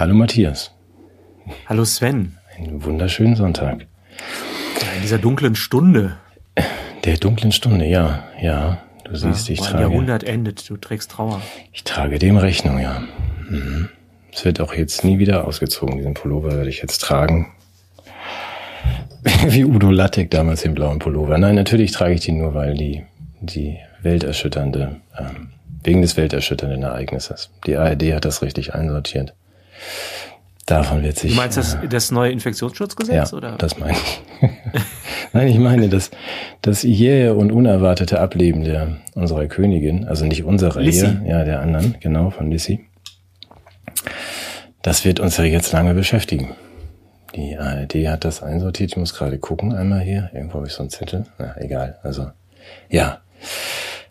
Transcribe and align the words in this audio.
Hallo 0.00 0.14
Matthias. 0.14 0.70
Hallo 1.66 1.84
Sven. 1.84 2.38
Einen 2.56 2.82
wunderschönen 2.82 3.36
Sonntag. 3.36 3.86
In 4.96 5.02
dieser 5.02 5.18
dunklen 5.18 5.54
Stunde. 5.54 6.16
Der 7.04 7.18
dunklen 7.18 7.52
Stunde, 7.52 7.84
ja, 7.84 8.24
ja. 8.40 8.78
Du 9.04 9.14
siehst, 9.14 9.48
ja, 9.48 9.52
ich 9.52 9.60
ein 9.60 9.66
trage. 9.66 9.82
Jahrhundert 9.82 10.24
endet, 10.24 10.70
du 10.70 10.78
trägst 10.78 11.10
Trauer. 11.10 11.42
Ich 11.74 11.84
trage 11.84 12.18
dem 12.18 12.38
Rechnung, 12.38 12.78
ja. 12.78 13.02
Mhm. 13.50 13.90
Es 14.32 14.42
wird 14.46 14.62
auch 14.62 14.72
jetzt 14.72 15.04
nie 15.04 15.18
wieder 15.18 15.46
ausgezogen. 15.46 15.98
Diesen 15.98 16.14
Pullover 16.14 16.56
werde 16.56 16.70
ich 16.70 16.80
jetzt 16.80 17.02
tragen. 17.02 17.52
Wie 19.48 19.66
Udo 19.66 19.90
Lattek 19.90 20.30
damals 20.30 20.62
den 20.62 20.72
blauen 20.72 20.98
Pullover. 20.98 21.36
Nein, 21.36 21.56
natürlich 21.56 21.92
trage 21.92 22.14
ich 22.14 22.22
den 22.22 22.38
nur, 22.38 22.54
weil 22.54 22.72
die, 22.72 23.04
die 23.42 23.76
welterschütternde, 24.00 24.96
ähm, 25.18 25.50
wegen 25.84 26.00
des 26.00 26.16
welterschütternden 26.16 26.84
Ereignisses. 26.84 27.50
Die 27.66 27.76
ARD 27.76 28.14
hat 28.14 28.24
das 28.24 28.40
richtig 28.40 28.72
einsortiert. 28.74 29.34
Davon 30.66 31.02
wird 31.02 31.18
sich. 31.18 31.32
Du 31.32 31.36
meinst 31.36 31.56
das, 31.56 31.74
äh, 31.74 31.88
das 31.88 32.10
neue 32.10 32.30
Infektionsschutzgesetz? 32.30 33.30
ja, 33.32 33.36
oder? 33.36 33.56
das 33.58 33.78
meine 33.78 33.92
ich. 33.92 34.22
Nein, 35.32 35.48
ich 35.48 35.58
meine 35.58 35.88
das, 35.88 36.10
das 36.62 36.82
jähe 36.82 37.34
und 37.34 37.50
unerwartete 37.50 38.20
Ableben 38.20 38.64
der 38.64 38.98
unserer 39.14 39.46
Königin, 39.46 40.06
also 40.06 40.26
nicht 40.26 40.44
unserer 40.44 40.80
Lissy. 40.80 41.06
hier, 41.06 41.22
ja, 41.26 41.44
der 41.44 41.60
anderen, 41.60 41.96
genau, 42.00 42.30
von 42.30 42.50
Lissy. 42.50 42.86
Das 44.82 45.04
wird 45.04 45.20
uns 45.20 45.36
ja 45.36 45.44
jetzt 45.44 45.72
lange 45.72 45.94
beschäftigen. 45.94 46.54
Die 47.34 47.56
ARD 47.56 48.08
hat 48.08 48.24
das 48.24 48.42
einsortiert. 48.42 48.92
Ich 48.92 48.96
muss 48.96 49.14
gerade 49.14 49.38
gucken, 49.38 49.72
einmal 49.72 50.00
hier. 50.00 50.30
Irgendwo 50.32 50.54
habe 50.56 50.66
ich 50.66 50.72
so 50.72 50.80
einen 50.80 50.90
Zettel. 50.90 51.26
Na, 51.38 51.54
egal. 51.58 51.98
Also, 52.02 52.30
ja. 52.88 53.20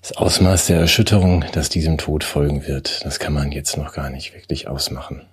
Das 0.01 0.15
Ausmaß 0.15 0.67
der 0.67 0.79
Erschütterung, 0.79 1.43
das 1.51 1.69
diesem 1.69 1.97
Tod 1.97 2.23
folgen 2.23 2.65
wird, 2.65 3.05
das 3.05 3.19
kann 3.19 3.33
man 3.33 3.51
jetzt 3.51 3.77
noch 3.77 3.93
gar 3.93 4.09
nicht 4.09 4.33
wirklich 4.33 4.67
ausmachen, 4.67 5.23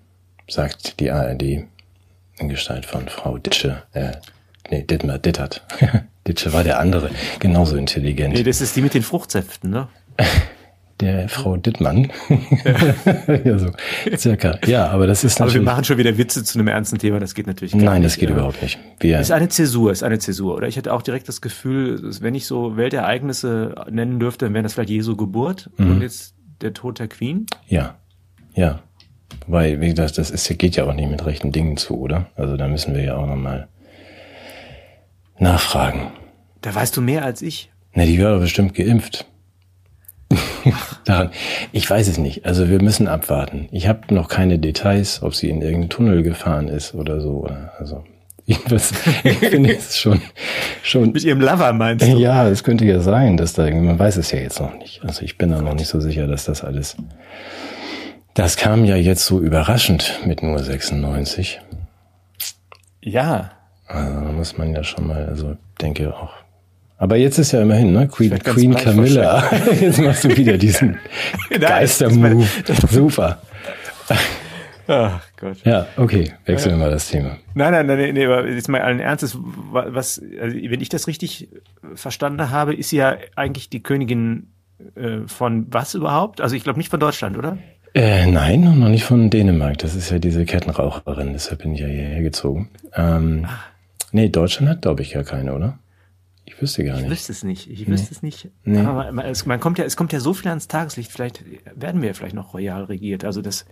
sagt 0.48 1.00
die 1.00 1.10
ARD 1.10 1.42
in 2.38 2.48
Gestalt 2.48 2.86
von 2.86 3.08
Frau 3.08 3.38
Ditsche, 3.38 3.82
äh, 3.92 4.12
nee, 4.70 4.82
Dittmar, 4.82 5.18
Dittert. 5.18 5.64
Ditsche 6.26 6.52
war 6.52 6.64
der 6.64 6.78
andere, 6.80 7.10
genauso 7.38 7.76
intelligent. 7.76 8.34
Nee, 8.34 8.42
das 8.42 8.60
ist 8.60 8.74
die 8.76 8.82
mit 8.82 8.94
den 8.94 9.02
Fruchtsäften, 9.02 9.70
ne? 9.70 9.88
Der 11.00 11.28
Frau 11.28 11.58
Dittmann. 11.58 12.10
ja, 13.44 13.58
so, 13.58 13.70
circa. 14.16 14.58
Ja, 14.64 14.88
aber 14.88 15.06
das 15.06 15.24
ist 15.24 15.38
Aber 15.38 15.50
wir 15.50 15.60
natürlich, 15.60 15.66
machen 15.66 15.84
schon 15.84 15.98
wieder 15.98 16.16
Witze 16.16 16.42
zu 16.42 16.58
einem 16.58 16.68
ernsten 16.68 16.96
Thema, 16.98 17.20
das 17.20 17.34
geht 17.34 17.46
natürlich 17.46 17.72
gar 17.72 17.82
nein, 17.82 18.00
nicht. 18.00 18.14
das 18.14 18.18
geht 18.18 18.30
ja. 18.30 18.34
überhaupt 18.34 18.62
nicht. 18.62 18.78
Wir, 19.00 19.20
Ist 19.20 19.30
eine 19.30 19.50
Zäsur, 19.50 19.92
ist 19.92 20.02
eine 20.02 20.18
Zäsur. 20.20 20.56
Oder 20.56 20.68
ich 20.68 20.76
hätte 20.78 20.94
auch 20.94 21.02
direkt 21.02 21.28
das 21.28 21.42
Gefühl, 21.42 22.00
wenn 22.22 22.34
ich 22.34 22.46
so 22.46 22.78
Weltereignisse 22.78 23.74
nennen 23.90 24.18
dürfte, 24.18 24.46
dann 24.46 24.54
wären 24.54 24.62
das 24.62 24.72
vielleicht 24.72 24.88
Jesu 24.88 25.16
Geburt 25.16 25.68
Mhm. 25.76 25.90
und 25.90 26.00
jetzt 26.00 26.34
der 26.62 26.72
Tod 26.72 26.98
der 26.98 27.08
Queen. 27.08 27.44
Ja, 27.68 27.96
ja. 28.54 28.80
Weil, 29.46 29.80
wie 29.80 29.90
gesagt, 29.90 30.18
das 30.18 30.30
ist, 30.30 30.58
geht 30.58 30.76
ja 30.76 30.84
auch 30.84 30.94
nicht 30.94 31.10
mit 31.10 31.24
rechten 31.24 31.52
Dingen 31.52 31.76
zu, 31.76 31.98
oder? 31.98 32.26
Also 32.34 32.56
da 32.56 32.68
müssen 32.68 32.94
wir 32.94 33.02
ja 33.02 33.16
auch 33.16 33.26
nochmal 33.26 33.68
nachfragen. 35.38 36.10
Da 36.62 36.74
weißt 36.74 36.96
du 36.96 37.02
mehr 37.02 37.24
als 37.24 37.42
ich. 37.42 37.70
Na, 37.94 38.04
die 38.04 38.18
doch 38.18 38.40
bestimmt 38.40 38.74
geimpft. 38.74 39.26
Daran, 41.04 41.30
ich 41.72 41.88
weiß 41.88 42.08
es 42.08 42.18
nicht. 42.18 42.44
Also 42.44 42.68
wir 42.68 42.82
müssen 42.82 43.06
abwarten. 43.08 43.68
Ich 43.70 43.86
habe 43.86 44.12
noch 44.12 44.28
keine 44.28 44.58
Details, 44.58 45.22
ob 45.22 45.34
sie 45.34 45.48
in 45.48 45.62
irgendeinen 45.62 45.90
Tunnel 45.90 46.22
gefahren 46.22 46.68
ist 46.68 46.94
oder 46.94 47.20
so. 47.20 47.48
Also 47.78 48.04
jedenfalls, 48.46 48.92
ich 49.24 49.38
finde 49.38 49.76
es 49.76 49.98
schon, 49.98 50.20
schon 50.82 51.12
Mit 51.12 51.24
ihrem 51.24 51.40
Lover 51.40 51.72
meinst 51.72 52.06
du? 52.06 52.16
Ja, 52.18 52.48
es 52.48 52.64
könnte 52.64 52.84
ja 52.84 53.00
sein, 53.00 53.36
dass 53.36 53.52
da 53.52 53.64
irgendwie, 53.64 53.86
man 53.86 53.98
weiß 53.98 54.16
es 54.16 54.30
ja 54.30 54.40
jetzt 54.40 54.60
noch 54.60 54.76
nicht. 54.78 55.02
Also 55.04 55.22
ich 55.22 55.38
bin 55.38 55.50
da 55.50 55.60
noch 55.60 55.74
nicht 55.74 55.88
so 55.88 56.00
sicher, 56.00 56.26
dass 56.26 56.44
das 56.44 56.64
alles. 56.64 56.96
Das 58.36 58.56
kam 58.56 58.84
ja 58.84 58.96
jetzt 58.96 59.24
so 59.24 59.40
überraschend 59.40 60.20
mit 60.26 60.42
nur 60.42 60.58
96. 60.58 61.60
Ja. 63.00 63.50
Also 63.86 64.20
da 64.20 64.32
muss 64.32 64.58
man 64.58 64.74
ja 64.74 64.84
schon 64.84 65.06
mal, 65.06 65.24
also 65.26 65.56
denke 65.80 66.14
auch. 66.14 66.32
Aber 66.98 67.16
jetzt 67.16 67.38
ist 67.38 67.52
ja 67.52 67.62
immerhin, 67.62 67.92
ne? 67.92 68.08
Queen, 68.08 68.38
Queen 68.38 68.74
Camilla. 68.74 69.44
Jetzt 69.80 70.00
machst 70.00 70.24
du 70.24 70.34
wieder 70.34 70.56
diesen 70.56 70.98
Geistermove. 71.60 72.48
Super. 72.90 73.38
Ach 74.88 75.20
Gott. 75.38 75.58
Ja, 75.64 75.86
okay. 75.98 76.32
Wechseln 76.46 76.72
wir 76.78 76.86
mal 76.86 76.90
das 76.90 77.08
Thema. 77.08 77.36
Nein, 77.54 77.72
nein, 77.72 77.86
nein, 77.86 78.14
nee, 78.14 78.24
aber 78.24 78.46
jetzt 78.48 78.68
mal 78.70 78.80
allen 78.80 79.00
Ernstes, 79.00 79.36
wa- 79.36 79.86
was, 79.90 80.22
also 80.40 80.56
wenn 80.56 80.80
ich 80.80 80.88
das 80.88 81.06
richtig 81.06 81.48
verstanden 81.94 82.50
habe, 82.50 82.74
ist 82.74 82.88
sie 82.90 82.96
ja 82.98 83.16
eigentlich 83.34 83.68
die 83.68 83.82
Königin 83.82 84.46
äh, 84.94 85.26
von 85.26 85.66
was 85.70 85.94
überhaupt? 85.94 86.40
Also 86.40 86.54
ich 86.56 86.62
glaube 86.64 86.78
nicht 86.78 86.88
von 86.88 87.00
Deutschland, 87.00 87.36
oder? 87.36 87.58
Äh, 87.96 88.26
nein, 88.26 88.60
noch 88.78 88.88
nicht 88.90 89.04
von 89.04 89.30
Dänemark. 89.30 89.78
Das 89.78 89.94
ist 89.94 90.10
ja 90.10 90.18
diese 90.18 90.44
Kettenraucherin, 90.44 91.32
deshalb 91.32 91.62
bin 91.62 91.72
ich 91.74 91.80
ja 91.80 91.86
hierher 91.86 92.22
gezogen. 92.22 92.68
Ähm, 92.94 93.46
nee, 94.12 94.28
Deutschland 94.28 94.68
hat, 94.68 94.82
glaube 94.82 95.00
ich, 95.00 95.12
gar 95.14 95.24
keine, 95.24 95.54
oder? 95.54 95.78
Ich 96.44 96.60
wüsste 96.60 96.84
gar 96.84 96.96
Ich 96.96 97.02
nicht. 97.02 97.10
wüsste 97.10 97.32
es 97.32 97.42
nicht. 97.42 97.70
Ich 97.70 97.86
wüsste 97.88 98.12
es 98.12 98.22
nicht. 98.22 98.48
Nee. 98.64 98.80
Aber 98.80 99.10
man, 99.12 99.24
es, 99.24 99.46
man 99.46 99.58
kommt 99.60 99.78
ja, 99.78 99.84
es 99.86 99.96
kommt 99.96 100.12
ja 100.12 100.20
so 100.20 100.34
viel 100.34 100.48
ans 100.48 100.68
Tageslicht. 100.68 101.10
Vielleicht 101.10 101.42
werden 101.74 102.02
wir 102.02 102.08
ja 102.08 102.14
vielleicht 102.14 102.34
noch 102.34 102.52
royal 102.52 102.84
regiert. 102.84 103.24
Also 103.24 103.40
das 103.40 103.64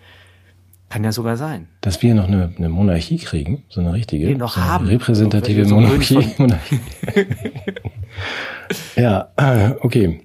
kann 0.88 1.04
ja 1.04 1.12
sogar 1.12 1.36
sein. 1.36 1.68
Dass 1.82 2.00
wir 2.02 2.14
noch 2.14 2.26
eine, 2.26 2.52
eine 2.56 2.68
Monarchie 2.70 3.18
kriegen, 3.18 3.62
so 3.68 3.80
eine 3.82 3.92
richtige, 3.92 4.26
Nee, 4.26 4.34
noch 4.36 4.54
so 4.54 4.60
eine 4.60 4.70
haben. 4.70 4.86
repräsentative 4.86 5.66
So- 5.66 5.74
Monarchie. 5.76 6.28
Monarchie. 6.38 6.80
ja, 8.96 9.28
äh, 9.36 9.70
okay. 9.80 10.20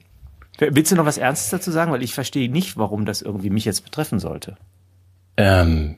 Willst 0.59 0.91
du 0.91 0.95
noch 0.95 1.05
was 1.05 1.17
Ernstes 1.17 1.49
dazu 1.49 1.71
sagen? 1.71 1.91
Weil 1.91 2.03
ich 2.03 2.13
verstehe 2.13 2.49
nicht, 2.49 2.77
warum 2.77 3.05
das 3.05 3.21
irgendwie 3.21 3.49
mich 3.49 3.65
jetzt 3.65 3.83
betreffen 3.83 4.19
sollte. 4.19 4.57
Ähm, 5.37 5.95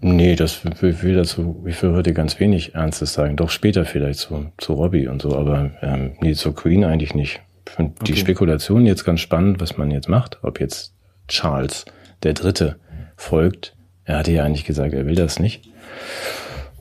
nee, 0.00 0.36
das 0.36 0.64
will, 0.64 1.02
will 1.02 1.14
dazu, 1.16 1.64
ich 1.66 1.82
will 1.82 1.92
heute 1.92 2.14
ganz 2.14 2.40
wenig 2.40 2.74
Ernstes 2.74 3.12
sagen. 3.12 3.36
Doch 3.36 3.50
später 3.50 3.84
vielleicht 3.84 4.20
zu, 4.20 4.52
zu 4.56 4.72
Robbie 4.74 5.06
und 5.08 5.20
so, 5.20 5.36
aber 5.36 5.70
ähm, 5.82 6.12
nee, 6.20 6.32
zur 6.34 6.54
Queen 6.54 6.84
eigentlich 6.84 7.14
nicht. 7.14 7.40
Ich 7.68 7.74
finde 7.74 7.94
die 8.04 8.12
Okay. 8.12 8.20
Spekulation 8.20 8.86
jetzt 8.86 9.04
ganz 9.04 9.20
spannend, 9.20 9.60
was 9.60 9.76
man 9.76 9.90
jetzt 9.90 10.08
macht. 10.08 10.38
Ob 10.42 10.60
jetzt 10.60 10.94
Charles 11.28 11.84
der 12.22 12.32
Dritte 12.32 12.76
folgt. 13.16 13.76
Er 14.04 14.18
hatte 14.18 14.32
ja 14.32 14.44
eigentlich 14.44 14.64
gesagt, 14.64 14.92
er 14.92 15.06
will 15.06 15.14
das 15.14 15.38
nicht. 15.38 15.68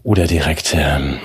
Oder 0.03 0.25
direkt 0.25 0.73
ähm, 0.77 1.17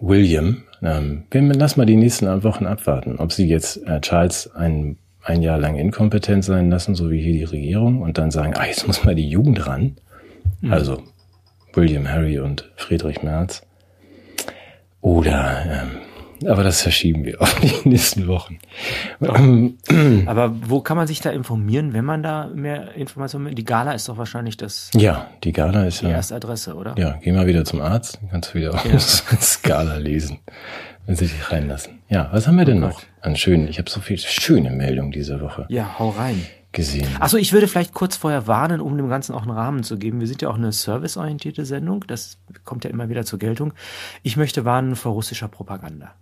William. 0.00 0.62
Ähm, 0.82 1.24
wir 1.30 1.42
lassen 1.54 1.80
mal 1.80 1.86
die 1.86 1.96
nächsten 1.96 2.42
Wochen 2.42 2.66
abwarten, 2.66 3.18
ob 3.18 3.32
sie 3.32 3.46
jetzt 3.46 3.86
äh, 3.86 4.00
Charles 4.00 4.50
ein, 4.54 4.98
ein 5.24 5.42
Jahr 5.42 5.58
lang 5.58 5.76
inkompetent 5.76 6.44
sein 6.44 6.70
lassen, 6.70 6.94
so 6.94 7.10
wie 7.10 7.20
hier 7.20 7.32
die 7.32 7.44
Regierung, 7.44 8.02
und 8.02 8.18
dann 8.18 8.30
sagen, 8.30 8.54
ah, 8.56 8.66
jetzt 8.66 8.86
muss 8.86 9.04
mal 9.04 9.14
die 9.14 9.28
Jugend 9.28 9.66
ran. 9.66 9.96
Also 10.70 11.02
William, 11.74 12.08
Harry 12.08 12.38
und 12.38 12.70
Friedrich 12.76 13.22
Merz. 13.22 13.62
Oder, 15.00 15.64
ähm, 15.66 16.48
aber 16.48 16.62
das 16.62 16.82
verschieben 16.82 17.24
wir 17.24 17.40
auf 17.40 17.60
die 17.60 17.88
nächsten 17.88 18.26
Wochen. 18.28 18.58
Ähm, 19.20 19.78
Aber 20.26 20.54
wo 20.68 20.80
kann 20.80 20.96
man 20.96 21.06
sich 21.06 21.20
da 21.20 21.30
informieren, 21.30 21.92
wenn 21.92 22.04
man 22.04 22.22
da 22.22 22.48
mehr 22.54 22.94
Informationen 22.94 23.46
will? 23.46 23.54
Die 23.54 23.64
Gala 23.64 23.92
ist 23.92 24.08
doch 24.08 24.16
wahrscheinlich 24.16 24.56
das, 24.56 24.90
ja, 24.94 25.28
die 25.42 25.52
Gala 25.52 25.84
ist 25.84 26.02
die 26.02 26.06
ja. 26.06 26.12
erste 26.12 26.36
Adresse, 26.36 26.74
oder? 26.74 26.94
Ja, 26.98 27.18
geh 27.22 27.32
mal 27.32 27.46
wieder 27.46 27.64
zum 27.64 27.80
Arzt, 27.80 28.18
dann 28.20 28.30
kannst 28.30 28.54
du 28.54 28.58
wieder 28.58 28.74
auf 28.74 28.84
Skala 29.40 29.96
lesen, 29.96 30.38
wenn 31.06 31.16
sie 31.16 31.26
dich 31.26 31.50
reinlassen. 31.50 32.00
Ja, 32.08 32.28
was 32.32 32.46
haben 32.46 32.56
wir 32.56 32.64
denn 32.64 32.80
noch 32.80 33.02
an 33.22 33.36
schönen? 33.36 33.68
Ich 33.68 33.78
habe 33.78 33.88
so 33.90 34.00
viele 34.00 34.18
schöne 34.18 34.70
Meldungen 34.70 35.12
diese 35.12 35.40
Woche 35.40 35.66
Ja, 35.68 35.96
hau 35.98 36.10
rein. 36.10 36.44
gesehen. 36.72 37.06
Achso, 37.20 37.36
ich 37.36 37.52
würde 37.52 37.68
vielleicht 37.68 37.92
kurz 37.92 38.16
vorher 38.16 38.46
warnen, 38.46 38.80
um 38.80 38.96
dem 38.96 39.08
Ganzen 39.08 39.34
auch 39.34 39.42
einen 39.42 39.50
Rahmen 39.50 39.82
zu 39.82 39.98
geben. 39.98 40.20
Wir 40.20 40.26
sind 40.26 40.40
ja 40.42 40.48
auch 40.48 40.56
eine 40.56 40.72
serviceorientierte 40.72 41.64
Sendung. 41.66 42.04
Das 42.06 42.38
kommt 42.64 42.84
ja 42.84 42.90
immer 42.90 43.08
wieder 43.08 43.24
zur 43.24 43.38
Geltung. 43.38 43.74
Ich 44.22 44.36
möchte 44.36 44.64
warnen 44.64 44.96
vor 44.96 45.12
russischer 45.12 45.48
Propaganda. 45.48 46.14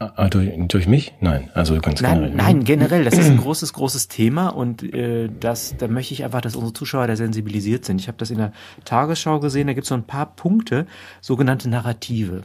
Ah, 0.00 0.28
durch, 0.28 0.50
durch 0.68 0.86
mich? 0.88 1.14
Nein, 1.20 1.50
also 1.54 1.80
ganz 1.80 2.02
Nein, 2.02 2.14
generell. 2.18 2.36
nein, 2.36 2.64
generell, 2.64 3.04
das 3.04 3.16
ist 3.16 3.30
ein 3.30 3.36
großes, 3.44 3.72
großes 3.72 4.08
Thema 4.08 4.48
und 4.48 4.82
äh, 4.82 5.30
das, 5.40 5.76
da 5.78 5.86
möchte 5.88 6.12
ich 6.14 6.24
einfach, 6.24 6.40
dass 6.40 6.56
unsere 6.56 6.72
Zuschauer 6.74 7.06
da 7.06 7.14
sensibilisiert 7.16 7.84
sind. 7.84 8.00
Ich 8.00 8.08
habe 8.08 8.18
das 8.18 8.30
in 8.30 8.38
der 8.38 8.52
Tagesschau 8.84 9.38
gesehen, 9.40 9.68
da 9.68 9.72
gibt 9.72 9.84
es 9.84 9.88
so 9.88 9.94
ein 9.94 10.02
paar 10.04 10.34
Punkte, 10.34 10.86
sogenannte 11.20 11.70
Narrative. 11.70 12.42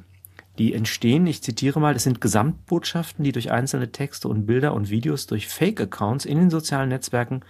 Die 0.59 0.73
entstehen, 0.73 1.25
ich 1.25 1.41
zitiere 1.41 1.79
mal, 1.79 1.93
das 1.93 2.03
sind 2.03 2.19
Gesamtbotschaften, 2.19 3.23
die 3.23 3.31
durch 3.31 3.49
einzelne 3.49 3.93
Texte 3.93 4.27
und 4.27 4.45
Bilder 4.45 4.73
und 4.73 4.89
Videos 4.89 5.25
durch 5.25 5.47
Fake-Accounts 5.47 6.25
in 6.25 6.37
den 6.37 6.49
sozialen 6.49 6.89
Netzwerken 6.89 7.45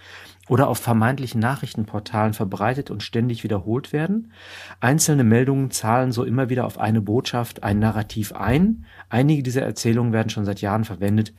oder 0.48 0.68
auf 0.68 0.78
vermeintlichen 0.78 1.40
Nachrichtenportalen 1.40 2.34
verbreitet 2.34 2.88
und 2.88 3.02
ständig 3.02 3.42
wiederholt 3.42 3.92
werden. 3.92 4.32
Einzelne 4.78 5.24
Meldungen 5.24 5.72
zahlen 5.72 6.12
so 6.12 6.22
immer 6.22 6.50
wieder 6.50 6.64
auf 6.66 6.78
eine 6.78 7.00
Botschaft, 7.00 7.64
ein 7.64 7.80
Narrativ 7.80 8.32
ein. 8.32 8.86
Einige 9.08 9.42
dieser 9.42 9.62
Erzählungen 9.62 10.12
werden 10.12 10.30
schon 10.30 10.44
seit 10.44 10.60
Jahren 10.60 10.84
verwendet 10.84 11.32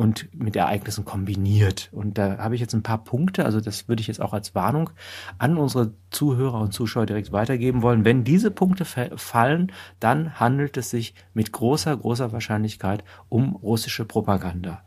und 0.00 0.28
mit 0.34 0.56
Ereignissen 0.56 1.04
kombiniert. 1.04 1.90
Und 1.92 2.16
da 2.16 2.38
habe 2.38 2.54
ich 2.54 2.60
jetzt 2.60 2.74
ein 2.74 2.82
paar 2.82 3.04
Punkte, 3.04 3.44
also 3.44 3.60
das 3.60 3.86
würde 3.86 4.00
ich 4.00 4.06
jetzt 4.08 4.20
auch 4.20 4.32
als 4.32 4.54
Warnung 4.54 4.90
an 5.38 5.58
unsere 5.58 5.92
Zuhörer 6.10 6.58
und 6.60 6.72
Zuschauer 6.72 7.04
direkt 7.06 7.32
weitergeben 7.32 7.82
wollen. 7.82 8.04
Wenn 8.04 8.24
diese 8.24 8.50
Punkte 8.50 8.84
fa- 8.86 9.10
fallen, 9.16 9.72
dann 10.00 10.40
handelt 10.40 10.76
es 10.78 10.88
sich 10.90 11.14
mit 11.34 11.52
großer, 11.52 11.94
großer 11.96 12.32
Wahrscheinlichkeit 12.32 13.04
um 13.28 13.56
russische 13.56 14.04
Propaganda. 14.06 14.82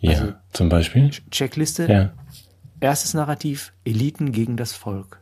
Ja, 0.00 0.10
also- 0.20 0.32
zum 0.52 0.68
Beispiel. 0.68 1.10
Checkliste. 1.30 1.86
Ja. 1.90 2.12
Erstes 2.80 3.14
Narrativ, 3.14 3.72
Eliten 3.84 4.32
gegen 4.32 4.56
das 4.56 4.72
Volk. 4.72 5.20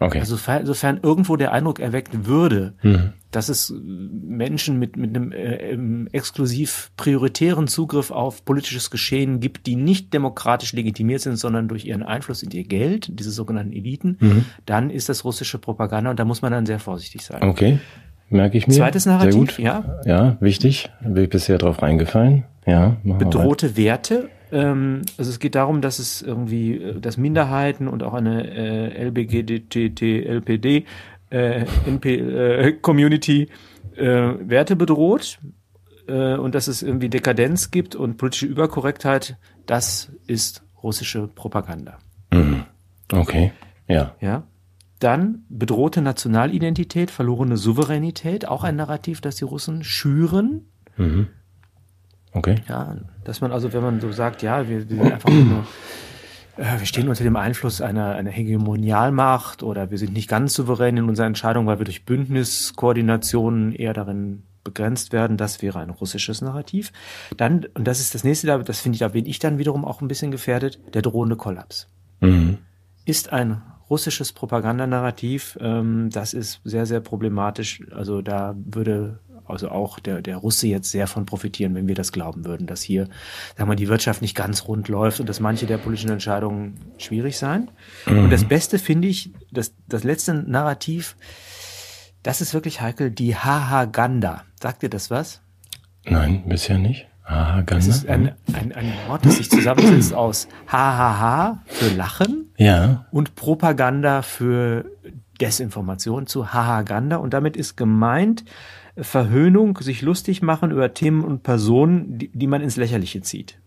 Okay. 0.00 0.18
Also 0.18 0.34
sofern, 0.36 0.66
sofern 0.66 0.98
irgendwo 1.02 1.36
der 1.36 1.52
Eindruck 1.52 1.78
erweckt 1.78 2.26
würde, 2.26 2.74
Mhm. 2.82 3.12
Dass 3.34 3.48
es 3.48 3.74
Menschen 3.82 4.78
mit, 4.78 4.96
mit 4.96 5.16
einem 5.16 5.32
äh, 5.32 5.72
ähm, 5.72 6.08
exklusiv 6.12 6.90
prioritären 6.96 7.66
Zugriff 7.66 8.10
auf 8.10 8.44
politisches 8.44 8.90
Geschehen 8.90 9.40
gibt, 9.40 9.66
die 9.66 9.76
nicht 9.76 10.12
demokratisch 10.14 10.72
legitimiert 10.72 11.20
sind, 11.20 11.36
sondern 11.36 11.68
durch 11.68 11.84
ihren 11.84 12.02
Einfluss 12.02 12.42
in 12.42 12.50
ihr 12.50 12.64
Geld, 12.64 13.08
diese 13.18 13.30
sogenannten 13.30 13.72
Eliten, 13.72 14.16
Mhm. 14.20 14.44
dann 14.66 14.90
ist 14.90 15.08
das 15.08 15.24
russische 15.24 15.58
Propaganda 15.58 16.10
und 16.10 16.18
da 16.20 16.24
muss 16.24 16.42
man 16.42 16.52
dann 16.52 16.66
sehr 16.66 16.78
vorsichtig 16.78 17.22
sein. 17.22 17.42
Okay. 17.42 17.78
Merke 18.30 18.56
ich 18.56 18.66
mir. 18.66 18.74
Zweites 18.74 19.04
Sehr 19.04 19.12
Narrativ, 19.12 19.34
gut. 19.34 19.58
ja. 19.58 20.00
Ja, 20.04 20.36
wichtig. 20.40 20.90
Bin 21.02 21.24
ich 21.24 21.30
bisher 21.30 21.58
drauf 21.58 21.82
reingefallen. 21.82 22.44
Ja, 22.66 22.96
bedrohte 23.04 23.76
Werte. 23.76 24.30
Ähm, 24.50 25.02
also 25.18 25.30
es 25.30 25.38
geht 25.40 25.54
darum, 25.54 25.80
dass 25.80 25.98
es 25.98 26.22
irgendwie, 26.22 26.76
äh, 26.76 27.00
dass 27.00 27.16
Minderheiten 27.16 27.88
und 27.88 28.02
auch 28.02 28.14
eine 28.14 28.46
äh, 28.48 29.04
LBGDTT, 29.08 30.02
LPD, 30.26 30.84
äh, 31.34 31.66
NP, 31.86 32.06
äh, 32.14 32.72
Community 32.80 33.48
äh, 33.96 34.04
Werte 34.04 34.76
bedroht 34.76 35.40
äh, 36.06 36.34
und 36.34 36.54
dass 36.54 36.68
es 36.68 36.82
irgendwie 36.82 37.08
Dekadenz 37.08 37.70
gibt 37.70 37.96
und 37.96 38.16
politische 38.16 38.46
Überkorrektheit. 38.46 39.36
Das 39.66 40.12
ist 40.26 40.62
russische 40.82 41.26
Propaganda. 41.28 41.98
Mhm. 42.32 42.64
Okay. 43.12 43.52
Ja. 43.88 44.14
Ja. 44.20 44.44
Dann 45.00 45.44
bedrohte 45.48 46.00
Nationalidentität, 46.00 47.10
verlorene 47.10 47.56
Souveränität, 47.56 48.46
auch 48.48 48.64
ein 48.64 48.76
Narrativ, 48.76 49.20
das 49.20 49.36
die 49.36 49.44
Russen 49.44 49.82
schüren. 49.82 50.68
Mhm. 50.96 51.28
Okay. 52.32 52.56
Ja, 52.68 52.96
dass 53.24 53.40
man 53.40 53.52
also, 53.52 53.72
wenn 53.72 53.82
man 53.82 54.00
so 54.00 54.10
sagt, 54.12 54.42
ja, 54.42 54.68
wir, 54.68 54.88
wir 54.88 54.96
sind 54.96 55.12
einfach 55.12 55.30
nur, 55.30 55.66
wir 56.56 56.86
stehen 56.86 57.08
unter 57.08 57.24
dem 57.24 57.36
Einfluss 57.36 57.80
einer, 57.80 58.14
einer 58.14 58.30
Hegemonialmacht 58.30 59.62
oder 59.62 59.90
wir 59.90 59.98
sind 59.98 60.12
nicht 60.12 60.28
ganz 60.28 60.54
souverän 60.54 60.96
in 60.96 61.08
unserer 61.08 61.26
Entscheidung, 61.26 61.66
weil 61.66 61.78
wir 61.78 61.84
durch 61.84 62.04
Bündniskoordinationen 62.04 63.72
eher 63.72 63.92
darin 63.92 64.42
begrenzt 64.62 65.12
werden, 65.12 65.36
das 65.36 65.60
wäre 65.62 65.80
ein 65.80 65.90
russisches 65.90 66.40
Narrativ. 66.40 66.92
Dann, 67.36 67.66
und 67.74 67.86
das 67.86 68.00
ist 68.00 68.14
das 68.14 68.24
nächste, 68.24 68.46
da- 68.46 68.58
das 68.58 68.80
finde 68.80 68.96
ich, 68.96 69.00
da 69.00 69.08
bin 69.08 69.26
ich 69.26 69.38
dann 69.38 69.58
wiederum 69.58 69.84
auch 69.84 70.00
ein 70.00 70.08
bisschen 70.08 70.30
gefährdet, 70.30 70.80
der 70.94 71.02
drohende 71.02 71.36
Kollaps. 71.36 71.88
Mhm. 72.20 72.58
Ist 73.04 73.32
ein 73.32 73.60
russisches 73.90 74.32
Propagandanarrativ, 74.32 75.58
ähm, 75.60 76.08
das 76.10 76.32
ist 76.32 76.62
sehr, 76.64 76.86
sehr 76.86 77.00
problematisch. 77.00 77.82
Also 77.94 78.22
da 78.22 78.54
würde 78.64 79.20
also 79.46 79.70
auch 79.70 79.98
der, 80.00 80.22
der 80.22 80.36
Russe 80.36 80.66
jetzt 80.66 80.90
sehr 80.90 81.06
von 81.06 81.26
profitieren, 81.26 81.74
wenn 81.74 81.86
wir 81.88 81.94
das 81.94 82.12
glauben 82.12 82.44
würden, 82.44 82.66
dass 82.66 82.82
hier, 82.82 83.08
sagen 83.56 83.70
wir, 83.70 83.76
die 83.76 83.88
Wirtschaft 83.88 84.22
nicht 84.22 84.34
ganz 84.36 84.66
rund 84.68 84.88
läuft 84.88 85.20
und 85.20 85.28
dass 85.28 85.40
manche 85.40 85.66
der 85.66 85.78
politischen 85.78 86.10
Entscheidungen 86.10 86.78
schwierig 86.98 87.36
seien. 87.38 87.70
Und 88.06 88.30
das 88.30 88.44
Beste 88.44 88.78
finde 88.78 89.08
ich, 89.08 89.30
das, 89.52 89.74
das 89.88 90.04
letzte 90.04 90.34
Narrativ, 90.34 91.16
das 92.22 92.40
ist 92.40 92.54
wirklich 92.54 92.80
heikel, 92.80 93.10
die 93.10 93.36
Hahaganda. 93.36 94.44
Sagt 94.60 94.82
dir 94.82 94.88
das 94.88 95.10
was? 95.10 95.40
Nein, 96.04 96.44
bisher 96.46 96.78
nicht. 96.78 97.06
Ah, 97.26 97.62
Das 97.62 97.66
ganz. 97.66 97.86
ist 97.86 98.08
ein, 98.08 98.34
ein, 98.52 98.72
ein 98.72 98.92
Wort, 99.08 99.24
das 99.24 99.36
sich 99.36 99.48
zusammensetzt 99.50 100.12
aus 100.14 100.46
Hahaha 100.66 101.62
für 101.66 101.88
Lachen 101.94 102.50
Ja. 102.58 103.06
und 103.10 103.34
Propaganda 103.34 104.20
für 104.22 104.84
Desinformation 105.40 106.26
zu 106.26 106.52
Hahaganda. 106.52 107.16
Und 107.16 107.32
damit 107.34 107.56
ist 107.56 107.76
gemeint 107.76 108.44
Verhöhnung, 108.96 109.78
sich 109.78 110.02
lustig 110.02 110.42
machen 110.42 110.70
über 110.70 110.94
Themen 110.94 111.24
und 111.24 111.42
Personen, 111.42 112.18
die, 112.18 112.28
die 112.28 112.46
man 112.46 112.60
ins 112.60 112.76
Lächerliche 112.76 113.22
zieht. 113.22 113.58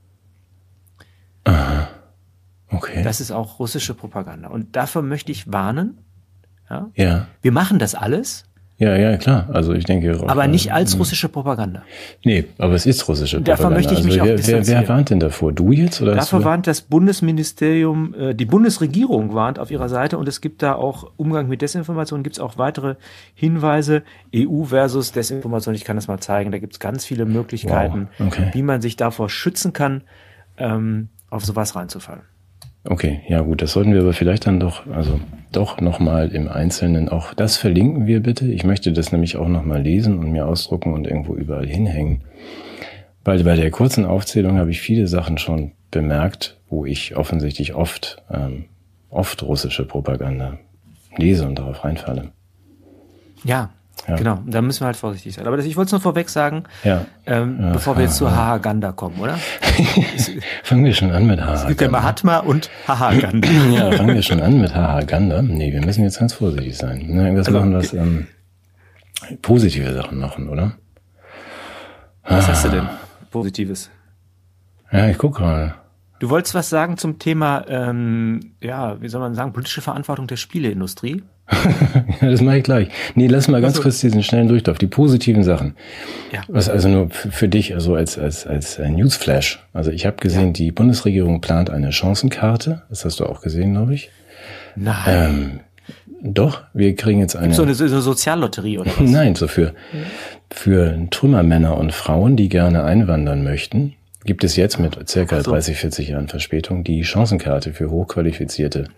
Okay. 2.69 3.03
Das 3.03 3.21
ist 3.21 3.31
auch 3.31 3.59
russische 3.59 3.93
Propaganda. 3.93 4.49
Und 4.49 4.75
dafür 4.75 5.01
möchte 5.01 5.31
ich 5.31 5.51
warnen. 5.51 5.99
Ja? 6.69 6.91
ja. 6.95 7.27
Wir 7.41 7.51
machen 7.51 7.79
das 7.79 7.95
alles, 7.95 8.45
Ja, 8.79 8.95
ja, 8.95 9.17
klar. 9.17 9.49
Also 9.51 9.73
ich 9.73 9.85
denke. 9.85 10.15
aber 10.27 10.45
äh, 10.45 10.47
nicht 10.47 10.71
als 10.71 10.99
russische 10.99 11.29
Propaganda. 11.29 11.81
Nee, 12.23 12.45
aber 12.59 12.73
es 12.73 12.85
ist 12.85 13.07
russische 13.07 13.37
Propaganda. 13.37 13.63
Davon 13.63 13.73
möchte 13.73 13.93
ich 13.95 14.03
mich 14.03 14.21
also, 14.21 14.33
auch 14.33 14.47
wer, 14.47 14.67
wer, 14.67 14.87
warnt 14.87 15.09
denn 15.09 15.19
davor? 15.19 15.51
Du 15.51 15.71
jetzt 15.71 15.99
oder 15.99 16.15
du? 16.15 16.43
warnt 16.43 16.67
das 16.67 16.81
Bundesministerium, 16.81 18.13
äh, 18.13 18.35
die 18.35 18.45
Bundesregierung 18.45 19.33
warnt 19.33 19.57
auf 19.57 19.71
ihrer 19.71 19.89
Seite 19.89 20.19
und 20.19 20.27
es 20.27 20.41
gibt 20.41 20.61
da 20.61 20.73
auch 20.73 21.09
Umgang 21.17 21.47
mit 21.47 21.63
Desinformation, 21.63 22.21
gibt 22.21 22.35
es 22.35 22.39
auch 22.39 22.59
weitere 22.59 22.95
Hinweise, 23.33 24.03
EU 24.35 24.65
versus 24.65 25.11
Desinformation, 25.11 25.73
ich 25.73 25.83
kann 25.83 25.95
das 25.95 26.07
mal 26.07 26.19
zeigen, 26.19 26.51
da 26.51 26.59
gibt 26.59 26.73
es 26.73 26.79
ganz 26.79 27.03
viele 27.03 27.25
Möglichkeiten, 27.25 28.09
Wow, 28.19 28.27
okay. 28.27 28.51
wie 28.53 28.61
man 28.61 28.81
sich 28.81 28.95
davor 28.95 29.29
schützen 29.29 29.73
kann, 29.73 30.03
ähm, 30.57 31.09
auf 31.31 31.43
sowas 31.43 31.75
reinzufallen. 31.75 32.21
Okay, 32.89 33.19
ja 33.27 33.41
gut, 33.41 33.61
das 33.61 33.73
sollten 33.73 33.93
wir 33.93 33.99
aber 34.01 34.13
vielleicht 34.13 34.47
dann 34.47 34.61
doch, 34.61 34.87
also 34.87 35.19
doch 35.51 35.81
nochmal 35.81 36.29
im 36.29 36.47
Einzelnen 36.47 37.09
auch 37.09 37.33
das 37.33 37.57
verlinken 37.57 38.07
wir 38.07 38.21
bitte. 38.21 38.49
Ich 38.49 38.63
möchte 38.63 38.93
das 38.93 39.11
nämlich 39.11 39.35
auch 39.35 39.49
nochmal 39.49 39.81
lesen 39.81 40.17
und 40.19 40.31
mir 40.31 40.47
ausdrucken 40.47 40.93
und 40.93 41.05
irgendwo 41.05 41.35
überall 41.35 41.67
hinhängen. 41.67 42.21
Weil 43.25 43.43
bei 43.43 43.57
der 43.57 43.71
kurzen 43.71 44.05
Aufzählung 44.05 44.57
habe 44.57 44.71
ich 44.71 44.79
viele 44.79 45.07
Sachen 45.07 45.37
schon 45.37 45.73
bemerkt, 45.91 46.57
wo 46.69 46.85
ich 46.85 47.17
offensichtlich 47.17 47.73
oft, 47.75 48.23
ähm, 48.31 48.65
oft 49.09 49.43
russische 49.43 49.85
Propaganda 49.85 50.57
lese 51.17 51.45
und 51.45 51.59
darauf 51.59 51.83
reinfalle. 51.83 52.31
Ja, 53.43 53.71
Ja. 54.07 54.15
genau, 54.15 54.39
da 54.45 54.61
müssen 54.61 54.81
wir 54.81 54.85
halt 54.85 54.95
vorsichtig 54.95 55.33
sein. 55.35 55.45
Aber 55.47 55.57
das, 55.57 55.65
ich 55.65 55.75
wollte 55.75 55.87
es 55.87 55.91
nur 55.91 55.99
vorweg 56.01 56.29
sagen, 56.29 56.63
Ja. 56.83 57.05
ähm, 57.25 57.57
Ja, 57.61 57.71
bevor 57.73 57.97
wir 57.97 58.03
jetzt 58.05 58.15
zu 58.15 58.23
ja. 58.25 58.31
Hahaganda 58.35 58.93
kommen, 58.93 59.19
oder? 59.19 59.37
Fangen 60.63 60.85
wir 60.85 60.93
schon 60.93 61.11
an 61.11 61.27
mit 61.27 61.39
Es 61.39 61.67
gibt 61.67 61.81
ja 61.81 61.87
Haha. 61.87 61.91
Mahatma 61.91 62.37
und 62.39 62.69
Hahaganda. 62.87 63.47
Ja, 63.71 63.91
fangen 63.91 64.15
wir 64.15 64.21
schon 64.23 64.41
an 64.41 64.61
mit 64.61 64.73
Haha 64.73 65.01
Ganda. 65.01 65.41
Nee, 65.41 65.73
wir 65.73 65.85
müssen 65.85 66.03
jetzt 66.03 66.19
ganz 66.19 66.33
vorsichtig 66.33 66.77
sein. 66.77 67.05
Ne, 67.07 67.23
irgendwas 67.25 67.47
Also, 67.47 67.59
machen, 67.59 67.73
was 67.73 67.93
ähm, 67.93 68.27
positive 69.41 69.93
Sachen 69.93 70.19
machen, 70.19 70.47
oder? 70.49 70.71
Was 72.23 72.47
hast 72.47 72.65
du 72.65 72.69
denn 72.69 72.87
Positives? 73.31 73.89
Ja, 74.91 75.07
ich 75.09 75.17
guck 75.17 75.35
gerade. 75.35 75.73
Du 76.19 76.29
wolltest 76.29 76.55
was 76.55 76.69
sagen 76.69 76.97
zum 76.97 77.19
Thema, 77.19 77.65
ähm, 77.67 78.53
ja, 78.61 78.99
wie 79.01 79.07
soll 79.07 79.21
man 79.21 79.35
sagen, 79.35 79.53
politische 79.53 79.81
Verantwortung 79.81 80.27
der 80.27 80.37
Spieleindustrie? 80.37 81.23
Ja, 82.19 82.31
das 82.31 82.41
mache 82.41 82.57
ich 82.57 82.63
gleich. 82.63 82.89
Nee, 83.13 83.27
lass 83.27 83.47
mal 83.47 83.61
ganz 83.61 83.73
Ach 83.73 83.77
so. 83.77 83.83
kurz 83.83 83.99
diesen 83.99 84.23
schnellen 84.23 84.47
Durchlauf. 84.47 84.79
Die 84.79 84.87
positiven 84.87 85.43
Sachen. 85.43 85.75
Ja. 86.31 86.41
Was 86.47 86.67
also 86.67 86.89
nur 86.89 87.09
für 87.11 87.47
dich, 87.47 87.75
also 87.75 87.93
als, 87.93 88.17
als, 88.17 88.47
als 88.47 88.79
äh, 88.79 88.89
Newsflash. 88.89 89.63
Also 89.71 89.91
ich 89.91 90.07
habe 90.07 90.17
gesehen, 90.17 90.53
die 90.53 90.71
Bundesregierung 90.71 91.39
plant 91.39 91.69
eine 91.69 91.91
Chancenkarte. 91.91 92.81
Das 92.89 93.05
hast 93.05 93.19
du 93.19 93.27
auch 93.27 93.41
gesehen, 93.41 93.73
glaube 93.73 93.93
ich. 93.93 94.09
Nein. 94.75 95.03
Ähm, 95.05 95.59
doch, 96.21 96.63
wir 96.73 96.95
kriegen 96.95 97.19
jetzt 97.19 97.35
eine. 97.35 97.53
so, 97.53 97.61
eine, 97.61 97.75
so 97.75 97.85
eine 97.85 98.01
Soziallotterie 98.01 98.79
oder 98.79 98.91
was? 98.97 99.09
Nein, 99.09 99.35
so 99.35 99.47
für, 99.47 99.73
für 100.49 101.07
Trümmermänner 101.11 101.77
und 101.77 101.93
Frauen, 101.93 102.35
die 102.35 102.49
gerne 102.49 102.83
einwandern 102.83 103.43
möchten, 103.43 103.93
gibt 104.27 104.43
es 104.43 104.55
jetzt 104.55 104.77
mit 104.77 105.09
circa 105.09 105.41
so. 105.41 105.51
30, 105.51 105.77
40 105.77 106.09
Jahren 106.09 106.27
Verspätung 106.27 106.83
die 106.83 107.03
Chancenkarte 107.03 107.73
für 107.73 107.89
hochqualifizierte 107.89 108.89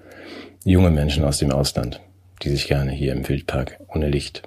junge 0.66 0.90
Menschen 0.90 1.24
aus 1.24 1.38
dem 1.38 1.52
Ausland, 1.52 2.02
die 2.42 2.50
sich 2.50 2.68
gerne 2.68 2.92
hier 2.92 3.14
im 3.14 3.28
Wildpark 3.30 3.80
ohne 3.88 4.10
Licht 4.10 4.44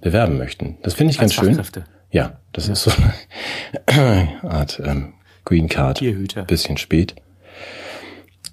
bewerben 0.00 0.38
möchten. 0.38 0.76
Das 0.82 0.94
finde 0.94 1.12
ich 1.12 1.20
Als 1.20 1.34
ganz 1.34 1.44
schön. 1.44 1.54
Fachkräfte. 1.56 1.84
Ja, 2.12 2.38
das 2.52 2.68
ist 2.68 2.84
so 2.84 2.92
eine 3.86 4.28
Art 4.42 4.80
ähm, 4.84 5.14
Green 5.44 5.68
Card. 5.68 5.98
Tierhüter. 5.98 6.44
Bisschen 6.44 6.76
spät. 6.76 7.16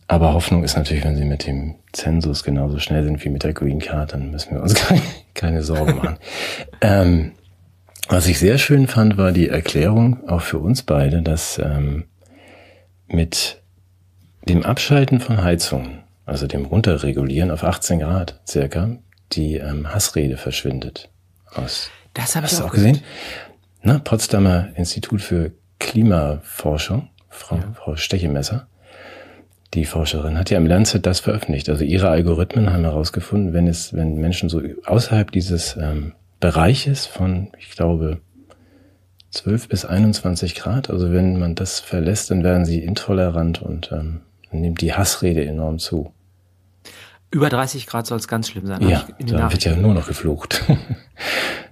Aber 0.08 0.34
Hoffnung 0.34 0.64
ist 0.64 0.78
natürlich, 0.78 1.04
wenn 1.04 1.18
sie 1.18 1.26
mit 1.26 1.46
dem 1.46 1.76
Zensus 1.92 2.44
genauso 2.44 2.80
schnell 2.80 3.04
sind 3.04 3.24
wie 3.26 3.30
mit 3.30 3.44
der 3.44 3.54
Green 3.54 3.80
Card, 3.80 4.14
dann 4.14 4.32
müssen 4.32 4.56
wir 4.56 4.62
uns 4.62 4.74
keine, 4.88 5.02
keine 5.34 5.64
Sorgen 5.64 5.98
machen. 5.98 6.18
ähm, 6.82 7.34
was 8.10 8.28
ich 8.28 8.40
sehr 8.40 8.58
schön 8.58 8.88
fand, 8.88 9.18
war 9.18 9.32
die 9.32 9.50
Erklärung, 9.50 10.28
auch 10.30 10.42
für 10.42 10.60
uns 10.60 10.84
beide, 10.84 11.22
dass 11.22 11.60
ähm, 11.60 12.06
mit 13.08 13.62
dem 14.48 14.64
Abschalten 14.64 15.20
von 15.20 15.44
Heizungen, 15.44 16.04
also 16.26 16.48
dem 16.48 16.66
Runterregulieren 16.66 17.52
auf 17.52 17.64
18 17.64 18.00
Grad 18.00 18.40
circa, 18.48 18.98
die 19.34 19.56
ähm, 19.56 19.94
Hassrede 19.94 20.38
verschwindet. 20.38 21.10
Aus 21.54 21.90
Das 22.14 22.36
habe 22.36 22.46
ich 22.46 22.54
Hast 22.54 22.62
du 22.62 22.64
auch 22.64 22.70
auch 22.70 22.74
gesehen? 22.74 23.02
Na, 23.82 24.00
Potsdamer 24.00 24.70
Institut 24.76 25.22
für 25.22 25.52
Klimaforschung, 25.80 27.10
Frau, 27.30 27.60
Frau 27.76 27.96
Stechemesser, 27.96 28.68
die 29.74 29.86
Forscherin, 29.86 30.38
hat 30.38 30.50
ja 30.50 30.58
im 30.58 30.66
Lancet 30.66 31.06
das 31.06 31.20
veröffentlicht. 31.20 31.70
Also 31.70 31.84
ihre 31.84 32.10
Algorithmen 32.10 32.72
haben 32.72 32.84
herausgefunden, 32.84 33.54
wenn 33.54 33.68
es, 33.68 33.94
wenn 33.94 34.16
Menschen 34.16 34.50
so 34.50 34.62
außerhalb 34.86 35.32
dieses 35.32 35.76
ähm, 35.76 36.14
Bereiches 36.48 37.06
von, 37.06 37.50
ich 37.60 37.72
glaube, 37.72 38.22
12 39.32 39.68
bis 39.68 39.84
21 39.84 40.56
Grad, 40.56 40.90
also 40.90 41.12
wenn 41.12 41.38
man 41.38 41.56
das 41.56 41.82
verlässt, 41.82 42.32
dann 42.32 42.42
werden 42.42 42.64
sie 42.64 42.82
intolerant 42.82 43.62
und 43.62 43.92
ähm, 43.92 44.22
nimmt 44.54 44.80
die 44.80 44.94
Hassrede 44.94 45.44
enorm 45.44 45.78
zu. 45.78 46.14
Über 47.30 47.50
30 47.50 47.88
Grad 47.88 48.08
soll 48.08 48.18
es 48.18 48.28
ganz 48.28 48.50
schlimm 48.50 48.68
sein. 48.68 48.88
Ja, 48.88 49.06
da 49.20 49.52
wird 49.52 49.66
ja 49.66 49.76
nur 49.76 49.94
noch 49.94 50.08
geflucht. 50.08 50.64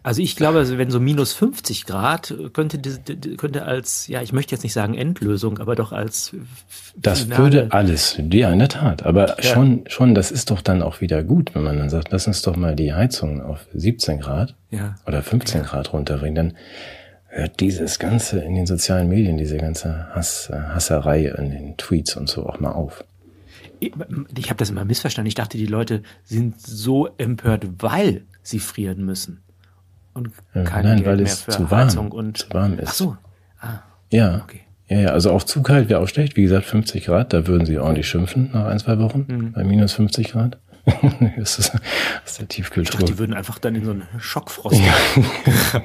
Also 0.05 0.21
ich 0.21 0.35
glaube, 0.35 0.59
also 0.59 0.77
wenn 0.77 0.91
so 0.91 0.99
minus 0.99 1.33
50 1.33 1.87
Grad 1.87 2.31
könnte, 2.53 2.79
könnte 3.37 3.63
als, 3.63 4.07
ja, 4.07 4.21
ich 4.21 4.33
möchte 4.33 4.53
jetzt 4.53 4.61
nicht 4.61 4.73
sagen 4.73 4.93
Endlösung, 4.93 5.57
aber 5.57 5.75
doch 5.75 5.91
als 5.91 6.35
Das 6.95 7.21
Finale. 7.21 7.41
würde 7.41 7.67
alles, 7.71 8.15
ja, 8.31 8.51
in 8.51 8.59
der 8.59 8.69
Tat. 8.69 9.03
Aber 9.03 9.29
ja. 9.29 9.41
schon, 9.41 9.83
schon, 9.87 10.13
das 10.13 10.29
ist 10.29 10.51
doch 10.51 10.61
dann 10.61 10.83
auch 10.83 11.01
wieder 11.01 11.23
gut, 11.23 11.55
wenn 11.55 11.63
man 11.63 11.79
dann 11.79 11.89
sagt, 11.89 12.11
lass 12.11 12.27
uns 12.27 12.43
doch 12.43 12.55
mal 12.55 12.75
die 12.75 12.93
Heizung 12.93 13.41
auf 13.41 13.65
17 13.73 14.19
Grad 14.19 14.53
ja. 14.69 14.93
oder 15.07 15.23
15 15.23 15.61
ja. 15.61 15.67
Grad 15.67 15.91
runterbringen. 15.91 16.35
Dann 16.35 16.53
hört 17.29 17.59
dieses 17.59 17.97
Ganze 17.97 18.41
in 18.41 18.53
den 18.53 18.67
sozialen 18.67 19.09
Medien, 19.09 19.37
diese 19.37 19.57
ganze 19.57 20.07
Hass, 20.13 20.51
Hasserei 20.53 21.33
in 21.35 21.49
den 21.49 21.77
Tweets 21.77 22.15
und 22.15 22.29
so 22.29 22.45
auch 22.45 22.59
mal 22.59 22.73
auf. 22.73 23.03
Ich, 24.37 24.49
habe 24.49 24.57
das 24.57 24.69
immer 24.69 24.85
missverstanden. 24.85 25.27
Ich 25.27 25.35
dachte, 25.35 25.57
die 25.57 25.65
Leute 25.65 26.03
sind 26.23 26.59
so 26.59 27.09
empört, 27.17 27.67
weil 27.79 28.23
sie 28.41 28.59
frieren 28.59 29.05
müssen 29.05 29.41
und 30.13 30.31
kein 30.53 30.85
Nein, 30.85 31.03
Geld 31.03 31.05
weil 31.05 31.19
es 31.21 31.45
zu 31.45 31.69
warm, 31.69 32.11
und 32.11 32.37
zu 32.37 32.53
warm 32.53 32.79
ist. 32.79 32.89
Ach 32.89 32.93
so. 32.93 33.17
Ah, 33.59 33.79
ja. 34.11 34.41
Okay. 34.43 34.61
Ja, 34.87 34.99
ja, 34.99 35.09
also 35.09 35.31
auch 35.31 35.43
zu 35.43 35.63
kalt 35.63 35.89
wäre 35.89 35.99
auch 35.99 36.07
schlecht. 36.07 36.37
Wie 36.37 36.43
gesagt, 36.43 36.65
50 36.65 37.05
Grad, 37.05 37.33
da 37.33 37.47
würden 37.47 37.65
sie 37.65 37.79
ordentlich 37.79 38.07
schimpfen 38.07 38.51
nach 38.53 38.65
ein, 38.65 38.77
zwei 38.79 38.99
Wochen 38.99 39.25
mhm. 39.27 39.51
bei 39.51 39.63
minus 39.63 39.93
50 39.93 40.31
Grad. 40.31 40.59
das, 41.37 41.57
ist, 41.57 41.73
das 41.73 42.31
ist 42.31 42.39
der 42.39 42.47
Tiefkühltruhe. 42.47 42.99
Dachte, 42.99 43.11
die 43.11 43.17
würden 43.17 43.33
einfach 43.33 43.57
dann 43.57 43.73
in 43.73 43.83
so 43.83 43.91
einen 43.91 44.03
Schockfrost. 44.19 44.79
Ja. 44.79 44.93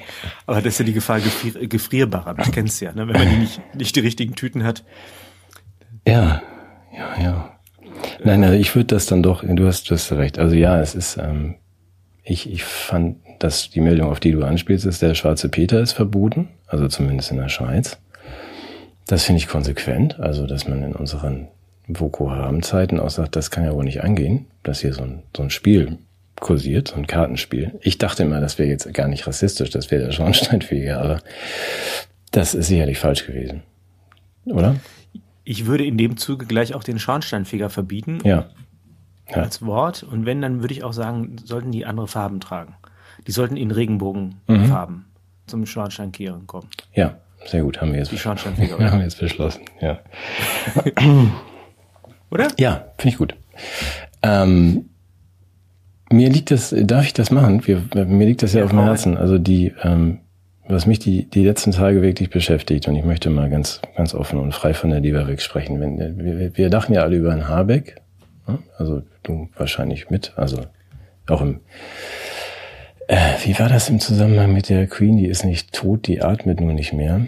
Aber 0.47 0.61
das 0.61 0.75
ist 0.75 0.79
ja 0.81 0.85
die 0.85 0.93
Gefahr 0.93 1.21
gefrier 1.21 1.67
gefrierbarer. 1.67 2.35
Du 2.35 2.51
kennst 2.51 2.83
ja, 2.83 2.93
ne? 2.93 3.09
wenn 3.09 3.17
man 3.17 3.31
die 3.31 3.37
nicht, 3.37 3.63
nicht 3.75 3.97
die 3.97 4.01
richtigen 4.01 4.35
Tüten 4.35 4.63
hat. 4.63 4.85
Ja, 6.07 6.43
ja, 6.95 7.23
ja. 7.23 7.50
Nein, 8.25 8.45
also 8.45 8.57
ich 8.57 8.75
würde 8.75 8.95
das 8.95 9.07
dann 9.07 9.23
doch, 9.23 9.45
du 9.45 9.67
hast, 9.67 9.91
du 9.91 9.95
hast 9.95 10.13
recht. 10.13 10.39
Also 10.39 10.55
ja, 10.55 10.81
es 10.81 10.95
ist, 10.95 11.17
ähm, 11.17 11.57
ich, 12.23 12.51
ich 12.51 12.65
fand 12.65 13.17
dass 13.41 13.71
die 13.71 13.81
Meldung, 13.81 14.11
auf 14.11 14.21
die 14.21 14.33
du 14.33 14.45
anspielst, 14.45 14.87
ist, 14.87 15.03
der 15.03 15.15
schwarze 15.15 15.49
Peter 15.49 15.81
ist 15.81 15.93
verboten, 15.93 16.49
also 16.67 16.87
zumindest 16.87 17.33
in 17.33 17.39
der 17.39 17.49
Schweiz. 17.49 17.99
Das 19.07 19.25
finde 19.25 19.39
ich 19.39 19.49
konsequent, 19.49 20.21
also 20.21 20.47
dass 20.47 20.69
man 20.69 20.83
in 20.83 20.95
unseren 20.95 21.49
Boko 21.89 22.31
Haram-Zeiten 22.31 23.01
auch 23.01 23.11
sagt, 23.11 23.35
das 23.35 23.51
kann 23.51 23.65
ja 23.65 23.73
wohl 23.73 23.85
nicht 23.85 24.05
angehen, 24.05 24.47
dass 24.63 24.81
hier 24.81 24.93
so 24.93 25.03
ein, 25.03 25.23
so 25.35 25.43
ein 25.43 25.51
Spiel 25.51 25.99
kursiert, 26.39 26.89
so 26.89 26.97
ein 26.97 27.07
Kartenspiel. 27.07 27.79
Ich 27.81 27.99
dachte 27.99 28.23
immer, 28.23 28.41
das 28.41 28.59
wäre 28.59 28.69
jetzt 28.69 28.93
gar 28.95 29.09
nicht 29.09 29.27
rassistisch, 29.27 29.71
das 29.71 29.91
wäre 29.91 30.05
der 30.05 30.13
Schornsteinfeger, 30.13 31.01
aber 31.01 31.21
das 32.31 32.55
ist 32.55 32.69
sicherlich 32.69 32.99
falsch 32.99 33.27
gewesen. 33.27 33.63
Oder? 34.45 34.77
Ich 35.51 35.67
würde 35.67 35.85
in 35.85 35.99
dem 35.99 36.17
Zuge 36.17 36.47
gleich 36.47 36.75
auch 36.75 36.85
den 36.85 37.01
Schornsteinfeger 37.01 37.71
verbieten. 37.71 38.21
Ja. 38.23 38.47
ja. 39.29 39.35
Als 39.35 39.63
Wort. 39.63 40.05
Und 40.05 40.25
wenn, 40.25 40.41
dann 40.41 40.61
würde 40.61 40.73
ich 40.73 40.85
auch 40.85 40.93
sagen, 40.93 41.39
sollten 41.45 41.73
die 41.73 41.85
andere 41.87 42.07
Farben 42.07 42.39
tragen. 42.39 42.77
Die 43.27 43.33
sollten 43.33 43.57
in 43.57 43.73
Regenbogenfarben 43.73 44.95
mhm. 44.95 45.05
zum 45.49 45.67
Schornsteinkehren 45.67 46.47
kommen. 46.47 46.69
Ja, 46.95 47.17
sehr 47.47 47.65
gut, 47.65 47.81
haben 47.81 47.91
wir 47.91 47.99
jetzt. 47.99 48.13
Die 48.13 48.19
Schornsteinfeger. 48.19 48.79
haben 48.79 48.99
wir 48.99 49.03
jetzt 49.03 49.19
beschlossen, 49.19 49.63
ja. 49.81 49.99
oder? 52.31 52.47
Ja, 52.57 52.85
finde 52.97 53.09
ich 53.09 53.19
gut. 53.19 53.35
Ähm, 54.23 54.91
mir 56.13 56.31
liegt 56.31 56.53
das, 56.53 56.73
darf 56.73 57.07
ich 57.07 57.13
das 57.13 57.33
machen? 57.33 57.67
Wir, 57.67 57.83
mir 58.07 58.27
liegt 58.27 58.45
das 58.45 58.53
ja, 58.53 58.61
ja 58.61 58.67
auf 58.67 58.71
dem 58.71 58.79
Herzen. 58.79 59.17
Also 59.17 59.37
die, 59.37 59.75
ähm, 59.83 60.21
was 60.71 60.87
mich 60.87 60.99
die, 60.99 61.29
die 61.29 61.45
letzten 61.45 61.73
Tage 61.73 62.03
wirklich 62.03 62.31
beschäftigt, 62.31 62.89
und 62.89 62.97
ich 62.97 63.05
möchte 63.05 63.31
mal 63.31 63.51
ganz, 63.51 63.81
ganz 63.97 64.15
offen 64.15 64.39
und 64.39 64.55
frei 64.55 64.75
von 64.75 64.91
der 64.91 65.01
Lieber 65.01 65.27
weg 65.29 65.41
sprechen. 65.41 65.81
Wenn, 65.81 65.99
wir, 65.99 66.57
wir 66.57 66.71
dachten 66.71 66.93
ja 66.93 67.03
alle 67.03 67.17
über 67.17 67.33
einen 67.33 67.49
Habeck, 67.49 68.01
ne? 68.47 68.59
also 68.79 69.03
du 69.23 69.49
wahrscheinlich 69.57 70.11
mit, 70.11 70.33
also 70.37 70.63
auch 71.29 71.41
im 71.43 71.61
äh, 73.11 73.17
wie 73.45 73.59
war 73.59 73.69
das 73.69 73.89
im 73.89 73.99
Zusammenhang 73.99 74.53
mit 74.53 74.69
der 74.69 74.87
Queen? 74.87 75.17
Die 75.17 75.27
ist 75.27 75.45
nicht 75.45 75.73
tot, 75.73 76.07
die 76.07 76.23
atmet 76.23 76.61
nur 76.61 76.73
nicht 76.73 76.93
mehr. 76.93 77.27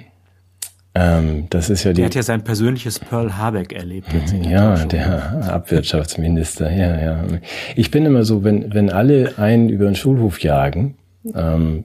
Ähm, 0.94 1.46
das 1.50 1.70
ist 1.70 1.82
ja 1.82 1.92
die. 1.92 1.96
Der 1.96 2.06
hat 2.06 2.14
ja 2.14 2.22
sein 2.22 2.44
persönliches 2.44 3.00
Pearl 3.00 3.36
Habeck 3.36 3.72
erlebt. 3.72 4.06
Jetzt 4.12 4.32
ja, 4.32 4.76
der 4.84 5.50
Abwirtschaftsminister. 5.52 6.70
ja, 6.70 7.00
ja. 7.00 7.24
Ich 7.74 7.90
bin 7.90 8.06
immer 8.06 8.22
so, 8.22 8.44
wenn 8.44 8.72
wenn 8.72 8.90
alle 8.90 9.38
einen 9.38 9.70
über 9.70 9.86
den 9.86 9.96
Schulhof 9.96 10.40
jagen, 10.40 10.96
ähm, 11.34 11.84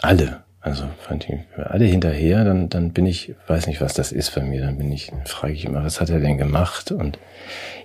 alle, 0.00 0.44
also 0.60 0.84
fand 0.98 1.28
ich, 1.28 1.38
alle 1.56 1.86
hinterher, 1.86 2.44
dann 2.44 2.68
dann 2.68 2.92
bin 2.92 3.06
ich, 3.06 3.34
weiß 3.46 3.66
nicht, 3.66 3.80
was 3.80 3.94
das 3.94 4.12
ist 4.12 4.28
für 4.28 4.42
mir. 4.42 4.60
Dann 4.60 4.76
bin 4.76 4.92
ich, 4.92 5.10
frage 5.24 5.54
ich 5.54 5.64
immer, 5.64 5.84
was 5.84 6.00
hat 6.00 6.10
er 6.10 6.20
denn 6.20 6.36
gemacht? 6.36 6.92
Und 6.92 7.18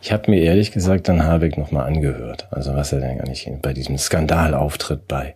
ich 0.02 0.12
habe 0.12 0.30
mir 0.30 0.42
ehrlich 0.42 0.72
gesagt 0.72 1.08
dann 1.08 1.24
Habeck 1.24 1.58
nochmal 1.58 1.88
angehört. 1.88 2.48
Also 2.52 2.76
was 2.76 2.92
er 2.92 3.00
denn 3.00 3.22
eigentlich 3.22 3.50
bei 3.62 3.74
diesem 3.74 3.98
Skandalauftritt 3.98 5.08
bei 5.08 5.36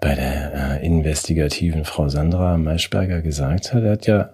bei 0.00 0.14
der 0.14 0.80
äh, 0.80 0.86
investigativen 0.86 1.84
Frau 1.84 2.08
Sandra 2.08 2.56
Maischberger 2.56 3.20
gesagt 3.20 3.74
hat. 3.74 3.82
Er 3.82 3.92
hat 3.92 4.06
ja, 4.06 4.30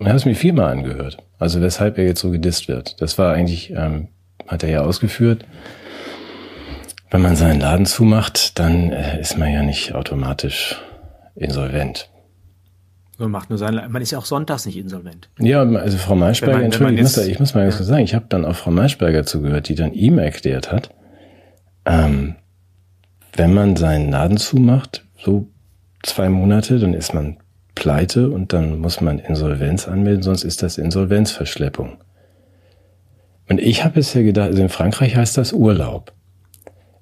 er 0.00 0.08
hat 0.08 0.16
es 0.16 0.24
mir 0.24 0.34
viermal 0.34 0.72
angehört. 0.72 1.18
Also 1.38 1.60
weshalb 1.60 1.98
er 1.98 2.04
jetzt 2.04 2.20
so 2.20 2.30
gedisst 2.30 2.68
wird. 2.68 3.00
Das 3.00 3.16
war 3.16 3.32
eigentlich, 3.32 3.70
ähm, 3.70 4.08
hat 4.46 4.64
er 4.64 4.70
ja 4.70 4.80
ausgeführt. 4.80 5.44
Wenn 7.10 7.22
man 7.22 7.36
seinen 7.36 7.60
Laden 7.60 7.86
zumacht, 7.86 8.58
dann 8.58 8.92
äh, 8.92 9.20
ist 9.20 9.38
man 9.38 9.52
ja 9.52 9.62
nicht 9.62 9.94
automatisch 9.94 10.82
insolvent. 11.38 12.10
Man 13.18 13.32
macht 13.32 13.50
nur 13.50 13.58
sein, 13.58 13.80
man 13.88 14.00
ist 14.00 14.12
ja 14.12 14.18
auch 14.18 14.26
sonntags 14.26 14.64
nicht 14.64 14.76
insolvent. 14.76 15.28
Ja, 15.40 15.62
also 15.62 15.98
Frau 15.98 16.14
Maischberger, 16.14 16.62
Entschuldigung, 16.62 17.04
ich 17.04 17.16
muss, 17.16 17.26
ich 17.26 17.40
muss 17.40 17.54
mal 17.54 17.64
ganz 17.64 17.78
ja. 17.78 17.84
sagen, 17.84 18.04
ich 18.04 18.14
habe 18.14 18.26
dann 18.28 18.44
auch 18.44 18.54
Frau 18.54 18.70
Maischberger 18.70 19.26
zugehört, 19.26 19.68
die 19.68 19.74
dann 19.74 19.92
ihm 19.92 20.18
erklärt 20.18 20.70
hat, 20.70 20.94
ähm, 21.84 22.36
wenn 23.34 23.54
man 23.54 23.74
seinen 23.74 24.10
Laden 24.10 24.36
zumacht, 24.36 25.04
so 25.16 25.48
zwei 26.04 26.28
Monate, 26.28 26.78
dann 26.78 26.94
ist 26.94 27.12
man 27.12 27.38
pleite 27.74 28.30
und 28.30 28.52
dann 28.52 28.78
muss 28.78 29.00
man 29.00 29.18
Insolvenz 29.18 29.88
anmelden, 29.88 30.22
sonst 30.22 30.44
ist 30.44 30.62
das 30.62 30.78
Insolvenzverschleppung. 30.78 31.98
Und 33.48 33.60
ich 33.60 33.84
habe 33.84 33.94
bisher 33.94 34.22
gedacht, 34.22 34.48
also 34.48 34.62
in 34.62 34.68
Frankreich 34.68 35.16
heißt 35.16 35.38
das 35.38 35.52
Urlaub. 35.52 36.12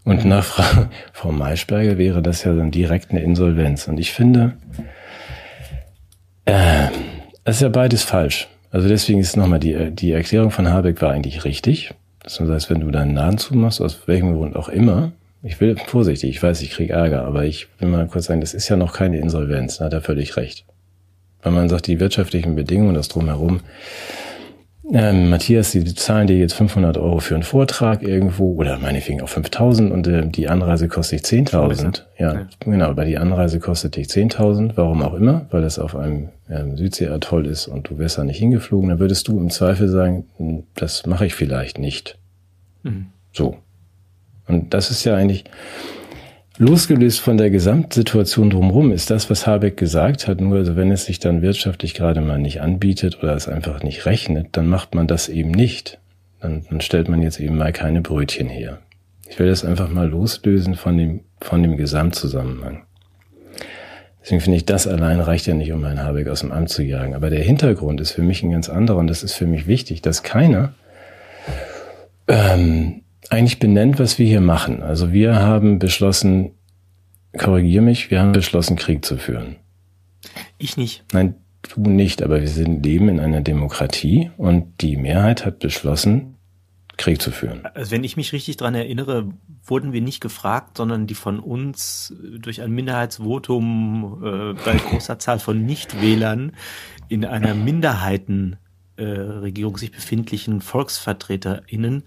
Und 0.06 0.24
nach 0.24 0.44
Frau, 0.44 0.86
Frau 1.12 1.32
Maischberger 1.32 1.98
wäre 1.98 2.22
das 2.22 2.44
ja 2.44 2.54
dann 2.54 2.70
direkt 2.70 3.10
eine 3.10 3.22
Insolvenz. 3.22 3.88
Und 3.88 3.98
ich 3.98 4.12
finde, 4.12 4.52
äh, 6.44 6.86
das 7.44 7.56
ist 7.56 7.62
ja 7.62 7.68
beides 7.68 8.04
falsch. 8.04 8.48
Also 8.70 8.88
deswegen 8.88 9.18
ist 9.18 9.36
nochmal 9.36 9.58
die, 9.58 9.90
die 9.90 10.12
Erklärung 10.12 10.52
von 10.52 10.70
Habeck 10.70 11.02
war 11.02 11.10
eigentlich 11.10 11.44
richtig. 11.44 11.92
Das 12.22 12.38
heißt, 12.38 12.70
wenn 12.70 12.80
du 12.80 12.90
deinen 12.90 13.14
Laden 13.14 13.38
zumachst, 13.38 13.80
aus 13.80 14.06
welchem 14.06 14.34
Grund 14.34 14.54
auch 14.54 14.68
immer, 14.68 15.10
ich 15.42 15.60
will 15.60 15.76
vorsichtig, 15.76 16.30
ich 16.30 16.42
weiß, 16.42 16.62
ich 16.62 16.70
krieg 16.70 16.90
Ärger, 16.90 17.24
aber 17.24 17.44
ich 17.44 17.68
will 17.78 17.88
mal 17.88 18.06
kurz 18.06 18.26
sagen, 18.26 18.40
das 18.40 18.54
ist 18.54 18.68
ja 18.68 18.76
noch 18.76 18.92
keine 18.92 19.18
Insolvenz, 19.18 19.78
da 19.78 19.86
hat 19.86 19.92
er 19.92 20.02
völlig 20.02 20.36
recht. 20.36 20.64
Wenn 21.42 21.54
man 21.54 21.68
sagt, 21.68 21.86
die 21.86 22.00
wirtschaftlichen 22.00 22.54
Bedingungen, 22.54 22.94
das 22.94 23.08
drumherum, 23.08 23.60
ähm, 24.92 25.30
Matthias, 25.30 25.72
die 25.72 25.84
zahlen 25.94 26.26
dir 26.26 26.36
jetzt 26.36 26.54
500 26.54 26.96
Euro 26.98 27.18
für 27.18 27.34
einen 27.34 27.42
Vortrag 27.42 28.02
irgendwo 28.02 28.54
oder 28.54 28.78
meinetwegen 28.78 29.20
auch 29.20 29.28
5000 29.28 29.92
und 29.92 30.06
äh, 30.06 30.26
die 30.26 30.48
Anreise 30.48 30.88
kostet 30.88 31.30
dich 31.30 31.46
10.000. 31.46 32.02
Ja, 32.18 32.34
ja, 32.34 32.48
genau, 32.60 32.86
aber 32.86 33.04
die 33.04 33.18
Anreise 33.18 33.58
kostet 33.58 33.96
dich 33.96 34.06
10.000, 34.06 34.72
warum 34.76 35.02
auch 35.02 35.14
immer, 35.14 35.46
weil 35.50 35.62
das 35.62 35.78
auf 35.78 35.96
einem 35.96 36.28
ähm, 36.48 36.76
Südsee-Atoll 36.76 37.46
ist 37.46 37.66
und 37.66 37.88
du 37.88 37.98
wärst 37.98 38.18
da 38.18 38.24
nicht 38.24 38.38
hingeflogen, 38.38 38.90
dann 38.90 38.98
würdest 38.98 39.26
du 39.28 39.38
im 39.38 39.50
Zweifel 39.50 39.88
sagen, 39.88 40.26
hm, 40.36 40.62
das 40.74 41.06
mache 41.06 41.26
ich 41.26 41.34
vielleicht 41.34 41.78
nicht. 41.78 42.18
Mhm. 42.82 43.06
So. 43.32 43.56
Und 44.46 44.72
das 44.72 44.90
ist 44.90 45.04
ja 45.04 45.16
eigentlich, 45.16 45.44
Losgelöst 46.58 47.20
von 47.20 47.36
der 47.36 47.50
Gesamtsituation 47.50 48.48
drumherum 48.48 48.90
ist 48.90 49.10
das, 49.10 49.28
was 49.28 49.46
Habeck 49.46 49.76
gesagt 49.76 50.26
hat, 50.26 50.40
nur 50.40 50.56
also 50.56 50.74
wenn 50.74 50.90
es 50.90 51.04
sich 51.04 51.18
dann 51.18 51.42
wirtschaftlich 51.42 51.92
gerade 51.92 52.22
mal 52.22 52.38
nicht 52.38 52.62
anbietet 52.62 53.22
oder 53.22 53.34
es 53.34 53.46
einfach 53.46 53.82
nicht 53.82 54.06
rechnet, 54.06 54.48
dann 54.52 54.66
macht 54.66 54.94
man 54.94 55.06
das 55.06 55.28
eben 55.28 55.50
nicht. 55.50 55.98
Dann, 56.40 56.64
dann 56.70 56.80
stellt 56.80 57.10
man 57.10 57.20
jetzt 57.20 57.40
eben 57.40 57.58
mal 57.58 57.72
keine 57.72 58.00
Brötchen 58.00 58.48
her. 58.48 58.78
Ich 59.28 59.38
will 59.38 59.48
das 59.48 59.66
einfach 59.66 59.90
mal 59.90 60.08
loslösen 60.08 60.76
von 60.76 60.96
dem, 60.96 61.20
von 61.42 61.62
dem 61.62 61.76
Gesamtzusammenhang. 61.76 62.84
Deswegen 64.22 64.40
finde 64.40 64.56
ich, 64.56 64.64
das 64.64 64.86
allein 64.86 65.20
reicht 65.20 65.46
ja 65.46 65.54
nicht, 65.54 65.72
um 65.72 65.84
Herrn 65.84 66.02
Habeck 66.02 66.28
aus 66.28 66.40
dem 66.40 66.52
Amt 66.52 66.70
zu 66.70 66.82
jagen. 66.82 67.14
Aber 67.14 67.28
der 67.28 67.42
Hintergrund 67.42 68.00
ist 68.00 68.12
für 68.12 68.22
mich 68.22 68.42
ein 68.42 68.50
ganz 68.50 68.70
anderer 68.70 68.96
und 68.96 69.08
das 69.08 69.22
ist 69.22 69.34
für 69.34 69.46
mich 69.46 69.66
wichtig, 69.66 70.00
dass 70.00 70.22
keiner 70.22 70.72
ähm, 72.28 73.02
eigentlich 73.30 73.58
benennt, 73.58 73.98
was 73.98 74.18
wir 74.18 74.26
hier 74.26 74.40
machen. 74.40 74.82
Also 74.82 75.12
wir 75.12 75.36
haben 75.36 75.78
beschlossen, 75.78 76.52
korrigier 77.36 77.82
mich, 77.82 78.10
wir 78.10 78.20
haben 78.20 78.32
beschlossen, 78.32 78.76
Krieg 78.76 79.04
zu 79.04 79.16
führen. 79.16 79.56
Ich 80.58 80.76
nicht. 80.76 81.04
Nein, 81.12 81.34
du 81.74 81.80
nicht, 81.82 82.22
aber 82.22 82.40
wir 82.40 82.48
sind, 82.48 82.84
leben 82.84 83.08
in 83.08 83.20
einer 83.20 83.40
Demokratie 83.40 84.30
und 84.36 84.80
die 84.80 84.96
Mehrheit 84.96 85.44
hat 85.44 85.58
beschlossen, 85.58 86.36
Krieg 86.96 87.20
zu 87.20 87.30
führen. 87.30 87.66
Also 87.74 87.90
wenn 87.90 88.04
ich 88.04 88.16
mich 88.16 88.32
richtig 88.32 88.56
dran 88.56 88.74
erinnere, 88.74 89.28
wurden 89.64 89.92
wir 89.92 90.00
nicht 90.00 90.20
gefragt, 90.20 90.78
sondern 90.78 91.06
die 91.06 91.14
von 91.14 91.40
uns 91.40 92.14
durch 92.38 92.62
ein 92.62 92.72
Minderheitsvotum 92.72 94.22
äh, 94.24 94.54
bei 94.64 94.76
großer 94.90 95.18
Zahl 95.18 95.38
von 95.38 95.66
Nichtwählern 95.66 96.52
in 97.08 97.26
einer 97.26 97.54
Minderheitenregierung 97.54 99.74
äh, 99.74 99.78
sich 99.78 99.92
befindlichen 99.92 100.62
VolksvertreterInnen 100.62 102.04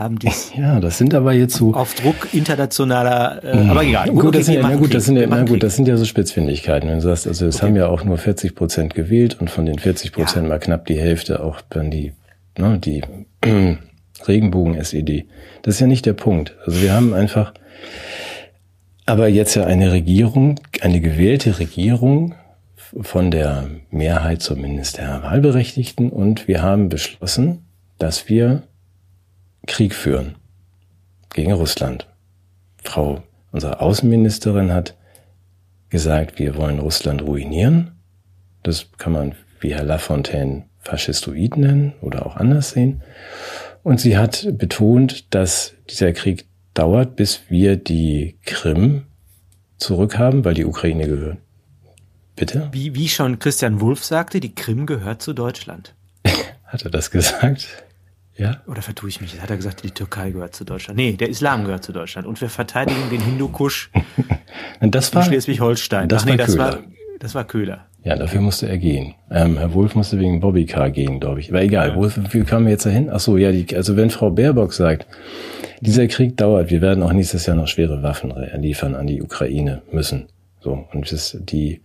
haben 0.00 0.18
dies. 0.18 0.52
Ja, 0.56 0.80
das 0.80 0.98
sind 0.98 1.14
aber 1.14 1.32
jetzt 1.32 1.54
so. 1.54 1.74
Auf 1.74 1.94
Druck 1.94 2.32
internationaler, 2.32 3.44
äh, 3.44 3.68
aber 3.68 3.84
egal. 3.84 4.08
Gut, 4.10 4.20
gut, 4.22 4.34
das 4.34 4.46
sind 4.46 4.56
ja, 4.56 4.62
na 4.62 4.74
gut, 4.74 4.92
das 4.92 5.04
sind 5.04 5.16
ja, 5.16 5.26
na 5.28 5.44
gut, 5.44 5.62
das 5.62 5.76
sind 5.76 5.86
ja 5.86 5.96
so 5.96 6.04
Spitzfindigkeiten. 6.04 6.88
Wenn 6.88 6.96
du 6.96 7.02
sagst, 7.02 7.28
also 7.28 7.46
es 7.46 7.56
okay. 7.56 7.66
haben 7.66 7.76
ja 7.76 7.86
auch 7.86 8.02
nur 8.02 8.18
40 8.18 8.54
Prozent 8.54 8.94
gewählt 8.94 9.36
und 9.40 9.50
von 9.50 9.66
den 9.66 9.78
40 9.78 10.12
Prozent 10.12 10.44
ja. 10.44 10.48
mal 10.48 10.58
knapp 10.58 10.86
die 10.86 10.98
Hälfte 10.98 11.42
auch 11.44 11.60
dann 11.68 11.90
die, 11.90 12.12
ne, 12.58 12.78
die 12.78 13.02
Regenbogen-SED. 14.26 15.26
Das 15.62 15.74
ist 15.74 15.80
ja 15.80 15.86
nicht 15.86 16.06
der 16.06 16.14
Punkt. 16.14 16.56
Also 16.66 16.82
wir 16.82 16.92
haben 16.92 17.14
einfach, 17.14 17.54
aber 19.06 19.28
jetzt 19.28 19.54
ja 19.54 19.64
eine 19.64 19.92
Regierung, 19.92 20.58
eine 20.80 21.00
gewählte 21.00 21.58
Regierung 21.58 22.34
von 23.00 23.30
der 23.30 23.68
Mehrheit 23.90 24.42
zumindest 24.42 24.98
der 24.98 25.22
Wahlberechtigten 25.22 26.10
und 26.10 26.48
wir 26.48 26.62
haben 26.62 26.88
beschlossen, 26.88 27.66
dass 27.98 28.28
wir 28.28 28.62
Krieg 29.70 29.94
führen 29.94 30.34
gegen 31.32 31.52
Russland. 31.52 32.08
Frau, 32.82 33.22
unsere 33.52 33.80
Außenministerin 33.80 34.72
hat 34.72 34.96
gesagt, 35.90 36.40
wir 36.40 36.56
wollen 36.56 36.80
Russland 36.80 37.22
ruinieren. 37.22 37.92
Das 38.64 38.88
kann 38.98 39.12
man 39.12 39.34
wie 39.60 39.72
Herr 39.72 39.84
Lafontaine 39.84 40.64
faschistoid 40.80 41.56
nennen 41.56 41.92
oder 42.00 42.26
auch 42.26 42.36
anders 42.36 42.70
sehen. 42.70 43.02
Und 43.84 44.00
sie 44.00 44.18
hat 44.18 44.58
betont, 44.58 45.32
dass 45.34 45.74
dieser 45.88 46.12
Krieg 46.12 46.46
dauert, 46.74 47.14
bis 47.14 47.42
wir 47.48 47.76
die 47.76 48.38
Krim 48.44 49.06
zurückhaben, 49.78 50.44
weil 50.44 50.54
die 50.54 50.64
Ukraine 50.64 51.06
gehört. 51.06 51.38
Bitte? 52.34 52.68
Wie, 52.72 52.94
wie 52.96 53.08
schon 53.08 53.38
Christian 53.38 53.80
Wulff 53.80 54.04
sagte, 54.04 54.40
die 54.40 54.54
Krim 54.54 54.86
gehört 54.86 55.22
zu 55.22 55.32
Deutschland. 55.32 55.94
hat 56.64 56.82
er 56.82 56.90
das 56.90 57.10
gesagt? 57.10 57.68
Ja? 58.40 58.62
Oder 58.66 58.80
vertue 58.80 59.10
ich 59.10 59.20
mich? 59.20 59.38
Hat 59.40 59.50
er 59.50 59.56
gesagt, 59.56 59.84
die 59.84 59.90
Türkei 59.90 60.30
gehört 60.30 60.54
zu 60.54 60.64
Deutschland? 60.64 60.96
Nee, 60.96 61.12
der 61.12 61.28
Islam 61.28 61.64
gehört 61.64 61.84
zu 61.84 61.92
Deutschland. 61.92 62.26
Und 62.26 62.40
wir 62.40 62.48
verteidigen 62.48 63.10
den 63.10 63.20
Hindukusch 63.20 63.90
das 64.80 65.14
war, 65.14 65.24
Schleswig-Holstein. 65.24 66.08
Das, 66.08 66.24
nee, 66.24 66.32
war 66.32 66.38
das 66.38 66.56
war 66.56 66.78
das 67.18 67.34
war 67.34 67.44
Köhler. 67.44 67.86
Ja, 68.02 68.16
dafür 68.16 68.40
musste 68.40 68.66
er 68.66 68.78
gehen. 68.78 69.14
Ähm, 69.30 69.58
Herr 69.58 69.74
Wolf 69.74 69.94
musste 69.94 70.18
wegen 70.18 70.40
Bobbycar 70.40 70.90
gehen, 70.90 71.20
glaube 71.20 71.40
ich. 71.40 71.50
Aber 71.50 71.60
egal, 71.60 71.90
ja. 71.90 71.96
wo, 71.96 72.10
wie 72.30 72.44
kamen 72.44 72.64
wir 72.64 72.72
jetzt 72.72 72.86
dahin? 72.86 73.10
Ach 73.10 73.20
so, 73.20 73.36
ja, 73.36 73.52
die, 73.52 73.76
also 73.76 73.94
wenn 73.98 74.08
Frau 74.08 74.30
Baerbock 74.30 74.72
sagt, 74.72 75.06
dieser 75.82 76.06
Krieg 76.06 76.38
dauert, 76.38 76.70
wir 76.70 76.80
werden 76.80 77.02
auch 77.02 77.12
nächstes 77.12 77.44
Jahr 77.44 77.56
noch 77.56 77.68
schwere 77.68 78.02
Waffen 78.02 78.32
liefern 78.56 78.94
an 78.94 79.06
die 79.06 79.20
Ukraine 79.20 79.82
müssen. 79.92 80.28
So, 80.60 80.86
und 80.94 81.12
das, 81.12 81.36
die, 81.42 81.82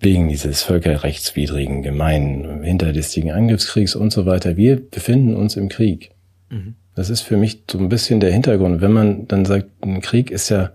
wegen 0.00 0.28
dieses 0.28 0.62
völkerrechtswidrigen, 0.62 1.82
gemeinen, 1.82 2.62
hinterlistigen 2.62 3.32
Angriffskriegs 3.32 3.94
und 3.94 4.12
so 4.12 4.26
weiter. 4.26 4.56
Wir 4.56 4.76
befinden 4.76 5.34
uns 5.34 5.56
im 5.56 5.68
Krieg. 5.68 6.10
Mhm. 6.50 6.74
Das 6.94 7.10
ist 7.10 7.20
für 7.22 7.36
mich 7.36 7.64
so 7.70 7.78
ein 7.78 7.88
bisschen 7.88 8.20
der 8.20 8.32
Hintergrund. 8.32 8.80
Wenn 8.80 8.92
man 8.92 9.28
dann 9.28 9.44
sagt, 9.44 9.66
ein 9.82 10.00
Krieg 10.00 10.30
ist 10.30 10.48
ja 10.48 10.72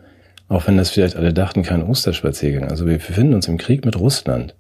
auch 0.54 0.68
wenn 0.68 0.78
das 0.78 0.92
vielleicht 0.92 1.16
alle 1.16 1.34
dachten, 1.34 1.64
kein 1.64 1.84
Osterspaziergang. 1.84 2.70
Also 2.70 2.86
wir 2.86 2.98
befinden 2.98 3.34
uns 3.34 3.48
im 3.48 3.58
Krieg 3.58 3.86
mit 3.86 3.98
Russland 3.98 4.56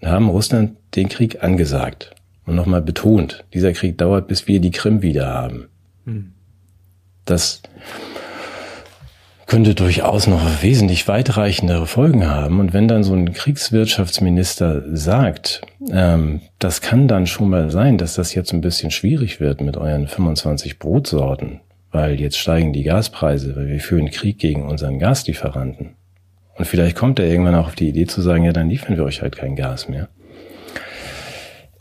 und 0.00 0.08
haben 0.08 0.28
Russland 0.28 0.76
den 0.96 1.08
Krieg 1.08 1.42
angesagt 1.42 2.14
und 2.46 2.56
nochmal 2.56 2.82
betont, 2.82 3.44
dieser 3.54 3.72
Krieg 3.72 3.96
dauert, 3.98 4.26
bis 4.26 4.48
wir 4.48 4.60
die 4.60 4.70
Krim 4.70 5.02
wieder 5.02 5.26
haben. 5.28 5.68
Hm. 6.04 6.32
Das 7.24 7.62
könnte 9.46 9.74
durchaus 9.74 10.26
noch 10.26 10.62
wesentlich 10.62 11.06
weitreichendere 11.06 11.86
Folgen 11.86 12.26
haben. 12.26 12.60
Und 12.60 12.72
wenn 12.72 12.88
dann 12.88 13.04
so 13.04 13.14
ein 13.14 13.32
Kriegswirtschaftsminister 13.32 14.82
sagt, 14.96 15.62
ähm, 15.90 16.40
das 16.58 16.80
kann 16.80 17.08
dann 17.08 17.26
schon 17.26 17.50
mal 17.50 17.70
sein, 17.70 17.98
dass 17.98 18.14
das 18.14 18.34
jetzt 18.34 18.52
ein 18.52 18.60
bisschen 18.60 18.90
schwierig 18.90 19.40
wird 19.40 19.60
mit 19.60 19.76
euren 19.76 20.08
25 20.08 20.78
Brotsorten, 20.78 21.60
weil 21.90 22.20
jetzt 22.20 22.38
steigen 22.38 22.72
die 22.72 22.84
Gaspreise, 22.84 23.54
weil 23.56 23.68
wir 23.68 23.80
führen 23.80 24.10
Krieg 24.10 24.38
gegen 24.38 24.66
unseren 24.66 24.98
Gaslieferanten. 24.98 25.96
Und 26.56 26.66
vielleicht 26.66 26.96
kommt 26.96 27.18
er 27.18 27.26
irgendwann 27.26 27.56
auch 27.56 27.66
auf 27.66 27.74
die 27.74 27.88
Idee 27.88 28.06
zu 28.06 28.22
sagen, 28.22 28.44
ja, 28.44 28.52
dann 28.52 28.70
liefern 28.70 28.96
wir 28.96 29.04
euch 29.04 29.22
halt 29.22 29.36
kein 29.36 29.56
Gas 29.56 29.88
mehr. 29.88 30.08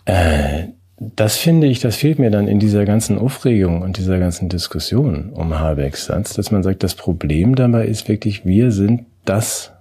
Äh, 0.05 0.69
das 0.99 1.37
finde 1.37 1.67
ich, 1.67 1.79
das 1.79 1.95
fehlt 1.95 2.19
mir 2.19 2.29
dann 2.29 2.47
in 2.47 2.59
dieser 2.59 2.85
ganzen 2.85 3.17
Aufregung 3.17 3.81
und 3.81 3.97
dieser 3.97 4.19
ganzen 4.19 4.49
Diskussion 4.49 5.31
um 5.31 5.57
Habecks 5.59 6.05
Satz, 6.05 6.33
dass 6.33 6.51
man 6.51 6.63
sagt, 6.63 6.83
das 6.83 6.95
Problem 6.95 7.55
dabei 7.55 7.85
ist 7.87 8.07
wirklich, 8.07 8.45
wir 8.45 8.71
sind 8.71 9.05
das 9.25 9.71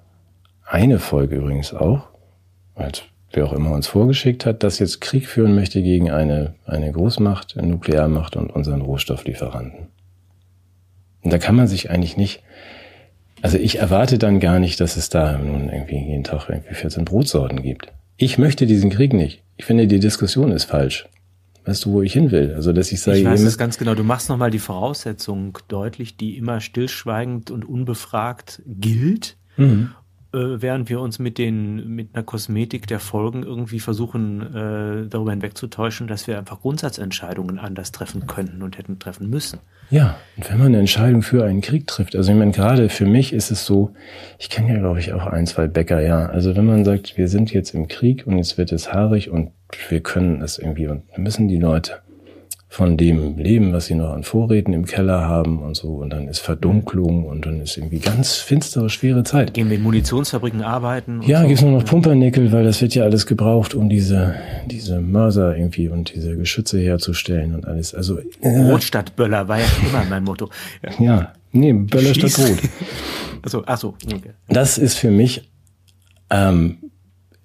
eine 0.64 0.98
Folge 0.98 1.36
übrigens 1.36 1.74
auch, 1.74 2.08
als 2.74 3.02
wer 3.32 3.46
auch 3.46 3.52
immer 3.52 3.72
uns 3.72 3.86
vorgeschickt 3.86 4.46
hat, 4.46 4.62
das 4.62 4.78
jetzt 4.78 5.00
Krieg 5.00 5.26
führen 5.26 5.54
möchte 5.54 5.82
gegen 5.82 6.10
eine, 6.10 6.54
eine 6.66 6.90
Großmacht, 6.90 7.56
eine 7.56 7.68
Nuklearmacht 7.68 8.36
und 8.36 8.50
unseren 8.50 8.82
Rohstofflieferanten. 8.82 9.88
Und 11.22 11.32
da 11.32 11.38
kann 11.38 11.54
man 11.54 11.68
sich 11.68 11.90
eigentlich 11.90 12.16
nicht, 12.16 12.42
also 13.42 13.58
ich 13.58 13.78
erwarte 13.78 14.18
dann 14.18 14.40
gar 14.40 14.58
nicht, 14.58 14.80
dass 14.80 14.96
es 14.96 15.08
da 15.08 15.38
nun 15.38 15.68
irgendwie 15.68 15.98
jeden 15.98 16.24
Tag 16.24 16.48
irgendwie 16.48 16.74
14 16.74 17.04
Brotsorten 17.04 17.62
gibt. 17.62 17.92
Ich 18.16 18.38
möchte 18.38 18.66
diesen 18.66 18.90
Krieg 18.90 19.12
nicht. 19.12 19.42
Ich 19.56 19.64
finde, 19.64 19.86
die 19.86 20.00
Diskussion 20.00 20.52
ist 20.52 20.64
falsch. 20.64 21.08
Weißt 21.64 21.84
du, 21.84 21.92
wo 21.92 22.02
ich 22.02 22.12
hin 22.12 22.30
will? 22.32 22.54
Also, 22.54 22.72
dass 22.72 22.90
ich 22.90 23.00
sage, 23.00 23.18
ich 23.18 23.24
weiß 23.24 23.42
es 23.42 23.56
ganz 23.56 23.78
genau. 23.78 23.94
Du 23.94 24.02
machst 24.02 24.28
nochmal 24.28 24.50
die 24.50 24.58
Voraussetzung 24.58 25.58
deutlich, 25.68 26.16
die 26.16 26.36
immer 26.36 26.60
stillschweigend 26.60 27.50
und 27.50 27.64
unbefragt 27.64 28.62
gilt. 28.66 29.36
Mhm. 29.56 29.90
Äh, 30.34 30.62
während 30.62 30.88
wir 30.88 31.00
uns 31.00 31.18
mit 31.18 31.36
den 31.36 31.94
mit 31.94 32.14
einer 32.14 32.22
Kosmetik 32.22 32.86
der 32.86 33.00
Folgen 33.00 33.42
irgendwie 33.42 33.80
versuchen 33.80 34.40
äh, 34.54 35.06
darüber 35.08 35.30
hinwegzutäuschen, 35.30 36.06
dass 36.06 36.26
wir 36.26 36.38
einfach 36.38 36.60
Grundsatzentscheidungen 36.60 37.58
anders 37.58 37.92
treffen 37.92 38.26
könnten 38.26 38.62
und 38.62 38.78
hätten 38.78 38.98
treffen 38.98 39.28
müssen. 39.28 39.58
Ja, 39.90 40.16
und 40.38 40.50
wenn 40.50 40.56
man 40.58 40.68
eine 40.68 40.78
Entscheidung 40.78 41.20
für 41.20 41.44
einen 41.44 41.60
Krieg 41.60 41.86
trifft, 41.86 42.16
also 42.16 42.32
ich 42.32 42.38
meine, 42.38 42.52
gerade 42.52 42.88
für 42.88 43.04
mich 43.04 43.34
ist 43.34 43.50
es 43.50 43.66
so, 43.66 43.92
ich 44.38 44.48
kenne 44.48 44.72
ja, 44.72 44.78
glaube 44.78 45.00
ich, 45.00 45.12
auch 45.12 45.26
ein, 45.26 45.46
zwei 45.46 45.66
Bäcker, 45.66 46.00
ja. 46.00 46.26
Also 46.26 46.56
wenn 46.56 46.64
man 46.64 46.86
sagt, 46.86 47.18
wir 47.18 47.28
sind 47.28 47.52
jetzt 47.52 47.74
im 47.74 47.88
Krieg 47.88 48.26
und 48.26 48.38
jetzt 48.38 48.56
wird 48.56 48.72
es 48.72 48.90
haarig 48.90 49.28
und 49.28 49.50
wir 49.90 50.00
können 50.00 50.40
es 50.40 50.58
irgendwie 50.58 50.86
und 50.86 51.02
müssen 51.18 51.46
die 51.48 51.58
Leute 51.58 52.00
von 52.72 52.96
dem 52.96 53.36
leben, 53.36 53.74
was 53.74 53.84
sie 53.84 53.94
noch 53.94 54.14
an 54.14 54.22
Vorräten 54.22 54.72
im 54.72 54.86
Keller 54.86 55.28
haben 55.28 55.58
und 55.58 55.76
so. 55.76 55.96
Und 55.96 56.08
dann 56.08 56.26
ist 56.26 56.38
Verdunklung 56.38 57.26
und 57.26 57.44
dann 57.44 57.60
ist 57.60 57.76
irgendwie 57.76 57.98
ganz 57.98 58.36
finstere, 58.36 58.88
schwere 58.88 59.24
Zeit. 59.24 59.52
Gehen 59.52 59.68
wir 59.68 59.76
in 59.76 59.82
Munitionsfabriken 59.82 60.62
arbeiten? 60.62 61.20
Ja, 61.20 61.42
so. 61.42 61.48
gibt's 61.48 61.62
nur 61.62 61.72
noch 61.72 61.84
Pumpernickel, 61.84 62.50
weil 62.50 62.64
das 62.64 62.80
wird 62.80 62.94
ja 62.94 63.04
alles 63.04 63.26
gebraucht, 63.26 63.74
um 63.74 63.90
diese, 63.90 64.36
diese 64.70 65.00
Mörser 65.02 65.54
irgendwie 65.54 65.88
und 65.90 66.14
diese 66.14 66.34
Geschütze 66.34 66.80
herzustellen 66.80 67.54
und 67.54 67.66
alles. 67.66 67.94
Also, 67.94 68.18
äh, 68.40 68.48
Rot 68.48 68.82
statt 68.82 69.16
Böller 69.16 69.46
war 69.48 69.58
ja 69.58 69.66
immer 69.86 70.04
mein 70.08 70.24
Motto. 70.24 70.48
Ja, 70.82 70.92
ja 70.98 71.32
nee, 71.52 71.74
Böller 71.74 72.14
Schieß. 72.14 72.32
statt 72.32 72.48
Rot. 72.48 72.58
Achso, 73.42 73.62
ach 73.66 73.78
so. 73.78 73.88
Okay. 74.06 74.30
Das 74.48 74.78
ist 74.78 74.94
für 74.94 75.10
mich 75.10 75.46
ähm, 76.30 76.78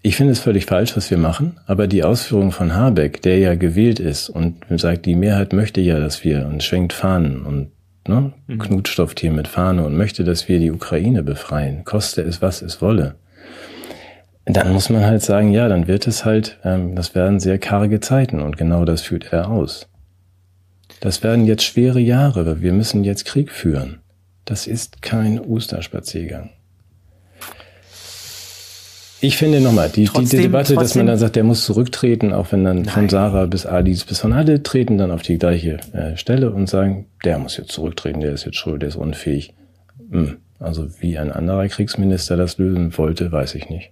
ich 0.02 0.16
finde 0.16 0.32
es 0.32 0.40
völlig 0.40 0.66
falsch, 0.66 0.96
was 0.96 1.12
wir 1.12 1.18
machen, 1.18 1.60
aber 1.66 1.88
die 1.88 2.04
Ausführung 2.04 2.52
von 2.52 2.76
Habeck, 2.76 3.22
der 3.22 3.40
ja 3.40 3.56
gewählt 3.56 4.00
ist 4.00 4.30
und 4.30 4.56
sagt, 4.78 5.06
die 5.06 5.16
Mehrheit 5.16 5.54
möchte 5.54 5.82
ja, 5.82 6.00
dass 6.00 6.24
wir 6.24 6.48
und 6.48 6.64
schwenkt 6.64 6.94
Fahnen 6.94 7.46
und 7.46 7.72
ne, 8.08 8.34
mhm. 8.48 8.60
Knutstofft 8.60 9.24
mit 9.24 9.48
Fahne 9.48 9.86
und 9.86 9.98
möchte, 9.98 10.24
dass 10.24 10.48
wir 10.48 10.60
die 10.60 10.72
Ukraine 10.72 11.24
befreien, 11.24 11.84
koste 11.84 12.22
es, 12.22 12.42
was 12.42 12.62
es 12.62 12.82
wolle. 12.82 13.16
Dann 14.46 14.72
muss 14.72 14.90
man 14.90 15.04
halt 15.04 15.22
sagen, 15.24 15.52
ja, 15.52 15.68
dann 15.68 15.88
wird 15.88 16.08
es 16.08 16.24
halt, 16.24 16.58
ähm, 16.64 16.96
das 16.96 17.14
werden 17.16 17.42
sehr 17.42 17.58
karge 17.58 18.00
Zeiten 18.00 18.40
und 18.40 18.56
genau 18.58 18.86
das 18.86 19.02
führt 19.02 19.34
er 19.34 19.50
aus. 19.50 19.90
Das 21.02 21.22
werden 21.22 21.46
jetzt 21.46 21.64
schwere 21.64 22.00
Jahre, 22.00 22.46
weil 22.46 22.62
wir 22.62 22.72
müssen 22.72 23.04
jetzt 23.04 23.26
Krieg 23.26 23.52
führen. 23.52 24.00
Das 24.46 24.66
ist 24.66 25.02
kein 25.02 25.40
Osterspaziergang. 25.40 26.52
Ich 29.20 29.38
finde 29.38 29.62
nochmal, 29.62 29.90
die, 29.90 30.06
trotzdem, 30.06 30.40
die, 30.40 30.46
Debatte, 30.46 30.76
trotzdem, 30.76 30.84
dass 30.84 30.96
man 30.96 31.08
dann 31.08 31.18
sagt, 31.18 31.36
der 31.36 31.44
muss 31.44 31.66
zurücktreten, 31.66 32.34
auch 32.34 32.52
wenn 32.52 32.64
dann 32.64 32.84
Nein. 32.84 32.94
von 32.94 33.10
Sarah 33.10 33.48
bis 33.48 33.66
Alice 33.66 34.04
bis 34.04 34.20
von 34.20 34.32
alle 34.32 34.62
treten 34.62 34.98
dann 34.98 35.12
auf 35.12 35.24
die 35.24 35.40
gleiche 35.40 35.80
äh, 35.94 36.16
Stelle 36.18 36.52
und 36.52 36.70
sagen, 36.70 37.08
der 37.26 37.40
muss 37.40 37.58
jetzt 37.58 37.72
zurücktreten, 37.72 38.20
der 38.20 38.34
ist 38.34 38.46
jetzt 38.46 38.58
schuld, 38.58 38.84
der 38.84 38.90
ist 38.90 38.96
unfähig. 38.96 39.56
Hm. 40.12 40.38
Also 40.60 40.88
wie 41.02 41.18
ein 41.18 41.32
anderer 41.32 41.68
Kriegsminister 41.68 42.38
das 42.38 42.58
lösen 42.58 42.96
wollte, 42.98 43.32
weiß 43.32 43.56
ich 43.56 43.70
nicht. 43.70 43.92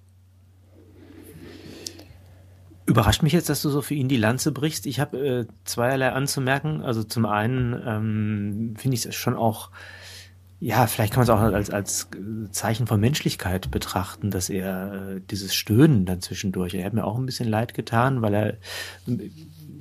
Überrascht 2.88 3.24
mich 3.24 3.34
jetzt, 3.34 3.50
dass 3.50 3.64
du 3.64 3.70
so 3.70 3.82
für 3.82 3.96
ihn 3.96 4.08
die 4.08 4.18
Lanze 4.18 4.52
brichst. 4.52 4.86
Ich 4.86 5.00
habe 5.00 5.18
äh, 5.18 5.46
zweierlei 5.64 6.10
anzumerken. 6.10 6.82
Also 6.82 7.04
zum 7.04 7.26
einen 7.26 7.74
ähm, 7.86 8.74
finde 8.78 8.96
ich 8.96 9.06
es 9.06 9.16
schon 9.16 9.36
auch 9.36 9.72
ja, 10.60 10.88
vielleicht 10.88 11.13
kann 11.13 11.20
man 11.20 11.24
es 11.24 11.30
auch 11.30 11.54
als, 11.54 11.70
als 11.70 12.08
Zeichen 12.52 12.88
von 12.88 13.00
Menschlichkeit 13.00 13.72
betrachten, 13.72 14.32
dass 14.32 14.50
er 14.50 15.15
äh, 15.15 15.22
dieses 15.30 15.54
Stöhnen 15.54 16.06
dann 16.06 16.22
zwischendurch, 16.22 16.74
er 16.74 16.86
hat 16.86 16.94
mir 16.94 17.04
auch 17.04 17.18
ein 17.18 17.26
bisschen 17.26 17.50
leid 17.50 17.74
getan, 17.74 18.22
weil 18.22 18.34
er 18.34 18.58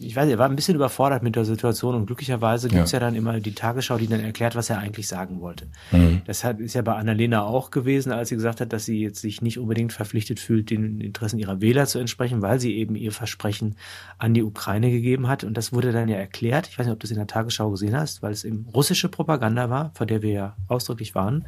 ich 0.06 0.16
weiß, 0.16 0.28
er 0.28 0.38
war 0.38 0.48
ein 0.48 0.56
bisschen 0.56 0.74
überfordert 0.74 1.22
mit 1.22 1.36
der 1.36 1.44
Situation 1.44 1.94
und 1.94 2.06
glücklicherweise 2.06 2.68
gibt's 2.68 2.92
ja. 2.92 2.98
ja 2.98 3.06
dann 3.06 3.14
immer 3.14 3.40
die 3.40 3.54
Tagesschau, 3.54 3.96
die 3.98 4.06
dann 4.06 4.20
erklärt, 4.20 4.54
was 4.54 4.70
er 4.70 4.78
eigentlich 4.78 5.08
sagen 5.08 5.40
wollte. 5.40 5.66
Mhm. 5.92 6.22
Das 6.26 6.44
hat, 6.44 6.60
ist 6.60 6.74
ja 6.74 6.82
bei 6.82 6.94
Annalena 6.94 7.42
auch 7.42 7.70
gewesen, 7.70 8.12
als 8.12 8.28
sie 8.28 8.36
gesagt 8.36 8.60
hat, 8.60 8.72
dass 8.72 8.84
sie 8.84 9.00
jetzt 9.00 9.20
sich 9.20 9.42
nicht 9.42 9.58
unbedingt 9.58 9.92
verpflichtet 9.92 10.40
fühlt, 10.40 10.70
den 10.70 11.00
Interessen 11.00 11.38
ihrer 11.38 11.60
Wähler 11.60 11.86
zu 11.86 11.98
entsprechen, 11.98 12.42
weil 12.42 12.60
sie 12.60 12.74
eben 12.76 12.96
ihr 12.96 13.12
Versprechen 13.12 13.76
an 14.18 14.34
die 14.34 14.42
Ukraine 14.42 14.90
gegeben 14.90 15.28
hat. 15.28 15.44
Und 15.44 15.56
das 15.56 15.72
wurde 15.72 15.92
dann 15.92 16.08
ja 16.08 16.16
erklärt. 16.16 16.68
Ich 16.68 16.78
weiß 16.78 16.86
nicht, 16.86 16.94
ob 16.94 17.00
du 17.00 17.06
es 17.06 17.10
in 17.10 17.18
der 17.18 17.26
Tagesschau 17.26 17.70
gesehen 17.70 17.96
hast, 17.96 18.22
weil 18.22 18.32
es 18.32 18.44
eben 18.44 18.66
russische 18.74 19.08
Propaganda 19.08 19.70
war, 19.70 19.92
vor 19.94 20.06
der 20.06 20.22
wir 20.22 20.32
ja 20.32 20.56
ausdrücklich 20.68 21.14
waren 21.14 21.44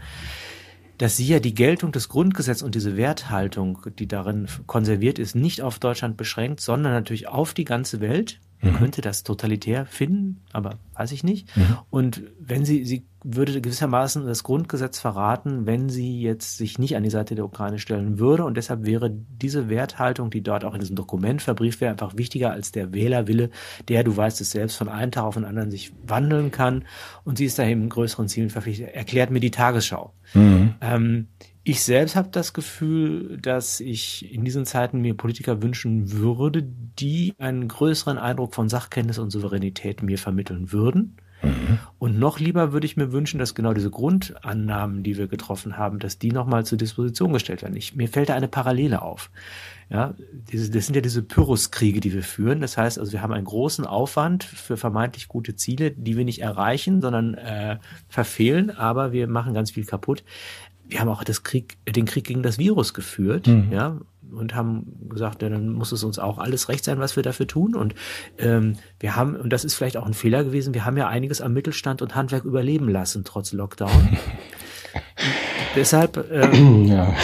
dass 0.99 1.16
sie 1.16 1.27
ja 1.27 1.40
die 1.40 1.55
Geltung 1.55 1.92
des 1.92 2.09
Grundgesetzes 2.09 2.62
und 2.62 2.75
diese 2.75 2.97
Werthaltung, 2.97 3.79
die 3.99 4.09
darin 4.09 4.47
konserviert 4.66 5.19
ist, 5.19 5.35
nicht 5.35 5.62
auf 5.62 5.79
Deutschland 5.79 6.16
beschränkt, 6.16 6.61
sondern 6.61 6.92
natürlich 6.92 7.29
auf 7.29 7.55
die 7.55 7.64
ganze 7.64 8.01
Welt. 8.01 8.40
Man 8.61 8.73
mhm. 8.73 8.77
könnte 8.79 9.01
das 9.03 9.23
totalitär 9.23 9.87
finden, 9.87 10.42
aber 10.53 10.79
weiß 10.95 11.12
ich 11.12 11.23
nicht. 11.25 11.55
Mhm. 11.57 11.79
Und 11.90 12.23
wenn 12.40 12.64
sie, 12.64 12.85
sie 12.85 13.05
würde 13.23 13.61
gewissermaßen 13.61 14.25
das 14.25 14.45
Grundgesetz 14.45 15.01
verraten, 15.01 15.66
wenn 15.66 15.88
sie 15.88 16.21
jetzt 16.21 16.59
sich 16.59 16.79
nicht 16.79 16.97
an 16.97 17.03
die 17.03 17.11
Seite 17.11 17.35
der 17.35 17.45
Ukraine 17.45 17.79
stellen 17.79 18.19
würde. 18.19 18.45
Und 18.45 18.57
deshalb 18.57 18.87
wäre 18.87 19.11
diese 19.11 19.69
Werthaltung, 19.69 20.31
die 20.31 20.42
dort 20.42 20.64
auch 20.64 20.75
in 20.75 20.81
diesem 20.81 20.95
Dokument 20.97 21.42
verbrieft 21.42 21.81
wäre, 21.81 21.90
einfach 21.90 22.16
wichtiger 22.16 22.53
als 22.53 22.71
der 22.71 22.95
Wählerwille, 22.95 23.51
der, 23.88 24.05
du 24.05 24.16
weißt 24.16 24.40
es 24.40 24.53
selbst, 24.53 24.77
von 24.77 24.88
einem 24.88 25.11
Tag 25.11 25.25
auf 25.25 25.35
den 25.35 25.45
anderen 25.45 25.71
sich 25.71 25.92
wandeln 26.07 26.53
kann. 26.53 26.85
Und 27.25 27.38
sie 27.38 27.47
ist 27.47 27.59
da 27.59 27.66
eben 27.66 27.88
größeren 27.88 28.29
Zielen 28.29 28.51
verpflichtet. 28.51 28.95
Erklärt 28.95 29.31
mir 29.31 29.40
die 29.40 29.51
Tagesschau. 29.51 30.12
Mhm. 30.33 30.75
Ähm, 30.81 31.27
ich 31.69 31.83
selbst 31.83 32.15
habe 32.15 32.29
das 32.31 32.53
Gefühl, 32.53 33.39
dass 33.43 33.81
ich 33.81 34.33
in 34.33 34.45
diesen 34.45 34.67
Zeiten 34.67 35.01
mir 35.01 35.15
Politiker 35.15 35.63
wünschen 35.63 36.13
würde, 36.13 36.63
die 36.63 37.35
einen 37.39 37.67
größeren 37.67 38.19
Eindruck 38.19 38.55
von 38.55 38.69
Sachkenntnis 38.69 39.19
und 39.19 39.31
Souveränität 39.31 40.01
mir 40.01 40.17
vermitteln 40.17 40.71
würden. 40.71 41.17
Mhm. 41.43 41.79
Und 41.99 42.21
noch 42.21 42.39
lieber 42.39 42.73
würde 42.73 42.87
ich 42.87 42.97
mir 42.97 43.11
wünschen, 43.11 43.39
dass 43.41 43.57
genau 43.57 43.75
diese 43.75 43.91
Grundannahmen, 43.91 45.03
die 45.03 45.19
wir 45.19 45.27
getroffen 45.27 45.77
haben, 45.77 45.99
dass 45.99 46.21
die 46.21 46.31
nochmal 46.31 46.65
zur 46.65 46.79
Disposition 46.79 47.33
gestellt 47.33 47.63
werden. 47.63 47.77
Ich, 47.77 47.97
mir 47.97 48.09
fällt 48.09 48.29
da 48.29 48.37
eine 48.37 48.49
Parallele 48.49 49.03
auf. 49.03 49.31
Ja, 49.89 50.15
diese, 50.53 50.71
das 50.71 50.87
sind 50.87 50.97
ja 50.97 51.01
diese 51.01 51.23
Pyrrhuskriege, 51.23 52.01
die 52.01 52.13
wir 52.13 52.25
führen. 52.25 52.61
Das 52.61 52.77
heißt, 52.77 52.99
also 52.99 53.13
wir 53.13 53.23
haben 53.23 53.33
einen 53.33 53.45
großen 53.45 53.87
Aufwand 53.87 54.43
für 54.43 54.77
vermeintlich 54.77 55.29
gute 55.29 55.55
Ziele, 55.55 55.93
die 55.93 56.17
wir 56.17 56.25
nicht 56.25 56.43
erreichen, 56.43 57.01
sondern 57.01 57.35
äh, 57.35 57.79
verfehlen, 58.09 58.71
aber 58.71 59.13
wir 59.13 59.29
machen 59.29 59.55
ganz 59.55 59.71
viel 59.71 59.85
kaputt 59.85 60.25
wir 60.88 61.01
haben 61.01 61.09
auch 61.09 61.25
das 61.25 61.42
Krieg, 61.42 61.77
den 61.88 62.05
Krieg 62.05 62.25
gegen 62.25 62.42
das 62.42 62.59
Virus 62.59 62.94
geführt, 62.94 63.46
mhm. 63.46 63.72
ja, 63.72 63.99
und 64.33 64.55
haben 64.55 65.09
gesagt, 65.09 65.42
ja, 65.42 65.49
dann 65.49 65.70
muss 65.70 65.92
es 65.92 66.05
uns 66.05 66.18
auch 66.18 66.38
alles 66.38 66.68
recht 66.68 66.85
sein, 66.85 66.99
was 66.99 67.16
wir 67.16 67.22
dafür 67.22 67.46
tun. 67.46 67.75
Und 67.75 67.94
ähm, 68.38 68.77
wir 69.01 69.16
haben, 69.16 69.37
und 69.37 69.51
das 69.53 69.64
ist 69.64 69.75
vielleicht 69.75 69.96
auch 69.96 70.07
ein 70.07 70.14
Fehler 70.14 70.44
gewesen, 70.44 70.75
wir 70.75 70.85
haben 70.85 70.96
ja 70.96 71.09
einiges 71.09 71.40
am 71.40 71.53
Mittelstand 71.53 72.03
und 72.03 72.14
Handwerk 72.14 72.44
überleben 72.44 72.88
lassen, 72.88 73.25
trotz 73.25 73.53
Lockdown. 73.53 73.90
Deshalb 75.77 76.29
ähm, 76.31 76.85
ja. 76.87 77.14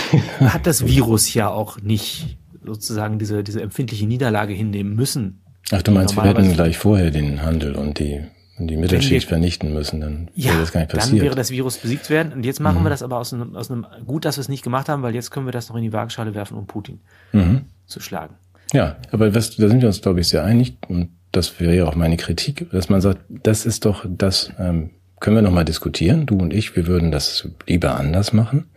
hat 0.41 0.67
das 0.67 0.87
Virus 0.87 1.33
ja 1.35 1.49
auch 1.49 1.81
nicht 1.81 2.39
sozusagen 2.65 3.19
diese, 3.19 3.43
diese 3.43 3.63
empfindliche 3.63 4.07
Niederlage 4.07 4.53
hinnehmen 4.53 4.95
müssen. 4.95 5.43
Ach, 5.71 5.83
du 5.83 5.91
meinst, 5.91 6.17
wir 6.17 6.25
hätten 6.25 6.53
gleich 6.53 6.79
vorher 6.79 7.11
den 7.11 7.43
Handel 7.43 7.75
und 7.75 7.99
die 7.99 8.21
und 8.63 8.69
die 8.69 8.77
Mittelschicht 8.77 9.27
wir, 9.27 9.29
vernichten 9.29 9.75
müssen, 9.75 10.01
dann 10.01 10.31
ja, 10.35 10.51
wäre 10.51 10.61
das 10.61 10.73
gar 10.73 10.81
nicht 10.81 10.93
passiert. 10.93 11.19
Dann 11.19 11.25
wäre 11.27 11.35
das 11.35 11.51
Virus 11.51 11.79
besiegt 11.79 12.09
werden. 12.11 12.33
Und 12.33 12.45
jetzt 12.45 12.61
machen 12.61 12.81
mhm. 12.81 12.85
wir 12.85 12.91
das 12.91 13.03
aber 13.03 13.19
aus 13.19 13.33
einem, 13.35 13.57
aus 13.57 13.71
einem, 13.71 13.87
gut, 14.07 14.25
dass 14.25 14.37
wir 14.37 14.41
es 14.41 14.49
nicht 14.49 14.63
gemacht 14.63 14.89
haben, 14.89 15.03
weil 15.03 15.15
jetzt 15.15 15.31
können 15.31 15.47
wir 15.47 15.53
das 15.53 15.69
noch 15.69 15.77
in 15.77 15.83
die 15.83 15.93
Waagschale 15.93 16.35
werfen, 16.35 16.57
um 16.57 16.67
Putin 16.67 17.01
mhm. 17.33 17.63
zu 17.87 18.01
schlagen. 18.01 18.37
Ja, 18.73 18.97
aber 19.11 19.35
was, 19.35 19.57
da 19.57 19.69
sind 19.69 19.81
wir 19.81 19.89
uns, 19.89 20.01
glaube 20.01 20.21
ich, 20.21 20.29
sehr 20.29 20.45
einig. 20.45 20.77
Und 20.89 21.11
das 21.33 21.61
wäre 21.61 21.75
ja 21.75 21.87
auch 21.87 21.97
meine 21.97 22.17
Kritik, 22.17 22.71
dass 22.71 22.89
man 22.89 23.01
sagt, 23.01 23.21
das 23.29 23.67
ist 23.67 23.85
doch, 23.85 24.07
das 24.09 24.53
ähm, 24.59 24.91
können 25.19 25.37
wir 25.37 25.43
nochmal 25.43 25.65
diskutieren, 25.65 26.27
du 26.27 26.37
und 26.39 26.55
ich, 26.55 26.77
wir 26.77 26.87
würden 26.87 27.11
das 27.11 27.49
lieber 27.67 27.97
anders 27.97 28.33
machen. 28.33 28.71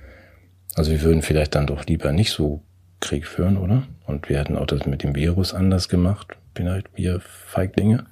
Also 0.73 0.91
wir 0.91 1.01
würden 1.01 1.21
vielleicht 1.21 1.55
dann 1.55 1.67
doch 1.67 1.85
lieber 1.85 2.11
nicht 2.11 2.31
so 2.31 2.63
Krieg 2.99 3.27
führen, 3.27 3.57
oder? 3.57 3.83
Und 4.07 4.29
wir 4.29 4.39
hätten 4.39 4.57
auch 4.57 4.65
das 4.65 4.85
mit 4.85 5.03
dem 5.03 5.15
Virus 5.15 5.53
anders 5.53 5.89
gemacht, 5.89 6.35
vielleicht 6.55 6.87
wir 6.95 7.21
Feiglinge. 7.21 8.05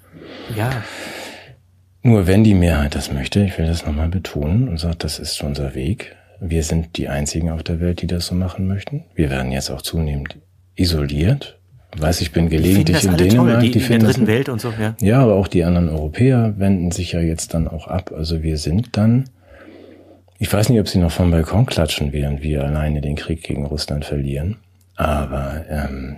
Ja. 0.55 0.71
Nur 2.05 2.27
wenn 2.27 2.43
die 2.43 2.53
Mehrheit 2.53 2.95
das 2.95 3.13
möchte, 3.13 3.41
ich 3.45 3.57
will 3.57 3.65
das 3.65 3.85
nochmal 3.85 4.09
betonen 4.09 4.67
und 4.67 4.77
sagt, 4.77 5.05
das 5.05 5.19
ist 5.19 5.41
unser 5.41 5.73
Weg. 5.73 6.17
Wir 6.41 6.63
sind 6.63 6.97
die 6.97 7.07
einzigen 7.07 7.49
auf 7.49 7.63
der 7.63 7.79
Welt, 7.79 8.01
die 8.01 8.07
das 8.07 8.25
so 8.25 8.35
machen 8.35 8.67
möchten. 8.67 9.05
Wir 9.15 9.29
werden 9.29 9.53
jetzt 9.53 9.69
auch 9.69 9.81
zunehmend 9.81 10.35
isoliert. 10.75 11.57
Weiß 11.95 12.19
ich 12.19 12.33
bin 12.33 12.49
gelegentlich 12.49 13.05
in 13.05 13.15
Dänemark, 13.15 13.61
die, 13.61 13.71
die 13.71 13.79
in 13.79 13.87
der 13.87 13.99
dritten 13.99 14.27
Welt 14.27 14.49
und 14.49 14.59
so, 14.59 14.73
ja. 14.77 14.95
Ja, 14.99 15.21
aber 15.21 15.35
auch 15.35 15.47
die 15.47 15.63
anderen 15.63 15.87
Europäer 15.87 16.55
wenden 16.57 16.91
sich 16.91 17.13
ja 17.13 17.21
jetzt 17.21 17.53
dann 17.53 17.69
auch 17.69 17.87
ab. 17.87 18.11
Also 18.13 18.43
wir 18.43 18.57
sind 18.57 18.97
dann, 18.97 19.29
ich 20.39 20.51
weiß 20.51 20.69
nicht, 20.69 20.81
ob 20.81 20.89
sie 20.89 20.99
noch 20.99 21.11
vom 21.11 21.31
Balkon 21.31 21.65
klatschen, 21.65 22.11
während 22.11 22.41
wir 22.41 22.65
alleine 22.65 22.99
den 22.99 23.15
Krieg 23.15 23.43
gegen 23.43 23.65
Russland 23.65 24.03
verlieren. 24.03 24.57
Aber 24.95 25.63
ähm, 25.69 26.17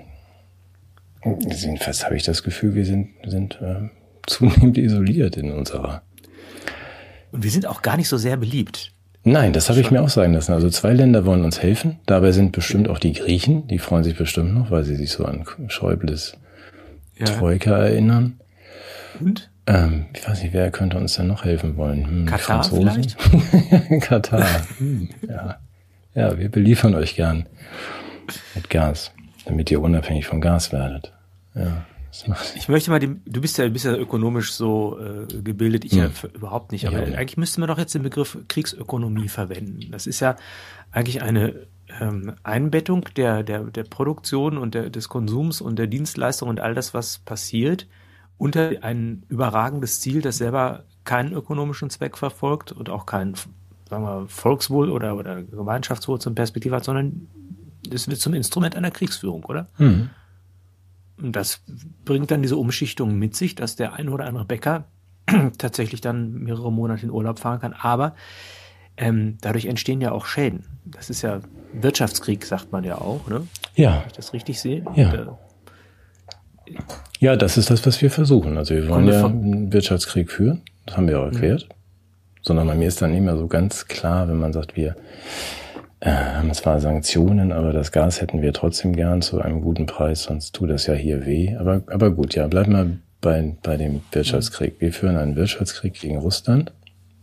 jedenfalls 1.23 2.05
habe 2.05 2.15
ich 2.15 2.23
das 2.23 2.41
Gefühl, 2.41 2.73
wir 2.73 2.85
sind, 2.85 3.09
sind 3.27 3.59
äh, 3.61 3.89
zunehmend 4.27 4.77
isoliert 4.77 5.37
in 5.37 5.51
unserer. 5.51 6.01
Und 7.31 7.43
wir 7.43 7.51
sind 7.51 7.65
auch 7.65 7.81
gar 7.81 7.97
nicht 7.97 8.09
so 8.09 8.17
sehr 8.17 8.37
beliebt. 8.37 8.91
Nein, 9.27 9.53
das 9.53 9.69
habe 9.69 9.81
ich 9.81 9.89
mir 9.89 10.01
auch 10.01 10.09
sagen 10.09 10.33
lassen. 10.33 10.53
Also 10.53 10.69
zwei 10.69 10.93
Länder 10.93 11.25
wollen 11.25 11.43
uns 11.43 11.61
helfen. 11.61 11.99
Dabei 12.05 12.31
sind 12.31 12.51
bestimmt 12.51 12.87
auch 12.87 12.99
die 12.99 13.13
Griechen, 13.13 13.67
die 13.67 13.79
freuen 13.79 14.03
sich 14.03 14.15
bestimmt 14.15 14.53
noch, 14.53 14.69
weil 14.69 14.83
sie 14.83 14.95
sich 14.95 15.11
so 15.11 15.25
an 15.25 15.45
Schäubles 15.67 16.37
ja. 17.17 17.25
Troika 17.25 17.75
erinnern. 17.75 18.39
Und? 19.19 19.49
Ähm, 19.67 20.05
ich 20.13 20.27
weiß 20.27 20.43
nicht, 20.43 20.53
wer 20.53 20.69
könnte 20.69 20.97
uns 20.97 21.15
denn 21.15 21.25
noch 21.25 21.43
helfen 21.43 21.75
wollen? 21.75 22.05
Hm, 22.07 22.25
Katar 22.27 22.63
Franzosen? 22.63 23.09
vielleicht? 23.17 24.01
Katar. 24.03 24.45
Hm, 24.77 25.09
ja. 25.27 25.57
ja, 26.13 26.37
wir 26.37 26.49
beliefern 26.49 26.93
euch 26.93 27.15
gern 27.15 27.47
mit 28.53 28.69
Gas, 28.69 29.11
damit 29.45 29.71
ihr 29.71 29.81
unabhängig 29.81 30.27
vom 30.27 30.39
Gas 30.39 30.71
werdet. 30.71 31.13
Ja. 31.55 31.85
Ich 32.55 32.67
möchte 32.69 32.91
mal, 32.91 32.99
die, 32.99 33.19
du 33.25 33.41
bist 33.41 33.57
ja, 33.57 33.67
bist 33.67 33.85
ja 33.85 33.95
ökonomisch 33.95 34.53
so 34.53 34.99
äh, 34.99 35.41
gebildet, 35.41 35.85
ich 35.85 35.93
ja 35.93 36.09
überhaupt 36.33 36.71
nicht. 36.71 36.87
Aber 36.87 37.07
ja, 37.07 37.17
eigentlich 37.17 37.37
müsste 37.37 37.59
man 37.59 37.67
doch 37.67 37.77
jetzt 37.77 37.93
den 37.93 38.03
Begriff 38.03 38.37
Kriegsökonomie 38.47 39.27
verwenden. 39.27 39.91
Das 39.91 40.07
ist 40.07 40.19
ja 40.19 40.35
eigentlich 40.91 41.21
eine 41.21 41.67
ähm, 41.99 42.35
Einbettung 42.43 43.05
der, 43.15 43.43
der, 43.43 43.63
der 43.65 43.83
Produktion 43.83 44.57
und 44.57 44.73
der, 44.73 44.89
des 44.89 45.09
Konsums 45.09 45.61
und 45.61 45.77
der 45.77 45.87
Dienstleistung 45.87 46.49
und 46.49 46.59
all 46.59 46.73
das, 46.73 46.93
was 46.93 47.19
passiert, 47.19 47.87
unter 48.37 48.71
ein 48.81 49.23
überragendes 49.29 50.01
Ziel, 50.01 50.21
das 50.21 50.37
selber 50.37 50.83
keinen 51.03 51.33
ökonomischen 51.33 51.89
Zweck 51.89 52.17
verfolgt 52.17 52.71
und 52.71 52.89
auch 52.89 53.05
kein, 53.05 53.35
sagen 53.89 54.03
wir, 54.03 54.27
Volkswohl 54.27 54.89
oder, 54.89 55.15
oder 55.15 55.43
Gemeinschaftswohl 55.43 56.19
zum 56.19 56.35
Perspektiv 56.35 56.71
hat, 56.71 56.83
sondern 56.83 57.27
es 57.91 58.07
wird 58.07 58.19
zum 58.19 58.33
Instrument 58.33 58.75
einer 58.75 58.91
Kriegsführung, 58.91 59.45
oder? 59.45 59.67
Mhm. 59.77 60.09
Und 61.17 61.35
das 61.35 61.61
bringt 62.03 62.31
dann 62.31 62.41
diese 62.41 62.57
Umschichtung 62.57 63.17
mit 63.17 63.35
sich, 63.35 63.55
dass 63.55 63.75
der 63.75 63.93
ein 63.93 64.09
oder 64.09 64.25
andere 64.25 64.45
Bäcker 64.45 64.85
tatsächlich 65.57 66.01
dann 66.01 66.33
mehrere 66.33 66.71
Monate 66.71 67.03
in 67.03 67.11
Urlaub 67.11 67.39
fahren 67.39 67.59
kann. 67.61 67.73
Aber 67.73 68.15
ähm, 68.97 69.37
dadurch 69.41 69.65
entstehen 69.65 70.01
ja 70.01 70.11
auch 70.11 70.25
Schäden. 70.25 70.65
Das 70.85 71.09
ist 71.09 71.21
ja 71.21 71.41
Wirtschaftskrieg, 71.73 72.45
sagt 72.45 72.71
man 72.71 72.83
ja 72.83 72.97
auch, 72.99 73.27
ne? 73.27 73.47
Ja. 73.75 73.99
Wenn 73.99 74.07
ich 74.07 74.13
das 74.13 74.33
richtig 74.33 74.59
sehe. 74.59 74.85
Ja. 74.95 75.09
Und, 75.09 75.27
äh, 76.67 76.81
ja, 77.19 77.35
das 77.35 77.57
ist 77.57 77.69
das, 77.69 77.85
was 77.85 78.01
wir 78.01 78.11
versuchen. 78.11 78.57
Also 78.57 78.75
wir 78.75 78.87
wollen 78.87 79.07
ja 79.07 79.25
einen 79.25 79.71
Wirtschaftskrieg 79.71 80.31
führen. 80.31 80.61
Das 80.85 80.97
haben 80.97 81.07
wir 81.07 81.19
auch 81.19 81.25
erklärt. 81.25 81.67
Mhm. 81.69 81.73
Sondern 82.41 82.67
bei 82.67 82.75
mir 82.75 82.87
ist 82.87 83.01
dann 83.01 83.13
immer 83.13 83.37
so 83.37 83.47
ganz 83.47 83.87
klar, 83.87 84.27
wenn 84.27 84.37
man 84.37 84.53
sagt, 84.53 84.75
wir 84.75 84.95
haben 86.11 86.53
zwar 86.53 86.79
Sanktionen, 86.79 87.51
aber 87.51 87.73
das 87.73 87.91
Gas 87.91 88.21
hätten 88.21 88.41
wir 88.41 88.53
trotzdem 88.53 88.95
gern 88.95 89.21
zu 89.21 89.41
einem 89.41 89.61
guten 89.61 89.85
Preis, 89.87 90.23
sonst 90.23 90.53
tut 90.53 90.69
das 90.69 90.85
ja 90.85 90.93
hier 90.93 91.25
weh. 91.25 91.55
Aber, 91.57 91.81
aber 91.87 92.11
gut, 92.11 92.35
ja, 92.35 92.47
bleiben 92.47 92.73
wir 92.73 92.97
bei, 93.21 93.55
bei 93.63 93.77
dem 93.77 94.01
Wirtschaftskrieg. 94.11 94.75
Wir 94.79 94.93
führen 94.93 95.17
einen 95.17 95.35
Wirtschaftskrieg 95.35 95.93
gegen 95.93 96.17
Russland. 96.17 96.71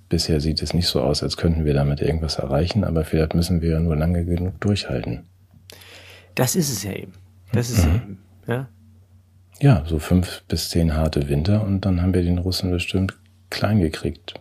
Bisher 0.09 0.41
sieht 0.41 0.63
es 0.63 0.75
nicht 0.75 0.89
so 0.89 1.01
aus, 1.01 1.23
als 1.23 1.37
könnten 1.37 1.65
wir 1.65 1.75
damit 1.75 2.01
irgendwas 2.01 2.37
erreichen, 2.37 2.85
aber 2.85 3.05
vielleicht 3.05 3.35
müssen 3.35 3.63
wir 3.63 3.71
ja 3.71 3.81
nur 3.81 3.97
lange 3.97 4.25
genug 4.25 4.61
durchhalten. 4.61 5.23
Das 6.35 6.57
ist 6.57 6.71
es 6.71 6.83
ja 6.83 6.93
eben. 6.93 7.13
Das 7.53 7.71
ist 7.71 7.87
mhm. 7.87 7.95
eben, 7.95 8.19
ja. 8.47 8.69
Ja, 9.61 9.85
so 9.87 10.01
fünf 10.01 10.43
bis 10.49 10.71
zehn 10.71 10.95
harte 10.95 11.29
Winter 11.29 11.65
und 11.65 11.83
dann 11.83 12.03
haben 12.03 12.15
wir 12.15 12.23
den 12.23 12.39
Russen 12.39 12.71
bestimmt 12.71 13.17
klein 13.49 13.79
gekriegt. 13.81 14.35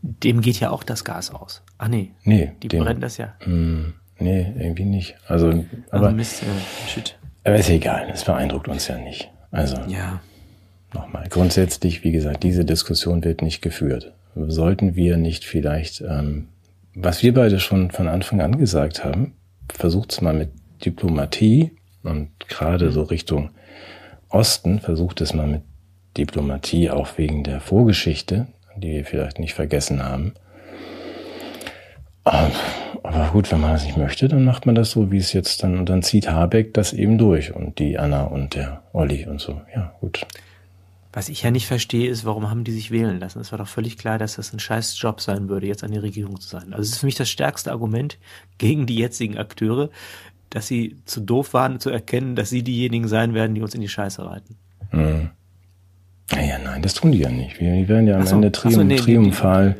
Dem 0.00 0.40
geht 0.40 0.58
ja 0.58 0.70
auch 0.70 0.84
das 0.84 1.04
Gas 1.04 1.30
aus. 1.30 1.62
Ah 1.82 1.88
nee. 1.88 2.12
Nee. 2.22 2.52
Die 2.62 2.68
dem, 2.68 2.84
brennen 2.84 3.00
das 3.00 3.16
ja. 3.16 3.34
Mh, 3.40 3.46
hm, 3.46 3.94
nee, 4.20 4.54
irgendwie 4.56 4.84
nicht. 4.84 5.16
Also, 5.26 5.48
aber, 5.90 6.04
also 6.04 6.16
Mist, 6.16 6.44
äh, 6.44 6.88
shit. 6.88 7.18
aber 7.42 7.56
ist 7.56 7.70
egal, 7.70 8.08
es 8.12 8.22
beeindruckt 8.22 8.68
uns 8.68 8.86
ja 8.86 8.98
nicht. 8.98 9.28
Also 9.50 9.78
ja. 9.88 10.20
nochmal. 10.94 11.26
Grundsätzlich, 11.28 12.04
wie 12.04 12.12
gesagt, 12.12 12.44
diese 12.44 12.64
Diskussion 12.64 13.24
wird 13.24 13.42
nicht 13.42 13.62
geführt, 13.62 14.12
sollten 14.36 14.94
wir 14.94 15.16
nicht 15.16 15.44
vielleicht, 15.44 16.02
ähm, 16.02 16.50
was 16.94 17.24
wir 17.24 17.34
beide 17.34 17.58
schon 17.58 17.90
von 17.90 18.06
Anfang 18.06 18.40
an 18.40 18.58
gesagt 18.58 19.04
haben, 19.04 19.34
versucht's 19.68 20.20
mal 20.20 20.34
mit 20.34 20.50
Diplomatie 20.84 21.72
und 22.04 22.30
gerade 22.46 22.92
so 22.92 23.02
Richtung 23.02 23.50
Osten, 24.28 24.78
versucht 24.78 25.20
es 25.20 25.34
mal 25.34 25.48
mit 25.48 25.62
Diplomatie, 26.16 26.90
auch 26.90 27.18
wegen 27.18 27.42
der 27.42 27.60
Vorgeschichte, 27.60 28.46
die 28.76 28.92
wir 28.92 29.04
vielleicht 29.04 29.40
nicht 29.40 29.54
vergessen 29.54 30.04
haben. 30.04 30.34
Ähm, 32.24 32.52
aber 33.02 33.30
gut, 33.32 33.50
wenn 33.50 33.60
man 33.60 33.72
das 33.72 33.84
nicht 33.84 33.96
möchte, 33.96 34.28
dann 34.28 34.44
macht 34.44 34.66
man 34.66 34.74
das 34.74 34.92
so, 34.92 35.10
wie 35.10 35.18
es 35.18 35.32
jetzt 35.32 35.62
dann, 35.62 35.78
und 35.78 35.88
dann 35.88 36.02
zieht 36.02 36.30
Habeck 36.30 36.72
das 36.74 36.92
eben 36.92 37.18
durch 37.18 37.54
und 37.54 37.78
die 37.78 37.98
Anna 37.98 38.24
und 38.24 38.54
der 38.54 38.82
Olli 38.92 39.26
und 39.26 39.40
so. 39.40 39.60
Ja, 39.74 39.94
gut. 40.00 40.24
Was 41.12 41.28
ich 41.28 41.42
ja 41.42 41.50
nicht 41.50 41.66
verstehe, 41.66 42.08
ist, 42.08 42.24
warum 42.24 42.48
haben 42.48 42.64
die 42.64 42.72
sich 42.72 42.90
wählen 42.90 43.20
lassen? 43.20 43.40
Es 43.40 43.52
war 43.52 43.58
doch 43.58 43.68
völlig 43.68 43.98
klar, 43.98 44.18
dass 44.18 44.36
das 44.36 44.52
ein 44.52 44.60
scheiß 44.60 44.98
Job 44.98 45.20
sein 45.20 45.48
würde, 45.48 45.66
jetzt 45.66 45.84
an 45.84 45.90
die 45.90 45.98
Regierung 45.98 46.40
zu 46.40 46.48
sein. 46.48 46.72
Also 46.72 46.82
es 46.82 46.90
ist 46.90 46.98
für 46.98 47.06
mich 47.06 47.16
das 47.16 47.28
stärkste 47.28 47.70
Argument 47.70 48.18
gegen 48.56 48.86
die 48.86 48.96
jetzigen 48.96 49.36
Akteure, 49.36 49.90
dass 50.48 50.68
sie 50.68 50.96
zu 51.04 51.20
doof 51.20 51.52
waren, 51.52 51.80
zu 51.80 51.90
erkennen, 51.90 52.34
dass 52.34 52.50
sie 52.50 52.62
diejenigen 52.62 53.08
sein 53.08 53.34
werden, 53.34 53.54
die 53.54 53.62
uns 53.62 53.74
in 53.74 53.80
die 53.82 53.88
Scheiße 53.88 54.24
reiten. 54.24 54.56
Hm. 54.90 55.30
Naja, 56.34 56.58
nein, 56.64 56.82
das 56.82 56.94
tun 56.94 57.12
die 57.12 57.18
ja 57.18 57.30
nicht. 57.30 57.60
Wir 57.60 57.88
werden 57.88 58.06
ja 58.06 58.16
am 58.16 58.26
so, 58.26 58.34
Ende 58.36 58.52
trium 58.52 58.72
so, 58.74 58.82
nee, 58.82 58.96
triumphal. 58.96 59.76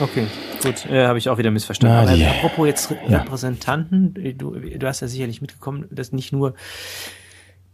Okay, 0.00 0.26
gut, 0.62 0.86
äh, 0.90 1.06
habe 1.06 1.18
ich 1.18 1.28
auch 1.28 1.38
wieder 1.38 1.50
missverstanden. 1.50 2.04
Na, 2.06 2.14
die- 2.14 2.24
apropos 2.26 2.66
jetzt 2.66 2.90
Re 2.90 2.96
ja. 3.08 3.18
Repräsentanten, 3.18 4.14
du, 4.36 4.52
du 4.56 4.86
hast 4.86 5.00
ja 5.00 5.08
sicherlich 5.08 5.40
mitgekommen, 5.40 5.86
dass 5.90 6.12
nicht 6.12 6.32
nur 6.32 6.54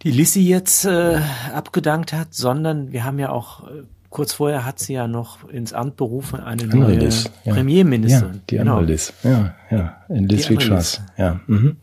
die 0.02 0.10
Lissy 0.10 0.40
jetzt 0.40 0.84
äh, 0.86 1.18
abgedankt 1.54 2.12
hat, 2.12 2.32
sondern 2.34 2.92
wir 2.92 3.04
haben 3.04 3.18
ja 3.18 3.30
auch 3.30 3.64
äh, 3.68 3.82
kurz 4.10 4.32
vorher 4.32 4.64
hat 4.64 4.78
sie 4.78 4.94
ja 4.94 5.06
noch 5.08 5.48
ins 5.50 5.72
Amt 5.72 5.96
berufen 5.96 6.40
eine 6.40 6.62
Andere 6.64 6.78
neue 6.78 6.96
Liz, 6.98 7.30
ja. 7.44 7.54
Premierministerin. 7.54 8.34
Ja, 8.34 8.40
die 8.50 8.60
andere 8.60 8.82
Liz. 8.84 9.12
Ja, 9.22 9.54
ja. 9.70 9.96
In 10.08 10.28
Die 10.28 10.44
andere 10.44 10.68
Truss. 10.68 11.00
Ja. 11.16 11.40
Mhm. 11.46 11.76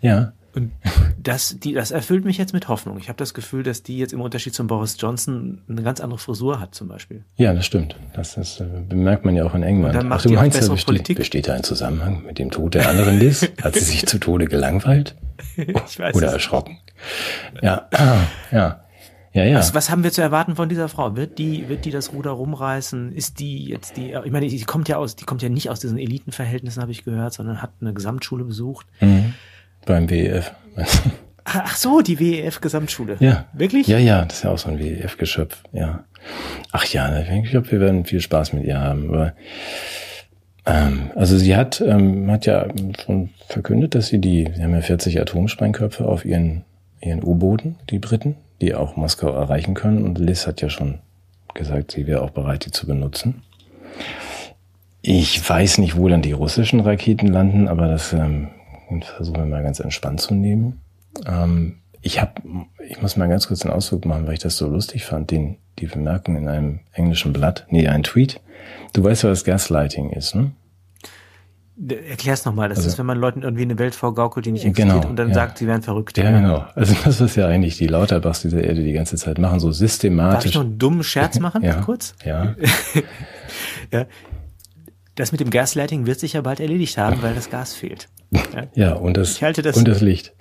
Ja. 0.00 0.32
Und 0.54 0.72
das, 1.20 1.58
die, 1.58 1.72
das 1.72 1.90
erfüllt 1.90 2.24
mich 2.24 2.38
jetzt 2.38 2.52
mit 2.52 2.68
Hoffnung. 2.68 2.98
Ich 2.98 3.08
habe 3.08 3.16
das 3.16 3.34
Gefühl, 3.34 3.64
dass 3.64 3.82
die 3.82 3.98
jetzt 3.98 4.12
im 4.12 4.20
Unterschied 4.20 4.54
zum 4.54 4.68
Boris 4.68 4.96
Johnson 4.98 5.62
eine 5.68 5.82
ganz 5.82 6.00
andere 6.00 6.18
Frisur 6.18 6.60
hat, 6.60 6.74
zum 6.74 6.88
Beispiel. 6.88 7.24
Ja, 7.36 7.52
das 7.52 7.66
stimmt. 7.66 7.96
Das 8.14 8.36
ist, 8.36 8.60
äh, 8.60 8.64
bemerkt 8.88 9.24
man 9.24 9.34
ja 9.34 9.44
auch 9.44 9.54
in 9.54 9.64
England. 9.64 9.94
Und 9.94 10.00
dann 10.00 10.08
macht 10.08 10.20
Ach, 10.20 10.30
du 10.30 10.34
meinst, 10.34 10.62
da 10.62 10.68
besteht, 10.68 10.86
Politik. 10.86 11.16
besteht 11.16 11.48
da 11.48 11.54
ein 11.54 11.64
Zusammenhang 11.64 12.24
mit 12.24 12.38
dem 12.38 12.50
Tod 12.50 12.74
der 12.74 12.88
anderen 12.88 13.18
Liz? 13.18 13.50
Hat 13.62 13.74
sie 13.74 13.80
sich 13.84 14.06
zu 14.06 14.18
Tode 14.18 14.46
gelangweilt? 14.46 15.16
Ich 15.56 15.98
weiß 15.98 16.14
Oder 16.14 16.28
erschrocken? 16.28 16.78
Ja, 17.60 17.88
ja. 18.52 18.84
Ja, 19.32 19.44
ja. 19.44 19.58
Was, 19.58 19.74
was 19.74 19.90
haben 19.90 20.04
wir 20.04 20.12
zu 20.12 20.22
erwarten 20.22 20.54
von 20.54 20.68
dieser 20.68 20.88
Frau? 20.88 21.16
Wird 21.16 21.38
die, 21.38 21.68
wird 21.68 21.84
die 21.84 21.90
das 21.90 22.12
Ruder 22.12 22.30
rumreißen? 22.30 23.12
Ist 23.12 23.40
die 23.40 23.64
jetzt 23.64 23.96
die, 23.96 24.12
ich 24.12 24.30
meine, 24.30 24.46
die 24.46 24.62
kommt 24.62 24.88
ja 24.88 24.96
aus, 24.96 25.16
die 25.16 25.24
kommt 25.24 25.42
ja 25.42 25.48
nicht 25.48 25.70
aus 25.70 25.80
diesen 25.80 25.98
Elitenverhältnissen, 25.98 26.80
habe 26.80 26.92
ich 26.92 27.04
gehört, 27.04 27.32
sondern 27.32 27.60
hat 27.60 27.72
eine 27.80 27.92
Gesamtschule 27.92 28.44
besucht. 28.44 28.86
Mhm. 29.00 29.34
Beim 29.86 30.08
WEF. 30.10 30.52
Ach 31.44 31.76
so, 31.76 32.00
die 32.00 32.18
WEF-Gesamtschule. 32.18 33.16
Ja. 33.20 33.46
Wirklich? 33.52 33.86
Ja, 33.86 33.98
ja, 33.98 34.24
das 34.24 34.38
ist 34.38 34.44
ja 34.44 34.50
auch 34.50 34.58
so 34.58 34.70
ein 34.70 34.78
WEF-Geschöpf, 34.78 35.62
ja. 35.72 36.04
Ach 36.72 36.84
ja, 36.86 37.20
ich 37.20 37.50
glaube, 37.50 37.70
wir 37.70 37.80
werden 37.80 38.06
viel 38.06 38.20
Spaß 38.20 38.54
mit 38.54 38.64
ihr 38.64 38.80
haben. 38.80 39.08
Aber 39.10 39.34
ähm, 40.64 41.10
also 41.14 41.36
sie 41.36 41.54
hat, 41.54 41.82
ähm, 41.82 42.30
hat 42.30 42.46
ja 42.46 42.66
schon 43.04 43.30
verkündet, 43.48 43.94
dass 43.94 44.08
sie 44.08 44.20
die, 44.20 44.50
sie 44.54 44.62
haben 44.62 44.72
ja 44.72 44.80
40 44.80 45.20
Atomsprengköpfe 45.20 46.06
auf 46.06 46.24
ihren, 46.24 46.64
ihren 47.00 47.22
U-Booten, 47.22 47.76
die 47.90 47.98
Briten, 47.98 48.36
die 48.60 48.74
auch 48.74 48.96
Moskau 48.96 49.28
erreichen 49.28 49.74
können. 49.74 50.02
Und 50.02 50.18
Liz 50.18 50.46
hat 50.46 50.62
ja 50.62 50.70
schon 50.70 51.00
gesagt, 51.52 51.92
sie 51.92 52.06
wäre 52.06 52.22
auch 52.22 52.30
bereit, 52.30 52.64
die 52.64 52.70
zu 52.70 52.86
benutzen. 52.86 53.42
Ich 55.02 55.46
weiß 55.46 55.78
nicht, 55.78 55.96
wo 55.96 56.08
dann 56.08 56.22
die 56.22 56.32
russischen 56.32 56.80
Raketen 56.80 57.26
landen, 57.26 57.68
aber 57.68 57.88
das 57.88 58.14
ähm, 58.14 58.48
versuchen 59.16 59.36
wir 59.38 59.46
mal 59.46 59.62
ganz 59.62 59.80
entspannt 59.80 60.20
zu 60.20 60.34
nehmen. 60.34 60.80
Ähm, 61.26 61.76
ich 62.02 62.20
habe, 62.20 62.32
ich 62.88 63.00
muss 63.00 63.16
mal 63.16 63.28
ganz 63.28 63.48
kurz 63.48 63.62
einen 63.64 63.72
Ausflug 63.74 64.04
machen, 64.04 64.26
weil 64.26 64.34
ich 64.34 64.40
das 64.40 64.56
so 64.56 64.68
lustig 64.68 65.04
fand, 65.04 65.30
den, 65.30 65.56
die 65.78 65.86
Bemerkung 65.86 66.36
in 66.36 66.48
einem 66.48 66.80
englischen 66.92 67.32
Blatt, 67.32 67.66
nee, 67.70 67.88
ein 67.88 68.02
Tweet. 68.02 68.40
Du 68.92 69.02
weißt 69.02 69.22
ja, 69.24 69.30
was 69.30 69.44
Gaslighting 69.44 70.10
ist, 70.10 70.34
ne? 70.34 70.52
Erklär's 72.08 72.44
nochmal. 72.44 72.68
Das 72.68 72.86
ist, 72.86 72.98
wenn 72.98 73.06
man 73.06 73.18
Leuten 73.18 73.42
irgendwie 73.42 73.64
eine 73.64 73.76
Welt 73.80 73.96
vorgaukelt, 73.96 74.46
die 74.46 74.52
nicht 74.52 74.64
Also 74.64 74.74
Genau, 74.74 74.90
existiert 74.94 75.10
und 75.10 75.16
dann 75.16 75.28
ja. 75.30 75.34
sagt, 75.34 75.58
sie 75.58 75.66
wären 75.66 75.82
verrückt. 75.82 76.16
Ja, 76.16 76.30
genau. 76.30 76.64
Also 76.76 76.94
das 77.04 77.20
ist 77.20 77.34
ja 77.34 77.48
eigentlich 77.48 77.76
die 77.78 77.88
Lauterbachs 77.88 78.42
dieser 78.42 78.62
Erde 78.62 78.84
die 78.84 78.92
ganze 78.92 79.16
Zeit 79.16 79.38
machen, 79.38 79.58
so 79.58 79.66
Darf 79.68 79.72
ich 79.74 79.78
systematisch. 79.78 80.54
noch 80.54 80.60
einen 80.62 80.78
dummen 80.78 81.02
Scherz 81.02 81.40
machen? 81.40 81.62
ja, 81.64 81.80
Kurz? 81.80 82.14
Ja. 82.24 82.54
Ja. 83.92 84.06
Das 85.16 85.30
mit 85.30 85.40
dem 85.40 85.50
Gaslighting 85.50 86.06
wird 86.06 86.18
sich 86.18 86.32
ja 86.32 86.40
bald 86.40 86.58
erledigt 86.60 86.98
haben, 86.98 87.22
weil 87.22 87.34
das 87.34 87.48
Gas 87.50 87.72
fehlt. 87.74 88.08
Ja. 88.32 88.40
Ja, 88.74 88.92
und 88.94 89.16
das, 89.16 89.38
das- 89.38 89.76
und 89.76 89.86
das 89.86 90.00
Licht. 90.00 90.32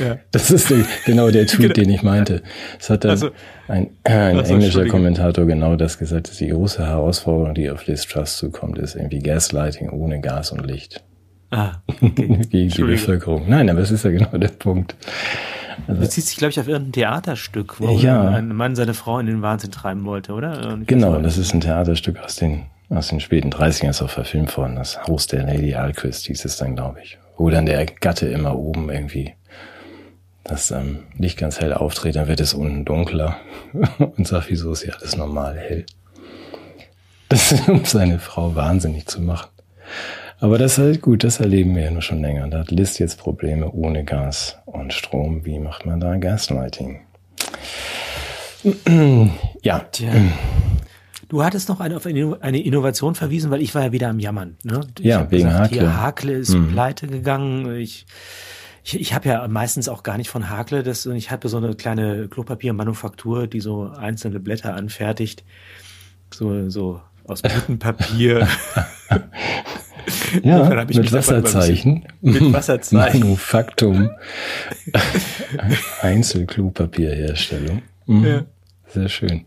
Ja. 0.00 0.18
Das 0.32 0.50
ist 0.50 0.68
der, 0.70 0.84
genau 1.06 1.30
der 1.30 1.46
Tweet, 1.46 1.76
den 1.76 1.90
ich 1.90 2.02
meinte. 2.02 2.42
Es 2.80 2.90
hat 2.90 3.04
dann 3.04 3.12
Also- 3.12 3.30
ein, 3.68 3.90
äh, 4.04 4.12
ein 4.12 4.38
Also, 4.38 4.54
englischer. 4.54 4.86
Kommentator 4.86 5.46
genau 5.46 5.76
das 5.76 5.96
gesagt, 5.98 6.28
dass 6.28 6.38
die 6.38 6.48
große 6.48 6.84
Herausforderung, 6.84 7.54
die 7.54 7.70
auf 7.70 7.86
Liz 7.86 8.06
Truss 8.06 8.36
zukommt, 8.36 8.78
ist 8.78 8.96
irgendwie 8.96 9.20
Gaslighting 9.20 9.90
ohne 9.90 10.20
Gas 10.20 10.50
und 10.50 10.66
Licht. 10.66 11.04
Ah, 11.52 11.74
Gegen 12.00 12.40
die. 12.50 12.82
Bevölkerung. 12.82 13.44
Nein, 13.48 13.70
aber 13.70 13.80
es 13.80 13.90
ist 13.92 14.04
ja 14.04 14.10
genau 14.10 14.36
der 14.38 14.48
Punkt. 14.48 14.96
bezieht 15.86 16.24
sich, 16.26 16.36
glaube 16.36 16.50
ich, 16.50 16.60
auf 16.60 16.68
irgendein 16.68 16.92
Theaterstück, 16.92 17.80
wo 17.80 17.90
Ja. 17.96 18.28
ein 18.28 18.48
Mann 18.54 18.74
seine 18.76 18.94
Frau 18.94 19.18
in 19.20 19.26
den 19.26 19.42
Wahnsinn 19.42 19.70
treiben 19.70 20.04
wollte, 20.04 20.32
oder? 20.32 20.78
Genau, 20.86 21.18
das 21.20 21.38
ist 21.38 21.54
ein 21.54 21.60
Theaterstück 21.60 22.18
aus 22.20 22.36
den, 22.36 22.64
aus 22.90 23.08
den 23.08 23.20
späten 23.20 23.50
30ern, 23.50 23.90
ist 23.90 24.02
auch 24.02 24.10
verfilmt 24.10 24.56
worden. 24.56 24.76
Das 24.76 25.06
Haus 25.06 25.26
der 25.26 25.44
Lady 25.44 25.74
Alquist 25.74 26.26
hieß 26.26 26.44
es 26.44 26.56
dann, 26.56 26.74
glaube 26.74 27.00
ich. 27.02 27.18
Wo 27.36 27.48
dann 27.48 27.66
der 27.66 27.86
Gatte 27.86 28.26
immer 28.26 28.58
oben 28.58 28.90
irgendwie 28.90 29.34
das 30.44 30.70
ähm, 30.70 31.04
Licht 31.16 31.38
ganz 31.38 31.60
hell 31.60 31.72
auftritt, 31.72 32.16
dann 32.16 32.28
wird 32.28 32.40
es 32.40 32.54
unten 32.54 32.84
dunkler 32.84 33.36
und 33.98 34.26
sagt, 34.26 34.50
wieso 34.50 34.72
ist 34.72 34.84
ja 34.84 34.94
alles 34.94 35.16
normal 35.16 35.56
hell. 35.56 35.86
Das 37.28 37.52
ist, 37.52 37.68
um 37.68 37.84
seine 37.84 38.18
Frau 38.18 38.56
wahnsinnig 38.56 39.06
zu 39.06 39.20
machen. 39.20 39.50
Aber 40.40 40.58
das 40.58 40.72
ist 40.72 40.78
halt 40.78 41.02
gut, 41.02 41.22
das 41.22 41.38
erleben 41.38 41.76
wir 41.76 41.84
ja 41.84 41.90
nur 41.90 42.02
schon 42.02 42.22
länger. 42.22 42.48
Da 42.48 42.60
hat 42.60 42.70
Liz 42.70 42.98
jetzt 42.98 43.18
Probleme 43.18 43.70
ohne 43.70 44.04
Gas 44.04 44.58
und 44.64 44.92
Strom. 44.92 45.44
Wie 45.44 45.58
macht 45.58 45.86
man 45.86 46.00
da 46.00 46.16
Gaslighting? 46.16 47.00
ja, 49.62 49.78
Tja. 49.92 50.12
Du 51.30 51.44
hattest 51.44 51.68
noch 51.68 51.78
eine, 51.78 51.96
auf 51.96 52.06
eine 52.06 52.60
Innovation 52.60 53.14
verwiesen, 53.14 53.52
weil 53.52 53.62
ich 53.62 53.72
war 53.72 53.84
ja 53.84 53.92
wieder 53.92 54.08
am 54.08 54.18
Jammern. 54.18 54.56
Ne? 54.64 54.80
Ich 54.98 55.04
Ja, 55.06 55.30
wegen 55.30 55.44
gesagt, 55.44 55.70
Hakle. 55.70 55.80
Hier, 55.80 55.96
Hakle 55.96 56.32
ist 56.32 56.56
pleite 56.72 57.06
gegangen. 57.06 57.76
Ich, 57.76 58.04
ich, 58.82 59.00
ich 59.00 59.14
habe 59.14 59.28
ja 59.28 59.46
meistens 59.46 59.88
auch 59.88 60.02
gar 60.02 60.18
nicht 60.18 60.28
von 60.28 60.50
Hakle. 60.50 60.82
Das, 60.82 61.06
und 61.06 61.14
ich 61.14 61.30
habe 61.30 61.48
so 61.48 61.58
eine 61.58 61.76
kleine 61.76 62.26
Klopapiermanufaktur, 62.26 63.46
die 63.46 63.60
so 63.60 63.92
einzelne 63.96 64.40
Blätter 64.40 64.74
anfertigt. 64.74 65.44
So, 66.34 66.68
so 66.68 67.00
aus 67.24 67.42
Büttenpapier. 67.42 68.48
Ja, 70.42 70.84
mit 70.84 71.12
Wasserzeichen. 71.12 72.06
mit 72.20 72.40
Wasserzeichen. 72.52 73.20
Manufaktum. 73.20 74.10
Einzelklopapierherstellung. 76.00 77.82
Mhm. 78.06 78.24
Ja. 78.24 78.44
Sehr 78.88 79.08
schön. 79.08 79.44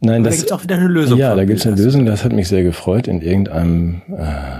Nein, 0.00 0.22
da 0.22 0.30
das, 0.30 0.38
gibt's 0.38 0.52
auch 0.52 0.62
wieder 0.62 0.76
eine 0.76 0.88
Lösung. 0.88 1.18
ja, 1.18 1.34
da 1.34 1.44
gibt's 1.44 1.66
eine 1.66 1.76
Das- 1.76 1.84
Lösung, 1.84 2.06
das 2.06 2.24
hat 2.24 2.32
mich 2.32 2.48
sehr 2.48 2.62
gefreut. 2.62 3.08
In 3.08 3.20
irgendeinem, 3.22 4.02
äh, 4.16 4.58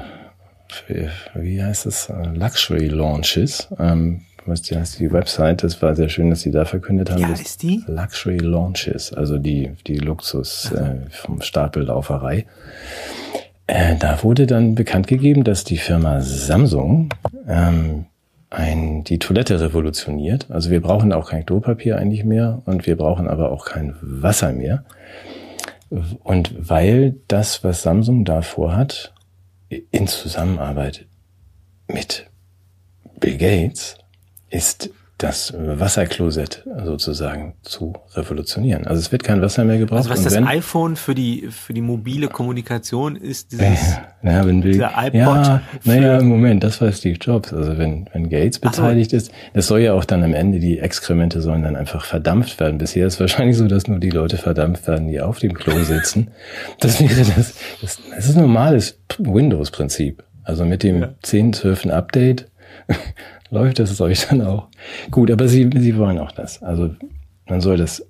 wie- 0.88 1.09
wie 1.35 1.62
heißt 1.62 1.87
es, 1.87 2.09
Äh, 2.09 2.35
Luxury 2.35 2.88
Launches, 2.88 3.68
ähm, 3.79 4.22
was 4.46 4.62
die 4.62 4.77
heißt 4.77 4.99
die 5.01 5.12
Website, 5.12 5.62
das 5.62 5.83
war 5.83 5.94
sehr 5.96 6.09
schön, 6.09 6.31
dass 6.31 6.40
sie 6.40 6.51
da 6.53 6.64
verkündet 6.64 7.11
haben. 7.11 7.20
Ja, 7.20 7.29
dass- 7.29 7.40
ist 7.42 7.62
die? 7.62 7.83
Luxury 7.87 8.38
Launches, 8.38 9.12
also 9.12 9.38
die, 9.38 9.72
die 9.87 9.99
Luxus 9.99 10.70
äh, 10.72 10.96
vom 11.11 11.42
Stapellauferei. 11.42 12.46
Äh, 13.66 13.96
da 13.99 14.22
wurde 14.22 14.46
dann 14.46 14.75
bekannt 14.77 15.09
gegeben, 15.09 15.42
dass 15.42 15.64
die 15.64 15.77
Firma 15.79 16.20
Samsung 16.20 17.09
ähm, 17.49 18.07
ein, 18.50 19.04
die 19.04 19.18
Toilette 19.18 19.61
revolutioniert. 19.61 20.50
Also 20.50 20.70
wir 20.70 20.80
brauchen 20.80 21.12
auch 21.12 21.30
kein 21.30 21.44
Klopapier 21.44 21.98
eigentlich 21.98 22.24
mehr 22.24 22.62
und 22.64 22.87
wir 22.87 22.96
brauchen 22.96 23.28
aber 23.28 23.50
auch 23.50 23.64
kein 23.64 23.96
Wasser 24.00 24.52
mehr. 24.52 24.85
Und 26.22 26.68
weil 26.68 27.16
das, 27.28 27.62
was 27.64 27.82
Samsung 27.82 28.24
da 28.24 28.42
vorhat, 28.42 29.12
in 29.90 30.06
Zusammenarbeit 30.06 31.06
mit 31.88 32.26
Bill 33.18 33.37
Gates, 33.37 33.98
ist 34.48 34.90
das 35.18 35.55
Wasserklosett 35.57 36.66
sozusagen 36.85 37.55
zu 37.62 37.94
revolutionieren. 38.14 38.87
Also 38.87 39.00
es 39.00 39.12
wird 39.12 39.24
kein 39.24 39.40
Wasser 39.40 39.64
mehr 39.64 39.79
gebraucht. 39.79 39.98
Also 39.98 40.11
was 40.11 40.18
und 40.18 40.24
das 40.26 40.35
wenn, 40.35 40.46
iPhone 40.46 40.96
für 40.96 41.14
die 41.14 41.48
für 41.50 41.72
die 41.72 41.81
mobile 41.81 42.29
Kommunikation 42.29 43.16
ist, 43.16 43.52
dieses 43.52 43.96
ja, 44.22 44.44
wenn 44.44 44.61
Bill, 44.61 44.72
dieser 44.72 44.92
iPod 44.94 45.14
ja, 45.14 45.62
naja, 45.85 46.20
Moment, 46.20 46.62
das 46.64 46.83
war 46.83 46.92
Steve 46.92 47.16
Jobs. 47.18 47.55
Also 47.55 47.79
wenn, 47.79 48.11
wenn 48.12 48.29
Gates 48.29 48.61
Ach 48.62 48.74
so. 48.74 48.83
beteiligt 48.83 49.14
ist, 49.14 49.33
das 49.55 49.66
soll 49.66 49.81
ja 49.81 49.94
auch 49.94 50.05
dann 50.05 50.22
am 50.22 50.35
Ende, 50.35 50.59
die 50.59 50.79
Exkremente 50.79 51.40
sollen 51.40 51.62
dann 51.62 51.76
einfach 51.76 52.05
verdampft 52.05 52.61
werden. 52.61 52.76
Bisher 52.76 53.07
ist 53.07 53.14
es 53.14 53.20
wahrscheinlich 53.20 53.57
so, 53.57 53.68
dass 53.68 53.88
nur 53.88 53.98
die 53.98 54.11
Leute 54.11 54.37
verdampft 54.37 54.87
werden, 54.87 55.09
die 55.09 55.22
auf 55.22 55.38
dem 55.38 55.55
Klo 55.55 55.83
sitzen. 55.83 56.29
Das 56.81 57.00
wäre 57.00 57.14
das, 57.14 57.55
das, 57.81 57.98
das 58.14 58.29
ist 58.29 58.37
ein 58.37 58.42
normales 58.42 58.98
Windows-Prinzip. 59.18 60.22
Also 60.44 60.64
mit 60.64 60.83
dem 60.83 61.07
10, 61.22 61.55
12. 61.55 61.87
Update 61.87 62.48
läuft 63.50 63.78
das 63.78 64.00
euch 64.00 64.26
dann 64.28 64.42
auch. 64.42 64.68
Gut, 65.11 65.30
aber 65.30 65.48
sie, 65.48 65.70
sie 65.74 65.96
wollen 65.96 66.18
auch 66.18 66.32
das. 66.32 66.62
Also 66.62 66.94
man 67.46 67.61
soll 67.61 67.76
das 67.76 68.04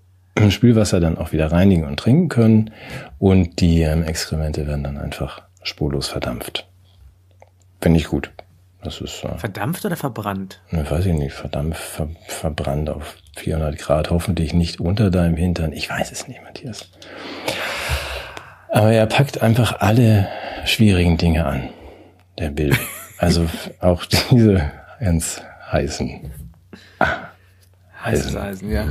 Spülwasser 0.51 1.01
dann 1.01 1.18
auch 1.18 1.33
wieder 1.33 1.51
reinigen 1.51 1.85
und 1.85 1.99
trinken 1.99 2.29
können 2.29 2.70
und 3.18 3.61
die 3.61 3.83
ähm, 3.83 4.03
Exkremente 4.03 4.66
werden 4.66 4.85
dann 4.85 4.99
einfach 4.99 5.42
spurlos 5.62 6.09
verdampft. 6.09 6.68
Finde 7.81 8.01
ich 8.01 8.07
gut. 8.07 8.31
Das 8.83 9.01
ist, 9.01 9.25
äh, 9.25 9.37
verdampft 9.38 9.85
oder 9.85 9.96
verbrannt? 9.96 10.61
ne, 10.70 10.88
weiß 10.88 11.07
ich 11.07 11.14
nicht, 11.14 11.33
verdammt 11.33 11.77
ver, 11.77 12.09
verbrannt 12.29 12.88
auf 12.88 13.16
400 13.37 13.79
Grad, 13.79 14.11
hoffentlich 14.11 14.55
nicht 14.55 14.81
unter 14.81 15.11
deinem 15.11 15.37
Hintern. 15.37 15.72
Ich 15.72 15.90
weiß 15.90 16.12
es 16.12 16.29
nicht, 16.29 16.42
Matthias. 16.44 16.88
Aber 18.68 18.92
er 18.92 19.07
packt 19.07 19.42
einfach 19.42 19.81
alle 19.81 20.29
schwierigen 20.66 21.16
Dinge 21.16 21.46
an, 21.46 21.70
der 22.38 22.51
Bill. 22.51 22.77
Also 23.18 23.46
auch 23.81 24.05
diese 24.05 24.70
ganz 25.00 25.42
heißen. 25.70 26.20
Heißes 28.04 28.37
Eisen. 28.37 28.38
Eisen, 28.38 28.70
ja. 28.70 28.87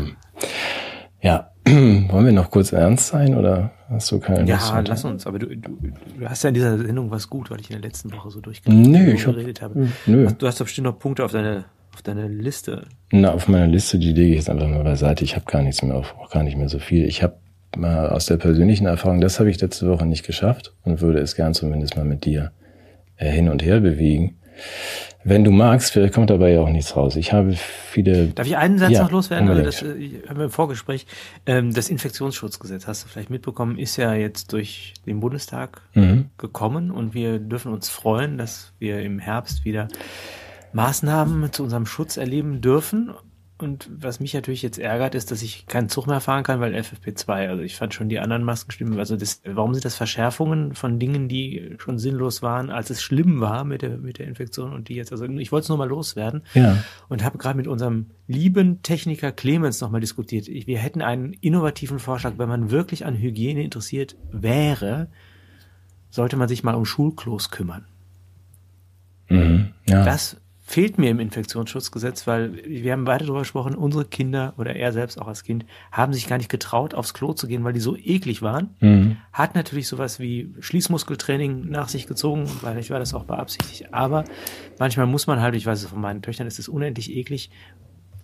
Ja, 1.22 1.52
wollen 1.66 2.26
wir 2.26 2.32
noch 2.34 2.52
kurz 2.52 2.72
ernst 2.72 3.08
sein 3.08 3.36
oder 3.36 3.72
hast 3.90 4.12
du 4.12 4.20
keine 4.20 4.40
Lust? 4.40 4.70
Ja, 4.70 4.80
lass 4.86 5.06
uns. 5.06 5.26
Aber 5.26 5.40
du, 5.40 5.48
du, 5.48 5.78
du 6.20 6.30
hast 6.30 6.44
ja 6.44 6.50
in 6.50 6.54
dieser 6.54 6.78
Sendung 6.78 7.10
was 7.12 7.30
gut, 7.30 7.50
weil 7.50 7.60
ich 7.60 7.70
in 7.70 7.82
der 7.82 7.82
letzten 7.90 8.12
Woche 8.14 8.30
so 8.30 8.42
durchgeredet 8.42 9.62
hab- 9.62 9.72
habe. 9.72 9.90
nö. 10.06 10.28
Du 10.38 10.46
hast 10.48 10.60
doch 10.60 10.66
bestimmt 10.66 10.86
noch 10.86 11.00
Punkte 11.00 11.24
auf 11.26 11.32
deine 11.32 11.66
auf 11.94 12.02
deine 12.02 12.28
Liste. 12.28 12.88
Na, 13.14 13.32
auf 13.32 13.48
meiner 13.48 13.68
Liste, 13.68 13.98
die 13.98 14.12
lege 14.12 14.32
ich 14.32 14.36
jetzt 14.36 14.50
einfach 14.50 14.68
mal 14.68 14.84
beiseite. 14.84 15.24
Ich 15.24 15.34
habe 15.36 15.46
gar 15.46 15.62
nichts 15.62 15.82
mehr 15.82 15.96
auf, 15.96 16.14
auch 16.20 16.30
gar 16.30 16.44
nicht 16.44 16.58
mehr 16.58 16.68
so 16.68 16.78
viel. 16.78 17.06
Ich 17.06 17.24
habe 17.24 17.38
mal 17.78 18.10
aus 18.10 18.26
der 18.26 18.36
persönlichen 18.36 18.86
Erfahrung, 18.86 19.22
das 19.22 19.40
habe 19.40 19.50
ich 19.50 19.62
letzte 19.62 19.88
Woche 19.88 20.06
nicht 20.06 20.26
geschafft 20.28 20.74
und 20.84 21.00
würde 21.00 21.20
es 21.20 21.36
gern 21.36 21.54
zumindest 21.54 21.96
mal 21.96 22.04
mit 22.04 22.26
dir 22.26 22.52
äh, 23.16 23.30
hin 23.32 23.48
und 23.48 23.64
her 23.64 23.80
bewegen. 23.80 24.36
Wenn 25.24 25.44
du 25.44 25.50
magst, 25.52 25.92
vielleicht 25.92 26.14
kommt 26.14 26.30
dabei 26.30 26.52
ja 26.52 26.62
auch 26.62 26.70
nichts 26.70 26.96
raus. 26.96 27.16
Ich 27.16 27.34
habe 27.34 27.54
viele. 27.54 28.28
Darf 28.28 28.46
ich 28.46 28.58
einen 28.58 28.78
Satz 28.78 28.92
Ja, 28.92 29.04
noch 29.04 29.12
loswerden? 29.12 29.50
Unbedingt. 29.50 29.68
das 29.68 29.82
äh, 29.82 30.22
haben 30.30 30.38
wir 30.38 30.46
im 30.46 30.52
Vorgespräch. 30.52 31.08
Ähm, 31.48 31.74
das 31.74 31.90
Infektionsschutzgesetz, 31.90 32.86
hast 32.86 33.04
du 33.04 33.08
vielleicht 33.08 33.32
mitbekommen, 33.32 33.78
ist 33.80 33.98
ja 33.98 34.14
jetzt 34.14 34.54
durch 34.54 34.94
den 35.08 35.20
Bundestag 35.20 35.82
Mhm. 35.96 36.30
gekommen 36.38 36.92
und 36.92 37.14
wir 37.16 37.40
dürfen 37.40 37.72
uns 37.74 37.90
freuen, 37.90 38.38
dass 38.38 38.74
wir 38.80 39.02
im 39.02 39.18
Herbst 39.18 39.66
wieder 39.66 39.88
Maßnahmen 40.74 41.52
zu 41.54 41.64
unserem 41.64 41.86
Schutz 41.86 42.18
erleben 42.18 42.62
dürfen. 42.62 43.12
Und 43.58 43.90
was 43.90 44.20
mich 44.20 44.34
natürlich 44.34 44.64
jetzt 44.64 44.80
ärgert, 44.80 45.16
ist, 45.16 45.32
dass 45.32 45.42
ich 45.42 45.66
keinen 45.66 45.88
Zug 45.88 46.08
mehr 46.08 46.20
fahren 46.20 46.44
kann, 46.44 46.60
weil 46.60 46.76
FFP2, 46.76 47.48
also 47.48 47.64
ich 47.64 47.78
fand 47.78 47.94
schon 47.94 48.10
die 48.10 48.20
anderen 48.20 48.44
Maskenstimmen, 48.44 49.00
also 49.00 49.16
das, 49.16 49.42
warum 49.46 49.74
sind 49.74 49.86
das 49.86 49.96
Verschärfungen 49.96 50.76
von 50.76 51.00
Dingen, 51.00 51.30
die 51.30 51.76
schon 51.78 51.98
sinnlos 51.98 52.42
waren, 52.42 52.70
als 52.70 52.90
es 52.90 53.02
schlimm 53.02 53.40
war 53.40 53.64
mit 53.64 53.82
der, 53.82 53.98
mit 53.98 54.20
der 54.20 54.28
Infektion 54.28 54.74
und 54.74 54.90
die 54.90 54.96
jetzt, 54.96 55.14
also 55.14 55.24
ich 55.24 55.54
wollte 55.54 55.64
es 55.64 55.70
nur 55.70 55.78
mal 55.78 55.88
loswerden 55.88 56.42
Ja. 56.54 56.84
und 57.08 57.24
habe 57.24 57.38
gerade 57.38 57.56
mit 57.56 57.68
unserem 57.68 58.08
lieben 58.28 58.82
Techniker 58.82 59.32
Clemens 59.32 59.80
nochmal 59.80 60.02
diskutiert. 60.02 60.48
Wir 60.48 60.80
hätten 60.80 61.02
einen 61.02 61.32
innovativen 61.32 62.00
Vorschlag, 62.00 62.34
wenn 62.38 62.50
man 62.50 62.72
wirklich 62.72 63.06
an 63.06 63.16
Hygiene 63.16 63.64
interessiert 63.64 64.18
wäre, 64.34 65.08
sollte 66.10 66.36
man 66.36 66.50
sich 66.50 66.62
mal 66.66 66.76
um 66.76 66.84
Schulklos 66.84 67.52
kümmern. 67.52 67.86
Mhm. 69.30 69.70
Ja. 69.88 70.04
Das 70.04 70.42
fehlt 70.68 70.98
mir 70.98 71.12
im 71.12 71.20
Infektionsschutzgesetz, 71.20 72.26
weil 72.26 72.56
wir 72.66 72.92
haben 72.92 73.06
beide 73.06 73.24
darüber 73.26 73.42
gesprochen, 73.42 73.76
unsere 73.76 74.04
Kinder 74.04 74.54
oder 74.58 74.76
er 74.76 74.92
selbst 74.92 75.22
auch 75.22 75.28
als 75.28 75.44
Kind 75.44 75.64
haben 75.92 76.12
sich 76.12 76.28
gar 76.28 76.38
nicht 76.40 76.50
getraut, 76.50 76.96
aufs 76.96 77.14
Klo 77.14 77.34
zu 77.34 77.46
gehen, 77.48 77.64
weil 77.64 77.74
die 77.74 77.80
so 77.80 77.96
eklig 77.96 78.42
waren. 78.42 78.72
Mhm. 78.80 79.18
Hat 79.32 79.54
natürlich 79.54 79.88
sowas 79.88 80.20
wie 80.20 80.54
Schließmuskeltraining 80.60 81.70
nach 81.70 81.88
sich 81.88 82.08
gezogen, 82.08 82.50
weil 82.62 82.80
ich 82.80 82.90
war 82.90 82.98
das 82.98 83.14
auch 83.14 83.26
beabsichtigt. 83.26 83.94
Aber 83.94 84.26
manchmal 84.80 85.06
muss 85.06 85.28
man 85.28 85.40
halt, 85.40 85.54
ich 85.56 85.68
weiß 85.68 85.84
es 85.84 85.90
von 85.90 86.02
meinen 86.02 86.24
Töchtern, 86.24 86.48
ist 86.48 86.58
es 86.58 86.68
unendlich 86.68 87.16
eklig. 87.16 87.52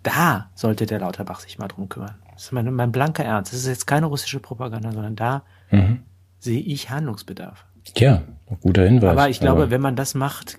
Da 0.01 0.49
sollte 0.55 0.87
der 0.87 0.99
Lauterbach 0.99 1.41
sich 1.41 1.59
mal 1.59 1.67
drum 1.67 1.89
kümmern. 1.89 2.15
Das 2.33 2.45
ist 2.45 2.51
mein, 2.53 2.73
mein 2.73 2.91
blanker 2.91 3.23
Ernst. 3.23 3.53
Das 3.53 3.59
ist 3.59 3.67
jetzt 3.67 3.85
keine 3.85 4.07
russische 4.07 4.39
Propaganda, 4.39 4.91
sondern 4.91 5.15
da 5.15 5.43
Mhm. 5.69 5.99
sehe 6.39 6.59
ich 6.59 6.89
Handlungsbedarf. 6.89 7.65
Ja, 7.97 8.23
guter 8.61 8.83
Hinweis. 8.85 9.11
Aber 9.11 9.29
ich 9.29 9.39
glaube, 9.39 9.69
wenn 9.69 9.79
man 9.81 9.95
das 9.95 10.15
macht, 10.15 10.57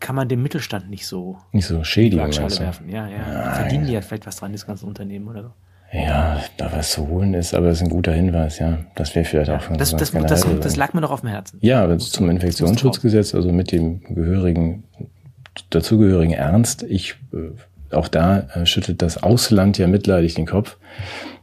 kann 0.00 0.16
man 0.16 0.28
dem 0.28 0.42
Mittelstand 0.42 0.90
nicht 0.90 1.06
so 1.06 1.38
nicht 1.52 1.66
so 1.66 1.82
schädigen. 1.84 2.30
Du? 2.30 2.60
werfen. 2.60 2.88
Ja, 2.88 3.08
ja. 3.08 3.52
Verdienen 3.54 3.86
die 3.86 3.92
ja 3.92 4.00
vielleicht 4.00 4.26
was 4.26 4.36
dran, 4.36 4.52
das 4.52 4.66
ganze 4.66 4.86
Unternehmen 4.86 5.28
oder 5.28 5.42
so. 5.42 5.50
Ja, 5.92 6.40
da 6.56 6.72
was 6.72 6.90
zu 6.90 7.06
holen 7.06 7.34
ist, 7.34 7.54
aber 7.54 7.68
es 7.68 7.76
ist 7.76 7.84
ein 7.84 7.88
guter 7.88 8.12
Hinweis, 8.12 8.58
ja. 8.58 8.78
Das 8.96 9.14
wäre 9.14 9.24
vielleicht 9.24 9.50
auch 9.50 9.62
von 9.62 9.78
Das, 9.78 9.94
das, 9.94 10.10
das, 10.10 10.44
das 10.60 10.76
lag 10.76 10.92
mir 10.92 11.00
noch 11.00 11.12
auf 11.12 11.20
dem 11.20 11.30
Herzen. 11.30 11.58
Ja, 11.62 11.84
aber 11.84 11.98
zum 11.98 12.28
Infektionsschutzgesetz, 12.30 13.34
also 13.34 13.52
mit 13.52 13.70
dem 13.70 14.02
gehörigen, 14.12 14.82
dazugehörigen 15.70 16.34
Ernst, 16.34 16.82
ich, 16.82 17.14
äh, 17.32 17.94
auch 17.94 18.08
da 18.08 18.40
äh, 18.40 18.66
schüttelt 18.66 19.02
das 19.02 19.22
Ausland 19.22 19.78
ja 19.78 19.86
mitleidig 19.86 20.34
den 20.34 20.46
Kopf, 20.46 20.78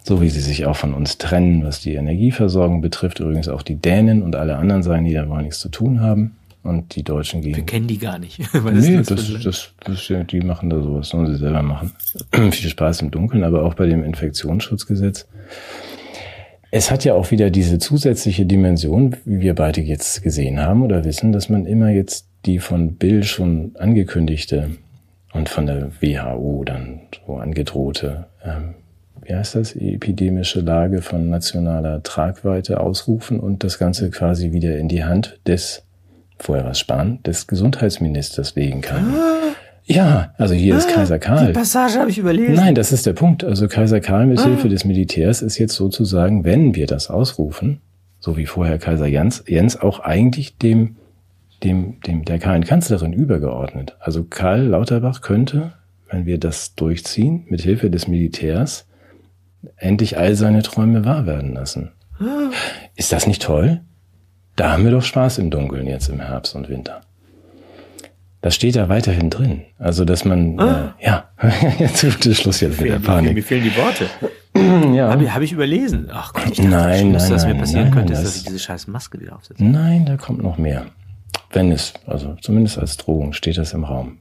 so 0.04 0.22
wie 0.22 0.30
sie 0.30 0.42
sich 0.42 0.66
auch 0.66 0.76
von 0.76 0.94
uns 0.94 1.18
trennen, 1.18 1.64
was 1.64 1.80
die 1.80 1.94
Energieversorgung 1.94 2.82
betrifft, 2.82 3.22
übrigens 3.22 3.48
auch 3.48 3.62
die 3.62 3.76
Dänen 3.76 4.22
und 4.22 4.36
alle 4.36 4.58
anderen 4.58 4.84
sein, 4.84 5.06
die 5.06 5.14
da 5.14 5.30
wohl 5.30 5.44
nichts 5.44 5.60
zu 5.60 5.70
tun 5.70 6.02
haben 6.02 6.36
und 6.64 6.96
die 6.96 7.04
Deutschen 7.04 7.44
Wir 7.44 7.54
gehen. 7.54 7.66
kennen 7.66 7.88
die 7.88 7.98
gar 7.98 8.20
nicht. 8.20 8.40
Nee, 8.54 8.98
das 8.98 9.08
das, 9.08 9.44
das, 9.44 9.74
das, 10.08 10.28
die 10.28 10.42
machen 10.42 10.70
da 10.70 10.82
sowas, 10.82 11.10
sollen 11.10 11.28
sie 11.28 11.38
selber 11.38 11.62
machen. 11.62 11.92
Viel 12.34 12.70
Spaß 12.70 13.02
im 13.02 13.12
Dunkeln, 13.12 13.44
aber 13.44 13.64
auch 13.64 13.74
bei 13.74 13.88
dem 13.88 14.04
Infektionsschutzgesetz. 14.04 15.28
Es 16.74 16.90
hat 16.90 17.04
ja 17.04 17.14
auch 17.16 17.32
wieder 17.32 17.50
diese 17.50 17.80
zusätzliche 17.80 18.46
Dimension, 18.46 19.18
wie 19.26 19.42
wir 19.42 19.56
beide 19.56 19.82
jetzt 19.82 20.24
gesehen 20.24 20.60
haben 20.62 20.84
oder 20.84 21.04
wissen, 21.04 21.34
dass 21.34 21.50
man 21.50 21.66
immer 21.66 21.90
jetzt 21.90 22.28
die 22.46 22.60
von 22.60 22.96
Bill 22.96 23.24
schon 23.24 23.72
angekündigte 23.78 24.72
und 25.34 25.50
von 25.50 25.66
der 25.66 25.92
WHO 26.02 26.64
dann 26.66 27.02
so 27.28 27.36
angedrohte, 27.36 28.28
ähm, 28.44 28.76
wie 29.22 29.36
heißt 29.36 29.56
das, 29.56 29.76
epidemische 29.76 30.62
Lage 30.62 31.02
von 31.02 31.30
nationaler 31.30 32.04
Tragweite 32.04 32.80
ausrufen 32.80 33.40
und 33.40 33.64
das 33.64 33.78
Ganze 33.78 34.10
quasi 34.10 34.52
wieder 34.52 34.78
in 34.78 34.88
die 34.88 35.04
Hand 35.04 35.40
des, 35.46 35.84
vorher 36.44 36.66
was 36.66 36.80
Spahn, 36.80 37.22
des 37.24 37.48
Gesundheitsministers 37.48 38.56
legen 38.56 38.82
kann. 38.82 39.14
Ja, 39.84 40.34
also 40.38 40.54
hier 40.54 40.78
ist 40.78 40.90
Kaiser 40.90 41.20
Karl. 41.20 41.48
Die 41.48 41.54
Passage 41.54 42.00
habe 42.00 42.10
ich 42.10 42.18
überlesen. 42.18 42.56
Nein, 42.56 42.76
das 42.76 42.92
ist 42.92 43.06
der 43.06 43.14
Punkt. 43.14 43.44
Also 43.44 43.68
Kaiser 43.68 44.00
Karl 44.00 44.28
mit 44.28 44.40
Hilfe 44.40 44.70
des 44.70 44.86
Militärs 44.86 45.42
ist 45.42 45.58
jetzt 45.58 45.76
sozusagen, 45.76 46.46
wenn 46.46 46.76
wir 46.76 46.88
das 46.88 47.10
ausrufen, 47.10 47.82
so 48.20 48.38
wie 48.38 48.46
vorher 48.46 48.78
Kaiser 48.78 49.08
Jens, 49.08 49.44
Jens 49.48 49.80
auch 49.80 50.00
eigentlich 50.00 50.58
dem, 50.58 50.98
dem, 51.64 52.00
dem 52.02 52.26
der 52.26 52.40
Karl 52.40 52.62
Kanzlerin 52.62 53.14
übergeordnet. 53.14 53.96
Also 54.00 54.24
Karl 54.24 54.62
Lauterbach 54.62 55.22
könnte, 55.22 55.74
wenn 56.10 56.26
wir 56.26 56.38
das 56.38 56.76
durchziehen, 56.76 57.46
mit 57.50 57.62
Hilfe 57.62 57.90
des 57.90 58.08
Militärs 58.08 58.88
endlich 59.78 60.18
all 60.18 60.36
seine 60.36 60.62
Träume 60.62 61.06
wahr 61.06 61.26
werden 61.26 61.54
lassen. 61.54 61.92
Ist 62.96 63.12
das 63.12 63.28
nicht 63.28 63.42
toll? 63.42 63.82
Da 64.62 64.74
haben 64.74 64.84
wir 64.84 64.92
doch 64.92 65.02
Spaß 65.02 65.40
im 65.40 65.50
Dunkeln 65.50 65.88
jetzt 65.88 66.08
im 66.08 66.20
Herbst 66.20 66.54
und 66.56 66.70
Winter. 66.70 67.02
Das 68.42 68.54
steht 68.54 68.76
da 68.76 68.90
weiterhin 68.90 69.32
drin. 69.32 69.64
Also, 69.80 70.06
dass 70.06 70.24
man, 70.24 70.60
äh, 70.60 70.90
ja, 71.04 71.30
jetzt 71.80 72.04
der 72.04 72.12
Schluss 72.36 72.60
jetzt 72.60 72.80
mit 72.80 72.92
der 72.92 73.00
Mir, 73.00 73.04
Panik. 73.08 73.34
mir 73.34 73.42
fehlen 73.42 73.64
die 73.64 73.76
Worte. 73.76 74.06
Ja. 74.94 75.10
Habe 75.10 75.24
ich, 75.24 75.34
hab 75.34 75.42
ich 75.42 75.52
überlesen? 75.52 76.10
Ach 76.14 76.32
Gott, 76.34 76.44
ich 76.52 76.58
dachte, 76.58 76.70
Nein, 76.70 77.14
das 77.14 77.26
Schlimmste, 77.26 77.30
nein, 77.30 77.32
was 77.34 77.46
mir 77.48 77.56
passieren 77.56 77.84
nein, 77.86 77.94
könnte, 77.94 78.14
ist, 78.14 78.20
das- 78.20 78.26
dass 78.28 78.36
ich 78.38 78.44
diese 78.44 78.60
scheiß 78.60 78.88
Maske 78.88 79.20
wieder 79.20 79.36
aufsetze. 79.36 79.64
Nein, 79.64 80.06
da 80.06 80.18
kommt 80.18 80.44
noch 80.44 80.58
mehr. 80.60 80.86
Wenn 81.52 81.72
es, 81.72 81.94
also 82.06 82.36
zumindest 82.42 82.78
als 82.78 82.98
Drohung 82.98 83.34
steht 83.34 83.58
das 83.58 83.74
im 83.74 83.84
Raum. 83.86 84.20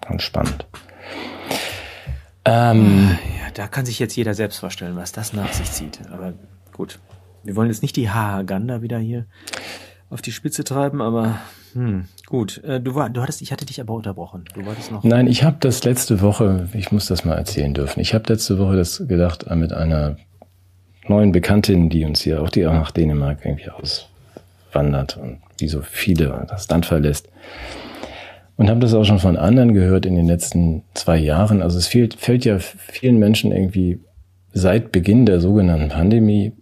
Ganz 0.00 0.22
spannend. 0.22 0.66
Ähm, 2.44 3.16
Ja, 3.44 3.50
da 3.54 3.68
kann 3.68 3.86
sich 3.86 4.00
jetzt 4.00 4.16
jeder 4.16 4.34
selbst 4.34 4.58
vorstellen, 4.58 4.96
was 4.96 5.12
das 5.12 5.32
nach 5.32 5.52
sich 5.52 5.70
zieht. 5.70 6.00
Aber 6.10 6.32
gut, 6.72 6.98
wir 7.44 7.56
wollen 7.56 7.68
jetzt 7.68 7.82
nicht 7.82 7.96
die 7.96 8.10
Haganda 8.10 8.82
wieder 8.82 8.98
hier 8.98 9.26
auf 10.10 10.22
die 10.22 10.32
Spitze 10.32 10.64
treiben, 10.64 11.00
aber 11.00 11.38
hm, 11.72 12.04
gut. 12.26 12.62
Äh, 12.64 12.80
du 12.80 12.94
war, 12.94 13.08
du 13.08 13.22
hattest, 13.22 13.40
ich 13.40 13.50
hatte 13.50 13.64
dich 13.64 13.80
aber 13.80 13.94
unterbrochen. 13.94 14.44
Du 14.54 14.64
wolltest 14.64 14.92
noch. 14.92 15.02
nein, 15.04 15.26
ich 15.26 15.42
habe 15.42 15.56
das 15.60 15.84
letzte 15.84 16.20
Woche, 16.20 16.68
ich 16.74 16.92
muss 16.92 17.06
das 17.06 17.24
mal 17.24 17.34
erzählen 17.34 17.72
dürfen. 17.72 18.00
Ich 18.00 18.14
habe 18.14 18.24
letzte 18.28 18.58
Woche 18.58 18.76
das 18.76 19.02
gedacht 19.08 19.46
äh, 19.48 19.56
mit 19.56 19.72
einer 19.72 20.16
neuen 21.08 21.32
Bekanntin, 21.32 21.88
die 21.88 22.04
uns 22.04 22.20
hier 22.20 22.42
auch 22.42 22.50
die 22.50 22.66
auch 22.66 22.72
nach 22.72 22.90
Dänemark 22.90 23.44
irgendwie 23.44 23.70
auswandert 23.70 25.16
und 25.16 25.40
wie 25.58 25.68
so 25.68 25.80
viele 25.82 26.46
das 26.48 26.68
Land 26.68 26.86
verlässt. 26.86 27.28
Und 28.56 28.68
habe 28.68 28.80
das 28.80 28.94
auch 28.94 29.04
schon 29.04 29.18
von 29.18 29.36
anderen 29.36 29.72
gehört 29.72 30.04
in 30.04 30.14
den 30.14 30.26
letzten 30.26 30.82
zwei 30.94 31.16
Jahren. 31.16 31.62
Also 31.62 31.78
es 31.78 31.86
fehlt, 31.86 32.14
fällt 32.14 32.44
ja 32.44 32.58
vielen 32.58 33.18
Menschen 33.18 33.50
irgendwie 33.50 34.00
seit 34.52 34.92
Beginn 34.92 35.24
der 35.24 35.40
sogenannten 35.40 35.88
Pandemie 35.88 36.52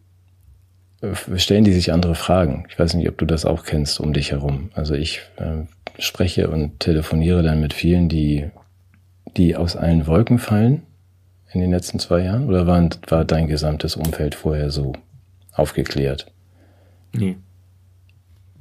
stellen 1.37 1.65
die 1.65 1.73
sich 1.73 1.93
andere 1.93 2.15
Fragen. 2.15 2.67
Ich 2.69 2.79
weiß 2.79 2.95
nicht, 2.95 3.09
ob 3.09 3.17
du 3.19 3.25
das 3.25 3.45
auch 3.45 3.65
kennst 3.65 4.01
um 4.01 4.13
dich 4.13 4.33
herum. 4.33 4.71
Also 4.75 4.95
ich 4.95 5.21
äh, 5.37 5.65
spreche 5.99 6.51
und 6.51 6.81
telefoniere 6.81 7.43
dann 7.43 7.61
mit 7.61 7.73
vielen, 7.73 8.09
die, 8.09 8.51
die 9.37 9.57
aus 9.57 9.77
allen 9.77 10.07
Wolken 10.07 10.39
fallen 10.39 10.83
in 11.53 11.61
den 11.61 11.71
letzten 11.71 11.99
zwei 11.99 12.25
Jahren. 12.25 12.47
Oder 12.47 12.67
war, 12.67 12.89
war 13.09 13.25
dein 13.25 13.47
gesamtes 13.47 13.97
Umfeld 13.97 14.35
vorher 14.35 14.71
so 14.71 14.93
aufgeklärt? 15.53 16.31
Nee. 17.13 17.37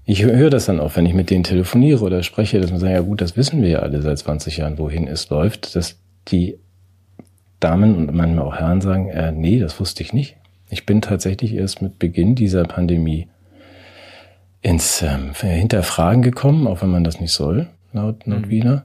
Ich 0.06 0.24
höre 0.24 0.50
das 0.50 0.66
dann 0.66 0.80
auch, 0.80 0.96
wenn 0.96 1.06
ich 1.06 1.14
mit 1.14 1.30
denen 1.30 1.44
telefoniere 1.44 2.04
oder 2.04 2.24
spreche, 2.24 2.60
dass 2.60 2.72
man 2.72 2.80
sagt, 2.80 2.94
ja 2.94 3.02
gut, 3.02 3.22
das 3.22 3.38
wissen 3.38 3.62
wir 3.62 3.70
ja 3.70 3.80
alle 3.80 4.02
seit 4.02 4.18
20 4.18 4.58
Jahren, 4.58 4.80
wohin 4.80 5.08
es 5.08 5.30
läuft, 5.30 5.76
dass 5.76 6.00
die 6.30 6.58
Damen 7.60 7.96
und 7.96 8.16
manchmal 8.16 8.46
auch 8.46 8.56
Herren 8.56 8.82
sagen, 8.82 9.10
äh, 9.10 9.32
nee, 9.32 9.60
das 9.60 9.80
wusste 9.80 10.02
ich 10.02 10.14
nicht. 10.14 10.39
Ich 10.70 10.86
bin 10.86 11.02
tatsächlich 11.02 11.54
erst 11.54 11.82
mit 11.82 12.00
Beginn 12.00 12.36
dieser 12.36 12.64
Pandemie 12.64 13.28
ins 14.62 15.02
ähm, 15.02 15.34
Hinterfragen 15.34 16.22
gekommen, 16.22 16.68
auch 16.68 16.82
wenn 16.82 16.90
man 16.90 17.04
das 17.04 17.20
nicht 17.20 17.32
soll, 17.32 17.68
laut, 17.94 18.26
laut 18.26 18.46
mhm. 18.46 18.50
Wiener. 18.50 18.84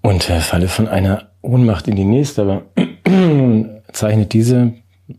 Und 0.00 0.28
äh, 0.30 0.40
falle 0.40 0.68
von 0.68 0.88
einer 0.88 1.28
Ohnmacht 1.42 1.88
in 1.88 1.96
die 1.96 2.04
nächste, 2.04 2.42
aber 2.42 2.62
zeichnet 3.92 4.32
diese 4.32 4.74